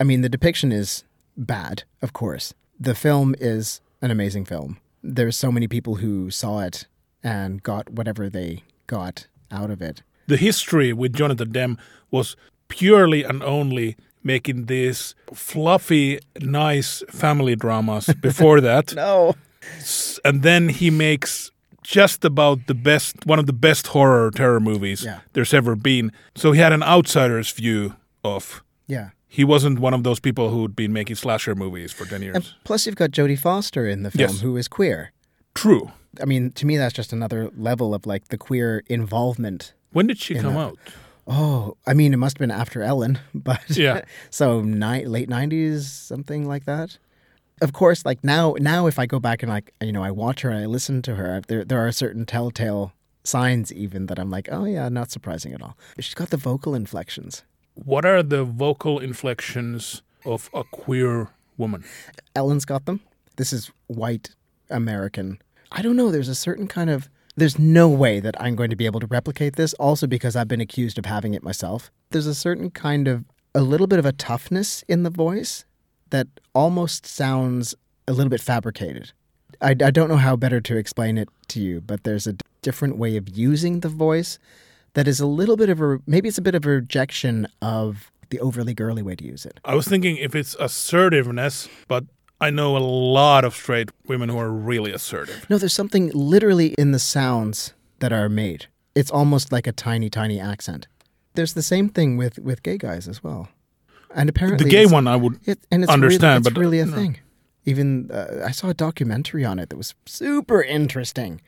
I 0.00 0.04
mean, 0.04 0.20
the 0.20 0.28
depiction 0.28 0.70
is 0.72 1.04
bad, 1.36 1.82
of 2.00 2.12
course. 2.12 2.54
The 2.78 2.94
film 2.94 3.34
is 3.40 3.80
an 4.00 4.10
amazing 4.10 4.44
film. 4.44 4.78
There's 5.02 5.36
so 5.36 5.50
many 5.50 5.66
people 5.66 5.96
who 5.96 6.30
saw 6.30 6.60
it 6.60 6.86
and 7.22 7.62
got 7.62 7.90
whatever 7.90 8.28
they 8.28 8.62
got 8.86 9.26
out 9.50 9.70
of 9.70 9.82
it. 9.82 10.02
The 10.26 10.36
history 10.36 10.92
with 10.92 11.12
Jonathan 11.12 11.50
Demme 11.50 11.78
was 12.10 12.36
purely 12.68 13.24
and 13.24 13.42
only 13.42 13.96
making 14.22 14.66
these 14.66 15.14
fluffy, 15.32 16.20
nice 16.40 17.02
family 17.08 17.56
dramas 17.56 18.06
before 18.20 18.60
that. 18.70 18.94
No. 18.94 19.34
And 20.24 20.42
then 20.42 20.68
he 20.68 20.90
makes 20.90 21.50
just 21.82 22.24
about 22.24 22.66
the 22.66 22.74
best, 22.74 23.24
one 23.26 23.38
of 23.38 23.46
the 23.46 23.52
best 23.52 23.88
horror 23.88 24.30
terror 24.30 24.60
movies 24.60 25.02
Yeah. 25.04 25.20
there's 25.32 25.54
ever 25.54 25.74
been. 25.76 26.12
So 26.34 26.52
he 26.52 26.60
had 26.60 26.72
an 26.72 26.82
outsider's 26.82 27.50
view 27.50 27.94
of. 28.24 28.62
Yeah. 28.86 29.10
He 29.28 29.44
wasn't 29.44 29.78
one 29.78 29.94
of 29.94 30.02
those 30.02 30.18
people 30.20 30.50
who'd 30.50 30.74
been 30.74 30.92
making 30.92 31.16
slasher 31.16 31.54
movies 31.54 31.92
for 31.92 32.04
10 32.04 32.22
years. 32.22 32.34
And 32.36 32.44
plus, 32.64 32.86
you've 32.86 32.96
got 32.96 33.10
Jodie 33.12 33.38
Foster 33.38 33.86
in 33.88 34.02
the 34.02 34.10
film, 34.10 34.30
Yes. 34.30 34.40
who 34.40 34.56
is 34.56 34.66
queer. 34.68 35.12
True. 35.54 35.92
I 36.20 36.24
mean, 36.24 36.50
to 36.52 36.66
me, 36.66 36.76
that's 36.76 36.92
just 36.94 37.12
another 37.12 37.50
level 37.56 37.94
of 37.94 38.04
like 38.06 38.28
the 38.28 38.36
queer 38.38 38.82
involvement. 38.88 39.72
When 39.92 40.06
did 40.08 40.18
she 40.18 40.34
come 40.34 40.54
that. 40.54 40.58
out? 40.60 40.78
Oh, 41.26 41.76
I 41.86 41.94
mean, 41.94 42.12
it 42.12 42.16
must 42.16 42.36
have 42.38 42.40
been 42.40 42.50
after 42.50 42.82
Ellen, 42.82 43.18
but 43.34 43.60
Yeah. 43.70 44.02
so 44.30 44.62
ni- 44.62 45.06
late 45.06 45.28
'90s, 45.28 45.82
something 45.82 46.48
like 46.48 46.64
that. 46.64 46.98
Of 47.60 47.72
course, 47.72 48.06
like 48.06 48.24
now, 48.24 48.54
now 48.58 48.86
if 48.86 48.98
I 48.98 49.06
go 49.06 49.20
back 49.20 49.42
and 49.42 49.50
like 49.50 49.72
you 49.80 49.92
know 49.92 50.02
I 50.02 50.10
watch 50.10 50.40
her 50.42 50.50
and 50.50 50.60
I 50.60 50.66
listen 50.66 51.02
to 51.02 51.16
her, 51.16 51.42
there 51.48 51.64
there 51.64 51.86
are 51.86 51.92
certain 51.92 52.24
telltale 52.24 52.92
signs 53.24 53.72
even 53.72 54.06
that 54.06 54.18
I'm 54.18 54.30
like, 54.30 54.48
oh 54.50 54.64
yeah, 54.64 54.88
not 54.88 55.10
surprising 55.10 55.52
at 55.52 55.62
all. 55.62 55.76
She's 55.98 56.14
got 56.14 56.30
the 56.30 56.36
vocal 56.36 56.74
inflections. 56.74 57.44
What 57.74 58.04
are 58.04 58.22
the 58.22 58.44
vocal 58.44 58.98
inflections 58.98 60.02
of 60.24 60.50
a 60.52 60.64
queer 60.64 61.28
woman? 61.56 61.84
Ellen's 62.34 62.64
got 62.64 62.86
them. 62.86 63.00
This 63.36 63.52
is 63.52 63.70
white 63.86 64.30
American. 64.68 65.40
I 65.72 65.82
don't 65.82 65.96
know. 65.96 66.10
There's 66.10 66.28
a 66.28 66.34
certain 66.34 66.66
kind 66.66 66.90
of. 66.90 67.08
There's 67.36 67.58
no 67.58 67.88
way 67.88 68.20
that 68.20 68.38
I'm 68.40 68.56
going 68.56 68.70
to 68.70 68.76
be 68.76 68.86
able 68.86 69.00
to 69.00 69.06
replicate 69.06 69.56
this. 69.56 69.72
Also, 69.74 70.06
because 70.06 70.36
I've 70.36 70.48
been 70.48 70.60
accused 70.60 70.98
of 70.98 71.06
having 71.06 71.32
it 71.32 71.42
myself. 71.42 71.90
There's 72.10 72.26
a 72.26 72.34
certain 72.34 72.70
kind 72.70 73.06
of 73.08 73.24
a 73.54 73.62
little 73.62 73.86
bit 73.86 73.98
of 73.98 74.04
a 74.04 74.12
toughness 74.12 74.84
in 74.88 75.04
the 75.04 75.10
voice 75.10 75.64
that 76.10 76.26
almost 76.54 77.06
sounds 77.06 77.74
a 78.06 78.12
little 78.12 78.30
bit 78.30 78.40
fabricated. 78.40 79.12
I, 79.60 79.70
I 79.70 79.90
don't 79.90 80.08
know 80.08 80.16
how 80.16 80.36
better 80.36 80.60
to 80.60 80.76
explain 80.76 81.18
it 81.18 81.28
to 81.48 81.60
you, 81.60 81.80
but 81.80 82.04
there's 82.04 82.26
a 82.26 82.34
different 82.62 82.96
way 82.96 83.16
of 83.16 83.28
using 83.28 83.80
the 83.80 83.88
voice 83.88 84.38
that 84.94 85.06
is 85.06 85.20
a 85.20 85.26
little 85.26 85.56
bit 85.56 85.68
of 85.68 85.80
a 85.80 85.98
maybe 86.06 86.28
it's 86.28 86.38
a 86.38 86.42
bit 86.42 86.54
of 86.54 86.66
a 86.66 86.70
rejection 86.70 87.46
of 87.62 88.10
the 88.30 88.40
overly 88.40 88.74
girly 88.74 89.02
way 89.02 89.16
to 89.16 89.24
use 89.24 89.44
it. 89.44 89.60
I 89.64 89.74
was 89.74 89.86
thinking 89.86 90.16
if 90.16 90.34
it's 90.34 90.54
assertiveness, 90.58 91.68
but 91.88 92.04
I 92.40 92.50
know 92.50 92.76
a 92.76 92.78
lot 92.78 93.44
of 93.44 93.54
straight 93.54 93.90
women 94.06 94.28
who 94.28 94.38
are 94.38 94.50
really 94.50 94.92
assertive. 94.92 95.46
No, 95.50 95.58
there's 95.58 95.74
something 95.74 96.10
literally 96.14 96.74
in 96.78 96.92
the 96.92 96.98
sounds 96.98 97.74
that 97.98 98.12
are 98.12 98.28
made. 98.28 98.66
It's 98.94 99.10
almost 99.10 99.52
like 99.52 99.66
a 99.66 99.72
tiny, 99.72 100.08
tiny 100.08 100.40
accent. 100.40 100.86
There's 101.34 101.54
the 101.54 101.62
same 101.62 101.88
thing 101.88 102.16
with 102.16 102.38
with 102.38 102.62
gay 102.62 102.78
guys 102.78 103.06
as 103.06 103.22
well, 103.22 103.48
and 104.14 104.28
apparently 104.28 104.64
The 104.64 104.70
gay 104.70 104.86
one 104.86 105.06
I 105.06 105.16
would 105.16 105.38
It, 105.46 105.58
and 105.70 105.82
it's 105.82 105.92
understand, 105.92 106.22
really, 106.22 106.36
it's 106.36 106.54
but, 106.54 106.60
really 106.60 106.80
a 106.80 106.86
no. 106.86 106.96
thing. 106.96 107.18
Even 107.64 108.10
uh, 108.10 108.44
I 108.44 108.50
saw 108.52 108.68
a 108.68 108.74
documentary 108.74 109.44
on 109.44 109.58
it 109.58 109.68
that 109.68 109.76
was 109.76 109.94
super 110.06 110.62
interesting. 110.62 111.40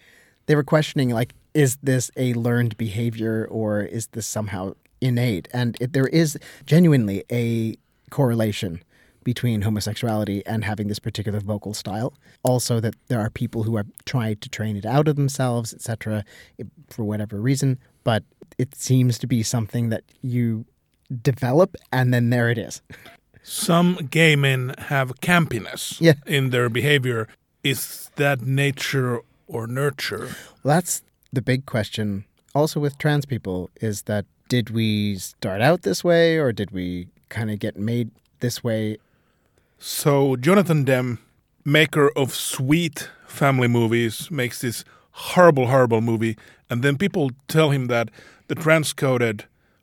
They 0.46 0.54
were 0.54 0.64
questioning 0.64 1.10
like, 1.10 1.34
is 1.54 1.76
this 1.82 2.10
a 2.16 2.34
learned 2.34 2.76
behavior 2.76 3.46
or 3.50 3.82
is 3.82 4.08
this 4.08 4.26
somehow 4.26 4.74
innate? 5.00 5.48
And 5.52 5.76
it, 5.80 5.92
there 5.92 6.06
is 6.08 6.38
genuinely 6.66 7.24
a 7.30 7.76
correlation 8.10 8.82
between 9.24 9.62
homosexuality 9.62 10.44
and 10.46 10.64
having 10.64 10.88
this 10.88 10.98
particular 10.98 11.40
vocal 11.40 11.74
style. 11.74 12.12
Also, 12.42 12.80
that 12.80 12.94
there 13.08 13.20
are 13.20 13.30
people 13.30 13.62
who 13.62 13.76
are 13.76 13.86
trying 14.04 14.36
to 14.36 14.48
train 14.48 14.76
it 14.76 14.84
out 14.84 15.08
of 15.08 15.16
themselves, 15.16 15.72
etc., 15.72 16.24
for 16.88 17.04
whatever 17.04 17.40
reason. 17.40 17.78
But 18.04 18.24
it 18.58 18.74
seems 18.74 19.18
to 19.18 19.26
be 19.26 19.42
something 19.42 19.90
that 19.90 20.04
you 20.22 20.66
develop, 21.22 21.76
and 21.92 22.12
then 22.12 22.30
there 22.30 22.48
it 22.50 22.58
is. 22.58 22.80
some 23.44 23.96
gay 24.10 24.36
men 24.36 24.72
have 24.78 25.20
campiness 25.20 26.00
Yeah. 26.00 26.14
in 26.26 26.50
their 26.50 26.68
behavior. 26.68 27.26
Is 27.64 28.08
that 28.16 28.40
nature 28.42 29.20
or 29.48 29.66
nurture? 29.66 30.36
That's 30.64 31.02
the 31.32 31.42
big 31.42 31.66
question. 31.66 32.24
Also, 32.54 32.78
with 32.78 32.98
trans 32.98 33.26
people, 33.26 33.68
is 33.80 34.02
that 34.02 34.26
did 34.48 34.70
we 34.70 35.16
start 35.16 35.60
out 35.60 35.82
this 35.82 36.04
way 36.04 36.38
or 36.38 36.52
did 36.52 36.70
we 36.70 37.08
kind 37.30 37.50
of 37.50 37.58
get 37.58 37.76
made 37.76 38.10
this 38.40 38.62
way? 38.62 38.98
So 39.78 40.36
Jonathan 40.36 40.84
Demme, 40.84 41.18
maker 41.64 42.10
of 42.16 42.34
sweet 42.34 43.10
family 43.26 43.68
movies, 43.68 44.30
makes 44.30 44.60
this 44.60 44.84
horrible, 45.12 45.66
horrible 45.66 46.00
movie, 46.00 46.36
and 46.70 46.82
then 46.82 46.96
people 46.96 47.30
tell 47.48 47.70
him 47.70 47.86
that 47.88 48.08
the 48.48 48.54
transcoded 48.54 49.42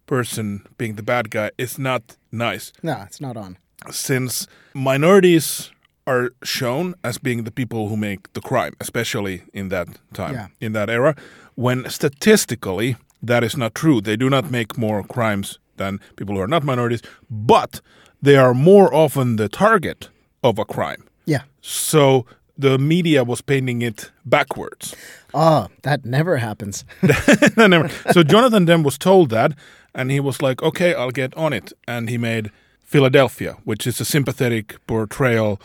person 0.10 0.62
being 0.78 0.96
the 0.96 1.04
bad 1.04 1.30
guy 1.30 1.50
is 1.58 1.78
not 1.80 2.02
nice. 2.32 2.74
No, 2.84 2.94
it's 3.08 3.22
not 3.22 3.38
on. 3.38 3.58
since 3.92 4.48
minorities 4.74 5.72
are 6.06 6.30
shown 6.44 6.94
as 7.04 7.18
being 7.20 7.44
the 7.46 7.52
people 7.52 7.88
who 7.90 7.96
make 7.98 8.20
the 8.34 8.42
crime, 8.42 8.74
especially 8.80 9.42
in 9.54 9.70
that 9.70 9.88
time, 10.14 10.34
Yeah. 10.34 10.48
in 10.68 10.74
that 10.74 10.90
era, 10.90 11.14
when 11.56 11.90
statistically 11.90 12.96
that 13.28 13.44
is 13.44 13.56
not 13.56 13.74
true. 13.74 14.02
They 14.02 14.18
do 14.18 14.30
not 14.30 14.50
make 14.52 14.78
more 14.78 15.04
crimes 15.04 15.60
than 15.78 16.00
people 16.16 16.36
who 16.36 16.42
are 16.42 16.48
not 16.48 16.64
minorities, 16.64 17.02
but 17.30 17.82
they 18.26 18.36
are 18.38 18.54
more 18.54 18.94
often 18.94 19.36
the 19.38 19.48
target 19.50 20.10
of 20.42 20.60
a 20.60 20.66
crime. 20.66 21.04
Yeah. 21.26 21.44
So 21.62 22.26
the 22.62 22.78
media 22.78 23.24
was 23.24 23.42
painting 23.42 23.82
it 23.82 24.12
backwards. 24.26 24.96
Oh, 25.34 25.68
that 25.82 26.06
never 26.06 26.38
happens. 26.38 26.86
Never- 27.58 27.90
so 28.12 28.24
Jonathan 28.24 28.66
Demme 28.66 28.84
was 28.84 28.98
told 28.98 29.30
that, 29.30 29.52
and 30.00 30.12
he 30.12 30.20
was 30.22 30.42
like, 30.42 30.64
"Okay, 30.64 30.94
I'll 30.94 31.12
get 31.12 31.36
on 31.36 31.52
it." 31.52 31.74
And 31.86 32.10
he 32.10 32.18
made 32.18 32.52
Philadelphia, 32.84 33.58
which 33.66 33.86
is 33.86 34.00
a 34.00 34.06
sympathetic 34.06 34.78
portrayal 34.88 35.60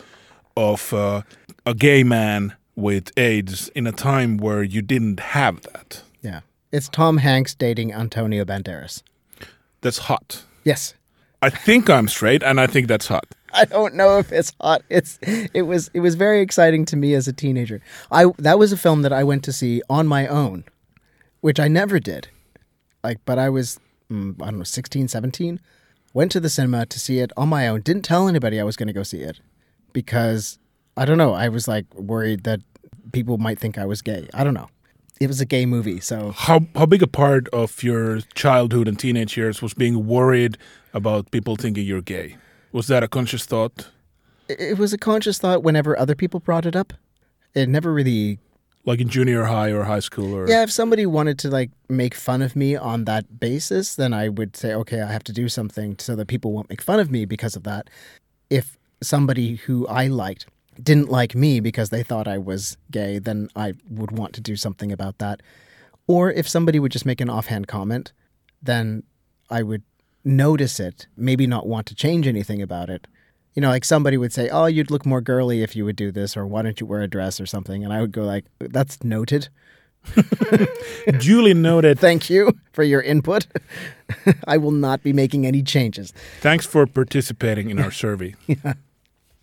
of 0.57 0.93
uh, 0.93 1.21
a 1.65 1.73
gay 1.73 2.03
man 2.03 2.53
with 2.75 3.11
AIDS 3.17 3.69
in 3.69 3.87
a 3.87 3.91
time 3.91 4.37
where 4.37 4.61
you 4.61 4.81
didn't 4.81 5.19
have 5.19 5.61
that. 5.61 6.03
yeah. 6.21 6.41
It's 6.71 6.89
Tom 6.89 7.17
Hanks 7.19 7.55
dating 7.55 7.93
Antonio 7.93 8.43
Banderas. 8.43 9.01
That's 9.79 9.99
hot. 10.09 10.43
Yes. 10.65 10.93
I 11.41 11.49
think 11.49 11.89
I'm 11.89 12.09
straight, 12.09 12.43
and 12.43 12.59
I 12.59 12.67
think 12.67 12.87
that's 12.87 13.07
hot. 13.07 13.25
I 13.53 13.63
don't 13.63 13.95
know 13.95 14.19
if 14.19 14.33
it's 14.33 14.51
hot. 14.59 14.81
It's 14.89 15.17
it 15.53 15.61
was 15.61 15.89
it 15.93 16.01
was 16.01 16.15
very 16.15 16.41
exciting 16.41 16.83
to 16.85 16.97
me 16.97 17.13
as 17.13 17.29
a 17.29 17.33
teenager. 17.33 17.79
I 18.11 18.25
that 18.39 18.59
was 18.59 18.73
a 18.73 18.77
film 18.77 19.03
that 19.03 19.13
I 19.13 19.23
went 19.23 19.45
to 19.45 19.53
see 19.53 19.81
on 19.89 20.07
my 20.07 20.27
own, 20.27 20.65
which 21.39 21.59
I 21.59 21.69
never 21.69 21.99
did. 21.99 22.27
Like 23.01 23.19
but 23.25 23.39
I 23.39 23.49
was 23.49 23.79
mm, 24.11 24.41
I 24.41 24.45
don't 24.45 24.57
know 24.59 24.63
16, 24.63 25.07
17, 25.07 25.59
went 26.13 26.31
to 26.31 26.39
the 26.39 26.49
cinema 26.49 26.85
to 26.85 26.99
see 26.99 27.19
it 27.19 27.31
on 27.37 27.49
my 27.49 27.67
own. 27.67 27.81
Didn't 27.81 28.03
tell 28.03 28.27
anybody 28.27 28.59
I 28.59 28.63
was 28.63 28.75
going 28.75 28.87
to 28.87 28.93
go 28.93 29.03
see 29.03 29.21
it 29.21 29.39
because 29.93 30.59
I 30.97 31.05
don't 31.05 31.17
know, 31.17 31.33
I 31.33 31.49
was 31.49 31.67
like 31.67 31.85
worried 31.95 32.43
that 32.43 32.61
people 33.11 33.37
might 33.37 33.59
think 33.59 33.77
I 33.77 33.85
was 33.85 34.01
gay. 34.01 34.27
I 34.33 34.43
don't 34.43 34.53
know. 34.53 34.69
It 35.21 35.27
was 35.27 35.39
a 35.39 35.45
gay 35.45 35.65
movie, 35.65 36.01
so 36.01 36.31
How 36.31 36.59
how 36.75 36.85
big 36.85 37.01
a 37.01 37.07
part 37.07 37.47
of 37.53 37.81
your 37.83 38.19
childhood 38.33 38.87
and 38.87 38.99
teenage 38.99 39.37
years 39.37 39.61
was 39.61 39.73
being 39.73 40.05
worried 40.05 40.57
about 40.93 41.31
people 41.31 41.55
thinking 41.55 41.85
you're 41.85 42.01
gay? 42.01 42.35
Was 42.73 42.87
that 42.87 43.01
a 43.01 43.07
conscious 43.07 43.45
thought? 43.45 43.87
it, 44.49 44.59
it 44.59 44.77
was 44.77 44.91
a 44.93 44.97
conscious 44.97 45.37
thought 45.39 45.63
whenever 45.63 45.97
other 45.97 46.15
people 46.15 46.41
brought 46.41 46.65
it 46.65 46.75
up. 46.75 46.93
It 47.53 47.69
never 47.69 47.93
really 47.93 48.39
Like 48.85 49.01
in 49.01 49.09
junior 49.09 49.45
high 49.45 49.71
or 49.71 49.83
high 49.83 49.99
school 49.99 50.35
or 50.35 50.47
Yeah, 50.47 50.63
if 50.63 50.71
somebody 50.71 51.05
wanted 51.05 51.39
to 51.39 51.49
like 51.49 51.71
make 51.89 52.13
fun 52.13 52.41
of 52.41 52.55
me 52.55 52.75
on 52.75 53.05
that 53.05 53.39
basis, 53.39 53.95
then 53.95 54.13
I 54.13 54.29
would 54.29 54.55
say, 54.55 54.73
okay, 54.73 55.01
I 55.01 55.11
have 55.11 55.23
to 55.25 55.33
do 55.33 55.49
something 55.49 55.97
so 55.99 56.15
that 56.15 56.27
people 56.27 56.51
won't 56.51 56.69
make 56.69 56.81
fun 56.81 56.99
of 56.99 57.09
me 57.09 57.25
because 57.25 57.55
of 57.55 57.63
that. 57.63 57.89
If 58.49 58.77
somebody 59.01 59.55
who 59.55 59.87
I 59.87 60.07
liked 60.07 60.45
didn't 60.81 61.09
like 61.09 61.35
me 61.35 61.59
because 61.59 61.89
they 61.89 62.03
thought 62.03 62.27
I 62.27 62.37
was 62.37 62.77
gay, 62.91 63.17
then 63.19 63.49
I 63.55 63.73
would 63.89 64.11
want 64.11 64.33
to 64.33 64.41
do 64.41 64.55
something 64.55 64.91
about 64.91 65.17
that. 65.17 65.41
Or 66.07 66.31
if 66.31 66.47
somebody 66.47 66.79
would 66.79 66.91
just 66.91 67.05
make 67.05 67.21
an 67.21 67.29
offhand 67.29 67.67
comment, 67.67 68.13
then 68.61 69.03
I 69.49 69.63
would 69.63 69.83
notice 70.23 70.79
it, 70.79 71.07
maybe 71.15 71.47
not 71.47 71.67
want 71.67 71.87
to 71.87 71.95
change 71.95 72.27
anything 72.27 72.61
about 72.61 72.89
it. 72.89 73.07
You 73.55 73.61
know, 73.61 73.69
like 73.69 73.85
somebody 73.85 74.17
would 74.17 74.33
say, 74.33 74.49
"Oh, 74.49 74.65
you'd 74.65 74.91
look 74.91 75.05
more 75.05 75.21
girly 75.21 75.63
if 75.63 75.75
you 75.75 75.85
would 75.85 75.95
do 75.95 76.11
this," 76.11 76.35
or 76.35 76.45
"Why 76.45 76.61
don't 76.61 76.79
you 76.79 76.85
wear 76.85 77.01
a 77.01 77.07
dress?" 77.07 77.39
or 77.39 77.45
something, 77.45 77.83
and 77.83 77.93
I 77.93 78.01
would 78.01 78.11
go 78.11 78.23
like, 78.23 78.45
"That's 78.59 79.03
noted." 79.03 79.49
duly 81.19 81.53
noted. 81.53 81.99
Thank 81.99 82.29
you 82.29 82.51
for 82.73 82.83
your 82.83 83.01
input. 83.01 83.47
I 84.47 84.57
will 84.57 84.71
not 84.71 85.01
be 85.03 85.13
making 85.13 85.45
any 85.45 85.63
changes. 85.63 86.13
Thanks 86.41 86.65
for 86.65 86.85
participating 86.85 87.69
in 87.69 87.79
our 87.79 87.91
survey. 88.03 88.35
Yeah. 88.47 88.73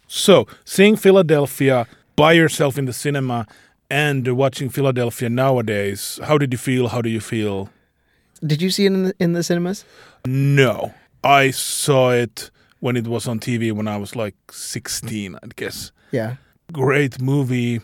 So, 0.06 0.46
seeing 0.64 0.96
Philadelphia 0.96 1.86
by 2.16 2.32
yourself 2.32 2.78
in 2.78 2.84
the 2.84 2.92
cinema 2.92 3.46
and 3.90 4.36
watching 4.36 4.68
Philadelphia 4.68 5.28
nowadays, 5.28 6.20
how 6.24 6.38
did 6.38 6.52
you 6.52 6.58
feel? 6.58 6.88
How 6.88 7.02
do 7.02 7.08
you 7.08 7.20
feel? 7.20 7.70
Did 8.44 8.60
you 8.60 8.70
see 8.70 8.84
it 8.84 8.92
in 8.92 9.02
the, 9.04 9.14
in 9.18 9.32
the 9.32 9.42
cinemas? 9.42 9.84
No. 10.26 10.92
I 11.24 11.50
saw 11.50 12.10
it 12.10 12.50
when 12.82 12.96
it 12.96 13.06
was 13.06 13.28
on 13.28 13.38
TV 13.38 13.70
when 13.70 13.86
I 13.86 13.96
was 13.96 14.16
like 14.16 14.34
16, 14.50 15.36
I 15.36 15.46
guess. 15.54 15.92
Yeah. 16.10 16.34
Great 16.72 17.20
movie. 17.20 17.80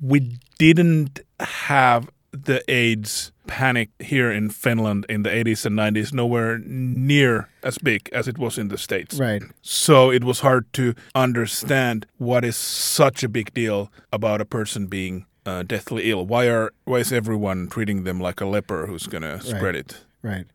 We 0.00 0.38
didn't 0.56 1.18
have 1.40 2.08
the 2.30 2.62
AIDS 2.70 3.32
panic 3.48 3.90
here 3.98 4.30
in 4.30 4.50
Finland 4.50 5.04
in 5.08 5.24
the 5.24 5.30
80s 5.30 5.66
and 5.66 5.76
90s 5.76 6.12
nowhere 6.12 6.58
near 6.58 7.48
as 7.64 7.76
big 7.78 8.08
as 8.12 8.28
it 8.28 8.38
was 8.38 8.56
in 8.56 8.68
the 8.68 8.78
States. 8.78 9.18
Right. 9.18 9.42
So 9.62 10.12
it 10.12 10.22
was 10.22 10.40
hard 10.40 10.72
to 10.74 10.94
understand 11.16 12.06
what 12.18 12.44
is 12.44 12.56
such 12.56 13.24
a 13.24 13.28
big 13.28 13.52
deal 13.52 13.90
about 14.12 14.40
a 14.40 14.44
person 14.44 14.86
being 14.86 15.26
uh, 15.44 15.64
deathly 15.64 16.08
ill. 16.08 16.24
Why 16.24 16.46
are 16.46 16.72
why 16.84 16.98
is 16.98 17.12
everyone 17.12 17.68
treating 17.68 18.04
them 18.04 18.20
like 18.20 18.40
a 18.40 18.46
leper 18.46 18.86
who's 18.86 19.08
gonna 19.08 19.40
spread 19.40 19.74
it? 19.74 20.04
Right. 20.22 20.46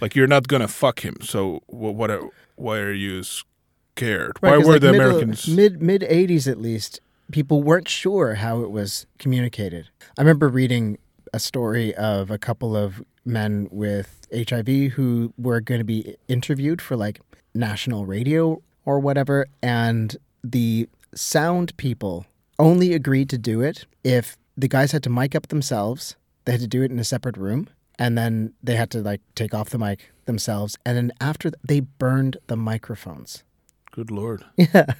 Like 0.00 0.16
you're 0.16 0.26
not 0.26 0.48
gonna 0.48 0.68
fuck 0.68 1.04
him. 1.04 1.18
So 1.22 1.62
what? 1.68 1.94
what 1.94 2.10
are, 2.10 2.22
why 2.58 2.78
are 2.78 2.92
you 2.92 3.22
scared? 3.22 4.38
Right, 4.40 4.58
why 4.58 4.58
were 4.58 4.72
like, 4.72 4.80
the 4.80 4.92
middle- 4.92 5.06
Americans? 5.10 5.48
mid 5.48 5.82
mid 5.82 6.02
eighties 6.04 6.46
at 6.48 6.60
least? 6.60 7.00
People 7.30 7.62
weren't 7.62 7.88
sure 7.88 8.36
how 8.36 8.62
it 8.62 8.70
was 8.70 9.06
communicated. 9.18 9.90
I 10.16 10.22
remember 10.22 10.48
reading 10.48 10.98
a 11.34 11.38
story 11.38 11.94
of 11.94 12.30
a 12.30 12.38
couple 12.38 12.74
of 12.74 13.02
men 13.24 13.68
with 13.70 14.26
HIV 14.34 14.92
who 14.92 15.34
were 15.36 15.60
going 15.60 15.78
to 15.80 15.84
be 15.84 16.16
interviewed 16.26 16.80
for 16.80 16.96
like 16.96 17.20
national 17.54 18.06
radio 18.06 18.62
or 18.86 18.98
whatever, 18.98 19.46
and 19.62 20.16
the 20.42 20.88
sound 21.14 21.76
people 21.76 22.24
only 22.58 22.94
agreed 22.94 23.28
to 23.30 23.38
do 23.38 23.60
it 23.60 23.84
if 24.02 24.36
the 24.56 24.68
guys 24.68 24.92
had 24.92 25.02
to 25.02 25.10
mic 25.10 25.34
up 25.34 25.48
themselves. 25.48 26.16
They 26.46 26.52
had 26.52 26.62
to 26.62 26.66
do 26.66 26.82
it 26.82 26.90
in 26.90 26.98
a 26.98 27.04
separate 27.04 27.36
room, 27.36 27.68
and 27.98 28.16
then 28.16 28.54
they 28.62 28.76
had 28.76 28.90
to 28.92 29.02
like 29.02 29.20
take 29.34 29.52
off 29.52 29.68
the 29.68 29.78
mic 29.78 30.10
themselves, 30.28 30.78
and 30.86 30.96
then 30.96 31.12
after 31.20 31.50
th- 31.50 31.60
they 31.66 31.80
burned 31.80 32.36
the 32.46 32.56
microphones. 32.56 33.42
Good 33.90 34.10
lord. 34.12 34.44
Yeah. 34.56 34.94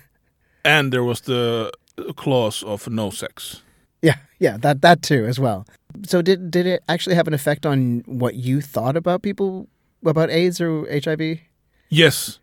And 0.64 0.92
there 0.92 1.04
was 1.04 1.20
the 1.20 1.70
clause 2.16 2.64
of 2.64 2.88
no 2.88 3.10
sex. 3.10 3.62
Yeah, 4.02 4.16
yeah, 4.38 4.58
that 4.58 4.82
that 4.82 5.02
too 5.02 5.24
as 5.26 5.38
well. 5.38 5.64
So 6.06 6.22
did 6.22 6.50
did 6.50 6.66
it 6.66 6.82
actually 6.88 7.16
have 7.16 7.28
an 7.28 7.34
effect 7.34 7.66
on 7.66 8.02
what 8.06 8.34
you 8.34 8.60
thought 8.60 8.96
about 8.96 9.22
people 9.22 9.68
about 10.04 10.30
AIDS 10.30 10.60
or 10.60 10.86
HIV? 10.90 11.38
Yes, 11.88 12.40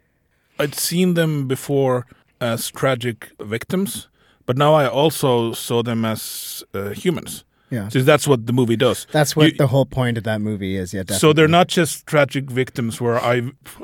I'd 0.60 0.76
seen 0.76 1.14
them 1.14 1.48
before 1.48 2.06
as 2.40 2.72
tragic 2.72 3.32
victims, 3.40 4.08
but 4.46 4.58
now 4.58 4.74
I 4.74 4.88
also 4.88 5.54
saw 5.54 5.84
them 5.84 6.06
as 6.06 6.64
uh, 6.74 6.90
humans. 6.90 7.44
Yeah. 7.76 7.90
So 7.90 8.00
that's 8.12 8.28
what 8.28 8.40
the 8.50 8.54
movie 8.54 8.78
does. 8.88 9.06
That's 9.12 9.36
what 9.36 9.46
You- 9.52 9.58
the 9.58 9.68
whole 9.68 9.86
point 9.86 10.18
of 10.18 10.24
that 10.24 10.40
movie 10.42 10.76
is. 10.82 10.94
Yeah, 10.94 11.02
definitely. 11.04 11.20
So 11.20 11.34
they're 11.34 11.56
not 11.60 11.68
just 11.80 12.06
tragic 12.14 12.46
victims 12.62 13.02
where 13.04 13.20
I 13.34 13.36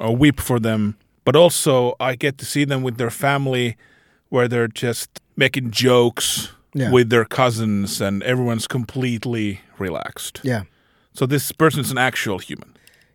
uh, 0.06 0.12
weep 0.24 0.40
for 0.40 0.60
them, 0.60 0.96
but 1.26 1.36
also 1.36 1.74
I 2.10 2.16
get 2.16 2.38
to 2.38 2.46
see 2.46 2.66
them 2.66 2.82
with 2.84 2.98
their 2.98 3.12
family, 3.12 3.76
where 4.30 4.48
they're 4.48 4.74
just 4.86 5.10
making 5.36 5.72
jokes 5.72 6.50
Yeah. 6.74 6.92
with 6.92 7.10
their 7.10 7.26
cousins, 7.26 8.02
and 8.02 8.24
everyone's 8.24 8.68
completely 8.68 9.60
relaxed. 9.80 10.40
Yeah. 10.44 10.64
So 11.14 11.26
this 11.26 11.52
person's 11.52 11.92
an 11.92 11.98
actual 11.98 12.40
human. 12.40 12.70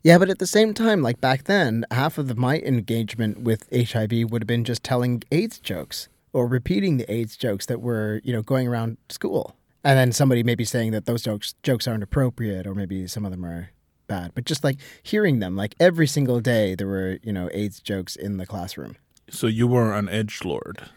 Yeah, 0.05 0.18
but 0.18 0.29
at 0.31 0.39
the 0.39 0.47
same 0.47 0.72
time, 0.74 1.01
like 1.03 1.20
back 1.20 1.45
then, 1.45 1.85
half 1.91 2.18
of 2.18 2.29
the, 2.29 2.35
my 2.35 2.59
engagement 2.59 3.41
with 3.41 3.61
HIV 3.72 4.31
would 4.31 4.43
have 4.43 4.47
been 4.47 4.64
just 4.64 4.83
telling 4.85 5.22
AIDS 5.33 5.59
jokes 5.59 6.09
or 6.33 6.47
repeating 6.47 6.99
the 6.99 7.11
AIDS 7.11 7.37
jokes 7.37 7.66
that 7.66 7.81
were, 7.81 8.20
you 8.22 8.33
know, 8.33 8.43
going 8.43 8.68
around 8.68 8.99
school. 9.09 9.56
And 9.87 9.97
then 9.97 10.11
somebody 10.11 10.43
maybe 10.43 10.64
saying 10.64 10.91
that 10.91 11.07
those 11.07 11.22
jokes 11.22 11.55
jokes 11.62 11.87
aren't 11.87 12.03
appropriate 12.03 12.66
or 12.66 12.74
maybe 12.74 13.07
some 13.07 13.24
of 13.24 13.30
them 13.30 13.47
are 13.47 13.70
bad. 14.09 14.32
But 14.34 14.45
just 14.45 14.64
like 14.64 14.78
hearing 15.05 15.39
them, 15.39 15.55
like 15.55 15.76
every 15.78 16.09
single 16.09 16.41
day 16.41 16.74
there 16.74 16.89
were, 16.89 17.20
you 17.22 17.32
know, 17.32 17.49
AIDS 17.53 17.78
jokes 17.78 18.16
in 18.16 18.37
the 18.39 18.47
classroom. 18.47 18.97
So 19.30 19.47
you 19.47 19.68
were 19.68 19.95
an 19.95 20.09
edge 20.09 20.45
lord. 20.45 20.91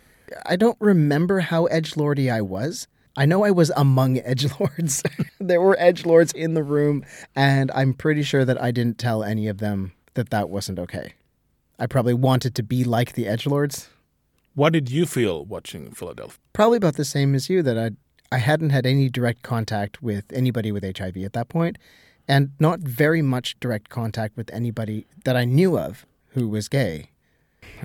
I 0.43 0.55
don't 0.55 0.77
remember 0.79 1.41
how 1.41 1.65
edge 1.65 1.97
lordy 1.97 2.31
I 2.31 2.41
was. 2.41 2.87
I 3.15 3.27
know 3.27 3.43
I 3.43 3.51
was 3.51 3.71
among 3.77 4.17
edge 4.25 4.47
lords. 4.59 5.03
there 5.39 5.61
were 5.61 5.77
edge 5.77 6.03
lords 6.03 6.31
in 6.31 6.55
the 6.55 6.63
room, 6.63 7.05
and 7.35 7.69
I'm 7.75 7.93
pretty 7.93 8.23
sure 8.23 8.43
that 8.43 8.59
I 8.59 8.71
didn't 8.71 8.97
tell 8.97 9.23
any 9.23 9.47
of 9.47 9.59
them 9.59 9.91
that 10.15 10.31
that 10.31 10.49
wasn't 10.49 10.79
okay. 10.79 11.13
I 11.77 11.85
probably 11.85 12.15
wanted 12.15 12.55
to 12.55 12.63
be 12.63 12.83
like 12.83 13.13
the 13.13 13.27
edge 13.27 13.45
lords. 13.45 13.87
What 14.55 14.73
did 14.73 14.89
you 14.89 15.05
feel 15.05 15.45
watching 15.45 15.91
Philadelphia? 15.91 16.39
Probably 16.53 16.77
about 16.77 16.95
the 16.95 17.05
same 17.05 17.35
as 17.35 17.51
you 17.51 17.61
that 17.61 17.77
I 17.77 17.91
I 18.31 18.37
hadn't 18.37 18.69
had 18.69 18.85
any 18.85 19.09
direct 19.09 19.41
contact 19.41 20.01
with 20.01 20.25
anybody 20.31 20.71
with 20.71 20.83
HIV 20.83 21.17
at 21.17 21.33
that 21.33 21.49
point, 21.49 21.77
and 22.27 22.51
not 22.59 22.79
very 22.79 23.21
much 23.21 23.59
direct 23.59 23.89
contact 23.89 24.37
with 24.37 24.51
anybody 24.53 25.07
that 25.25 25.35
I 25.35 25.45
knew 25.45 25.77
of 25.77 26.05
who 26.29 26.47
was 26.47 26.67
gay, 26.67 27.09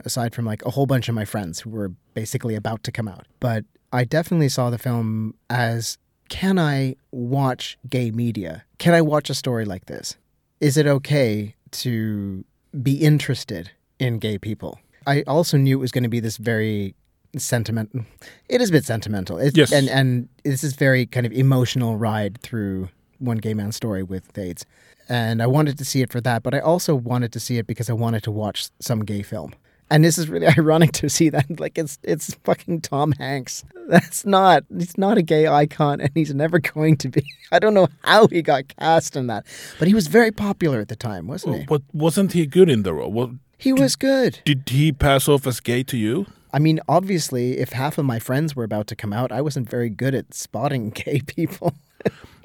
aside 0.05 0.35
from 0.35 0.45
like 0.45 0.65
a 0.67 0.71
whole 0.71 0.87
bunch 0.87 1.09
of 1.09 1.15
my 1.15 1.25
friends 1.25 1.61
who 1.61 1.71
were 1.71 1.93
basically 2.13 2.55
about 2.55 2.83
to 2.85 2.93
come 2.93 3.09
out. 3.09 3.27
But 3.41 3.65
I 3.93 4.05
definitely 4.05 4.51
saw 4.51 4.71
the 4.71 4.79
film 4.79 5.35
as 5.49 5.99
can 6.29 6.59
I 6.59 6.97
watch 7.11 7.79
gay 7.89 8.11
media? 8.11 8.65
Can 8.79 8.93
I 8.95 9.03
watch 9.03 9.31
a 9.31 9.35
story 9.35 9.65
like 9.65 9.87
this? 9.87 10.17
Is 10.61 10.77
it 10.77 10.87
okay 10.87 11.55
to 11.73 12.45
be 12.83 12.97
interested 12.97 13.71
in 13.99 14.19
gay 14.19 14.39
people? 14.39 14.79
I 15.07 15.23
also 15.23 15.57
knew 15.57 15.79
it 15.79 15.81
was 15.81 15.93
going 15.93 16.03
to 16.05 16.09
be 16.09 16.21
this 16.21 16.37
very 16.37 16.95
sentiment. 17.43 18.05
It 18.49 18.61
is 18.61 18.69
a 18.71 18.73
bit 18.73 18.85
sentimental. 18.85 19.39
It's, 19.39 19.57
Yes. 19.57 19.73
and 19.73 19.89
and 19.89 20.29
this 20.45 20.63
is 20.65 20.75
very 20.75 21.07
kind 21.07 21.27
of 21.27 21.33
emotional 21.33 21.97
ride 21.97 22.39
through 22.43 22.89
one 23.19 23.39
gay 23.39 23.55
man's 23.55 23.77
story 23.77 24.03
with 24.03 24.37
AIDS. 24.39 24.65
And 25.09 25.43
I 25.43 25.47
wanted 25.47 25.77
to 25.79 25.85
see 25.85 26.01
it 26.03 26.11
for 26.11 26.21
that, 26.23 26.43
but 26.43 26.55
I 26.55 26.61
also 26.61 26.95
wanted 26.95 27.31
to 27.33 27.41
see 27.41 27.59
it 27.59 27.67
because 27.67 27.91
I 27.91 27.93
wanted 27.93 28.23
to 28.25 28.31
watch 28.31 28.69
some 28.81 29.05
gay 29.05 29.23
film. 29.23 29.53
And 29.91 30.03
this 30.03 30.17
is 30.17 30.31
really 30.31 30.47
ironic 30.59 30.93
to 30.93 31.11
see 31.11 31.29
that 31.29 31.61
like 31.61 31.77
it's 31.77 31.99
it's 32.03 32.35
fucking 32.45 32.81
Tom 32.81 33.13
Hanks. 33.13 33.65
That's 33.89 34.25
not 34.25 34.65
he's 34.77 34.97
not 34.97 35.19
a 35.19 35.23
gay 35.23 35.47
icon 35.47 36.01
and 36.01 36.11
he's 36.15 36.35
never 36.35 36.59
going 36.75 36.97
to 36.99 37.09
be. 37.09 37.23
I 37.53 37.59
don't 37.59 37.75
know 37.75 37.89
how 38.03 38.27
he 38.29 38.41
got 38.41 38.69
cast 38.79 39.15
in 39.15 39.27
that. 39.27 39.45
But 39.79 39.89
he 39.89 39.95
was 39.95 40.07
very 40.07 40.31
popular 40.33 40.81
at 40.81 40.89
the 40.89 40.97
time, 40.97 41.27
wasn't 41.27 41.57
he? 41.59 41.65
But 41.67 41.83
wasn't 41.93 42.33
he 42.33 42.47
good 42.47 42.71
in 42.71 42.83
the 42.83 42.95
role? 42.95 43.13
Well, 43.13 43.39
He 43.59 43.73
was 43.75 43.95
good. 43.97 44.41
did 44.47 44.69
he 44.71 44.91
pass 44.91 45.29
off 45.29 45.47
as 45.47 45.61
gay 45.61 45.83
to 45.85 45.97
you? 45.99 46.27
I 46.55 46.61
mean, 46.61 46.79
obviously, 46.87 47.59
if 47.59 47.71
half 47.73 47.99
of 47.99 48.05
my 48.05 48.21
friends 48.21 48.55
were 48.55 48.63
about 48.63 48.87
to 48.87 48.95
come 48.95 49.13
out, 49.13 49.33
I 49.33 49.41
wasn't 49.41 49.69
very 49.69 49.91
good 49.91 50.15
at 50.15 50.33
spotting 50.33 50.91
gay 51.05 51.21
people. 51.27 51.75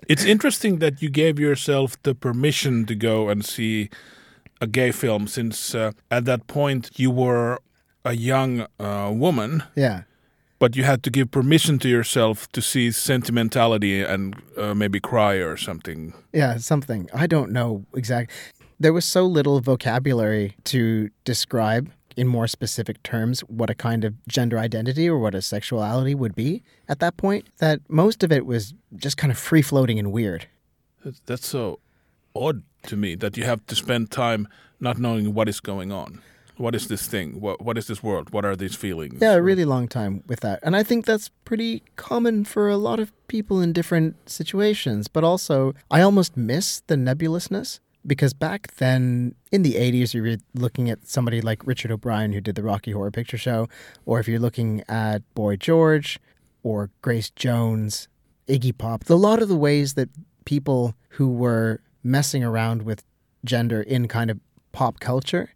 It's 0.07 0.26
interesting 0.26 0.80
that 0.80 1.03
you 1.03 1.12
gave 1.12 1.38
yourself 1.38 1.95
the 2.01 2.16
permission 2.16 2.88
to 2.88 2.95
go 2.95 3.30
and 3.30 3.45
see 3.45 3.91
a 4.60 4.66
gay 4.66 4.91
film, 4.91 5.28
since 5.28 5.76
uh, 5.76 5.91
at 6.10 6.26
that 6.26 6.47
point 6.47 6.89
you 6.95 7.12
were 7.12 7.60
a 8.03 8.14
young 8.14 8.66
uh, 8.80 9.12
woman, 9.14 9.62
yeah. 9.76 10.01
but 10.57 10.76
you 10.76 10.84
had 10.84 11.03
to 11.03 11.12
give 11.12 11.30
permission 11.30 11.78
to 11.80 11.88
yourself 11.88 12.51
to 12.53 12.62
see 12.64 12.89
sentimentality 12.89 14.01
and 14.01 14.36
uh, 14.57 14.74
maybe 14.74 14.99
cry 14.99 15.36
or 15.36 15.55
something. 15.55 16.14
Yeah, 16.34 16.57
something. 16.57 17.10
I 17.14 17.28
don't 17.28 17.51
know 17.51 17.86
exactly. 17.93 18.36
There 18.80 18.93
was 18.93 19.05
so 19.05 19.26
little 19.28 19.62
vocabulary 19.62 20.55
to 20.64 21.12
describe 21.26 21.91
in 22.20 22.28
more 22.28 22.48
specific 22.48 22.98
terms 23.12 23.40
what 23.60 23.70
a 23.70 23.76
kind 23.76 24.04
of 24.08 24.14
gender 24.28 24.58
identity 24.68 25.06
or 25.12 25.18
what 25.24 25.34
a 25.36 25.42
sexuality 25.42 26.14
would 26.22 26.36
be 26.36 26.62
at 26.88 27.00
that 27.00 27.16
point 27.18 27.44
that 27.64 27.80
most 27.88 28.24
of 28.26 28.32
it 28.32 28.44
was 28.46 28.74
just 29.06 29.16
kind 29.22 29.32
of 29.32 29.38
free 29.50 29.62
floating 29.70 29.98
and 30.00 30.12
weird. 30.12 30.42
That's- 31.04 31.22
That's 31.26 31.48
so 31.48 31.80
odd 32.36 32.58
to 32.90 32.96
me 32.98 33.16
that 33.16 33.38
you 33.38 33.46
have 33.46 33.62
to 33.68 33.76
spend 33.76 34.12
time 34.12 34.48
not 34.80 34.98
knowing 34.98 35.34
what 35.34 35.48
is 35.50 35.60
going 35.62 35.92
on. 35.92 36.22
What 36.58 36.76
is 36.76 36.88
this 36.88 37.08
thing? 37.08 37.40
What, 37.40 37.62
what 37.66 37.78
is 37.78 37.88
this 37.88 38.04
world? 38.04 38.34
What 38.34 38.44
are 38.46 38.56
these 38.56 38.76
feelings? 38.76 39.20
Yeah, 39.22 39.36
a 39.36 39.42
really 39.42 39.64
long 39.66 39.88
time 39.88 40.24
with 40.28 40.42
that. 40.42 40.60
And 40.62 40.76
I 40.76 40.84
think 40.84 41.06
that's 41.06 41.30
pretty 41.46 41.84
common 41.96 42.44
for 42.44 42.68
a 42.68 42.76
lot 42.76 43.00
of 43.00 43.12
people 43.28 43.62
in 43.62 43.72
different 43.74 44.16
situations. 44.30 45.08
But 45.08 45.24
also, 45.24 45.74
I 45.90 46.02
almost 46.02 46.36
miss 46.36 46.82
the 46.88 46.98
nebulousness 46.98 47.80
because 48.10 48.34
back 48.34 48.76
then 48.76 49.36
in 49.51 49.62
the 49.62 49.76
80s, 49.76 50.14
you 50.14 50.22
were 50.22 50.38
looking 50.53 50.89
at 50.89 51.07
somebody 51.07 51.39
like 51.39 51.66
Richard 51.66 51.91
O'Brien 51.91 52.34
who 52.34 52.41
did 52.41 52.55
the 52.55 52.64
Rocky 52.64 52.91
Horror 52.91 53.12
Picture 53.12 53.38
Show, 53.38 53.70
or 54.05 54.20
if 54.20 54.28
you're 54.28 54.39
looking 54.39 54.84
at 54.89 55.22
Boy 55.36 55.55
George 55.55 56.20
or 56.64 56.89
Grace 57.01 57.30
Jones, 57.30 58.10
Iggy 58.47 58.78
Pop, 58.78 59.10
a 59.10 59.14
lot 59.14 59.41
of 59.41 59.47
the 59.47 59.55
ways 59.55 59.93
that 59.93 60.10
people 60.43 60.95
who 61.12 61.30
were 61.30 61.80
messing 62.03 62.43
around 62.43 62.82
with 62.82 63.03
gender 63.45 63.82
in 63.82 64.07
kind 64.07 64.30
of 64.30 64.39
pop 64.72 64.99
culture 64.99 65.53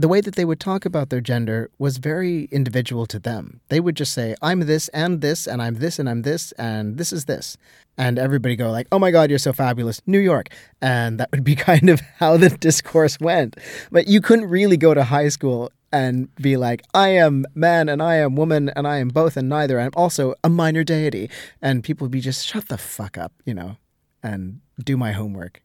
the 0.00 0.08
way 0.08 0.22
that 0.22 0.34
they 0.34 0.46
would 0.46 0.58
talk 0.58 0.86
about 0.86 1.10
their 1.10 1.20
gender 1.20 1.70
was 1.78 1.98
very 1.98 2.44
individual 2.44 3.04
to 3.04 3.18
them. 3.18 3.60
They 3.68 3.80
would 3.80 3.96
just 3.96 4.14
say, 4.14 4.34
I'm 4.40 4.60
this 4.60 4.88
and 4.88 5.20
this, 5.20 5.46
and 5.46 5.60
I'm 5.60 5.74
this 5.74 5.98
and 5.98 6.08
I'm 6.08 6.22
this, 6.22 6.52
and 6.52 6.96
this 6.96 7.12
is 7.12 7.26
this. 7.26 7.58
And 7.98 8.18
everybody 8.18 8.56
go 8.56 8.70
like, 8.70 8.86
oh 8.92 8.98
my 8.98 9.10
God, 9.10 9.28
you're 9.28 9.38
so 9.38 9.52
fabulous, 9.52 10.00
New 10.06 10.18
York. 10.18 10.48
And 10.80 11.20
that 11.20 11.30
would 11.32 11.44
be 11.44 11.54
kind 11.70 11.90
of 11.90 12.00
how 12.16 12.38
the 12.38 12.48
discourse 12.48 13.20
went. 13.20 13.58
But 13.92 14.06
you 14.06 14.22
couldn't 14.22 14.48
really 14.48 14.78
go 14.78 14.94
to 14.94 15.04
high 15.04 15.28
school 15.28 15.70
and 15.92 16.34
be 16.36 16.56
like, 16.56 16.82
I 16.94 17.08
am 17.10 17.44
man 17.54 17.90
and 17.90 18.02
I 18.02 18.14
am 18.16 18.36
woman 18.36 18.70
and 18.74 18.88
I 18.88 18.98
am 18.98 19.08
both 19.08 19.36
and 19.36 19.50
neither. 19.50 19.78
I'm 19.78 19.92
also 19.94 20.34
a 20.42 20.48
minor 20.48 20.82
deity. 20.82 21.28
And 21.60 21.84
people 21.84 22.06
would 22.06 22.12
be 22.12 22.22
just, 22.22 22.46
shut 22.46 22.68
the 22.68 22.78
fuck 22.78 23.18
up, 23.18 23.32
you 23.44 23.52
know, 23.52 23.76
and 24.22 24.60
do 24.82 24.96
my 24.96 25.12
homework. 25.12 25.60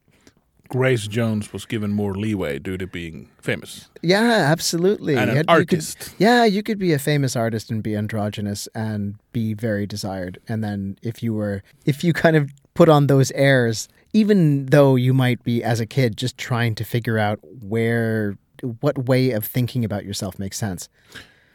Grace 0.69 1.07
Jones 1.07 1.53
was 1.53 1.65
given 1.65 1.91
more 1.91 2.13
leeway 2.15 2.59
due 2.59 2.77
to 2.77 2.87
being 2.87 3.29
famous 3.41 3.89
Yeah, 4.01 4.47
absolutely. 4.51 5.15
and 5.15 5.29
an 5.29 5.35
you 5.37 5.41
could- 5.43 5.49
artist. 5.49 6.13
Yeah, 6.17 6.45
you 6.45 6.63
could 6.63 6.79
be 6.79 6.91
a 6.93 6.99
famous 6.99 7.35
artist 7.35 7.69
and 7.71 7.81
be 7.83 7.95
androgynous 7.95 8.67
and 8.75 9.15
be 9.31 9.53
very 9.53 9.85
desired. 9.85 10.39
And 10.47 10.63
then 10.63 10.97
if 11.01 11.21
you 11.23 11.33
were 11.33 11.61
if 11.85 12.03
you 12.03 12.13
kind 12.13 12.35
of 12.35 12.51
put 12.73 12.89
on 12.89 13.07
those 13.07 13.31
airs, 13.31 13.87
even 14.13 14.65
though 14.67 14.95
you 14.95 15.13
might 15.13 15.43
be, 15.43 15.63
as 15.63 15.79
a 15.79 15.85
kid, 15.85 16.17
just 16.17 16.37
trying 16.37 16.75
to 16.75 16.83
figure 16.83 17.17
out 17.17 17.39
where, 17.61 18.37
what 18.81 18.97
way 19.07 19.31
of 19.31 19.45
thinking 19.45 19.85
about 19.85 20.03
yourself 20.05 20.39
makes 20.39 20.57
sense. 20.57 20.89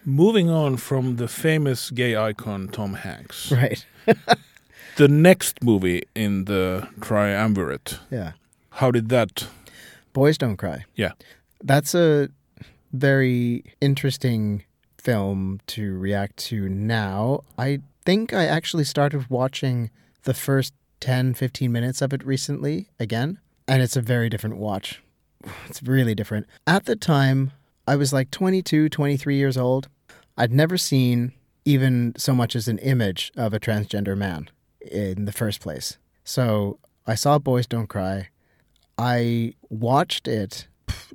Moving 0.04 0.48
on 0.50 0.76
from 0.78 1.16
the 1.16 1.28
famous 1.28 1.90
gay 1.90 2.16
icon 2.16 2.68
Tom 2.68 2.94
Hanks, 2.94 3.50
Right. 3.52 3.84
the 4.96 5.08
next 5.08 5.62
movie 5.62 6.02
in 6.14 6.44
the 6.46 6.88
triumvirate, 7.00 7.98
Yeah. 8.10 8.32
How 8.70 8.90
did 8.90 9.08
that? 9.10 9.46
Boys 10.12 10.38
Don't 10.38 10.56
Cry. 10.56 10.84
Yeah. 10.94 11.12
That's 11.62 11.94
a 11.94 12.28
very 12.92 13.64
interesting 13.80 14.64
film 14.98 15.60
to 15.66 15.96
react 15.98 16.36
to 16.36 16.68
now. 16.68 17.44
I 17.56 17.80
think 18.04 18.32
I 18.32 18.46
actually 18.46 18.84
started 18.84 19.30
watching 19.30 19.90
the 20.22 20.34
first 20.34 20.74
10, 21.00 21.34
15 21.34 21.72
minutes 21.72 22.02
of 22.02 22.12
it 22.12 22.24
recently 22.24 22.88
again, 22.98 23.38
and 23.66 23.82
it's 23.82 23.96
a 23.96 24.02
very 24.02 24.28
different 24.28 24.56
watch. 24.56 25.02
It's 25.68 25.82
really 25.82 26.14
different. 26.14 26.46
At 26.66 26.84
the 26.84 26.96
time, 26.96 27.52
I 27.86 27.96
was 27.96 28.12
like 28.12 28.30
22, 28.30 28.88
23 28.88 29.36
years 29.36 29.56
old. 29.56 29.88
I'd 30.36 30.52
never 30.52 30.76
seen 30.76 31.32
even 31.64 32.14
so 32.16 32.34
much 32.34 32.54
as 32.54 32.68
an 32.68 32.78
image 32.78 33.32
of 33.36 33.54
a 33.54 33.60
transgender 33.60 34.16
man 34.16 34.50
in 34.80 35.24
the 35.24 35.32
first 35.32 35.60
place. 35.60 35.98
So 36.24 36.78
I 37.06 37.14
saw 37.14 37.38
Boys 37.38 37.66
Don't 37.66 37.86
Cry. 37.86 38.28
I 39.00 39.54
watched 39.70 40.28
it 40.28 40.66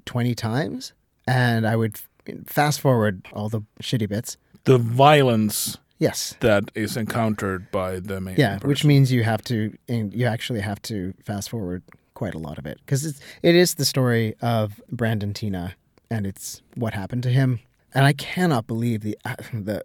20 0.06 0.34
times 0.36 0.94
and 1.28 1.68
I 1.68 1.76
would 1.76 2.00
fast 2.48 2.80
forward 2.82 3.26
all 3.34 3.50
the 3.50 3.62
shitty 3.82 4.10
bits. 4.10 4.38
The 4.64 4.78
violence 4.78 5.78
Yes. 6.00 6.36
that 6.42 6.64
is 6.76 6.98
encountered 6.98 7.72
by 7.72 8.00
the 8.00 8.20
main 8.20 8.36
Yeah, 8.38 8.56
person. 8.56 8.68
which 8.70 8.84
means 8.84 9.12
you 9.12 9.24
have 9.24 9.42
to, 9.44 9.72
you 9.88 10.26
actually 10.26 10.62
have 10.62 10.82
to 10.84 11.14
fast 11.24 11.50
forward 11.50 11.84
quite 12.16 12.34
a 12.34 12.40
lot 12.40 12.58
of 12.58 12.66
it 12.66 12.80
because 12.86 13.06
it 13.44 13.56
is 13.56 13.76
the 13.76 13.86
story 13.86 14.36
of 14.42 14.82
Brandon 14.92 15.34
Teena 15.34 15.74
and 16.10 16.26
it's 16.26 16.62
what 16.76 16.94
happened 16.94 17.24
to 17.24 17.30
him. 17.30 17.60
And 17.94 18.04
I 18.06 18.12
cannot 18.14 18.68
believe 18.68 19.02
the 19.02 19.18
uh, 19.24 19.36
the 19.54 19.84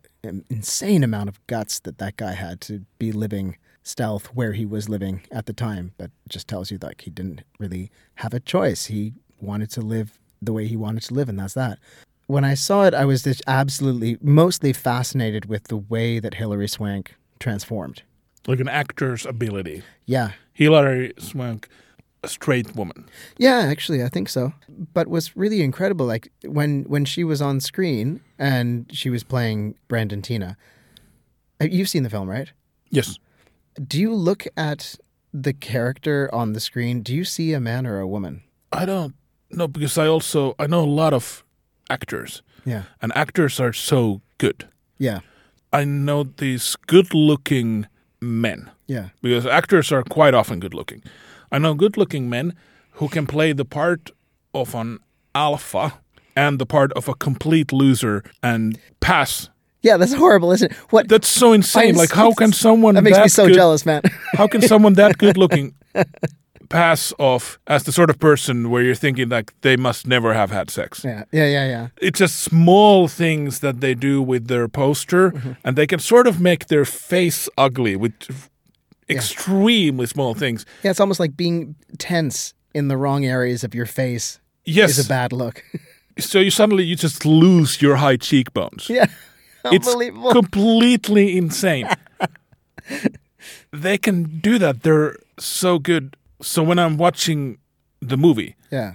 insane 0.50 1.04
amount 1.04 1.28
of 1.28 1.38
guts 1.46 1.78
that 1.80 1.98
that 1.98 2.16
guy 2.16 2.32
had 2.32 2.60
to 2.62 2.84
be 2.98 3.12
living 3.12 3.56
stealth 3.82 4.26
where 4.34 4.52
he 4.52 4.66
was 4.66 4.88
living 4.88 5.22
at 5.30 5.46
the 5.46 5.52
time. 5.52 5.92
But 5.98 6.10
just 6.28 6.48
tells 6.48 6.70
you 6.70 6.78
like 6.82 7.02
he 7.02 7.10
didn't 7.10 7.42
really 7.58 7.90
have 8.16 8.34
a 8.34 8.40
choice. 8.40 8.86
He 8.86 9.14
wanted 9.40 9.70
to 9.72 9.80
live 9.80 10.18
the 10.42 10.52
way 10.52 10.66
he 10.66 10.76
wanted 10.76 11.02
to 11.04 11.14
live, 11.14 11.28
and 11.28 11.38
that's 11.38 11.54
that. 11.54 11.78
When 12.26 12.44
I 12.44 12.54
saw 12.54 12.84
it, 12.84 12.94
I 12.94 13.04
was 13.04 13.24
just 13.24 13.42
absolutely 13.46 14.16
mostly 14.22 14.72
fascinated 14.72 15.46
with 15.46 15.64
the 15.64 15.76
way 15.76 16.18
that 16.20 16.34
Hilary 16.34 16.68
Swank 16.68 17.14
transformed. 17.40 18.02
like 18.46 18.60
an 18.60 18.68
actor's 18.68 19.26
ability. 19.26 19.82
Yeah, 20.06 20.32
Hilary 20.54 21.12
Swank, 21.18 21.68
a 22.22 22.28
straight 22.28 22.74
woman. 22.76 23.08
Yeah, 23.36 23.58
actually, 23.70 24.02
I 24.04 24.08
think 24.08 24.28
so. 24.28 24.52
But 24.94 25.08
was 25.08 25.36
really 25.36 25.62
incredible, 25.62 26.06
like 26.06 26.30
when 26.44 26.84
when 26.84 27.04
she 27.04 27.24
was 27.24 27.42
on 27.42 27.60
screen 27.60 28.20
and 28.38 28.86
she 28.92 29.10
was 29.10 29.24
playing 29.24 29.74
Brandon 29.88 30.22
Teena. 30.22 30.56
uh, 31.60 31.64
You've 31.70 31.88
seen 31.88 32.02
the 32.04 32.10
film, 32.10 32.28
right? 32.30 32.50
Yes. 32.90 33.18
Do 33.74 33.98
you 34.00 34.14
look 34.14 34.46
at 34.56 34.96
the 35.32 35.52
character 35.52 36.28
on 36.32 36.52
the 36.52 36.60
screen? 36.60 37.02
Do 37.02 37.14
you 37.14 37.24
see 37.24 37.52
a 37.52 37.60
man 37.60 37.86
or 37.86 38.00
a 38.00 38.06
woman? 38.08 38.42
I 38.72 38.84
don't 38.84 39.14
know 39.50 39.68
because 39.68 39.98
I 39.98 40.06
also 40.06 40.54
I 40.58 40.66
know 40.66 40.82
a 40.84 40.86
lot 41.02 41.12
of 41.12 41.44
actors 41.88 42.42
Yeah, 42.64 42.82
and 43.02 43.12
actors 43.16 43.60
are 43.60 43.72
so 43.72 44.20
good. 44.38 44.68
yeah, 44.98 45.20
I 45.72 45.84
know 45.84 46.24
these 46.24 46.76
good-looking 46.86 47.86
men 48.20 48.70
yeah, 48.86 49.08
because 49.22 49.46
actors 49.46 49.92
are 49.92 50.02
quite 50.02 50.34
often 50.34 50.60
good-looking. 50.60 51.02
I 51.52 51.58
know 51.58 51.74
good-looking 51.74 52.28
men 52.28 52.54
who 52.98 53.08
can 53.08 53.26
play 53.26 53.52
the 53.54 53.64
part 53.64 54.10
of 54.52 54.74
an 54.74 54.98
alpha 55.34 56.00
and 56.36 56.58
the 56.58 56.66
part 56.66 56.92
of 56.92 57.08
a 57.08 57.14
complete 57.14 57.72
loser 57.72 58.22
and 58.42 58.78
pass. 59.00 59.48
Yeah. 59.82 59.96
That's 59.96 60.12
horrible, 60.14 60.52
isn't 60.52 60.70
it? 60.70 60.76
What 60.90 61.08
That's 61.08 61.28
so 61.28 61.52
insane. 61.52 61.94
Like 61.96 62.10
how 62.12 62.32
can 62.32 62.52
someone 62.52 62.94
that 62.96 63.02
makes 63.02 63.18
me 63.18 63.28
so 63.28 63.46
good, 63.46 63.54
jealous, 63.54 63.84
man. 63.86 64.02
How 64.34 64.46
can 64.46 64.62
someone 64.62 64.94
that 64.94 65.18
good-looking 65.18 65.74
pass 66.68 67.12
off 67.18 67.58
as 67.66 67.82
the 67.82 67.90
sort 67.92 68.10
of 68.10 68.18
person 68.20 68.70
where 68.70 68.80
you're 68.82 68.94
thinking 68.94 69.28
like 69.28 69.52
they 69.62 69.76
must 69.76 70.06
never 70.06 70.32
have 70.34 70.50
had 70.52 70.70
sex? 70.70 71.02
yeah, 71.04 71.24
yeah, 71.32 71.46
yeah, 71.46 71.66
yeah. 71.66 71.88
it's 72.00 72.18
just 72.20 72.36
small 72.40 73.08
things 73.08 73.58
that 73.58 73.80
they 73.80 73.92
do 73.94 74.22
with 74.22 74.46
their 74.46 74.68
poster 74.68 75.30
Mm-hmm. 75.32 75.52
and 75.64 75.76
they 75.76 75.86
can 75.86 75.98
sort 75.98 76.26
of 76.28 76.40
make 76.40 76.66
their 76.68 76.84
face 76.84 77.48
ugly 77.58 77.96
with 77.96 78.14
extremely 79.08 80.06
small 80.06 80.34
things 80.34 80.64
Yeah, 80.84 80.90
it's 80.92 81.00
almost 81.00 81.18
like 81.20 81.36
being 81.36 81.74
tense 81.98 82.54
in 82.74 82.88
the 82.88 82.96
wrong 82.96 83.24
areas 83.24 83.64
of 83.64 83.74
your 83.74 83.86
face 83.86 84.38
yes 84.64 84.90
is 84.98 85.06
a 85.06 85.08
bad 85.08 85.32
look. 85.32 85.64
so 86.18 86.38
you 86.38 86.50
suddenly 86.50 86.84
you 86.84 86.94
just 86.94 87.26
lose 87.26 87.82
your 87.82 87.96
high 87.96 88.16
cheekbones 88.16 88.88
yeah, 88.88 89.06
it's 89.66 89.94
completely 90.32 91.36
insane. 91.36 91.88
They 93.72 93.98
can 93.98 94.40
do 94.40 94.58
that. 94.58 94.82
They're 94.82 95.16
so 95.38 95.78
good. 95.78 96.16
So 96.42 96.62
when 96.62 96.78
i'm 96.78 96.96
watching 96.96 97.58
the 98.00 98.16
movie 98.16 98.56
yeah, 98.72 98.94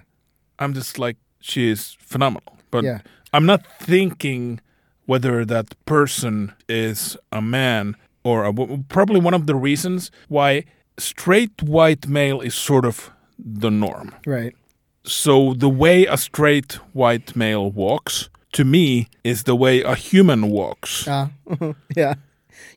i'm 0.57 0.74
just 0.74 0.97
like 0.97 1.16
she 1.39 1.70
is 1.70 1.95
phenomenal. 1.99 2.57
But 2.72 2.84
Yeah. 2.84 2.99
i'm 3.34 3.45
not 3.45 3.61
thinking 3.80 4.59
whether 5.05 5.45
that 5.45 5.76
person 5.86 6.51
is 6.68 7.18
a 7.32 7.41
man 7.43 7.95
or 8.24 8.43
a 8.45 8.51
wo- 8.51 8.84
probably 8.89 9.20
one 9.20 9.36
of 9.36 9.45
the 9.45 9.53
reasons 9.53 10.09
why 10.28 10.63
straight 10.97 11.61
white 11.61 12.07
male 12.07 12.41
is 12.41 12.55
sort 12.55 12.84
of 12.86 13.11
the 13.38 13.70
norm. 13.70 14.16
Right. 14.26 14.55
so 15.03 15.53
the 15.53 15.70
way 15.70 16.07
a 16.07 16.18
straight 16.18 16.80
white 16.93 17.36
male 17.36 17.70
walks 17.70 18.30
to 18.58 18.64
me 18.64 19.08
is 19.24 19.43
the 19.43 19.56
way 19.56 19.84
a 19.84 19.95
human 19.95 20.41
walks 20.49 21.08
Uh, 21.08 21.28
yeah, 21.97 22.14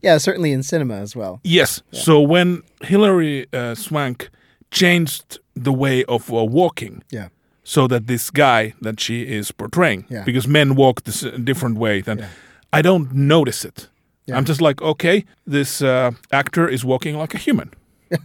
yeah. 0.02 0.18
Certainly 0.18 0.52
in 0.52 0.62
cinema 0.62 0.94
as 1.02 1.14
well. 1.16 1.38
yes 1.44 1.82
so 1.92 2.20
when 2.20 2.62
hilary 2.82 3.46
uh, 3.52 3.74
swank 3.74 4.28
changed 4.70 5.38
the 5.64 5.72
way 5.72 6.04
of 6.04 6.30
uh, 6.30 6.44
walking 6.44 7.02
Yeah. 7.12 7.28
so 7.64 7.88
that 7.88 8.06
this 8.06 8.30
guy 8.30 8.72
that 8.82 9.00
she 9.00 9.22
is 9.38 9.52
portraying 9.52 10.04
Yeah. 10.10 10.24
because 10.26 10.48
men 10.50 10.74
walk 10.76 11.02
this 11.02 11.22
a 11.24 11.38
different 11.38 11.78
way 11.78 12.02
then 12.02 12.18
i 12.78 12.82
don't 12.82 13.08
notice 13.12 13.68
it 13.68 13.88
Yeah. 14.28 14.38
i'm 14.38 14.44
just 14.48 14.60
like 14.60 14.84
okay 14.84 15.24
this 15.50 15.80
uh, 15.82 16.10
actor 16.30 16.68
is 16.72 16.84
walking 16.84 17.20
like 17.20 17.34
a 17.36 17.38
human 17.38 17.68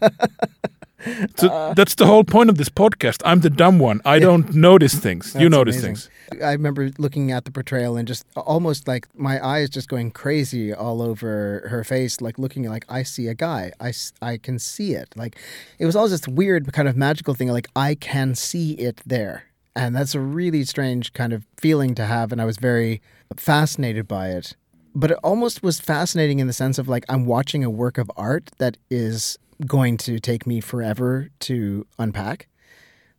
so 1.36 1.48
Uh. 1.50 1.74
that's 1.74 1.96
the 1.96 2.06
whole 2.06 2.24
point 2.24 2.50
of 2.50 2.58
this 2.58 2.70
podcast 2.70 3.22
i'm 3.26 3.40
the 3.42 3.50
dumb 3.50 3.80
one 3.80 4.02
i 4.06 4.20
don't 4.20 4.54
notice 4.54 4.94
things 4.96 5.36
you 5.40 5.50
notice 5.50 5.76
amazing. 5.76 5.96
things 5.96 6.10
I 6.42 6.54
remember 6.54 6.90
looking 6.98 7.32
at 7.32 7.46
the 7.46 7.52
portrayal 7.52 7.96
and 7.96 8.08
just 8.08 8.26
almost 8.36 8.88
like 8.88 9.08
my 9.14 9.46
eyes 9.46 9.70
just 9.70 9.88
going 9.88 10.10
crazy 10.10 10.74
all 10.74 11.00
over 11.04 11.68
her 11.70 11.84
face, 11.84 12.22
like 12.22 12.40
looking 12.40 12.64
like 12.68 12.86
I 12.90 13.04
see 13.04 13.28
a 13.28 13.36
guy. 13.36 13.72
I, 13.80 13.94
I 14.20 14.38
can 14.38 14.58
see 14.58 14.94
it. 14.94 15.14
Like 15.16 15.38
it 15.78 15.86
was 15.86 15.96
all 15.96 16.08
this 16.08 16.28
weird 16.28 16.72
kind 16.74 16.88
of 16.88 16.96
magical 16.98 17.36
thing. 17.36 17.50
Like 17.50 17.68
I 17.76 17.94
can 17.94 18.34
see 18.34 18.72
it 18.74 19.02
there. 19.06 19.44
And 19.76 19.96
that's 19.96 20.16
a 20.16 20.20
really 20.20 20.64
strange 20.64 21.14
kind 21.14 21.34
of 21.34 21.46
feeling 21.58 21.94
to 21.96 22.06
have. 22.06 22.32
And 22.32 22.42
I 22.42 22.46
was 22.46 22.58
very 22.58 23.00
fascinated 23.38 24.08
by 24.08 24.30
it. 24.30 24.56
But 24.96 25.12
it 25.12 25.18
almost 25.24 25.62
was 25.62 25.80
fascinating 25.80 26.40
in 26.40 26.48
the 26.48 26.54
sense 26.54 26.80
of 26.80 26.88
like 26.88 27.06
I'm 27.10 27.26
watching 27.28 27.64
a 27.64 27.70
work 27.70 28.00
of 28.00 28.10
art 28.18 28.50
that 28.58 28.78
is 28.90 29.38
going 29.68 29.98
to 29.98 30.20
take 30.20 30.46
me 30.48 30.60
forever 30.62 31.30
to 31.42 31.86
unpack. 32.00 32.48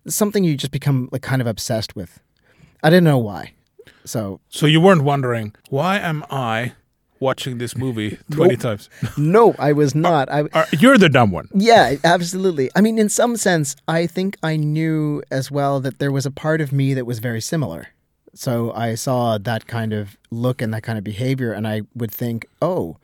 It's 0.04 0.14
something 0.16 0.44
you 0.44 0.56
just 0.56 0.72
become 0.72 1.08
like 1.12 1.22
kind 1.22 1.40
of 1.40 1.46
obsessed 1.48 1.96
with. 1.96 2.20
I 2.82 2.90
didn't 2.90 3.04
know 3.04 3.18
why. 3.18 3.52
So 4.04 4.40
so 4.48 4.66
you 4.66 4.80
weren't 4.80 5.02
wondering 5.02 5.54
why 5.70 5.98
am 5.98 6.24
i 6.30 6.72
watching 7.20 7.56
this 7.58 7.74
movie 7.76 8.18
20 8.32 8.52
Nope. 8.54 8.60
times 8.60 8.90
no, 9.16 9.54
I 9.58 9.72
was 9.72 9.94
not. 9.94 10.30
I 10.30 10.42
Are- 10.52 10.66
you're 10.78 10.98
the 10.98 11.08
dumb 11.08 11.30
one 11.30 11.48
yeah, 11.54 11.94
absolutely. 12.04 12.70
I 12.76 12.80
mean, 12.82 12.98
in 12.98 13.08
some 13.08 13.36
sense, 13.36 13.76
I 13.88 14.06
think 14.06 14.36
I 14.42 14.56
knew 14.56 15.22
as 15.30 15.50
well 15.50 15.80
that 15.80 15.98
there 15.98 16.12
was 16.12 16.26
a 16.26 16.30
part 16.30 16.60
of 16.60 16.70
me 16.72 16.92
that 16.94 17.06
was 17.06 17.20
very 17.20 17.40
similar. 17.40 17.88
So 18.34 18.72
I 18.72 18.94
saw 18.96 19.38
that 19.38 19.66
kind 19.66 19.92
of 19.94 20.18
look 20.30 20.60
and 20.60 20.74
that 20.74 20.82
kind 20.82 20.98
of 20.98 21.04
behavior, 21.04 21.52
and 21.52 21.66
I 21.68 21.82
would 21.94 22.10
think, 22.10 22.46
oh, 22.60 22.96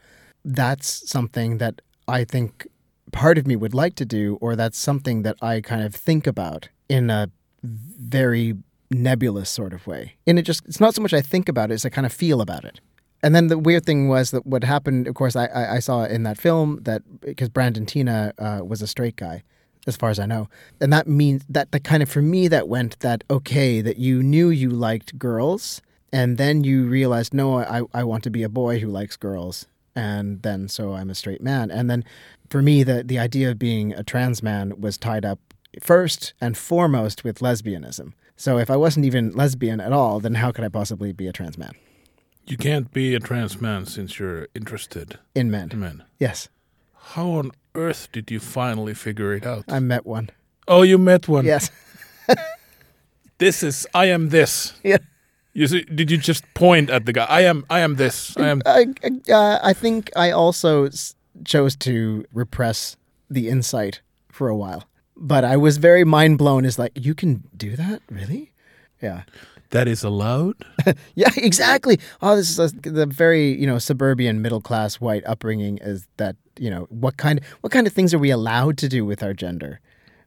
that's 0.44 1.08
something 1.08 1.58
that 1.58 1.80
I 2.08 2.24
think 2.24 2.66
part 3.12 3.38
of 3.38 3.46
me 3.46 3.56
would 3.56 3.74
like 3.74 3.94
to 3.96 4.04
do, 4.04 4.38
or 4.40 4.56
that's 4.56 4.78
something 4.78 5.22
that 5.22 5.36
I 5.42 5.60
kind 5.60 5.82
of 5.82 5.94
think 5.94 6.26
about 6.26 6.68
in 6.88 7.10
a 7.10 7.30
very 7.62 8.54
nebulous 8.90 9.50
sort 9.50 9.72
of 9.72 9.86
way. 9.86 10.14
And 10.26 10.38
it 10.38 10.42
just, 10.42 10.64
it's 10.66 10.80
not 10.80 10.94
so 10.94 11.02
much 11.02 11.12
I 11.12 11.20
think 11.20 11.48
about 11.48 11.70
it, 11.70 11.74
it's 11.74 11.84
I 11.84 11.90
kind 11.90 12.06
of 12.06 12.12
feel 12.12 12.40
about 12.40 12.64
it. 12.64 12.80
And 13.22 13.34
then 13.34 13.48
the 13.48 13.58
weird 13.58 13.84
thing 13.84 14.08
was 14.08 14.30
that 14.30 14.46
what 14.46 14.64
happened, 14.64 15.06
of 15.06 15.14
course, 15.14 15.36
I, 15.36 15.46
I, 15.46 15.76
I 15.76 15.78
saw 15.78 16.04
in 16.04 16.22
that 16.22 16.38
film 16.38 16.78
that 16.82 17.02
because 17.20 17.50
Brandon 17.50 17.84
Teena 17.84 18.32
uh, 18.38 18.64
was 18.64 18.80
a 18.82 18.86
straight 18.86 19.16
guy, 19.16 19.42
as 19.86 19.96
far 19.96 20.10
as 20.10 20.18
I 20.18 20.26
know. 20.26 20.48
And 20.80 20.92
that 20.92 21.06
means 21.06 21.44
that 21.48 21.70
the 21.70 21.80
kind 21.80 22.02
of, 22.02 22.08
for 22.08 22.22
me, 22.22 22.48
that 22.48 22.66
went 22.66 22.98
that, 23.00 23.22
okay, 23.28 23.82
that 23.82 23.98
you 23.98 24.22
knew 24.22 24.48
you 24.48 24.70
liked 24.70 25.18
girls. 25.18 25.82
And 26.12 26.38
then 26.38 26.64
you 26.64 26.86
realized, 26.86 27.34
no, 27.34 27.58
I, 27.60 27.82
I 27.92 28.04
want 28.04 28.24
to 28.24 28.30
be 28.30 28.42
a 28.42 28.48
boy 28.48 28.80
who 28.80 28.88
likes 28.88 29.16
girls. 29.16 29.66
and 29.94 30.42
then 30.42 30.68
so 30.68 30.94
I'm 30.94 31.10
a 31.10 31.14
straight 31.14 31.42
man. 31.42 31.70
And 31.70 31.90
then 31.90 32.04
for 32.50 32.60
me, 32.62 32.82
the 32.84 33.02
the 33.04 33.18
idea 33.18 33.50
of 33.50 33.58
being 33.58 33.92
a 33.94 34.02
trans 34.02 34.42
man 34.42 34.80
was 34.80 34.98
tied 34.98 35.24
up 35.24 35.38
first 35.82 36.34
and 36.40 36.56
foremost 36.56 37.24
with 37.24 37.38
lesbianism. 37.40 38.12
So 38.36 38.58
if 38.58 38.70
I 38.70 38.76
wasn't 38.76 39.06
even 39.06 39.32
lesbian 39.32 39.80
at 39.80 39.92
all, 39.92 40.20
then 40.20 40.34
how 40.34 40.50
could 40.52 40.64
I 40.64 40.68
possibly 40.68 41.12
be 41.12 41.28
a 41.28 41.32
trans 41.32 41.58
man 41.58 41.72
You 42.46 42.56
can't 42.56 42.90
be 42.92 43.14
a 43.14 43.20
trans 43.20 43.60
man 43.60 43.86
since 43.86 44.18
you're 44.18 44.48
interested 44.54 45.18
in 45.34 45.50
men? 45.50 45.68
in 45.72 45.78
men. 45.80 46.04
Yes, 46.18 46.48
How 47.14 47.28
on 47.38 47.50
earth 47.74 48.08
did 48.12 48.30
you 48.30 48.40
finally 48.40 48.94
figure 48.94 49.36
it 49.36 49.46
out? 49.46 49.64
I 49.68 49.78
met 49.80 50.04
one. 50.06 50.30
oh, 50.66 50.82
you 50.82 50.98
met 50.98 51.28
one. 51.28 51.44
Yes, 51.46 51.70
This 53.38 53.62
is 53.62 53.86
I 53.94 54.06
am 54.06 54.28
this. 54.28 54.74
yeah. 54.84 54.98
You 55.52 55.66
see, 55.66 55.82
did 55.82 56.10
you 56.10 56.16
just 56.18 56.44
point 56.54 56.90
at 56.90 57.06
the 57.06 57.12
guy? 57.12 57.26
I 57.28 57.40
am 57.42 57.64
I 57.70 57.80
am 57.80 57.96
this. 57.96 58.36
I 58.36 58.48
am 58.48 58.62
I 58.66 58.86
uh, 59.32 59.58
I 59.62 59.72
think 59.72 60.10
I 60.16 60.30
also 60.30 60.88
chose 61.44 61.76
to 61.76 62.24
repress 62.32 62.96
the 63.28 63.48
insight 63.48 64.00
for 64.30 64.48
a 64.48 64.56
while, 64.56 64.84
but 65.16 65.44
I 65.44 65.56
was 65.56 65.76
very 65.78 66.04
mind 66.04 66.38
blown. 66.38 66.64
Is 66.64 66.78
like 66.78 66.92
you 66.94 67.14
can 67.14 67.44
do 67.56 67.76
that, 67.76 68.02
really? 68.10 68.52
Yeah. 69.02 69.22
that 69.70 69.88
is 69.88 70.02
allowed? 70.04 70.56
Yeah, 71.14 71.30
exactly. 71.36 71.98
Oh, 72.22 72.36
this 72.36 72.50
is 72.50 72.58
a, 72.58 72.68
the 72.76 73.06
very 73.06 73.52
you 73.60 73.66
know 73.66 73.78
suburban 73.78 74.42
middle 74.42 74.60
class 74.60 75.00
white 75.00 75.24
upbringing 75.26 75.78
is 75.78 76.06
that 76.16 76.36
you 76.58 76.70
know 76.70 76.86
what 76.90 77.16
kind 77.16 77.40
what 77.60 77.72
kind 77.72 77.86
of 77.86 77.92
things 77.92 78.12
are 78.14 78.18
we 78.18 78.30
allowed 78.30 78.76
to 78.78 78.88
do 78.88 79.04
with 79.04 79.22
our 79.22 79.34
gender, 79.34 79.80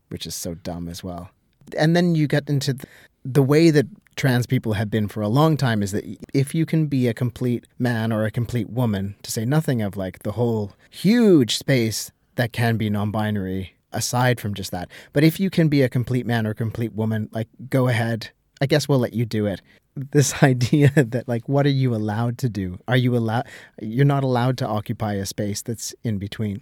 which 0.09 0.25
is 0.25 0.35
so 0.35 0.53
dumb 0.55 0.87
as 0.87 1.03
well. 1.03 1.29
And 1.77 1.95
then 1.95 2.15
you 2.15 2.27
get 2.27 2.49
into 2.49 2.73
the, 2.73 2.87
the 3.25 3.43
way 3.43 3.71
that 3.71 3.87
trans 4.15 4.45
people 4.45 4.73
have 4.73 4.89
been 4.89 5.07
for 5.07 5.21
a 5.21 5.27
long 5.27 5.57
time 5.57 5.83
is 5.83 5.91
that 5.91 6.05
if 6.33 6.53
you 6.55 6.65
can 6.65 6.87
be 6.87 7.07
a 7.07 7.13
complete 7.13 7.65
man 7.79 8.11
or 8.11 8.25
a 8.25 8.31
complete 8.31 8.69
woman, 8.69 9.15
to 9.23 9.31
say 9.31 9.45
nothing 9.45 9.81
of 9.81 9.97
like 9.97 10.19
the 10.23 10.33
whole 10.33 10.73
huge 10.89 11.57
space 11.57 12.11
that 12.35 12.51
can 12.53 12.77
be 12.77 12.89
non-binary 12.89 13.75
aside 13.91 14.39
from 14.39 14.53
just 14.53 14.71
that, 14.71 14.89
but 15.13 15.23
if 15.23 15.39
you 15.39 15.49
can 15.49 15.67
be 15.67 15.81
a 15.81 15.89
complete 15.89 16.25
man 16.25 16.47
or 16.47 16.53
complete 16.53 16.93
woman, 16.93 17.29
like 17.31 17.47
go 17.69 17.87
ahead. 17.87 18.29
I 18.61 18.65
guess 18.65 18.87
we'll 18.87 18.99
let 18.99 19.13
you 19.13 19.25
do 19.25 19.45
it 19.45 19.61
this 19.95 20.41
idea 20.43 20.89
that 20.95 21.27
like 21.27 21.47
what 21.47 21.65
are 21.65 21.69
you 21.69 21.93
allowed 21.93 22.37
to 22.39 22.49
do 22.49 22.79
are 22.87 22.97
you 22.97 23.15
allowed 23.15 23.45
you're 23.81 24.05
not 24.05 24.23
allowed 24.23 24.57
to 24.57 24.67
occupy 24.67 25.13
a 25.13 25.25
space 25.25 25.61
that's 25.61 25.93
in 26.03 26.17
between 26.17 26.61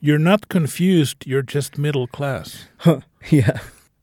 You're 0.00 0.18
not 0.18 0.48
confused. 0.48 1.24
You're 1.26 1.42
just 1.42 1.78
middle 1.78 2.06
class. 2.06 2.66
huh. 2.78 3.00
yeah 3.30 3.58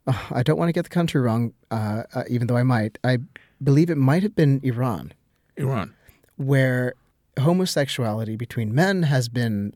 Oh, 0.08 0.28
i 0.32 0.44
don't 0.44 0.58
want 0.58 0.70
to 0.70 0.74
get 0.74 0.84
the 0.84 0.90
country 0.90 1.22
wrong 1.22 1.54
uh, 1.70 2.04
uh, 2.14 2.24
even 2.30 2.48
though 2.48 2.58
i 2.58 2.64
might. 2.64 2.98
I 3.04 3.20
believe 3.64 3.90
it 3.90 3.98
might 3.98 4.24
have 4.24 4.36
been 4.36 4.60
iran. 4.64 5.14
Iran. 5.58 5.94
where 6.38 6.94
homosexuality 7.40 8.36
between 8.36 8.74
men 8.74 9.04
has 9.04 9.30
been 9.30 9.74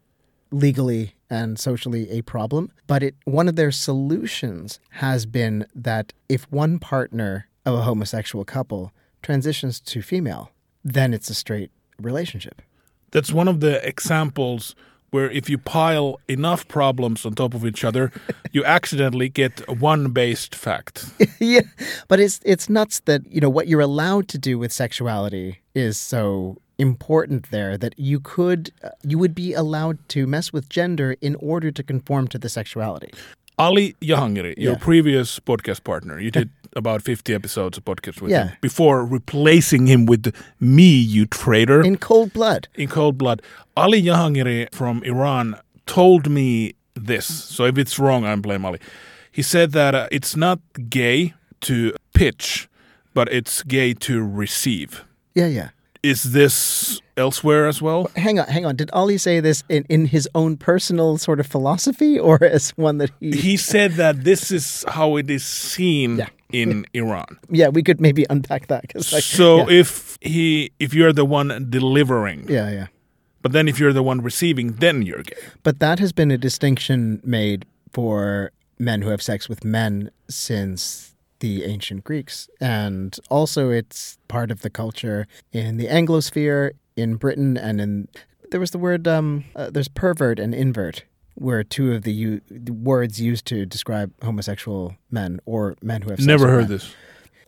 legally 0.52 1.14
and 1.30 1.60
socially 1.60 2.10
a 2.10 2.22
problem 2.22 2.72
but 2.88 3.04
it 3.04 3.16
one 3.26 3.48
of 3.48 3.56
their 3.56 3.72
solutions 3.72 4.80
has 4.92 5.26
been 5.26 5.66
that 5.76 6.14
if 6.30 6.50
one 6.52 6.80
partner 6.80 7.48
of 7.66 7.74
a 7.76 7.82
homosexual 7.84 8.46
couple 8.46 8.92
transitions 9.22 9.80
to 9.80 10.02
female 10.02 10.52
then 10.84 11.14
it's 11.14 11.30
a 11.32 11.34
straight 11.34 11.72
relationship. 12.00 12.62
That's 13.12 13.32
one 13.32 13.48
of 13.48 13.60
the 13.60 13.86
examples 13.86 14.76
where 15.16 15.30
if 15.39 15.49
you 15.51 15.57
pile 15.57 16.09
enough 16.28 16.61
problems 16.68 17.26
on 17.26 17.34
top 17.34 17.53
of 17.55 17.63
each 17.66 17.84
other, 17.89 18.11
you 18.55 18.61
accidentally 18.66 19.30
get 19.30 19.53
one 19.80 20.03
based 20.11 20.53
fact. 20.55 20.95
yeah, 21.39 21.61
but 22.09 22.20
it's 22.20 22.38
it's 22.53 22.66
nuts 22.70 22.99
that 23.05 23.22
you 23.36 23.39
know 23.43 23.53
what 23.57 23.66
you're 23.70 23.86
allowed 23.91 24.26
to 24.34 24.38
do 24.38 24.53
with 24.61 24.72
sexuality 24.72 25.49
is 25.74 25.95
so 25.97 26.57
important 26.78 27.41
there 27.51 27.78
that 27.78 27.93
you 27.97 28.20
could 28.20 28.61
uh, 28.84 28.89
you 29.11 29.18
would 29.22 29.34
be 29.34 29.55
allowed 29.63 29.97
to 30.09 30.20
mess 30.28 30.51
with 30.53 30.66
gender 30.80 31.16
in 31.22 31.36
order 31.53 31.72
to 31.72 31.84
conform 31.84 32.28
to 32.28 32.38
the 32.38 32.49
sexuality. 32.49 33.11
Ali 33.57 33.95
Jahangiri, 34.01 34.53
your 34.57 34.74
Yeah. 34.74 34.86
previous 34.89 35.39
podcast 35.39 35.82
partner, 35.84 36.20
you 36.20 36.32
did 36.32 36.49
about 36.76 37.02
50 37.02 37.34
episodes 37.34 37.78
of 37.78 37.86
podcast 37.86 38.22
with 38.22 38.32
Yeah. 38.32 38.48
him 38.50 38.58
before 38.62 39.06
replacing 39.06 39.88
him 39.88 40.06
with 40.06 40.34
me, 40.60 40.90
you 40.90 41.26
traitor. 41.26 41.82
In 41.82 41.98
cold 41.98 42.34
blood. 42.34 42.68
in 42.76 42.88
cold 42.90 43.18
blood. 43.18 43.42
Ali 43.78 44.02
Jahangiri 44.04 44.68
from 44.74 45.02
Iran 45.04 45.56
told 45.86 46.30
me 46.30 46.74
this. 46.96 47.26
So 47.26 47.66
if 47.66 47.78
it's 47.78 47.98
wrong, 48.00 48.26
I 48.26 48.36
blame 48.36 48.66
Ali. 48.66 48.80
He 49.32 49.42
said 49.42 49.72
that 49.74 49.96
uh, 49.96 50.08
it's 50.12 50.36
not 50.36 50.60
gay 50.90 51.34
to 51.62 51.94
pitch, 52.14 52.68
but 53.14 53.28
it's 53.32 53.64
gay 53.64 53.94
to 53.94 54.22
receive. 54.24 55.04
Yeah, 55.34 55.48
yeah. 55.48 55.70
Is 56.06 56.22
this 56.38 57.01
elsewhere 57.18 57.68
as 57.68 57.82
well? 57.82 58.10
Hang 58.16 58.38
on, 58.39 58.47
hang 58.47 58.66
on. 58.66 58.76
Did 58.76 58.89
Ali 58.93 59.18
say 59.18 59.39
this 59.41 59.64
in, 59.70 59.86
in 59.89 60.06
his 60.06 60.30
own 60.36 60.58
personal 60.58 61.18
sort 61.18 61.39
of 61.39 61.47
philosophy 61.47 62.20
or 62.20 62.38
as 62.58 62.70
one 62.78 62.97
that 62.99 63.12
he 63.20 63.32
He 63.32 63.58
said 63.58 63.93
that 63.93 64.24
this 64.24 64.51
is 64.51 64.86
how 64.88 65.18
it 65.18 65.30
is 65.30 65.43
seen 65.43 66.18
Yeah. 66.18 66.30
in 66.51 66.86
Iran. 66.93 67.39
Yeah, 67.49 67.70
we 67.74 67.82
could 67.82 67.99
maybe 67.99 68.24
unpack 68.30 68.68
that 68.68 68.84
cuz 68.93 69.12
like 69.14 69.24
so 69.24 69.58
yeah. 69.58 69.80
if 69.82 70.18
he 70.22 70.70
if 70.80 70.93
you're 70.93 71.14
the 71.14 71.26
one 71.26 71.49
delivering, 71.70 72.45
yeah, 72.49 72.70
yeah. 72.70 72.88
but 73.41 73.51
then 73.51 73.68
if 73.68 73.80
you're 73.80 73.93
the 73.93 74.03
one 74.12 74.22
receiving, 74.22 74.78
then 74.80 75.01
you're 75.01 75.24
gay. 75.24 75.41
But 75.64 75.80
that 75.80 75.97
has 75.99 76.12
been 76.14 76.30
a 76.32 76.38
distinction 76.38 77.20
made 77.24 77.66
for 77.91 78.51
men 78.78 79.01
who 79.01 79.10
have 79.10 79.22
sex 79.22 79.49
with 79.49 79.64
men 79.64 80.12
since 80.30 81.14
the 81.40 81.64
ancient 81.64 82.04
Greeks. 82.04 82.50
And 82.60 83.18
also, 83.30 83.70
it's 83.70 84.18
part 84.28 84.52
of 84.52 84.62
the 84.62 84.70
culture 84.70 85.28
in 85.52 85.78
the 85.78 85.88
Anglosphere, 85.88 86.72
in 86.96 87.16
Britain, 87.16 87.58
and 87.58 87.82
in. 87.82 88.08
There 88.52 88.60
was 88.60 88.72
the 88.72 88.78
word, 88.78 89.08
um, 89.08 89.46
uh, 89.56 89.70
there's 89.72 89.88
pervert 89.88 90.40
and 90.40 90.54
invert, 90.54 91.04
were 91.36 91.64
two 91.64 91.94
of 91.94 92.04
the, 92.04 92.14
u- 92.14 92.42
the 92.50 92.72
words 92.72 93.20
used 93.20 93.46
to 93.48 93.66
describe 93.66 94.14
homosexual 94.24 94.96
men 95.12 95.40
or 95.46 95.76
men 95.82 96.04
who 96.04 96.12
have 96.12 96.20
sex 96.20 96.28
Never 96.28 96.48
heard 96.48 96.62
men. 96.62 96.70
this. 96.70 96.96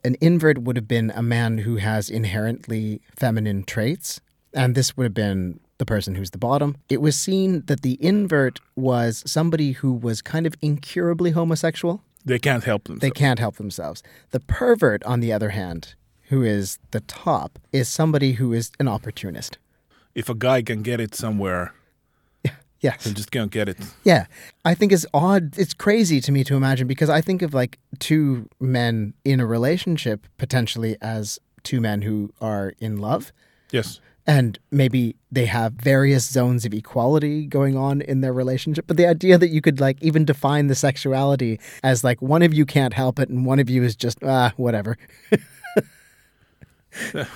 An 0.04 0.16
invert 0.22 0.58
would 0.60 0.76
have 0.76 0.88
been 0.88 1.12
a 1.16 1.22
man 1.24 1.60
who 1.60 1.78
has 1.78 2.10
inherently 2.10 3.02
feminine 3.16 3.64
traits, 3.64 4.20
and 4.54 4.74
this 4.76 4.98
would 4.98 5.04
have 5.06 5.14
been 5.14 5.60
the 5.78 5.86
person 5.86 6.16
who's 6.16 6.32
the 6.32 6.38
bottom. 6.38 6.76
It 6.90 7.02
was 7.02 7.16
seen 7.16 7.64
that 7.68 7.82
the 7.82 7.98
invert 8.04 8.60
was 8.76 9.24
somebody 9.28 9.74
who 9.74 9.94
was 9.94 10.22
kind 10.24 10.48
of 10.48 10.56
incurably 10.62 11.32
homosexual. 11.32 12.02
They 12.28 12.40
can't 12.40 12.64
help 12.64 12.84
themselves. 12.86 13.02
They 13.02 13.12
can't 13.12 13.40
help 13.40 13.56
themselves. 13.56 14.04
The 14.32 14.40
pervert, 14.40 15.04
on 15.06 15.20
the 15.22 15.32
other 15.34 15.50
hand, 15.50 15.96
who 16.30 16.44
is 16.44 16.78
the 16.92 17.00
top, 17.02 17.58
is 17.72 17.88
somebody 17.90 18.34
who 18.34 18.54
is 18.54 18.72
an 18.80 18.88
opportunist. 18.88 19.58
if 20.14 20.30
a 20.30 20.36
guy 20.36 20.62
can 20.62 20.82
get 20.84 21.00
it 21.00 21.16
somewhere, 21.16 21.74
Yes. 22.82 23.04
he'll 23.06 23.14
just 23.14 23.32
can't 23.32 23.52
get 23.52 23.70
it. 23.70 23.78
Yeah. 24.04 24.26
I 24.66 24.74
think 24.76 24.92
it's 24.92 25.06
odd. 25.14 25.58
It's 25.58 25.74
crazy 25.74 26.20
to 26.22 26.32
me 26.32 26.44
to 26.44 26.56
imagine 26.56 26.86
because 26.88 27.10
I 27.10 27.22
think 27.22 27.42
of 27.42 27.54
like 27.54 27.80
two 28.00 28.48
men 28.60 29.14
in 29.24 29.40
a 29.40 29.46
relationship 29.46 30.28
potentially 30.38 30.96
as 31.02 31.40
two 31.64 31.80
men 31.82 32.02
who 32.04 32.32
are 32.42 32.74
in 32.80 32.98
love. 32.98 33.32
Yes. 33.72 34.00
And 34.28 34.60
maybe 34.72 35.16
they 35.32 35.46
have 35.46 35.74
various 35.74 36.26
zones 36.30 36.66
of 36.66 36.74
equality 36.74 37.46
going 37.46 37.78
on 37.78 38.02
in 38.02 38.20
their 38.22 38.34
relationship. 38.34 38.86
But 38.86 38.98
the 38.98 39.08
idea 39.08 39.38
that 39.38 39.50
you 39.50 39.62
could 39.62 39.80
like 39.80 39.98
even 40.02 40.26
define 40.26 40.68
the 40.68 40.76
sexuality 40.76 41.60
as 41.82 42.04
like 42.04 42.22
one 42.22 42.44
of 42.44 42.54
you 42.54 42.66
can't 42.66 42.94
help 42.94 43.20
it 43.20 43.30
and 43.30 43.46
one 43.46 43.60
of 43.60 43.70
you 43.70 43.84
is 43.84 43.96
just 43.96 44.20
ah 44.24 44.54
whatever 44.58 44.98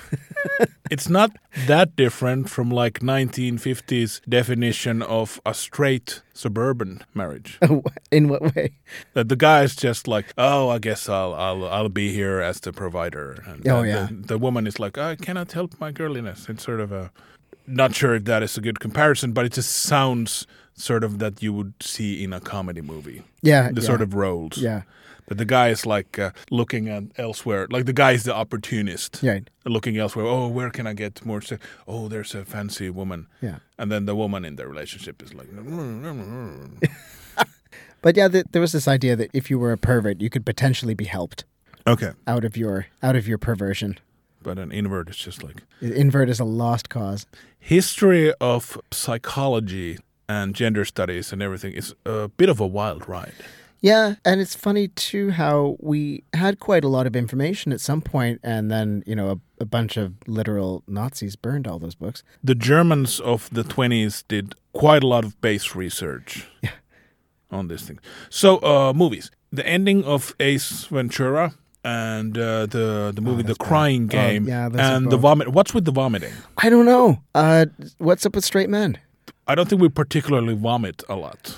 It's 0.90 1.08
not 1.08 1.32
that 1.68 1.96
different 1.96 2.50
from 2.50 2.70
like 2.70 3.00
1950s 3.00 4.20
definition 4.28 5.02
of 5.02 5.40
a 5.46 5.54
straight 5.54 6.22
suburban 6.34 7.04
marriage. 7.14 7.58
in 8.12 8.28
what 8.28 8.42
way 8.56 8.74
that 9.14 9.30
the 9.30 9.36
guy 9.38 9.64
is 9.64 9.76
just 9.76 10.08
like, 10.08 10.34
oh, 10.38 10.70
I 10.70 10.80
guess 10.80 11.08
I'll 11.08 11.34
I'll 11.34 11.66
I'll 11.66 11.90
be 11.90 12.12
here 12.14 12.42
as 12.42 12.60
the 12.60 12.74
provider. 12.74 13.42
And 13.48 13.66
Oh, 13.68 13.82
the, 13.84 13.88
yeah. 13.88 14.08
the, 14.10 14.28
the 14.28 14.38
woman 14.38 14.68
is 14.68 14.80
like, 14.80 14.98
I 14.98 15.16
cannot 15.16 15.52
help 15.54 15.80
my 15.80 15.92
girliness. 15.94 16.50
It's 16.50 16.64
sort 16.64 16.82
of 16.82 16.92
a 16.92 17.12
not 17.68 17.96
sure 17.96 18.16
if 18.16 18.26
that 18.26 18.44
is 18.44 18.58
a 18.58 18.62
good 18.62 18.80
comparison, 18.82 19.32
but 19.32 19.46
it 19.46 19.54
just 19.54 19.72
sounds 19.72 20.46
sort 20.74 21.04
of 21.04 21.20
that 21.20 21.42
you 21.44 21.54
would 21.54 21.74
see 21.82 22.24
in 22.24 22.34
a 22.34 22.40
comedy 22.42 22.82
movie. 22.82 23.22
yeah 23.44 23.70
The 23.72 23.82
yeah, 23.82 23.88
sort 23.88 24.02
of 24.02 24.14
roles. 24.14 24.58
yeah 24.58 24.82
That 25.28 25.38
the 25.38 25.46
guy 25.46 25.70
is 25.70 25.86
like 25.86 26.20
uh, 26.20 26.32
looking 26.50 26.90
at 26.90 27.04
elsewhere. 27.18 27.68
Like 27.70 27.86
the 27.86 27.94
guy 27.94 28.12
is 28.12 28.24
the 28.24 28.36
opportunist. 28.36 29.20
right 29.24 29.50
Looking 29.66 29.98
elsewhere. 29.98 30.26
Oh, 30.26 30.48
where 30.48 30.70
can 30.70 30.88
I 30.88 30.94
get 30.94 31.26
more? 31.26 31.42
Se- 31.42 31.58
oh, 31.88 32.08
there's 32.08 32.36
a 32.36 32.46
fancy 32.46 32.90
woman. 32.90 33.28
yeah 33.42 33.58
And 33.78 33.92
then 33.92 34.06
the 34.06 34.16
woman 34.16 34.46
in 34.46 34.56
the 34.56 34.68
relationship 34.68 35.22
is 35.24 35.34
like, 35.34 35.48
but 38.02 38.18
yeah 38.18 38.28
th- 38.28 38.46
there 38.52 38.62
was 38.62 38.72
this 38.72 38.88
idea 38.88 39.16
that 39.16 39.30
if 39.34 39.50
you 39.50 39.60
were 39.60 39.72
a 39.72 39.78
pervert 39.78 40.22
you 40.22 40.30
could 40.30 40.46
potentially 40.46 40.94
be 40.96 41.06
helped 41.06 41.46
okay. 41.88 42.12
out 42.28 42.44
of 42.46 42.58
your 42.58 42.88
out 43.04 43.16
of 43.16 43.28
your 43.28 43.38
perversion 43.38 44.00
But 44.44 44.58
an 44.58 44.72
invert 44.72 45.10
is 45.10 45.18
just 45.18 45.44
like, 45.44 45.64
invert 45.82 46.30
is 46.30 46.40
a 46.40 46.46
lost 46.46 46.90
cause 46.90 47.26
history 47.60 48.34
of 48.40 48.78
psychology 48.92 49.98
and 50.28 50.56
gender 50.56 50.86
studies 50.86 51.32
and 51.34 51.42
everything 51.42 51.74
is 51.74 51.94
a 52.06 52.28
bit 52.28 52.50
of 52.50 52.60
a 52.60 52.68
wild 52.68 53.08
ride. 53.08 53.34
Yeah, 53.82 54.16
and 54.24 54.40
it's 54.40 54.54
funny 54.56 54.90
too 54.90 55.32
how 55.32 55.76
we 55.80 56.24
had 56.34 56.60
quite 56.60 56.84
a 56.84 56.88
lot 56.88 57.08
of 57.08 57.16
information 57.16 57.74
at 57.74 57.82
some 57.82 58.02
point, 58.02 58.40
and 58.44 58.70
then 58.70 59.04
you 59.08 59.16
know 59.16 59.30
a, 59.32 59.64
a 59.64 59.66
bunch 59.66 59.98
of 59.98 60.14
literal 60.28 60.84
Nazis 60.88 61.36
burned 61.36 61.68
all 61.68 61.80
those 61.80 61.96
books. 61.96 62.24
The 62.44 62.54
Germans 62.56 63.20
of 63.20 63.50
the 63.52 63.64
20s 63.64 64.24
did 64.28 64.54
quite 64.74 65.04
a 65.04 65.08
lot 65.08 65.26
of 65.26 65.40
base 65.42 65.76
research 65.76 66.48
on 67.52 67.68
this 67.70 67.82
thing. 67.82 68.00
So, 68.30 68.58
uh, 68.60 68.94
movies. 68.94 69.32
The 69.52 69.66
ending 69.68 70.04
of 70.06 70.34
Ace 70.40 70.86
Ventura 70.86 71.54
and 71.84 72.38
uh, 72.38 72.68
the 72.68 73.12
the 73.14 73.22
movie 73.22 73.44
The 73.44 73.56
Crying 73.56 74.04
Oh, 74.04 74.08
Game 74.08 74.48
yeah, 74.48 74.70
and 74.78 75.10
the 75.12 75.18
vomit. 75.18 75.50
What's 75.50 75.74
with 75.74 75.86
the 75.86 75.92
vomiting? 75.92 76.34
I 76.58 76.70
don't 76.70 76.86
know. 76.86 77.22
Uh, 77.34 77.66
what's 77.98 78.26
up 78.26 78.36
with 78.36 78.46
straight 78.46 78.70
men? 78.70 79.00
I 79.48 79.56
don't 79.56 79.68
think 79.68 79.82
we 79.82 79.90
particularly 79.90 80.54
vomit 80.54 81.04
a 81.10 81.16
lot. 81.16 81.58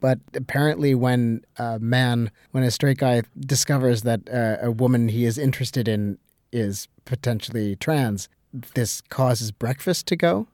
But 0.00 0.18
apparently, 0.34 0.94
when 0.94 1.42
a 1.56 1.78
man, 1.78 2.30
when 2.52 2.64
a 2.64 2.70
straight 2.70 2.98
guy 2.98 3.22
discovers 3.38 4.02
that 4.02 4.20
uh, 4.28 4.56
a 4.66 4.70
woman 4.70 5.08
he 5.08 5.24
is 5.24 5.38
interested 5.38 5.88
in 5.88 6.18
is 6.52 6.88
potentially 7.04 7.76
trans, 7.76 8.28
this 8.74 9.00
causes 9.08 9.50
breakfast 9.52 10.06
to 10.08 10.16
go. 10.16 10.46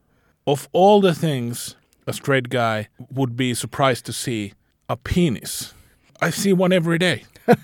Of 0.45 0.67
all 0.73 1.01
the 1.01 1.13
things 1.15 1.75
a 2.07 2.13
straight 2.13 2.49
guy 2.49 2.87
would 3.11 3.35
be 3.35 3.53
surprised 3.53 4.05
to 4.05 4.13
see, 4.13 4.53
a 4.89 4.95
penis. 4.95 5.73
I 6.21 6.29
see 6.29 6.53
one 6.53 6.71
every 6.73 6.97
day. 6.99 7.23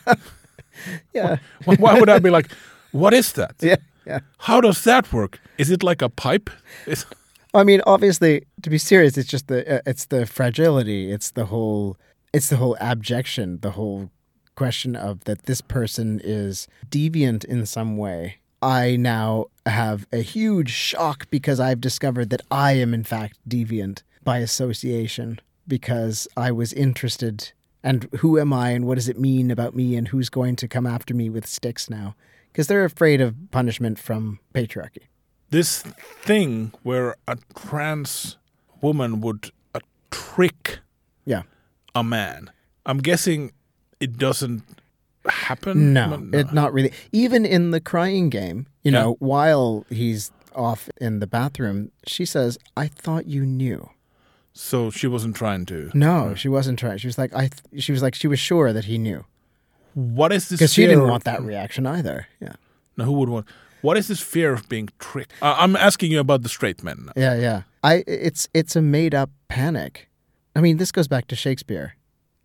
Yeah, 1.14 1.38
Why- 1.66 1.76
Why 1.76 2.00
would 2.00 2.10
I 2.10 2.20
be 2.20 2.30
like, 2.30 2.50
what 2.92 3.14
is 3.14 3.34
that? 3.34 3.56
yeah, 3.62 3.76
yeah. 4.08 4.20
How 4.40 4.62
does 4.62 4.84
that 4.84 5.12
work? 5.14 5.40
Is 5.58 5.70
it 5.70 5.84
like 5.84 6.02
a 6.02 6.10
pipe? 6.10 6.50
Is, 6.88 7.06
I 7.54 7.64
mean, 7.64 7.82
obviously, 7.86 8.45
to 8.62 8.70
be 8.70 8.78
serious, 8.78 9.18
it's 9.18 9.30
just 9.30 9.47
the 9.47 9.78
uh, 9.78 9.82
it's 9.86 10.06
the 10.06 10.26
fragility, 10.26 11.12
it's 11.12 11.32
the 11.32 11.45
whole 11.45 11.97
it's 12.34 12.49
the 12.49 12.58
whole 12.58 12.78
abjection, 12.80 13.60
the 13.62 13.72
whole 13.72 14.10
question 14.56 14.95
of 14.95 15.24
that 15.26 15.43
this 15.43 15.62
person 15.62 16.22
is 16.24 16.68
deviant 16.89 17.43
in 17.45 17.66
some 17.66 17.97
way. 17.97 18.38
I 18.62 18.95
now 18.95 19.47
have 19.66 20.08
a 20.14 20.22
huge 20.22 20.70
shock 20.70 21.28
because 21.30 21.60
I've 21.60 21.82
discovered 21.82 22.30
that 22.30 22.41
I 22.52 22.74
am 22.74 22.93
in 22.93 23.04
fact 23.04 23.38
deviant 23.47 24.04
by 24.24 24.38
association 24.38 25.39
because 25.68 26.28
I 26.38 26.52
was 26.52 26.72
interested 26.72 27.52
and 27.84 28.08
who 28.20 28.39
am 28.39 28.54
I 28.54 28.70
and 28.70 28.86
what 28.86 28.95
does 28.95 29.10
it 29.10 29.20
mean 29.20 29.49
about 29.49 29.76
me 29.76 29.95
and 29.95 30.10
who's 30.10 30.30
going 30.30 30.56
to 30.58 30.68
come 30.68 30.86
after 30.86 31.16
me 31.16 31.30
with 31.30 31.47
sticks 31.47 31.89
now 31.89 32.16
because 32.52 32.68
they're 32.68 32.86
afraid 32.86 33.20
of 33.20 33.36
punishment 33.49 33.97
from 33.97 34.39
patriarchy. 34.54 35.08
This 35.52 35.82
thing 36.24 36.72
where 36.84 37.16
a 37.28 37.38
trans 37.56 38.38
woman 38.82 39.22
would 39.22 39.52
uh, 39.76 39.80
trick 40.10 40.80
Yeah. 41.26 41.43
a 41.93 42.04
man. 42.04 42.52
I'm 42.86 42.97
guessing 42.97 43.52
it 43.99 44.18
doesn't 44.18 44.64
happen. 45.28 45.93
No, 45.93 46.18
but 46.20 46.39
it 46.39 46.54
not 46.54 46.74
really. 46.74 46.91
Even 47.12 47.45
in 47.45 47.72
the 47.72 47.80
crying 47.80 48.30
game, 48.30 48.66
you 48.82 48.91
Yeah. 48.91 49.02
know, 49.04 49.16
while 49.20 49.86
he's 49.89 50.32
off 50.56 50.89
in 50.99 51.20
the 51.20 51.28
bathroom, 51.28 51.91
she 52.08 52.26
says, 52.26 52.58
"I 52.76 52.88
thought 52.88 53.28
you 53.28 53.45
knew." 53.45 53.89
So 54.54 54.89
she 54.89 55.08
wasn't 55.08 55.36
trying 55.36 55.66
to. 55.68 55.91
No, 55.93 56.34
she 56.36 56.49
wasn't 56.49 56.80
trying. 56.80 56.97
She 56.97 57.08
was 57.08 57.18
like, 57.18 57.34
"I." 57.36 57.47
Th- 57.47 57.84
she 57.84 57.91
was 57.91 58.02
like, 58.02 58.16
she 58.16 58.28
was 58.28 58.39
sure 58.39 58.74
that 58.74 58.86
he 58.86 58.97
knew 58.97 59.24
What 59.93 60.34
is 60.34 60.49
this? 60.49 60.60
because 60.60 60.74
she 60.74 60.86
didn't 60.88 61.08
want 61.08 61.24
that 61.26 61.41
reaction 61.43 61.86
either. 61.86 62.28
Yeah, 62.41 62.54
No, 62.97 63.06
who 63.06 63.12
would 63.14 63.30
want? 63.30 63.45
What 63.82 63.98
is 63.98 64.08
this 64.08 64.20
fear 64.22 64.54
of 64.54 64.68
being 64.70 64.90
tricked? 65.00 65.34
Uh, 65.42 65.56
I'm 65.58 65.76
asking 65.76 66.12
you 66.12 66.20
about 66.20 66.42
the 66.44 66.50
straight 66.50 66.84
men. 66.84 67.06
now. 67.08 67.14
yeah, 67.16 67.36
yeah. 67.36 67.62
I. 67.84 68.04
It's 68.08 68.48
it's 68.54 68.76
a 68.76 68.82
made 68.82 69.14
up 69.16 69.30
panic. 69.48 70.10
I 70.56 70.62
mean, 70.62 70.78
this 70.78 70.92
goes 70.92 71.08
back 71.08 71.28
to 71.28 71.36
Shakespeare. 71.36 71.96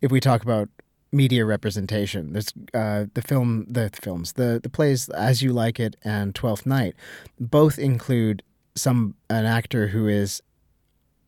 If 0.01 0.11
we 0.11 0.19
talk 0.19 0.41
about 0.43 0.69
media 1.11 1.45
representation, 1.45 2.33
there's 2.33 2.51
uh, 2.73 3.05
the 3.13 3.21
film, 3.21 3.65
the 3.69 3.89
films, 4.01 4.33
the 4.33 4.59
the 4.61 4.69
plays 4.69 5.09
As 5.09 5.41
You 5.41 5.53
Like 5.53 5.79
It 5.79 5.95
and 6.03 6.33
Twelfth 6.35 6.65
Night, 6.65 6.95
both 7.39 7.77
include 7.79 8.43
some 8.75 9.15
an 9.29 9.45
actor 9.45 9.87
who 9.87 10.07
is 10.07 10.41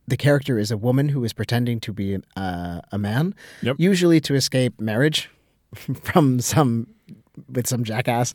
the 0.07 0.17
character 0.17 0.57
is 0.57 0.71
a 0.71 0.77
woman 0.77 1.09
who 1.09 1.23
is 1.23 1.33
pretending 1.33 1.79
to 1.81 1.93
be 1.93 2.17
uh, 2.35 2.81
a 2.91 2.97
man, 2.97 3.35
Yep. 3.61 3.75
usually 3.79 4.19
to 4.21 4.33
escape 4.35 4.79
marriage 4.81 5.29
from 6.03 6.39
some 6.41 6.87
with 7.47 7.67
some 7.67 7.83
jackass. 7.83 8.33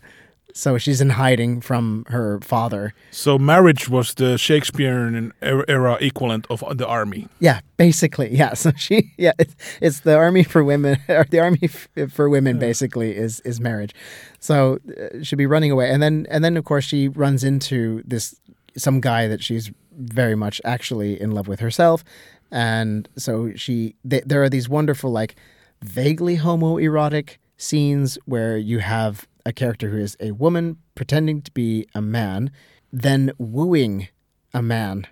So 0.57 0.78
she's 0.78 1.00
in 1.00 1.11
hiding 1.11 1.61
from 1.61 2.05
her 2.11 2.38
father. 2.40 2.94
So 3.11 3.38
marriage 3.38 3.88
was 3.88 4.14
the 4.14 4.38
Shakespearean 4.38 5.32
er- 5.42 5.64
era 5.68 5.98
equivalent 6.00 6.46
of 6.48 6.62
the 6.78 6.86
army. 6.86 7.26
Yeah, 7.40 7.61
basically, 7.76 8.32
yeah. 8.34 8.55
So 8.64 8.70
she, 8.76 9.12
yeah, 9.18 9.32
it's, 9.36 9.57
it's 9.80 10.00
the 10.00 10.16
army 10.16 10.44
for 10.44 10.62
women, 10.62 10.98
or 11.09 11.26
the 11.28 11.40
army 11.40 11.59
f- 11.64 11.88
for 12.12 12.28
women. 12.30 12.61
Basically, 12.61 13.16
is 13.16 13.40
is 13.40 13.59
marriage. 13.61 13.94
So 14.38 14.78
uh, 14.88 15.24
she'd 15.24 15.36
be 15.36 15.46
running 15.46 15.72
away, 15.72 15.90
and 15.90 16.00
then 16.00 16.26
and 16.30 16.44
then 16.44 16.57
of 16.57 16.64
course 16.64 16.84
she 16.84 17.09
runs 17.09 17.42
into 17.42 18.02
this 18.07 18.36
some 18.76 19.00
guy 19.00 19.26
that 19.26 19.42
she's 19.42 19.72
very 19.98 20.36
much 20.36 20.61
actually 20.64 21.20
in 21.20 21.32
love 21.32 21.48
with 21.48 21.59
herself, 21.59 22.05
and 22.52 23.09
so 23.16 23.52
she 23.57 23.96
th- 24.09 24.24
there 24.24 24.42
are 24.44 24.48
these 24.48 24.68
wonderful 24.68 25.11
like 25.11 25.34
vaguely 25.82 26.36
homoerotic 26.38 27.38
scenes 27.57 28.18
where 28.24 28.57
you 28.57 28.78
have 28.78 29.26
a 29.47 29.53
character 29.53 29.90
who 29.90 29.99
is 29.99 30.16
a 30.20 30.32
woman 30.32 30.78
pretending 30.95 31.42
to 31.42 31.51
be 31.53 31.86
a 31.95 32.01
man, 32.01 32.51
then 32.92 33.32
wooing 33.38 34.09
a 34.53 34.62
man 34.62 35.07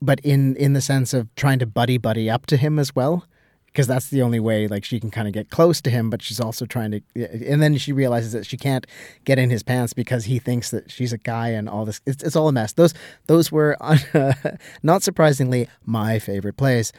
but 0.00 0.20
in 0.20 0.56
in 0.56 0.72
the 0.72 0.80
sense 0.80 1.12
of 1.12 1.32
trying 1.34 1.58
to 1.58 1.66
buddy 1.66 1.98
buddy 1.98 2.30
up 2.30 2.46
to 2.46 2.56
him 2.56 2.78
as 2.78 2.94
well 2.94 3.24
because 3.66 3.86
that's 3.86 4.08
the 4.08 4.22
only 4.22 4.40
way 4.40 4.66
like 4.66 4.84
she 4.84 4.98
can 4.98 5.10
kind 5.10 5.28
of 5.28 5.34
get 5.34 5.50
close 5.50 5.80
to 5.80 5.90
him 5.90 6.10
but 6.10 6.22
she's 6.22 6.40
also 6.40 6.64
trying 6.64 6.90
to 6.90 7.00
and 7.14 7.62
then 7.62 7.76
she 7.76 7.92
realizes 7.92 8.32
that 8.32 8.46
she 8.46 8.56
can't 8.56 8.86
get 9.24 9.38
in 9.38 9.50
his 9.50 9.62
pants 9.62 9.92
because 9.92 10.24
he 10.24 10.38
thinks 10.38 10.70
that 10.70 10.90
she's 10.90 11.12
a 11.12 11.18
guy 11.18 11.48
and 11.48 11.68
all 11.68 11.84
this 11.84 12.00
it's, 12.06 12.22
it's 12.22 12.36
all 12.36 12.48
a 12.48 12.52
mess. 12.52 12.72
Those 12.72 12.94
those 13.26 13.52
were 13.52 13.76
not 14.82 15.02
surprisingly 15.02 15.68
my 15.84 16.18
favorite 16.18 16.56
plays. 16.56 16.92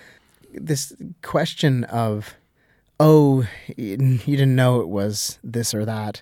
This 0.53 0.93
question 1.21 1.84
of 1.86 2.36
oh 2.99 3.47
you 3.75 3.97
didn't 3.97 4.55
know 4.55 4.82
it 4.82 4.89
was 4.89 5.39
this 5.43 5.73
or 5.73 5.86
that 5.86 6.21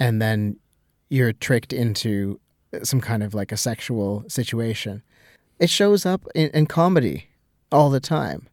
and 0.00 0.20
then 0.20 0.56
you're 1.10 1.32
tricked 1.32 1.72
into 1.72 2.40
some 2.82 3.00
kind 3.00 3.22
of 3.22 3.34
like 3.34 3.52
a 3.52 3.56
sexual 3.56 4.24
situation 4.28 5.02
it 5.60 5.70
shows 5.70 6.06
up 6.06 6.26
in, 6.34 6.48
in 6.50 6.66
comedy 6.66 7.28
all 7.70 7.90
the 7.90 8.00
time. 8.00 8.48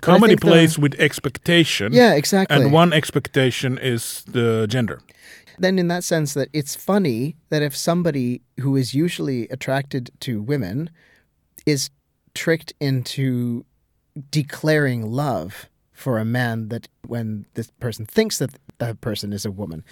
Comedy 0.00 0.32
think 0.32 0.40
the- 0.40 0.46
plays 0.48 0.78
with 0.78 0.94
expectation. 0.98 1.92
Yeah, 1.92 2.14
exactly. 2.14 2.60
And 2.60 2.72
one 2.72 2.92
expectation 2.92 3.78
is 3.78 4.24
the 4.26 4.66
gender. 4.68 5.00
then 5.60 5.78
in 5.78 5.88
that 5.88 6.04
sense 6.04 6.34
that 6.34 6.48
it's 6.52 6.74
funny 6.74 7.36
that 7.50 7.62
if 7.62 7.76
somebody 7.76 8.42
who 8.60 8.76
is 8.76 8.94
usually 8.94 9.48
attracted 9.48 10.10
to 10.20 10.42
women 10.42 10.90
is 11.66 11.90
tricked 12.34 12.72
into 12.80 13.64
declaring 14.30 15.10
love 15.10 15.68
for 15.92 16.18
a 16.18 16.24
man 16.24 16.68
that 16.68 16.88
when 17.06 17.44
this 17.54 17.70
person 17.80 18.06
thinks 18.06 18.38
that 18.38 18.50
that 18.78 19.00
person 19.00 19.32
is 19.32 19.44
a 19.44 19.50
woman 19.50 19.84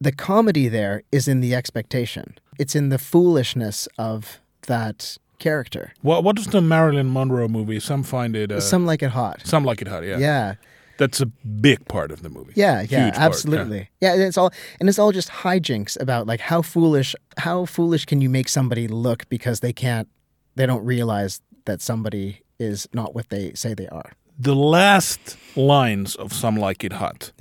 the 0.00 0.12
comedy 0.12 0.68
there 0.68 1.02
is 1.12 1.28
in 1.28 1.40
the 1.40 1.54
expectation 1.54 2.38
it's 2.58 2.74
in 2.74 2.88
the 2.88 2.98
foolishness 2.98 3.88
of 3.98 4.40
that 4.66 5.16
character 5.38 5.92
What 6.02 6.22
what 6.24 6.38
is 6.38 6.46
the 6.48 6.60
Marilyn 6.60 7.12
Monroe 7.12 7.48
movie? 7.48 7.80
Some 7.80 8.02
find 8.02 8.36
it. 8.36 8.52
Uh, 8.52 8.60
some 8.60 8.84
like 8.86 9.02
it 9.02 9.10
hot 9.10 9.40
some 9.44 9.64
like 9.64 9.80
it 9.82 9.88
hot. 9.88 10.04
Yeah. 10.04 10.18
yeah 10.18 10.54
That's 10.98 11.20
a 11.22 11.26
big 11.26 11.88
part 11.88 12.12
of 12.12 12.20
the 12.20 12.28
movie. 12.28 12.52
Yeah, 12.56 12.82
yeah, 12.82 13.06
Huge 13.06 13.14
absolutely. 13.16 13.88
Yeah. 14.02 14.12
and 14.12 14.22
it's 14.22 14.36
all 14.36 14.52
and 14.78 14.88
it's 14.88 14.98
all 14.98 15.12
just 15.12 15.30
hijinks 15.30 15.98
about 15.98 16.26
like 16.26 16.40
how 16.40 16.60
foolish 16.62 17.16
how 17.38 17.64
foolish 17.64 18.04
can 18.04 18.20
you 18.20 18.28
make 18.28 18.48
somebody 18.50 18.86
look 18.86 19.26
because 19.30 19.60
they 19.60 19.72
can't 19.72 20.08
they 20.56 20.66
don't 20.66 20.84
realize 20.84 21.40
that 21.64 21.80
somebody 21.80 22.42
is 22.58 22.86
not 22.92 23.14
what 23.14 23.30
they 23.30 23.52
say 23.54 23.72
they 23.74 23.88
are. 23.88 24.12
The 24.38 24.54
last 24.54 25.38
lines 25.56 26.14
of 26.16 26.32
Some 26.32 26.56
Like 26.56 26.84
It 26.84 26.92
Hot 26.94 27.32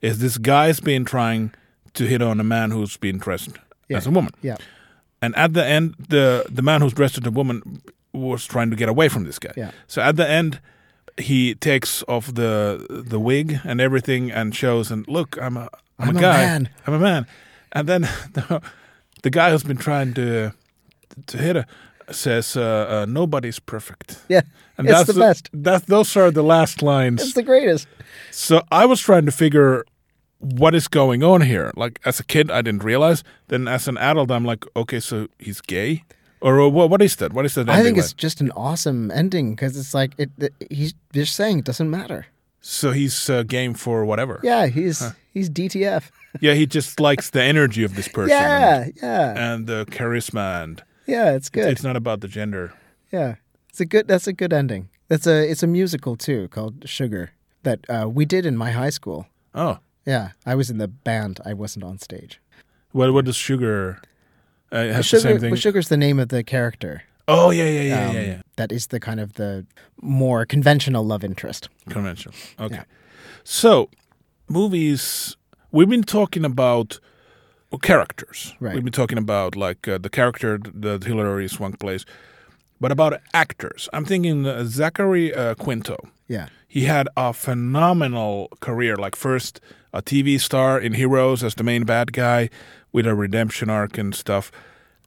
is 0.00 0.18
this 0.18 0.38
guy's 0.38 0.80
been 0.80 1.04
trying 1.04 1.52
to 1.94 2.04
hit 2.04 2.22
on 2.22 2.40
a 2.40 2.44
man 2.44 2.70
who's 2.70 2.96
been 2.96 3.18
dressed 3.18 3.50
Yeah. 3.88 3.96
as 3.98 4.06
a 4.06 4.10
woman. 4.10 4.32
Yeah. 4.42 4.56
And 5.22 5.34
at 5.36 5.52
the 5.54 5.64
end, 5.64 5.94
the 6.08 6.44
the 6.54 6.62
man 6.62 6.80
who's 6.82 6.92
dressed 6.92 7.18
as 7.18 7.26
a 7.26 7.30
woman 7.30 7.62
was 8.12 8.46
trying 8.46 8.70
to 8.70 8.76
get 8.76 8.88
away 8.88 9.08
from 9.08 9.24
this 9.24 9.38
guy. 9.38 9.52
Yeah. 9.56 9.70
So 9.86 10.02
at 10.02 10.16
the 10.16 10.28
end, 10.28 10.60
he 11.16 11.54
takes 11.54 12.04
off 12.08 12.26
the 12.34 13.04
the 13.08 13.18
wig 13.18 13.58
and 13.64 13.80
everything 13.80 14.30
and 14.32 14.54
shows 14.54 14.90
and 14.90 15.06
look, 15.08 15.36
I'm 15.40 15.56
a 15.56 15.68
I'm, 15.98 16.08
I'm 16.10 16.16
a 16.16 16.20
guy. 16.20 16.36
man. 16.46 16.68
I'm 16.86 16.94
a 16.94 16.98
man. 16.98 17.26
And 17.72 17.88
then 17.88 18.00
the, 18.32 18.60
the 19.22 19.30
guy 19.30 19.50
who's 19.50 19.64
been 19.64 19.78
trying 19.78 20.14
to 20.14 20.52
to 21.26 21.38
hit 21.38 21.56
her 21.56 21.66
says, 22.10 22.56
uh, 22.56 22.62
uh, 22.62 23.06
"Nobody's 23.08 23.60
perfect." 23.60 24.18
Yeah. 24.28 24.42
And 24.76 24.86
it's 24.88 24.96
that's 24.98 25.12
the 25.14 25.20
best. 25.20 25.48
That 25.64 25.86
those 25.86 26.16
are 26.16 26.30
the 26.30 26.42
last 26.42 26.82
lines. 26.82 27.22
It's 27.22 27.32
the 27.34 27.42
greatest. 27.42 27.86
So 28.30 28.60
I 28.70 28.84
was 28.86 29.00
trying 29.00 29.24
to 29.26 29.32
figure 29.32 29.84
what 30.44 30.74
is 30.74 30.88
going 30.88 31.22
on 31.22 31.40
here. 31.42 31.70
Like 31.76 32.00
as 32.04 32.20
a 32.20 32.24
kid, 32.24 32.50
I 32.50 32.62
didn't 32.62 32.84
realize. 32.84 33.24
Then 33.48 33.68
as 33.68 33.88
an 33.88 33.98
adult, 33.98 34.30
I'm 34.30 34.44
like, 34.44 34.64
okay, 34.76 35.00
so 35.00 35.28
he's 35.38 35.60
gay, 35.60 36.04
or 36.40 36.68
what? 36.68 36.90
What 36.90 37.02
is 37.02 37.16
that? 37.16 37.32
What 37.32 37.44
is 37.44 37.54
that? 37.54 37.68
I 37.68 37.76
think 37.76 37.86
ending 37.88 37.98
it's 37.98 38.12
just 38.12 38.40
an 38.40 38.50
awesome 38.52 39.10
ending 39.10 39.54
because 39.54 39.76
it's 39.76 39.94
like 39.94 40.12
it, 40.18 40.30
it 40.38 40.52
he's 40.70 40.94
just 41.12 41.34
saying 41.34 41.58
it 41.60 41.64
doesn't 41.64 41.90
matter. 41.90 42.26
So 42.60 42.92
he's 42.92 43.28
uh, 43.28 43.42
game 43.42 43.74
for 43.74 44.04
whatever. 44.04 44.40
Yeah, 44.42 44.66
he's 44.66 45.02
he's 45.32 45.50
DTF. 45.50 46.10
Yeah, 46.40 46.54
he 46.54 46.66
just 46.66 46.98
likes 46.98 47.30
the 47.30 47.42
energy 47.42 47.84
of 47.84 47.94
this 47.94 48.08
person. 48.08 48.30
Yeah, 48.30 48.82
And, 48.82 48.92
yeah, 49.02 49.52
and 49.52 49.66
the 49.66 49.86
charisma, 49.90 50.64
and 50.64 50.82
yeah. 51.06 51.34
It's 51.34 51.50
good. 51.50 51.68
it's 51.68 51.82
not 51.82 51.96
about 51.96 52.20
the 52.20 52.28
gender. 52.28 52.72
Yeah, 53.12 53.36
it's 53.68 53.80
a 53.80 53.84
good. 53.84 54.08
That's 54.08 54.26
a 54.26 54.32
good 54.32 54.52
ending. 54.52 54.88
That's 55.08 55.26
a. 55.26 55.48
It's 55.48 55.62
a 55.62 55.66
musical 55.66 56.16
too 56.16 56.48
called 56.48 56.88
Sugar 56.88 57.32
that 57.62 57.80
uh, 57.88 58.08
we 58.08 58.24
did 58.24 58.46
in 58.46 58.56
my 58.56 58.70
high 58.72 58.90
school. 58.90 59.26
Oh, 59.54 59.78
Yeah, 60.06 60.30
I 60.44 60.54
was 60.54 60.70
in 60.70 60.78
the 60.78 60.88
band. 60.88 61.40
I 61.44 61.54
wasn't 61.54 61.84
on 61.84 61.98
stage. 61.98 62.40
what 62.92 63.12
what 63.12 63.24
does 63.24 63.36
sugar? 63.36 64.00
Uh, 64.72 64.92
has 64.92 65.06
Sugar, 65.06 65.22
the 65.22 65.28
same 65.28 65.40
thing. 65.40 65.50
but 65.50 65.58
Sugar's 65.60 65.88
the 65.88 65.96
name 65.96 66.18
of 66.18 66.28
the 66.28 66.42
character. 66.42 67.02
oh 67.28 67.50
yeah, 67.52 67.64
yeah, 67.68 67.80
yeah, 67.82 68.08
Um, 68.08 68.14
yeah, 68.16 68.22
yeah. 68.22 68.42
That 68.56 68.72
is 68.72 68.88
the 68.88 68.98
kind 69.00 69.20
of 69.20 69.34
the 69.34 69.64
more 70.00 70.44
conventional 70.46 71.04
love 71.06 71.24
interest. 71.24 71.68
Conventional. 71.88 72.34
Okay. 72.58 72.76
Yeah. 72.76 72.84
So, 73.44 73.88
movies. 74.48 75.36
We've 75.70 75.88
been 75.88 76.04
talking 76.04 76.44
about 76.44 77.00
well, 77.70 77.78
characters. 77.78 78.54
Right. 78.60 78.74
We've 78.74 78.84
been 78.84 78.92
talking 78.92 79.18
about 79.18 79.56
like 79.56 79.88
uh, 79.88 79.98
the 79.98 80.10
character 80.10 80.58
that 80.82 81.04
Hilary 81.04 81.48
Swank 81.48 81.78
plays, 81.78 82.04
but 82.80 82.92
about 82.92 83.20
actors. 83.32 83.88
I'm 83.92 84.04
thinking 84.04 84.46
uh, 84.46 84.64
Zachary 84.64 85.34
uh, 85.34 85.54
Quinto. 85.54 85.96
Yeah, 86.28 86.48
He 86.68 86.84
had 86.86 87.06
a 87.16 87.32
phenomenal 87.32 88.48
career. 88.60 88.96
Like 88.96 89.16
first 89.16 89.60
a 89.94 90.02
TV 90.02 90.38
star 90.38 90.78
in 90.78 90.92
Heroes 90.92 91.42
as 91.42 91.54
the 91.54 91.64
main 91.64 91.84
bad 91.84 92.12
guy 92.12 92.50
with 92.92 93.06
a 93.06 93.14
redemption 93.14 93.70
arc 93.70 93.96
and 93.96 94.14
stuff, 94.14 94.52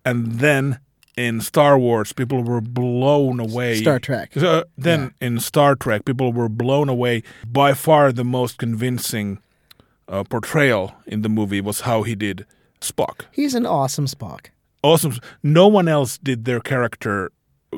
and 0.04 0.40
then 0.40 0.80
in 1.18 1.42
Star 1.42 1.78
Wars, 1.80 2.14
people 2.14 2.44
were 2.44 2.62
blown 2.62 3.40
away. 3.40 3.82
Star 3.82 4.00
Trek. 4.00 4.34
Then 4.78 5.14
in 5.20 5.40
Star 5.40 5.76
Trek, 5.76 6.06
people 6.06 6.32
were 6.32 6.48
blown 6.48 6.90
away. 6.90 7.24
By 7.46 7.74
far, 7.74 8.12
the 8.12 8.24
most 8.24 8.60
convincing 8.60 9.40
uh, 10.08 10.24
portrayal 10.24 10.96
in 11.08 11.24
the 11.24 11.30
movie 11.30 11.60
was 11.60 11.82
how 11.82 12.04
he 12.04 12.16
did 12.16 12.46
Spock. 12.80 13.26
He's 13.32 13.56
an 13.56 13.66
awesome 13.66 14.06
Spock. 14.06 14.48
Awesome. 14.84 15.18
No 15.42 15.68
one 15.68 15.88
else 15.88 16.20
did 16.20 16.46
their 16.46 16.60
character 16.60 17.32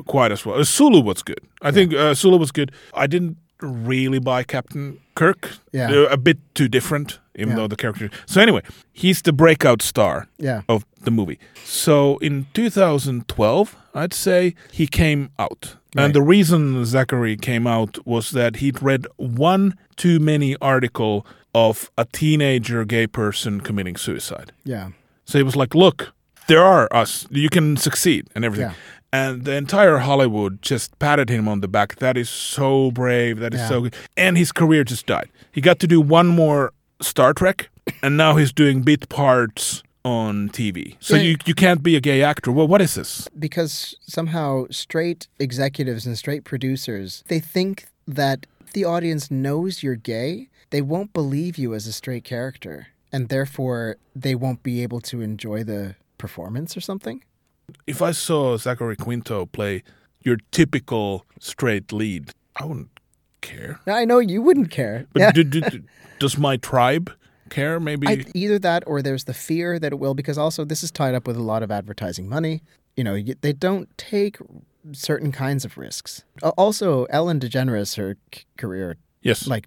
quite 0.06 0.30
as 0.32 0.44
well. 0.44 0.60
Uh, 0.60 0.64
Sulu 0.64 1.00
was 1.00 1.22
good. 1.22 1.40
I 1.62 1.72
think 1.72 1.94
uh, 1.94 2.14
Sulu 2.14 2.36
was 2.36 2.52
good. 2.52 2.72
I 2.94 3.06
didn't 3.06 3.38
really 3.62 4.18
by 4.18 4.42
Captain 4.44 4.98
Kirk. 5.14 5.50
Yeah. 5.72 5.90
Uh, 5.90 6.06
a 6.12 6.16
bit 6.16 6.38
too 6.54 6.68
different, 6.68 7.18
even 7.34 7.50
Yeah. 7.50 7.56
though 7.56 7.68
the 7.68 7.76
character. 7.76 8.10
So 8.26 8.40
anyway, 8.40 8.62
he's 8.92 9.22
the 9.22 9.32
breakout 9.32 9.82
star 9.82 10.26
Yeah, 10.38 10.62
of 10.68 10.84
the 11.04 11.10
movie. 11.10 11.38
So 11.64 12.18
in 12.18 12.46
2012, 12.54 13.76
I'd 13.94 14.14
say 14.14 14.54
he 14.72 14.86
came 14.86 15.30
out. 15.38 15.76
Right. 15.94 16.04
And 16.04 16.14
the 16.14 16.22
reason 16.22 16.84
Zachary 16.84 17.36
came 17.36 17.66
out 17.66 17.98
was 18.06 18.30
that 18.30 18.56
he'd 18.56 18.80
read 18.82 19.06
one 19.16 19.74
too 19.96 20.18
many 20.20 20.56
article 20.60 21.26
of 21.54 21.90
a 21.98 22.04
teenager 22.04 22.84
gay 22.84 23.06
person 23.06 23.60
committing 23.60 23.96
suicide. 23.96 24.52
yeah, 24.64 24.90
So 25.24 25.38
he 25.38 25.42
was 25.42 25.56
like, 25.56 25.74
"Look, 25.74 26.12
there 26.46 26.62
are 26.64 26.88
us. 26.92 27.26
You 27.30 27.48
can 27.48 27.76
succeed 27.76 28.26
and 28.34 28.44
everything." 28.44 28.70
Yeah. 28.70 28.76
And 29.12 29.44
the 29.44 29.54
entire 29.56 29.98
Hollywood 29.98 30.62
just 30.62 30.96
patted 30.98 31.28
him 31.30 31.48
on 31.48 31.60
the 31.60 31.68
back. 31.68 31.96
That 31.96 32.16
is 32.16 32.30
so 32.30 32.90
brave. 32.92 33.40
That 33.40 33.54
is 33.54 33.60
Yeah. 33.60 33.68
so 33.68 33.80
good. 33.82 33.94
And 34.16 34.38
his 34.38 34.52
career 34.52 34.84
just 34.84 35.06
died. 35.06 35.28
He 35.52 35.60
got 35.60 35.78
to 35.80 35.86
do 35.86 36.00
one 36.00 36.28
more 36.28 36.72
Star 37.02 37.32
Trek, 37.32 37.70
and 38.02 38.16
now 38.16 38.36
he's 38.36 38.52
doing 38.52 38.82
bit 38.82 39.08
parts 39.08 39.82
on 40.04 40.48
TV. 40.50 40.96
So 41.00 41.14
Yeah. 41.16 41.22
you 41.22 41.36
you 41.44 41.54
can't 41.54 41.82
be 41.82 41.96
a 41.96 42.00
gay 42.00 42.22
actor. 42.22 42.52
Well, 42.52 42.68
what 42.68 42.80
is 42.80 42.94
this? 42.94 43.28
because 43.38 43.94
somehow 44.06 44.66
straight 44.70 45.26
executives 45.38 46.06
and 46.06 46.16
straight 46.16 46.44
producers 46.44 47.24
they 47.28 47.40
think 47.40 47.86
that 48.06 48.46
the 48.74 48.84
audience 48.84 49.30
knows 49.30 49.82
you're 49.82 49.96
gay, 49.96 50.48
they 50.70 50.80
won't 50.82 51.12
believe 51.12 51.58
you 51.58 51.74
as 51.74 51.86
a 51.86 51.92
straight 51.92 52.22
character, 52.24 52.86
and 53.12 53.28
therefore 53.28 53.96
they 54.14 54.34
won't 54.34 54.62
be 54.62 54.82
able 54.82 55.00
to 55.00 55.20
enjoy 55.20 55.64
the 55.64 55.96
performance 56.18 56.76
or 56.76 56.80
something. 56.80 57.22
If 57.86 58.02
I 58.02 58.12
saw 58.12 58.56
Zachary 58.56 58.96
Quinto 58.96 59.46
play 59.46 59.82
your 60.22 60.36
typical 60.50 61.24
straight 61.38 61.92
lead, 61.92 62.32
I 62.56 62.64
wouldn't 62.66 62.90
care. 63.40 63.80
I 63.86 64.04
know 64.04 64.18
you 64.18 64.42
wouldn't 64.42 64.70
care. 64.70 65.06
But 65.12 65.20
Yeah. 65.20 65.32
do, 65.32 65.44
do, 65.44 65.60
do- 65.62 65.82
does 66.18 66.36
my 66.36 66.56
tribe 66.58 67.10
care? 67.48 67.80
Maybe. 67.80 68.06
I, 68.06 68.24
either 68.34 68.58
that 68.58 68.82
or 68.86 69.00
there's 69.02 69.24
the 69.24 69.34
fear 69.34 69.78
that 69.78 69.92
it 69.92 69.98
will, 69.98 70.14
because 70.14 70.36
also 70.38 70.64
this 70.64 70.82
is 70.82 70.90
tied 70.90 71.14
up 71.14 71.26
with 71.26 71.36
a 71.36 71.42
lot 71.42 71.62
of 71.62 71.70
advertising 71.70 72.28
money. 72.28 72.62
You 72.96 73.04
know, 73.04 73.18
they 73.40 73.52
don't 73.52 73.88
take 73.96 74.36
certain 74.92 75.32
kinds 75.32 75.64
of 75.64 75.78
risks. 75.78 76.24
Also, 76.42 77.04
Ellen 77.04 77.40
DeGeneres, 77.40 77.96
her 77.96 78.16
c- 78.34 78.44
career 78.56 78.96
yes. 79.22 79.46
like 79.46 79.66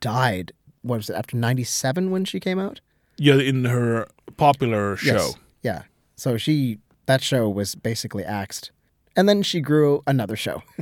died. 0.00 0.52
What 0.82 0.96
was 0.96 1.10
it 1.10 1.14
after 1.16 1.36
'97 1.36 2.10
when 2.10 2.24
she 2.24 2.40
came 2.40 2.58
out? 2.58 2.80
yeah, 3.18 3.34
in 3.36 3.64
her 3.66 4.06
popular 4.36 4.96
show. 4.96 5.12
Yes. 5.14 5.34
Yeah. 5.62 5.82
So 6.16 6.36
she 6.36 6.78
that 7.06 7.22
show 7.22 7.48
was 7.48 7.74
basically 7.74 8.24
axed, 8.24 8.70
and 9.16 9.28
then 9.28 9.42
she 9.42 9.60
grew 9.60 10.02
another 10.06 10.36
show. 10.36 10.62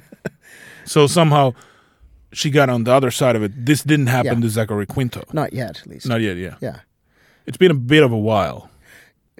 So 0.85 1.07
somehow 1.07 1.53
she 2.33 2.51
got 2.51 2.69
on 2.69 2.85
the 2.85 2.93
other 2.93 3.11
side 3.13 3.37
of 3.37 3.43
it. 3.43 3.53
This 3.67 3.83
didn't 3.85 4.09
happen 4.09 4.35
Yeah. 4.39 4.41
to 4.41 4.49
Zachary 4.49 4.87
Quinto. 4.87 5.23
Not 5.33 5.53
yet, 5.53 5.81
at 5.81 5.87
least. 5.87 6.07
Not 6.09 6.21
yet, 6.21 6.37
yeah. 6.37 6.57
Yeah. 6.61 6.81
It's 7.47 7.57
been 7.59 7.71
a 7.71 7.75
bit 7.75 8.03
of 8.03 8.11
a 8.13 8.19
while. 8.19 8.71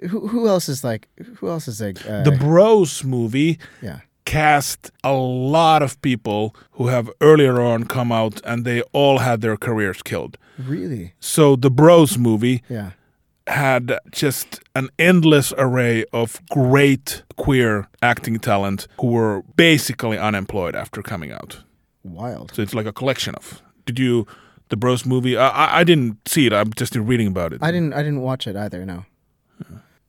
Who, 0.09 0.27
who 0.27 0.47
else 0.47 0.69
is 0.69 0.83
like? 0.83 1.07
Who 1.37 1.49
else 1.49 1.67
is 1.67 1.81
like? 1.81 1.97
Uh, 2.07 2.23
The 2.23 2.31
Bros 2.31 3.03
movie 3.03 3.59
yeah. 3.81 3.99
cast 4.25 4.91
a 5.03 5.13
lot 5.13 5.81
of 5.83 6.01
people 6.01 6.55
who 6.71 6.87
have 6.87 7.09
earlier 7.19 7.59
on 7.59 7.83
come 7.85 8.11
out 8.13 8.39
and 8.45 8.63
they 8.65 8.81
all 8.93 9.17
had 9.19 9.41
their 9.41 9.57
careers 9.57 10.01
killed. 10.01 10.37
Really? 10.57 11.13
So 11.19 11.55
the 11.57 11.69
Bros 11.71 12.17
movie 12.17 12.63
Yeah. 12.69 12.91
Had 13.47 13.97
just 14.11 14.61
an 14.75 14.89
endless 14.99 15.53
array 15.57 16.05
of 16.13 16.41
great 16.49 17.23
queer 17.37 17.87
acting 18.01 18.39
talent 18.39 18.87
who 18.99 19.07
were 19.07 19.43
basically 19.55 20.17
unemployed 20.17 20.75
after 20.75 21.01
coming 21.01 21.31
out. 21.31 21.63
Wild. 22.03 22.51
So 22.53 22.61
it's 22.61 22.73
like 22.73 22.85
a 22.85 22.93
collection 22.93 23.35
of. 23.35 23.61
Did 23.85 23.99
you 23.99 24.27
the 24.69 24.77
Bros 24.77 25.05
movie? 25.05 25.37
I, 25.37 25.47
I, 25.47 25.79
I 25.79 25.83
didn't 25.83 26.27
see 26.27 26.45
it. 26.45 26.53
I'm 26.53 26.73
just 26.73 26.95
reading 26.95 27.27
about 27.27 27.53
it. 27.53 27.61
I 27.61 27.71
didn't. 27.71 27.93
I 27.93 28.03
didn't 28.03 28.21
watch 28.21 28.47
it 28.47 28.55
either. 28.55 28.85
No. 28.85 29.05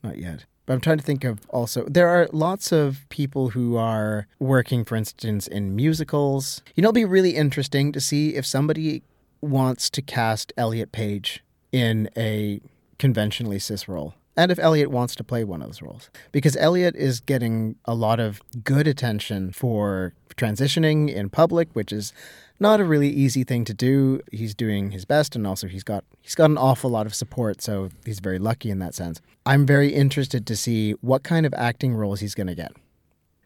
Not 0.02 0.18
yet. 0.18 0.44
But 0.66 0.74
I'm 0.74 0.80
trying 0.80 0.98
to 0.98 1.04
think 1.04 1.24
of 1.24 1.40
also. 1.48 1.84
There 1.86 2.08
are 2.08 2.28
lots 2.32 2.72
of 2.72 3.04
people 3.08 3.50
who 3.50 3.76
are 3.76 4.28
working, 4.38 4.84
for 4.84 4.96
instance, 4.96 5.46
in 5.46 5.74
musicals. 5.74 6.62
You 6.74 6.82
know, 6.82 6.88
it'll 6.88 6.94
be 6.94 7.04
really 7.04 7.34
interesting 7.34 7.92
to 7.92 8.00
see 8.00 8.34
if 8.34 8.46
somebody 8.46 9.02
wants 9.40 9.90
to 9.90 10.02
cast 10.02 10.52
Elliot 10.56 10.92
Page 10.92 11.42
in 11.72 12.08
a 12.16 12.60
conventionally 13.02 13.58
cis 13.58 13.88
role. 13.88 14.14
And 14.36 14.52
if 14.52 14.60
Elliot 14.60 14.88
wants 14.88 15.16
to 15.16 15.24
play 15.24 15.42
one 15.42 15.60
of 15.60 15.66
those 15.66 15.82
roles. 15.82 16.08
Because 16.30 16.56
Elliot 16.56 16.94
is 16.94 17.18
getting 17.18 17.74
a 17.84 17.96
lot 17.96 18.20
of 18.20 18.40
good 18.62 18.86
attention 18.86 19.50
for 19.50 20.14
transitioning 20.36 21.12
in 21.12 21.28
public, 21.28 21.68
which 21.72 21.92
is 21.92 22.12
not 22.60 22.78
a 22.78 22.84
really 22.84 23.08
easy 23.08 23.42
thing 23.42 23.64
to 23.64 23.74
do. 23.74 24.20
He's 24.30 24.54
doing 24.54 24.92
his 24.92 25.04
best 25.04 25.34
and 25.34 25.48
also 25.48 25.66
he's 25.66 25.82
got 25.82 26.04
he's 26.20 26.36
got 26.36 26.48
an 26.48 26.56
awful 26.56 26.90
lot 26.90 27.06
of 27.06 27.12
support, 27.12 27.60
so 27.60 27.90
he's 28.04 28.20
very 28.20 28.38
lucky 28.38 28.70
in 28.70 28.78
that 28.78 28.94
sense. 28.94 29.20
I'm 29.44 29.66
very 29.66 29.92
interested 29.92 30.46
to 30.46 30.54
see 30.54 30.92
what 31.00 31.24
kind 31.24 31.44
of 31.44 31.52
acting 31.54 31.96
roles 31.96 32.20
he's 32.20 32.36
going 32.36 32.46
to 32.46 32.54
get. 32.54 32.70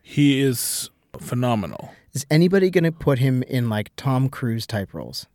He 0.02 0.42
is 0.42 0.90
phenomenal. 1.18 1.92
Is 2.12 2.26
anybody 2.30 2.68
going 2.68 2.84
to 2.84 2.92
put 2.92 3.20
him 3.20 3.42
in 3.44 3.70
like 3.70 3.90
Tom 3.96 4.28
Cruise 4.28 4.66
type 4.66 4.92
roles? 4.92 5.26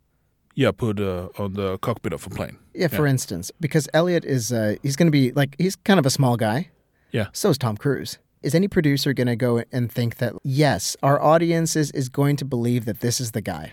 Yeah, 0.54 0.70
put 0.70 1.00
uh, 1.00 1.28
on 1.38 1.54
the 1.54 1.78
cockpit 1.78 2.12
of 2.12 2.26
a 2.26 2.30
plane. 2.30 2.58
Yeah, 2.74 2.88
for 2.88 3.06
instance, 3.06 3.50
because 3.60 3.88
Elliot 3.94 4.24
is 4.24 4.52
uh, 4.52 4.76
he's 4.82 4.96
going 4.96 5.06
to 5.06 5.12
be 5.12 5.32
like 5.32 5.56
he's 5.58 5.76
kind 5.76 5.98
of 5.98 6.06
a 6.06 6.10
small 6.10 6.36
guy. 6.36 6.68
Yeah. 7.10 7.26
So 7.32 7.50
is 7.50 7.58
Tom 7.58 7.76
Cruise. 7.76 8.18
Is 8.42 8.54
any 8.54 8.68
producer 8.68 9.12
going 9.14 9.28
to 9.28 9.36
go 9.36 9.62
and 9.70 9.90
think 9.90 10.16
that 10.16 10.34
yes, 10.42 10.96
our 11.02 11.22
audience 11.22 11.76
is, 11.76 11.90
is 11.92 12.08
going 12.08 12.36
to 12.36 12.44
believe 12.44 12.84
that 12.86 13.00
this 13.00 13.20
is 13.20 13.32
the 13.32 13.40
guy? 13.40 13.72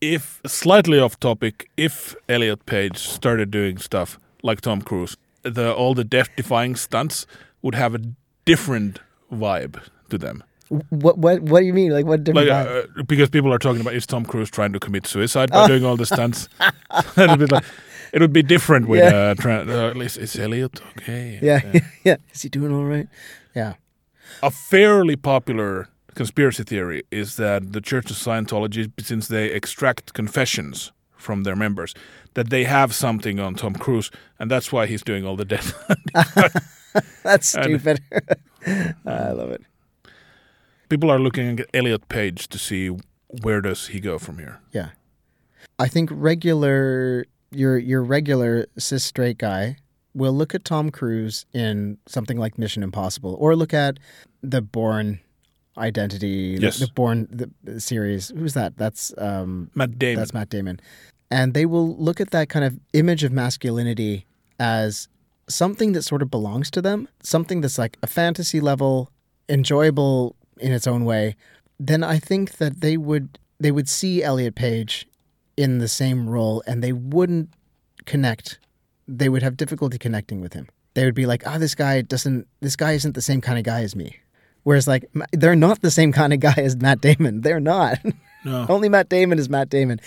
If 0.00 0.40
slightly 0.46 1.00
off 1.00 1.18
topic, 1.18 1.70
if 1.76 2.14
Elliot 2.28 2.66
Page 2.66 2.98
started 2.98 3.50
doing 3.50 3.78
stuff 3.78 4.18
like 4.42 4.60
Tom 4.60 4.82
Cruise, 4.82 5.16
the 5.42 5.72
all 5.74 5.94
the 5.94 6.04
death-defying 6.04 6.76
stunts 6.76 7.26
would 7.62 7.74
have 7.74 7.94
a 7.94 8.00
different 8.44 9.00
vibe 9.32 9.82
to 10.10 10.18
them. 10.18 10.44
What 10.90 11.18
what 11.18 11.40
what 11.42 11.60
do 11.60 11.66
you 11.66 11.72
mean? 11.72 11.92
Like 11.92 12.06
what 12.06 12.24
different? 12.24 12.48
Like 12.48 12.66
uh, 12.98 13.02
because 13.06 13.30
people 13.30 13.52
are 13.52 13.58
talking 13.58 13.80
about 13.80 13.94
is 13.94 14.06
Tom 14.06 14.24
Cruise 14.24 14.50
trying 14.50 14.72
to 14.72 14.78
commit 14.80 15.06
suicide 15.06 15.50
by 15.50 15.66
doing 15.66 15.84
all 15.84 15.96
the 15.96 16.06
stunts? 16.06 16.48
it 17.16 17.30
would 17.30 17.38
be 17.38 17.46
like 17.46 17.64
it 18.12 18.20
would 18.20 18.32
be 18.32 18.42
different 18.42 18.88
with 18.88 19.00
Yeah. 19.00 19.30
uh, 19.30 19.34
tra- 19.34 19.64
uh, 19.66 19.90
at 19.90 19.96
least 19.96 20.18
is 20.18 20.36
Elliot 20.38 20.80
okay? 20.98 21.38
yeah, 21.42 21.80
yeah. 22.04 22.16
Is 22.32 22.42
he 22.42 22.48
doing 22.48 22.72
all 22.74 22.84
right? 22.84 23.08
Yeah. 23.54 23.74
A 24.42 24.50
fairly 24.50 25.16
popular 25.16 25.88
conspiracy 26.14 26.64
theory 26.64 27.02
is 27.10 27.36
that 27.36 27.72
the 27.72 27.80
Church 27.80 28.10
of 28.10 28.16
Scientology, 28.16 28.90
since 29.00 29.28
they 29.28 29.50
extract 29.50 30.12
confessions 30.12 30.92
from 31.16 31.44
their 31.44 31.56
members, 31.56 31.94
that 32.34 32.50
they 32.50 32.64
have 32.64 32.94
something 32.94 33.40
on 33.40 33.54
Tom 33.54 33.74
Cruise, 33.74 34.10
and 34.38 34.50
that's 34.50 34.70
why 34.72 34.86
he's 34.86 35.02
doing 35.02 35.24
all 35.24 35.36
the 35.36 35.44
death. 35.44 35.72
That's 37.22 37.48
stupid. 37.48 38.00
I 39.06 39.30
love 39.32 39.50
it. 39.50 39.62
People 40.88 41.10
are 41.10 41.18
looking 41.18 41.60
at 41.60 41.66
Elliot 41.74 42.08
Page 42.08 42.48
to 42.48 42.58
see 42.58 42.90
where 43.42 43.60
does 43.60 43.88
he 43.88 44.00
go 44.00 44.18
from 44.18 44.38
here. 44.38 44.58
Yeah. 44.72 44.90
I 45.78 45.88
think 45.88 46.10
regular 46.12 47.26
your 47.50 47.78
your 47.78 48.02
regular 48.02 48.66
cis 48.78 49.04
straight 49.04 49.38
guy 49.38 49.76
will 50.14 50.32
look 50.32 50.54
at 50.54 50.64
Tom 50.64 50.90
Cruise 50.90 51.46
in 51.52 51.98
something 52.06 52.38
like 52.38 52.58
Mission 52.58 52.82
Impossible, 52.82 53.36
or 53.38 53.54
look 53.54 53.72
at 53.74 53.98
the 54.42 54.60
Bourne 54.62 55.20
Identity, 55.76 56.56
the- 56.56 56.62
Yes. 56.62 56.78
the, 56.78 56.88
Bourne 56.94 57.28
the, 57.30 57.50
the 57.62 57.80
series. 57.80 58.30
Who's 58.30 58.54
that? 58.54 58.76
That's 58.76 59.12
um, 59.18 59.70
Matt 59.74 59.98
Damon. 59.98 60.16
that's 60.16 60.34
Matt 60.34 60.48
Damon, 60.48 60.80
and 61.30 61.54
they 61.54 61.66
will 61.66 61.96
look 61.96 62.20
at 62.20 62.30
that 62.30 62.48
kind 62.48 62.64
of 62.64 62.78
image 62.94 63.22
of 63.24 63.30
masculinity 63.32 64.26
as 64.58 65.06
something 65.48 65.92
that 65.92 66.02
sort 66.02 66.22
of 66.22 66.30
belongs 66.30 66.70
to 66.72 66.82
them, 66.82 67.06
something 67.22 67.60
that's 67.60 67.78
like 67.78 67.96
a 68.02 68.06
fantasy 68.06 68.60
level, 68.60 69.10
enjoyable 69.48 70.34
in 70.60 70.72
its 70.72 70.86
own 70.86 71.04
way. 71.04 71.36
Then 71.78 72.02
I 72.02 72.18
think 72.18 72.58
that 72.58 72.80
they 72.80 72.96
would 72.96 73.38
they 73.60 73.70
would 73.70 73.88
see 73.88 74.22
Elliot 74.22 74.54
Page 74.54 75.06
in 75.56 75.78
the 75.78 75.88
same 75.88 76.28
role, 76.28 76.62
and 76.66 76.82
they 76.82 76.92
wouldn't 76.92 77.50
connect. 78.06 78.58
They 79.06 79.28
would 79.28 79.42
have 79.42 79.56
difficulty 79.56 79.98
connecting 79.98 80.40
with 80.40 80.52
him. 80.54 80.68
They 80.94 81.04
would 81.04 81.14
be 81.14 81.26
like, 81.26 81.46
"Ah, 81.46 81.58
this 81.58 81.74
guy 81.74 82.02
doesn't. 82.02 82.46
This 82.60 82.76
guy 82.76 82.92
isn't 82.92 83.14
the 83.14 83.22
same 83.22 83.40
kind 83.40 83.58
of 83.58 83.64
guy 83.64 83.82
as 83.82 83.94
me." 83.96 84.16
Whereas, 84.64 84.86
like, 84.86 85.08
they're 85.32 85.56
not 85.56 85.80
the 85.80 85.90
same 85.90 86.12
kind 86.12 86.32
of 86.32 86.40
guy 86.40 86.54
as 86.56 86.76
Matt 86.76 87.00
Damon. 87.00 87.40
They're 87.42 87.60
not. 87.60 87.98
no. 88.44 88.66
Only 88.68 88.88
Matt 88.88 89.08
Damon 89.08 89.38
is 89.38 89.48
Matt 89.48 89.70
Damon. 89.70 90.00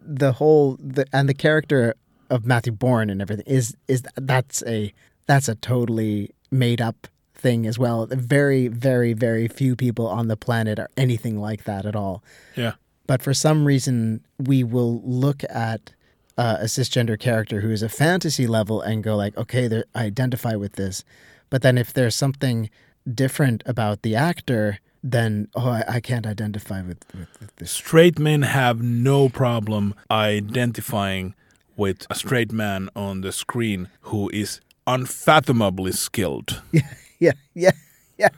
The 0.00 0.32
whole 0.32 0.76
the 0.80 1.06
and 1.12 1.28
the 1.28 1.34
character 1.34 1.94
of 2.30 2.44
Matthew 2.44 2.72
Bourne 2.72 3.10
and 3.10 3.22
everything 3.22 3.46
is 3.46 3.76
is 3.86 4.02
that's 4.16 4.62
a 4.66 4.92
that's 5.26 5.48
a 5.48 5.54
totally 5.54 6.34
made 6.50 6.80
up 6.80 7.06
thing 7.38 7.66
as 7.66 7.78
well. 7.78 8.06
Very 8.10 8.68
very 8.68 9.12
very 9.12 9.48
few 9.48 9.76
people 9.76 10.06
on 10.06 10.28
the 10.28 10.36
planet 10.36 10.78
are 10.78 10.90
anything 10.96 11.40
like 11.40 11.64
that 11.64 11.86
at 11.86 11.96
all. 11.96 12.22
Yeah. 12.56 12.74
But 13.06 13.22
for 13.22 13.32
some 13.32 13.64
reason, 13.64 14.22
we 14.38 14.62
will 14.62 15.00
look 15.02 15.42
at 15.48 15.94
uh, 16.36 16.58
a 16.60 16.64
cisgender 16.64 17.18
character 17.18 17.60
who 17.60 17.70
is 17.70 17.82
a 17.82 17.88
fantasy 17.88 18.46
level 18.46 18.82
and 18.82 19.02
go 19.02 19.16
like, 19.16 19.36
okay, 19.36 19.82
I 19.94 20.04
identify 20.04 20.54
with 20.54 20.74
this. 20.74 21.04
But 21.48 21.62
then 21.62 21.78
if 21.78 21.92
there's 21.94 22.14
something 22.14 22.68
different 23.12 23.62
about 23.64 24.02
the 24.02 24.14
actor, 24.14 24.78
then 25.02 25.48
oh, 25.54 25.68
I, 25.68 25.84
I 25.88 26.00
can't 26.00 26.26
identify 26.26 26.82
with, 26.82 26.98
with, 27.14 27.28
with 27.40 27.56
this. 27.56 27.70
Straight 27.70 28.18
men 28.18 28.42
have 28.42 28.82
no 28.82 29.30
problem 29.30 29.94
identifying 30.10 31.34
with 31.76 32.06
a 32.10 32.14
straight 32.14 32.52
man 32.52 32.90
on 32.94 33.22
the 33.22 33.32
screen 33.32 33.88
who 34.02 34.28
is 34.30 34.60
unfathomably 34.86 35.92
skilled 35.92 36.62
Yeah, 37.18 37.32
yeah, 37.54 37.72
yeah. 38.16 38.28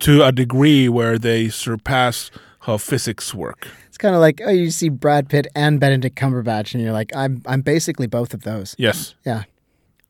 to 0.00 0.24
a 0.24 0.32
degree 0.32 0.88
where 0.88 1.18
they 1.18 1.48
surpass 1.48 2.30
how 2.60 2.76
physics 2.78 3.34
work. 3.34 3.68
It's 3.88 3.98
kind 3.98 4.14
of 4.14 4.20
like 4.20 4.40
oh, 4.44 4.50
you 4.50 4.70
see 4.70 4.88
Brad 4.88 5.28
Pitt 5.28 5.46
and 5.54 5.80
Benedict 5.80 6.16
Cumberbatch, 6.16 6.74
and 6.74 6.82
you're 6.82 6.92
like, 6.92 7.14
I'm 7.16 7.42
I'm 7.46 7.62
basically 7.62 8.06
both 8.06 8.34
of 8.34 8.42
those. 8.42 8.74
Yes. 8.78 9.14
Yeah. 9.24 9.44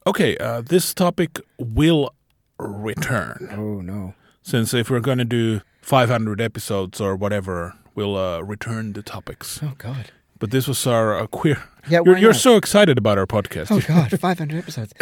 Okay, 0.06 0.36
uh, 0.38 0.62
this 0.62 0.94
topic 0.94 1.40
will 1.58 2.14
return. 2.58 3.48
Oh 3.52 3.80
no. 3.80 4.14
Since 4.42 4.74
if 4.74 4.90
we're 4.90 5.00
going 5.00 5.18
to 5.18 5.24
do 5.24 5.60
500 5.82 6.40
episodes 6.40 7.00
or 7.00 7.14
whatever, 7.14 7.74
we'll 7.94 8.16
uh, 8.16 8.40
return 8.40 8.94
the 8.94 9.02
topics. 9.02 9.60
Oh 9.62 9.74
God. 9.76 10.10
But 10.38 10.50
this 10.50 10.66
was 10.66 10.86
our 10.86 11.18
uh, 11.18 11.26
queer. 11.26 11.62
Yeah, 11.88 12.00
you're, 12.04 12.16
you're 12.16 12.34
so 12.34 12.56
excited 12.56 12.96
about 12.96 13.18
our 13.18 13.26
podcast. 13.26 13.70
Oh 13.70 13.80
God. 13.80 14.10
500 14.20 14.58
episodes. 14.58 14.94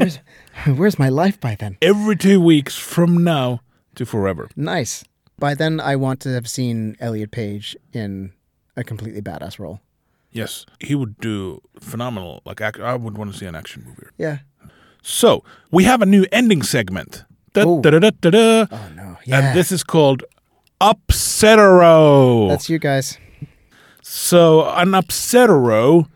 Where's 0.00 0.18
Where's 0.78 0.98
my 0.98 1.08
life 1.08 1.38
by 1.40 1.54
then? 1.54 1.76
Every 1.82 2.16
two 2.16 2.40
weeks 2.40 2.76
from 2.76 3.22
now 3.22 3.60
to 3.94 4.04
forever. 4.06 4.48
Nice. 4.56 5.04
By 5.38 5.54
then, 5.54 5.80
I 5.80 5.96
want 5.96 6.20
to 6.20 6.28
have 6.30 6.48
seen 6.48 6.96
Elliot 7.00 7.30
Page 7.30 7.76
in 7.92 8.32
a 8.76 8.84
completely 8.84 9.22
badass 9.22 9.58
role. 9.58 9.80
Yes, 10.32 10.64
he 10.78 10.94
would 10.94 11.18
do 11.18 11.60
phenomenal. 11.80 12.40
Like 12.44 12.60
ac- 12.60 12.82
I 12.82 12.94
would 12.94 13.16
want 13.18 13.32
to 13.32 13.38
see 13.38 13.46
an 13.46 13.54
action 13.54 13.84
movie. 13.86 14.06
Yeah. 14.18 14.38
So 15.02 15.42
we 15.70 15.84
have 15.84 16.02
a 16.02 16.06
new 16.06 16.26
ending 16.30 16.62
segment. 16.62 17.24
Da, 17.52 17.62
Oh. 17.62 17.80
da, 17.80 17.90
da, 17.90 17.98
da, 17.98 18.10
da, 18.20 18.30
da. 18.30 18.66
Oh 18.70 18.88
no. 18.94 19.16
Yeah. 19.24 19.38
And 19.40 19.56
this 19.58 19.72
is 19.72 19.82
called 19.82 20.22
Upsetero. 20.80 22.48
That's 22.48 22.68
you 22.68 22.78
guys. 22.78 23.18
So 24.02 24.68
an 24.70 24.90
upsetero 24.92 26.06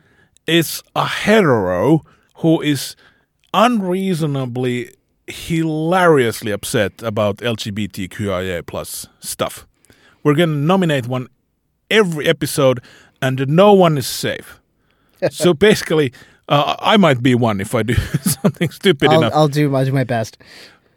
is 0.46 0.82
a 0.94 1.06
hetero 1.06 2.02
who 2.36 2.60
is 2.60 2.96
unreasonably 3.54 4.90
hilariously 5.26 6.50
upset 6.50 7.02
about 7.02 7.38
LGBTQIA 7.38 8.66
plus 8.66 9.06
stuff. 9.20 9.66
We're 10.22 10.34
gonna 10.34 10.56
nominate 10.56 11.06
one 11.06 11.28
every 11.90 12.26
episode, 12.26 12.80
and 13.22 13.48
no 13.48 13.72
one 13.72 13.96
is 13.96 14.06
safe. 14.06 14.60
so 15.30 15.54
basically, 15.54 16.12
uh, 16.48 16.76
I 16.80 16.96
might 16.96 17.22
be 17.22 17.34
one 17.34 17.60
if 17.60 17.74
I 17.74 17.82
do 17.82 17.94
something 18.22 18.70
stupid 18.70 19.10
I'll, 19.10 19.18
enough. 19.18 19.32
I'll 19.34 19.48
do. 19.48 19.74
I'll 19.74 19.84
do 19.84 19.92
my 19.92 20.04
best. 20.04 20.36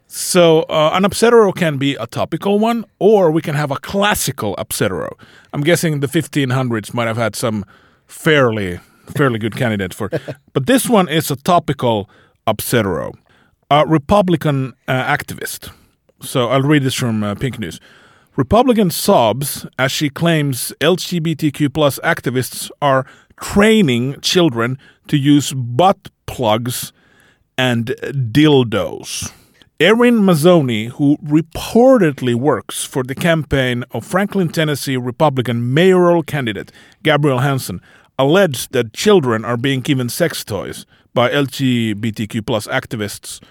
So 0.07 0.61
uh, 0.63 0.91
an 0.93 1.03
upsetero 1.03 1.53
can 1.53 1.77
be 1.77 1.95
a 1.95 2.07
topical 2.07 2.59
one, 2.59 2.85
or 2.97 3.29
we 3.29 3.41
can 3.41 3.55
have 3.55 3.71
a 3.71 3.77
classical 3.77 4.55
upsetero. 4.55 5.11
I'm 5.53 5.61
guessing 5.61 5.99
the 5.99 6.07
1500s 6.07 6.93
might 6.93 7.07
have 7.07 7.17
had 7.17 7.35
some 7.35 7.65
fairly 8.07 8.79
fairly 9.15 9.39
good 9.39 9.55
candidates 9.55 9.95
for, 9.95 10.09
but 10.53 10.65
this 10.65 10.89
one 10.89 11.07
is 11.07 11.29
a 11.31 11.35
topical 11.35 12.09
upsetero, 12.47 13.13
a 13.69 13.85
Republican 13.85 14.73
uh, 14.87 15.03
activist. 15.03 15.71
So 16.21 16.47
I'll 16.47 16.63
read 16.63 16.83
this 16.83 16.95
from 16.95 17.23
uh, 17.23 17.35
Pink 17.35 17.59
News. 17.59 17.79
Republican 18.35 18.91
sobs 18.91 19.65
as 19.77 19.91
she 19.91 20.09
claims 20.09 20.71
LGBTQ 20.79 21.73
plus 21.73 21.99
activists 22.03 22.69
are 22.81 23.05
training 23.39 24.19
children 24.21 24.77
to 25.07 25.17
use 25.17 25.53
butt 25.53 26.09
plugs 26.25 26.93
and 27.57 27.87
dildos. 28.31 29.31
Erin 29.79 30.21
Mazzoni, 30.21 30.89
who 30.89 31.17
reportedly 31.17 32.33
works 32.33 32.83
for 32.83 33.03
the 33.03 33.13
campaign 33.13 33.83
of 33.91 34.05
Franklin, 34.05 34.49
Tennessee 34.49 34.97
Republican 34.97 35.73
mayoral 35.73 36.23
candidate 36.23 36.71
Gabrielle 37.03 37.39
Hanson, 37.39 37.81
alleged 38.17 38.71
that 38.73 38.93
children 38.93 39.45
are 39.45 39.57
being 39.57 39.81
given 39.81 40.09
sex 40.09 40.43
toys 40.43 40.85
by 41.17 41.31
LGBTQ 41.31 42.45
plus 42.45 42.67
activists. 42.67 43.41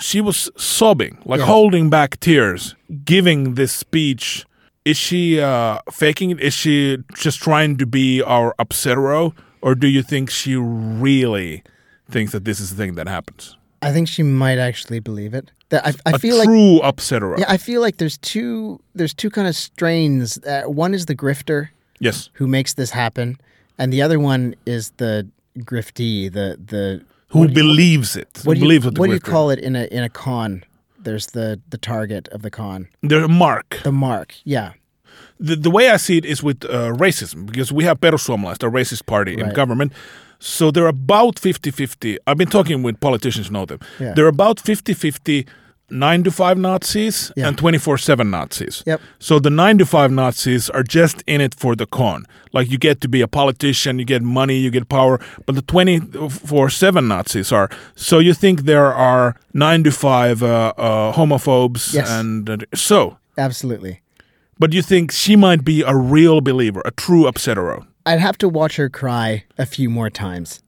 She 0.00 0.20
was 0.20 0.50
sobbing, 0.56 1.18
like 1.24 1.38
Yes. 1.38 1.46
holding 1.46 1.88
back 1.88 2.18
tears, 2.18 2.74
giving 3.04 3.54
this 3.54 3.72
speech. 3.72 4.44
Is 4.84 4.96
she 4.96 5.40
uh, 5.40 5.78
faking 5.92 6.30
it? 6.32 6.40
Is 6.40 6.52
she 6.52 6.98
just 7.14 7.38
trying 7.40 7.76
to 7.76 7.86
be 7.86 8.20
our 8.22 8.56
upsetero? 8.58 9.32
Or 9.60 9.76
do 9.76 9.86
you 9.86 10.02
think 10.02 10.30
she 10.30 10.56
really 10.56 11.62
thinks 12.10 12.32
that 12.32 12.44
this 12.44 12.58
is 12.58 12.70
the 12.70 12.76
thing 12.76 12.96
that 12.96 13.06
happens? 13.06 13.56
I 13.80 13.92
think 13.92 14.08
she 14.08 14.24
might 14.24 14.58
actually 14.58 14.98
believe 14.98 15.32
it. 15.32 15.52
That 15.68 15.86
I, 15.86 15.92
I 16.14 16.18
feel 16.18 16.36
like 16.36 16.48
true 16.48 16.80
upsetero. 16.82 17.38
yeah, 17.38 17.54
I 17.56 17.56
feel 17.56 17.80
like 17.80 17.98
there's 17.98 18.18
two 18.18 18.80
there's 18.96 19.14
two 19.14 19.30
kind 19.30 19.46
of 19.46 19.54
strains. 19.54 20.38
Uh, 20.44 20.64
one 20.66 20.92
is 20.92 21.06
the 21.06 21.14
grifter 21.14 21.68
yes. 22.00 22.30
who 22.32 22.48
makes 22.48 22.74
this 22.74 22.90
happen, 22.90 23.38
and 23.78 23.92
the 23.92 24.02
other 24.02 24.18
one 24.18 24.56
is 24.66 24.90
the 24.96 25.28
griftee, 25.58 26.32
the 26.32 26.58
the 26.72 27.04
Who 27.32 27.48
believes 27.48 28.16
it? 28.16 28.28
what 28.44 28.44
Who 28.44 28.54
do 28.54 28.60
you, 28.60 28.64
believes 28.66 28.84
what 28.84 28.98
what 28.98 29.06
do 29.08 29.14
you 29.14 29.20
call 29.20 29.50
it 29.50 29.58
in 29.58 29.76
a 29.76 29.84
in 29.96 30.02
a 30.04 30.08
con? 30.08 30.64
There's 31.04 31.26
the 31.32 31.60
the 31.70 31.78
target 31.78 32.28
of 32.28 32.42
the 32.42 32.50
con, 32.50 32.88
The 33.02 33.28
mark. 33.28 33.80
the 33.82 33.92
mark. 33.92 34.34
Yeah, 34.44 34.70
The, 35.40 35.56
the 35.56 35.70
way 35.70 35.90
I 35.94 35.98
see 35.98 36.16
it 36.18 36.24
is 36.24 36.42
with 36.42 36.64
uh, 36.64 36.92
racism, 37.04 37.46
because 37.46 37.74
we 37.74 37.84
have 37.84 37.98
Perussuomalaiset, 38.00 38.62
a 38.62 38.70
racist 38.70 39.04
party 39.06 39.32
in 39.32 39.52
government. 39.54 39.92
So 40.38 40.70
they're 40.72 40.88
about 40.88 41.36
50-50. 41.36 42.16
I've 42.26 42.36
been 42.36 42.50
talking 42.50 42.82
with 42.84 42.98
politicians 43.00 43.48
know 43.50 43.64
them. 43.66 43.78
Yeah. 44.00 44.14
They're 44.14 44.28
about 44.38 44.56
50-50 44.58 45.46
9 45.90 46.22
to 46.24 46.30
5 46.30 46.56
Nazis 46.58 47.30
Yeah. 47.36 47.48
and 47.48 47.56
24-7 47.56 48.30
Nazis. 48.30 48.82
Yep. 48.86 49.00
So 49.18 49.38
the 49.38 49.50
9 49.50 49.78
to 49.78 49.84
5 49.86 50.10
Nazis 50.10 50.70
are 50.70 50.82
just 50.82 51.22
in 51.26 51.40
it 51.40 51.54
for 51.54 51.76
the 51.76 51.86
con. 51.86 52.24
Like 52.52 52.70
you 52.70 52.78
get 52.78 53.00
to 53.02 53.08
be 53.08 53.20
a 53.20 53.28
politician, 53.28 53.98
you 53.98 54.04
get 54.06 54.22
money, 54.22 54.56
you 54.58 54.70
get 54.70 54.88
power. 54.88 55.20
But 55.46 55.54
the 55.54 55.62
24-7 55.62 57.06
Nazis 57.08 57.52
are. 57.52 57.68
So 57.94 58.18
you 58.20 58.34
think 58.34 58.62
there 58.62 58.92
are 58.92 59.36
9 59.54 59.84
to 59.84 59.90
5 59.90 60.42
uh, 60.42 60.72
uh, 60.76 61.12
homophobes 61.12 61.92
Yes. 61.94 62.10
and 62.10 62.48
uh, 62.48 62.56
so. 62.74 63.18
absolutely. 63.36 64.00
But 64.58 64.72
you 64.72 64.82
think 64.82 65.10
she 65.12 65.34
might 65.36 65.64
be 65.64 65.82
a 65.82 65.94
real 65.96 66.40
believer, 66.40 66.82
a 66.84 66.90
true 66.92 67.24
upsetero. 67.24 67.84
I'd 68.06 68.20
have 68.20 68.38
to 68.38 68.48
watch 68.48 68.76
her 68.76 68.88
cry 68.88 69.44
a 69.58 69.66
few 69.66 69.90
more 69.90 70.10
times 70.10 70.62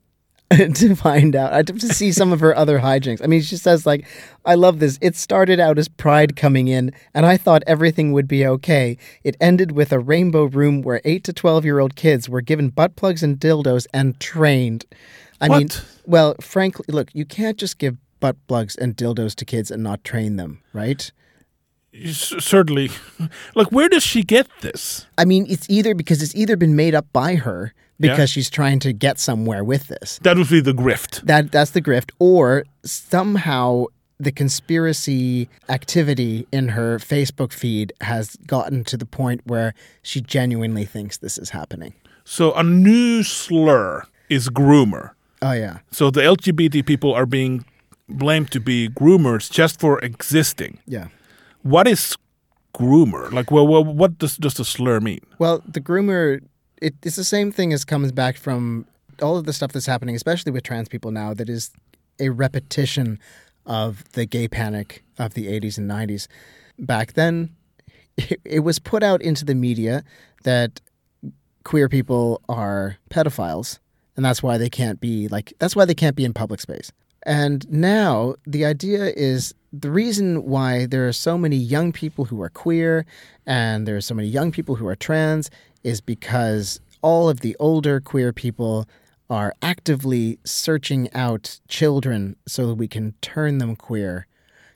to 0.75 0.95
find 0.95 1.37
out. 1.37 1.53
Have 1.53 1.79
to 1.79 1.95
see 1.95 2.13
some 2.13 2.33
of 2.33 2.41
her 2.41 2.57
other 2.57 2.79
hijinks. 2.81 3.23
I 3.23 3.27
mean, 3.27 3.43
she 3.43 3.57
says 3.57 3.87
like, 3.87 4.07
"I 4.45 4.55
love 4.55 4.79
this. 4.79 4.99
It 5.01 5.17
started 5.17 5.61
out 5.61 5.79
as 5.79 5.89
pride 5.89 6.37
coming 6.37 6.69
in, 6.69 6.93
and 7.15 7.27
I 7.27 7.37
thought 7.37 7.63
everything 7.67 8.13
would 8.13 8.29
be 8.29 8.47
okay. 8.47 8.97
It 9.23 9.37
ended 9.41 9.73
with 9.73 9.93
a 9.93 9.99
rainbow 9.99 10.45
room 10.45 10.83
where 10.83 11.01
eight 11.05 11.25
to 11.25 11.33
twelve 11.33 11.65
year 11.65 11.79
old 11.79 11.97
kids 11.97 12.29
were 12.29 12.41
given 12.41 12.71
butt 12.71 12.97
plugs 12.97 13.23
and 13.23 13.39
dildos 13.39 13.87
and 13.93 14.19
trained." 14.21 14.87
I 15.41 15.49
mean, 15.49 15.69
well, 16.07 16.37
frankly, 16.41 16.87
look, 16.89 17.11
you 17.13 17.27
can't 17.27 17.59
just 17.59 17.79
give 17.79 17.97
butt 18.21 18.37
plugs 18.47 18.77
and 18.77 18.97
dildos 18.97 19.35
to 19.35 19.45
kids 19.45 19.71
and 19.71 19.83
not 19.83 20.05
train 20.05 20.37
them, 20.37 20.63
right? 20.73 21.11
certainly, 22.11 22.91
like, 23.55 23.71
where 23.71 23.89
does 23.89 24.03
she 24.03 24.23
get 24.23 24.49
this? 24.63 25.07
I 25.17 25.25
mean, 25.25 25.47
it's 25.49 25.69
either 25.71 25.95
because 25.95 26.23
it's 26.23 26.35
either 26.35 26.57
been 26.57 26.75
made 26.75 26.95
up 26.95 27.07
by 27.13 27.37
her 27.37 27.73
because 28.01 28.31
she's 28.31 28.51
trying 28.51 28.79
to 28.81 28.93
get 28.93 29.19
somewhere 29.19 29.65
with 29.65 29.89
this. 29.89 30.19
That 30.23 30.37
would 30.37 30.49
be 30.49 30.61
the 30.61 30.73
grift. 30.73 31.23
That 31.23 31.53
that's 31.53 31.73
the 31.73 31.83
grift, 31.83 32.11
or 32.19 32.65
somehow 32.85 33.87
the 34.19 34.33
conspiracy 34.33 35.49
activity 35.69 36.47
in 36.53 36.69
her 36.69 36.99
Facebook 36.99 37.53
feed 37.53 37.93
has 38.01 38.37
gotten 38.47 38.85
to 38.85 38.97
the 38.97 39.07
point 39.07 39.43
where 39.45 39.75
she 40.03 40.21
genuinely 40.21 40.85
thinks 40.85 41.19
this 41.19 41.39
is 41.39 41.51
happening. 41.51 41.95
So 42.25 42.53
a 42.55 42.63
new 42.63 43.23
slur 43.23 44.05
is 44.29 44.49
groomer. 44.49 45.11
Oh 45.43 45.53
yeah. 45.53 45.79
So 45.91 46.11
the 46.11 46.23
LGBT 46.23 46.87
people 46.87 47.13
are 47.13 47.27
being 47.27 47.65
blamed 48.09 48.51
to 48.53 48.61
be 48.61 48.89
groomers 48.89 49.51
just 49.51 49.81
for 49.81 49.99
existing. 50.01 50.79
Yeah. 50.87 51.09
What 51.63 51.87
is 51.87 52.17
groomer? 52.75 53.33
Like, 53.33 53.51
well, 53.51 53.67
well 53.67 53.85
what 53.85 54.19
does 54.19 54.37
does 54.37 54.55
the 54.55 54.65
slur 54.65 55.01
mean? 55.01 55.21
Well, 55.39 55.63
the 55.67 55.81
groomer, 55.81 56.41
it, 56.81 56.95
it's 57.03 57.17
the 57.17 57.25
same 57.25 57.53
thing 57.53 57.73
as 57.73 57.85
comes 57.85 58.13
back 58.13 58.37
from 58.37 58.87
all 59.23 59.37
of 59.37 59.47
the 59.47 59.53
stuff 59.53 59.73
that's 59.73 59.87
happening, 59.87 60.15
especially 60.17 60.53
with 60.53 60.63
trans 60.63 60.89
people 60.89 61.11
now, 61.11 61.35
that 61.35 61.49
is 61.49 61.71
a 62.19 62.31
repetition 62.31 63.19
of 63.67 64.05
the 64.13 64.27
gay 64.27 64.49
panic 64.49 65.03
of 65.19 65.35
the 65.35 65.47
80s 65.47 65.79
and 65.79 65.91
90s. 65.91 66.27
Back 66.79 67.15
then, 67.15 67.51
it, 68.17 68.41
it 68.45 68.61
was 68.61 68.79
put 68.79 69.03
out 69.03 69.23
into 69.23 69.45
the 69.45 69.55
media 69.55 70.05
that 70.43 70.81
queer 71.65 71.89
people 71.89 72.41
are 72.49 72.97
pedophiles, 73.11 73.79
and 74.17 74.25
that's 74.25 74.43
why 74.43 74.59
they 74.59 74.69
can't 74.69 75.01
be 75.01 75.29
like, 75.29 75.53
that's 75.59 75.75
why 75.75 75.85
they 75.85 75.95
can't 75.95 76.17
be 76.17 76.25
in 76.25 76.35
public 76.35 76.61
space. 76.61 76.93
And 77.27 77.69
now 77.71 78.35
the 78.47 78.65
idea 78.65 79.07
is 79.17 79.55
the 79.73 79.91
reason 79.91 80.45
why 80.45 80.87
there 80.87 81.09
are 81.09 81.13
so 81.13 81.39
many 81.39 81.57
young 81.57 81.91
people 81.91 82.27
who 82.27 82.41
are 82.43 82.51
queer 82.51 83.07
and 83.47 83.89
there 83.89 83.97
are 83.97 84.03
so 84.03 84.15
many 84.15 84.29
young 84.29 84.53
people 84.53 84.77
who 84.77 84.87
are 84.87 84.95
trans 84.95 85.51
is 85.85 86.01
because 86.01 86.81
all 87.03 87.29
of 87.29 87.41
the 87.41 87.55
older 87.61 88.01
queer 88.01 88.33
people 88.33 88.89
are 89.31 89.55
actively 89.63 90.39
searching 90.45 91.09
out 91.15 91.61
children 91.69 92.37
so 92.47 92.67
that 92.67 92.75
we 92.75 92.89
can 92.89 93.15
turn 93.21 93.59
them 93.59 93.77
queer, 93.77 94.27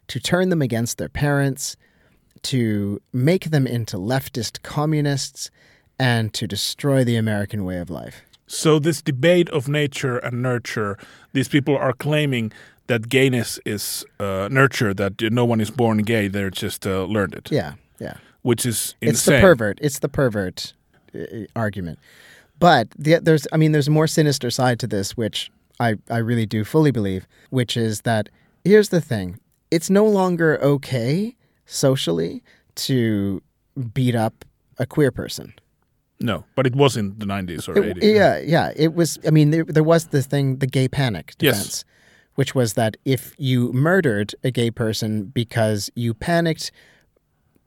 to 0.06 0.20
turn 0.20 0.48
them 0.48 0.62
against 0.62 0.98
their 0.98 1.08
parents, 1.08 1.76
to 2.42 3.00
make 3.12 3.50
them 3.50 3.66
into 3.66 3.96
leftist 3.96 4.62
communists, 4.62 5.50
and 5.98 6.32
to 6.32 6.46
destroy 6.46 7.02
the 7.02 7.16
American 7.16 7.64
way 7.64 7.78
of 7.78 7.90
life. 7.90 8.22
So 8.46 8.78
this 8.78 9.02
debate 9.02 9.50
of 9.50 9.68
nature 9.68 10.18
and 10.18 10.42
nurture, 10.42 10.96
these 11.32 11.48
people 11.48 11.76
are 11.76 11.92
claiming 11.92 12.52
that 12.86 13.10
gayness 13.10 13.58
is 13.66 14.06
uh, 14.18 14.48
nurture, 14.50 14.94
that 14.94 15.20
no 15.20 15.44
one 15.44 15.60
is 15.60 15.70
born 15.70 15.98
gay, 15.98 16.28
they're 16.28 16.48
just 16.48 16.86
uh, 16.86 17.04
learned 17.04 17.34
it, 17.34 17.50
Yeah, 17.52 17.74
yeah. 17.98 18.14
which 18.42 18.64
is 18.64 18.94
insane. 19.02 19.10
It's 19.10 19.24
the 19.24 19.40
pervert. 19.40 19.78
It's 19.82 19.98
the 19.98 20.08
pervert 20.08 20.72
Uh, 21.18 21.44
argument. 21.56 21.98
But 22.58 22.88
the, 22.98 23.18
there's, 23.22 23.46
I 23.52 23.56
mean, 23.56 23.72
there's 23.72 23.88
a 23.88 23.90
more 23.92 24.06
sinister 24.06 24.50
side 24.50 24.78
to 24.80 24.86
this, 24.86 25.16
which 25.16 25.50
I, 25.80 25.94
I 26.10 26.18
really 26.18 26.46
do 26.46 26.64
fully 26.64 26.90
believe, 26.90 27.26
which 27.50 27.76
is 27.76 28.00
that 28.02 28.28
here's 28.64 28.88
the 28.90 29.00
thing: 29.00 29.38
it's 29.70 29.88
no 29.90 30.04
longer 30.04 30.58
okay 30.62 31.36
socially 31.66 32.42
to 32.74 33.42
beat 33.94 34.14
up 34.14 34.44
a 34.78 34.86
queer 34.86 35.10
person. 35.12 35.52
No, 36.20 36.44
but 36.56 36.66
it 36.66 36.74
was 36.74 36.96
in 36.96 37.16
the 37.18 37.26
90s 37.26 37.68
or 37.68 37.78
It- 37.78 37.96
80s. 37.98 38.14
yeah, 38.14 38.38
yeah. 38.38 38.72
It 38.74 38.94
was. 38.94 39.18
I 39.26 39.30
mean, 39.30 39.50
there, 39.50 39.64
there 39.64 39.84
was 39.84 40.06
the 40.06 40.22
thing, 40.22 40.56
the 40.58 40.66
gay 40.66 40.88
panic 40.88 41.34
Yes. 41.38 41.54
defense, 41.56 41.84
which 42.34 42.54
was 42.56 42.72
that 42.74 42.96
if 43.04 43.34
you 43.38 43.72
murdered 43.72 44.34
a 44.42 44.50
gay 44.50 44.70
person 44.70 45.26
because 45.26 45.90
you 45.94 46.14
panicked 46.14 46.72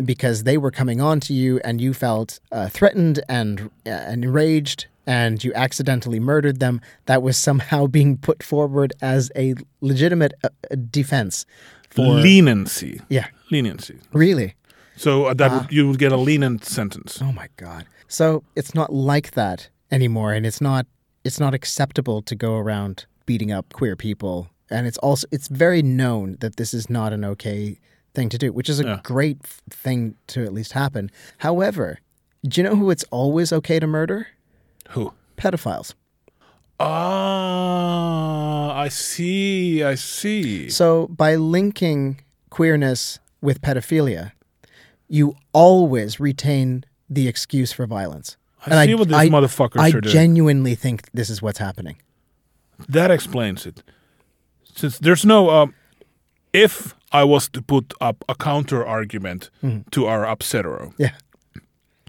because 0.01 0.43
they 0.43 0.57
were 0.57 0.71
coming 0.71 1.01
on 1.01 1.19
to 1.21 1.33
you 1.33 1.59
and 1.63 1.81
you 1.81 1.93
felt 1.93 2.39
uh, 2.51 2.69
threatened 2.69 3.23
and 3.27 3.71
uh, 3.85 3.89
and 3.89 4.23
enraged 4.23 4.87
and 5.07 5.43
you 5.43 5.51
accidentally 5.55 6.19
murdered 6.19 6.59
them, 6.59 6.79
that 7.05 7.23
was 7.23 7.37
somehow 7.37 7.87
being 7.97 8.17
put 8.17 8.43
forward 8.43 8.93
as 9.01 9.31
a 9.35 9.55
legitimate 9.81 10.33
uh, 10.43 10.49
uh, 10.69 10.75
defense. 10.89 11.45
For 11.89 12.05
Leniency. 12.05 13.01
yeah, 13.09 13.27
Leniency. 13.49 13.99
really. 14.13 14.55
So 14.95 15.25
uh, 15.25 15.33
that 15.33 15.51
would, 15.51 15.71
you 15.71 15.87
would 15.87 15.97
get 15.97 16.11
a 16.11 16.17
lenient 16.17 16.63
sentence. 16.63 17.19
Oh 17.21 17.31
my 17.31 17.49
god. 17.57 17.85
So 18.07 18.43
it's 18.55 18.75
not 18.75 18.93
like 18.93 19.31
that 19.31 19.69
anymore 19.91 20.31
and 20.31 20.45
it's 20.45 20.61
not 20.61 20.85
it's 21.23 21.39
not 21.39 21.53
acceptable 21.53 22.21
to 22.21 22.35
go 22.35 22.55
around 22.55 23.05
beating 23.25 23.51
up 23.51 23.73
queer 23.73 23.95
people 23.95 24.49
and 24.69 24.87
it's 24.87 24.97
also 24.99 25.27
it's 25.31 25.47
very 25.49 25.81
known 25.81 26.37
that 26.39 26.55
this 26.55 26.73
is 26.73 26.89
not 26.89 27.13
an 27.13 27.25
okay 27.25 27.77
thing 28.13 28.29
to 28.29 28.37
do, 28.37 28.51
which 28.51 28.69
is 28.69 28.79
a 28.79 28.83
Yeah. 28.83 28.99
great 29.03 29.41
thing 29.69 30.15
to 30.27 30.43
at 30.43 30.53
least 30.53 30.73
happen. 30.73 31.09
However, 31.39 31.99
do 32.45 32.59
you 32.61 32.67
know 32.67 32.75
who 32.75 32.89
it's 32.91 33.05
always 33.11 33.53
okay 33.53 33.79
to 33.79 33.87
murder? 33.87 34.27
Who? 34.89 35.13
Pedophiles. 35.37 35.93
Ah, 36.79 38.73
I 38.75 38.87
see. 38.89 39.83
I 39.83 39.95
see. 39.95 40.69
So 40.69 41.07
by 41.07 41.35
linking 41.35 42.21
queerness 42.49 43.19
with 43.41 43.61
pedophilia, 43.61 44.31
you 45.07 45.35
always 45.53 46.19
retain 46.19 46.83
the 47.09 47.27
excuse 47.27 47.71
for 47.71 47.85
violence. 47.85 48.37
I 48.65 48.85
see 48.85 48.95
what 48.95 49.07
these 49.07 49.17
motherfuckers 49.29 49.79
I 49.79 49.89
are 49.89 50.01
doing. 50.01 50.13
genuinely 50.13 50.75
think 50.75 51.09
this 51.13 51.29
is 51.29 51.41
what's 51.41 51.57
happening. 51.57 51.97
That 52.87 53.09
explains 53.11 53.65
it. 53.65 53.83
Since 54.63 54.99
there's 54.99 55.25
no, 55.25 55.49
um, 55.49 55.73
if 56.53 56.95
I 57.11 57.23
was 57.23 57.49
to 57.49 57.61
put 57.61 57.93
up 57.99 58.23
a 58.29 58.35
counter 58.35 58.85
argument 58.85 59.49
to 59.91 60.05
our 60.05 60.25
upsetter, 60.25 60.93
Yeah. 60.97 61.11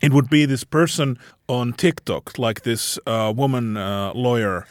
it 0.01 0.13
would 0.13 0.29
be 0.31 0.47
this 0.47 0.65
person 0.65 1.19
on 1.49 1.73
TikTok, 1.73 2.39
like 2.39 2.63
this 2.63 2.99
uh, 3.07 3.33
woman 3.37 3.77
uh, 3.77 4.13
lawyer. 4.15 4.67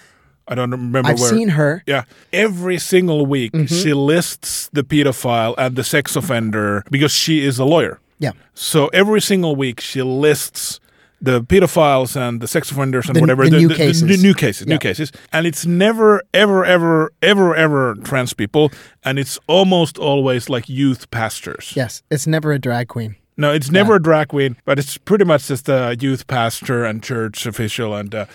I 0.47 0.55
don't 0.55 0.71
remember 0.71 1.01
where. 1.03 1.11
I've 1.13 1.19
where. 1.19 1.29
seen 1.29 1.49
her. 1.49 1.83
Yeah, 1.85 2.03
every 2.33 2.77
single 2.79 3.25
week 3.25 3.51
she 3.67 3.93
lists 3.93 4.69
the 4.73 4.83
pedophile 4.83 5.53
and 5.57 5.75
the 5.75 5.83
sex 5.83 6.15
offender 6.15 6.83
because 6.91 7.11
she 7.13 7.45
is 7.45 7.59
a 7.59 7.65
lawyer. 7.65 7.99
Yeah. 8.19 8.31
So 8.53 8.87
every 8.87 9.21
single 9.21 9.55
week 9.55 9.79
she 9.81 10.01
lists 10.01 10.79
the 11.21 11.41
pedophiles 11.43 12.15
and 12.15 12.41
the 12.41 12.47
sex 12.47 12.71
offenders 12.71 13.05
and 13.07 13.15
The- 13.15 13.21
whatever 13.21 13.47
the 13.47 13.57
new 13.59 13.69
cases. 13.69 14.03
new, 14.03 14.17
new 14.17 14.33
cases, 14.33 14.65
Yeah. 14.67 14.73
new 14.73 14.79
cases, 14.79 15.11
and 15.31 15.45
it's 15.45 15.65
never, 15.65 16.21
ever, 16.33 16.65
ever, 16.65 17.11
ever, 17.21 17.55
ever 17.55 17.95
trans 18.03 18.33
people, 18.33 18.71
and 19.03 19.19
it's 19.19 19.37
almost 19.47 19.97
always 19.97 20.49
like 20.49 20.67
youth 20.67 21.09
pastors. 21.11 21.73
Yes. 21.75 22.01
It's 22.09 22.25
never 22.25 22.51
a 22.51 22.59
drag 22.59 22.87
queen. 22.87 23.15
No, 23.37 23.51
it's 23.53 23.71
never 23.71 23.95
a 23.95 24.01
drag 24.01 24.27
queen, 24.29 24.57
but 24.65 24.77
it's 24.79 24.97
pretty 24.97 25.23
much 25.25 25.47
just 25.47 25.69
a 25.69 25.95
youth 25.99 26.25
pastor 26.27 26.83
and 26.85 27.01
church 27.03 27.45
official, 27.45 27.95
and 27.95 28.13
uh, 28.13 28.25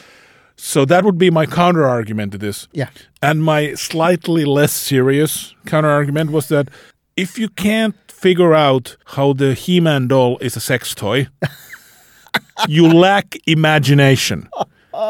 so 0.57 0.85
that 0.87 1.05
would 1.05 1.19
be 1.19 1.31
my 1.31 1.45
counter 1.47 1.85
argument 1.87 2.33
to 2.33 2.39
this. 2.39 2.67
Yeah. 2.73 2.89
And 3.21 3.43
my 3.45 3.75
slightly 3.75 4.45
less 4.45 4.73
serious 4.73 5.55
counter 5.67 5.91
argument 5.91 6.31
was 6.31 6.49
that 6.49 6.69
if 7.17 7.39
you 7.39 7.49
can't 7.51 7.95
figure 8.11 8.55
out 8.55 8.97
how 9.17 9.33
the 9.35 9.55
He 9.55 9.81
Man 9.81 10.09
doll 10.09 10.39
is 10.41 10.57
a 10.57 10.61
sex 10.61 10.95
toy, 10.95 11.29
you 12.69 12.93
lack 12.93 13.37
imagination. 13.47 14.49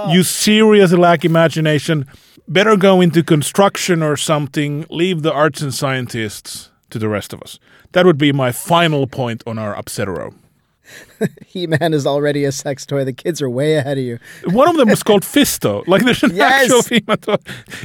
You 0.09 0.23
seriously 0.23 0.99
lack 0.99 1.25
imagination. 1.25 2.07
Better 2.49 2.77
go 2.77 3.01
into 3.01 3.23
construction 3.23 4.03
or 4.03 4.17
something, 4.17 4.85
leave 4.91 5.23
the 5.23 5.33
arts 5.33 5.61
and 5.63 5.73
scientists 5.75 6.71
to 6.91 6.99
the 6.99 7.09
rest 7.09 7.33
of 7.33 7.43
us. 7.43 7.59
That 7.93 8.05
would 8.07 8.19
be 8.19 8.33
my 8.33 8.53
final 8.53 9.07
point 9.07 9.43
on 9.47 9.59
our 9.59 9.75
upsetero. 9.75 10.35
He 11.47 11.67
Man 11.67 11.93
is 11.95 12.07
already 12.07 12.45
a 12.45 12.53
sex 12.53 12.87
toy. 12.87 13.05
The 13.05 13.13
kids 13.13 13.43
are 13.43 13.51
way 13.51 13.75
ahead 13.75 13.99
of 13.99 14.05
you. 14.05 14.19
One 14.45 14.69
of 14.69 14.77
them 14.77 14.89
is 14.89 15.03
called 15.03 15.23
Fisto. 15.35 15.83
Like 15.89 16.05
there's 16.05 16.23
an 16.23 16.35
Yes. 16.35 16.65
actual 16.65 16.83
female 16.83 17.17
toy. 17.17 17.37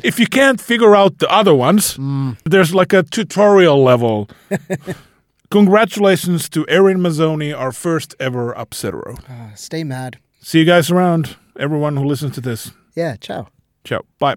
If 0.04 0.20
you 0.20 0.28
can't 0.28 0.60
figure 0.62 0.96
out 0.96 1.18
the 1.20 1.30
other 1.32 1.54
ones, 1.56 1.98
mm. 1.98 2.38
there's 2.46 2.74
like 2.76 2.94
a 2.94 3.04
tutorial 3.04 3.84
level. 3.84 4.30
Congratulations 5.52 6.48
to 6.50 6.66
Erin 6.70 7.00
Mazzoni, 7.00 7.54
our 7.58 7.72
first 7.74 8.16
ever 8.20 8.54
upsetero. 8.54 9.20
Uh, 9.30 9.54
stay 9.54 9.84
mad. 9.84 10.18
See 10.42 10.60
you 10.60 10.66
guys 10.66 10.90
around, 10.90 11.36
everyone 11.60 11.98
who 11.98 12.06
listens 12.06 12.36
to 12.36 12.42
this. 12.42 12.72
Yeah. 12.96 13.18
Ciao. 13.18 13.48
Ciao. 13.84 14.02
Bye. 14.18 14.36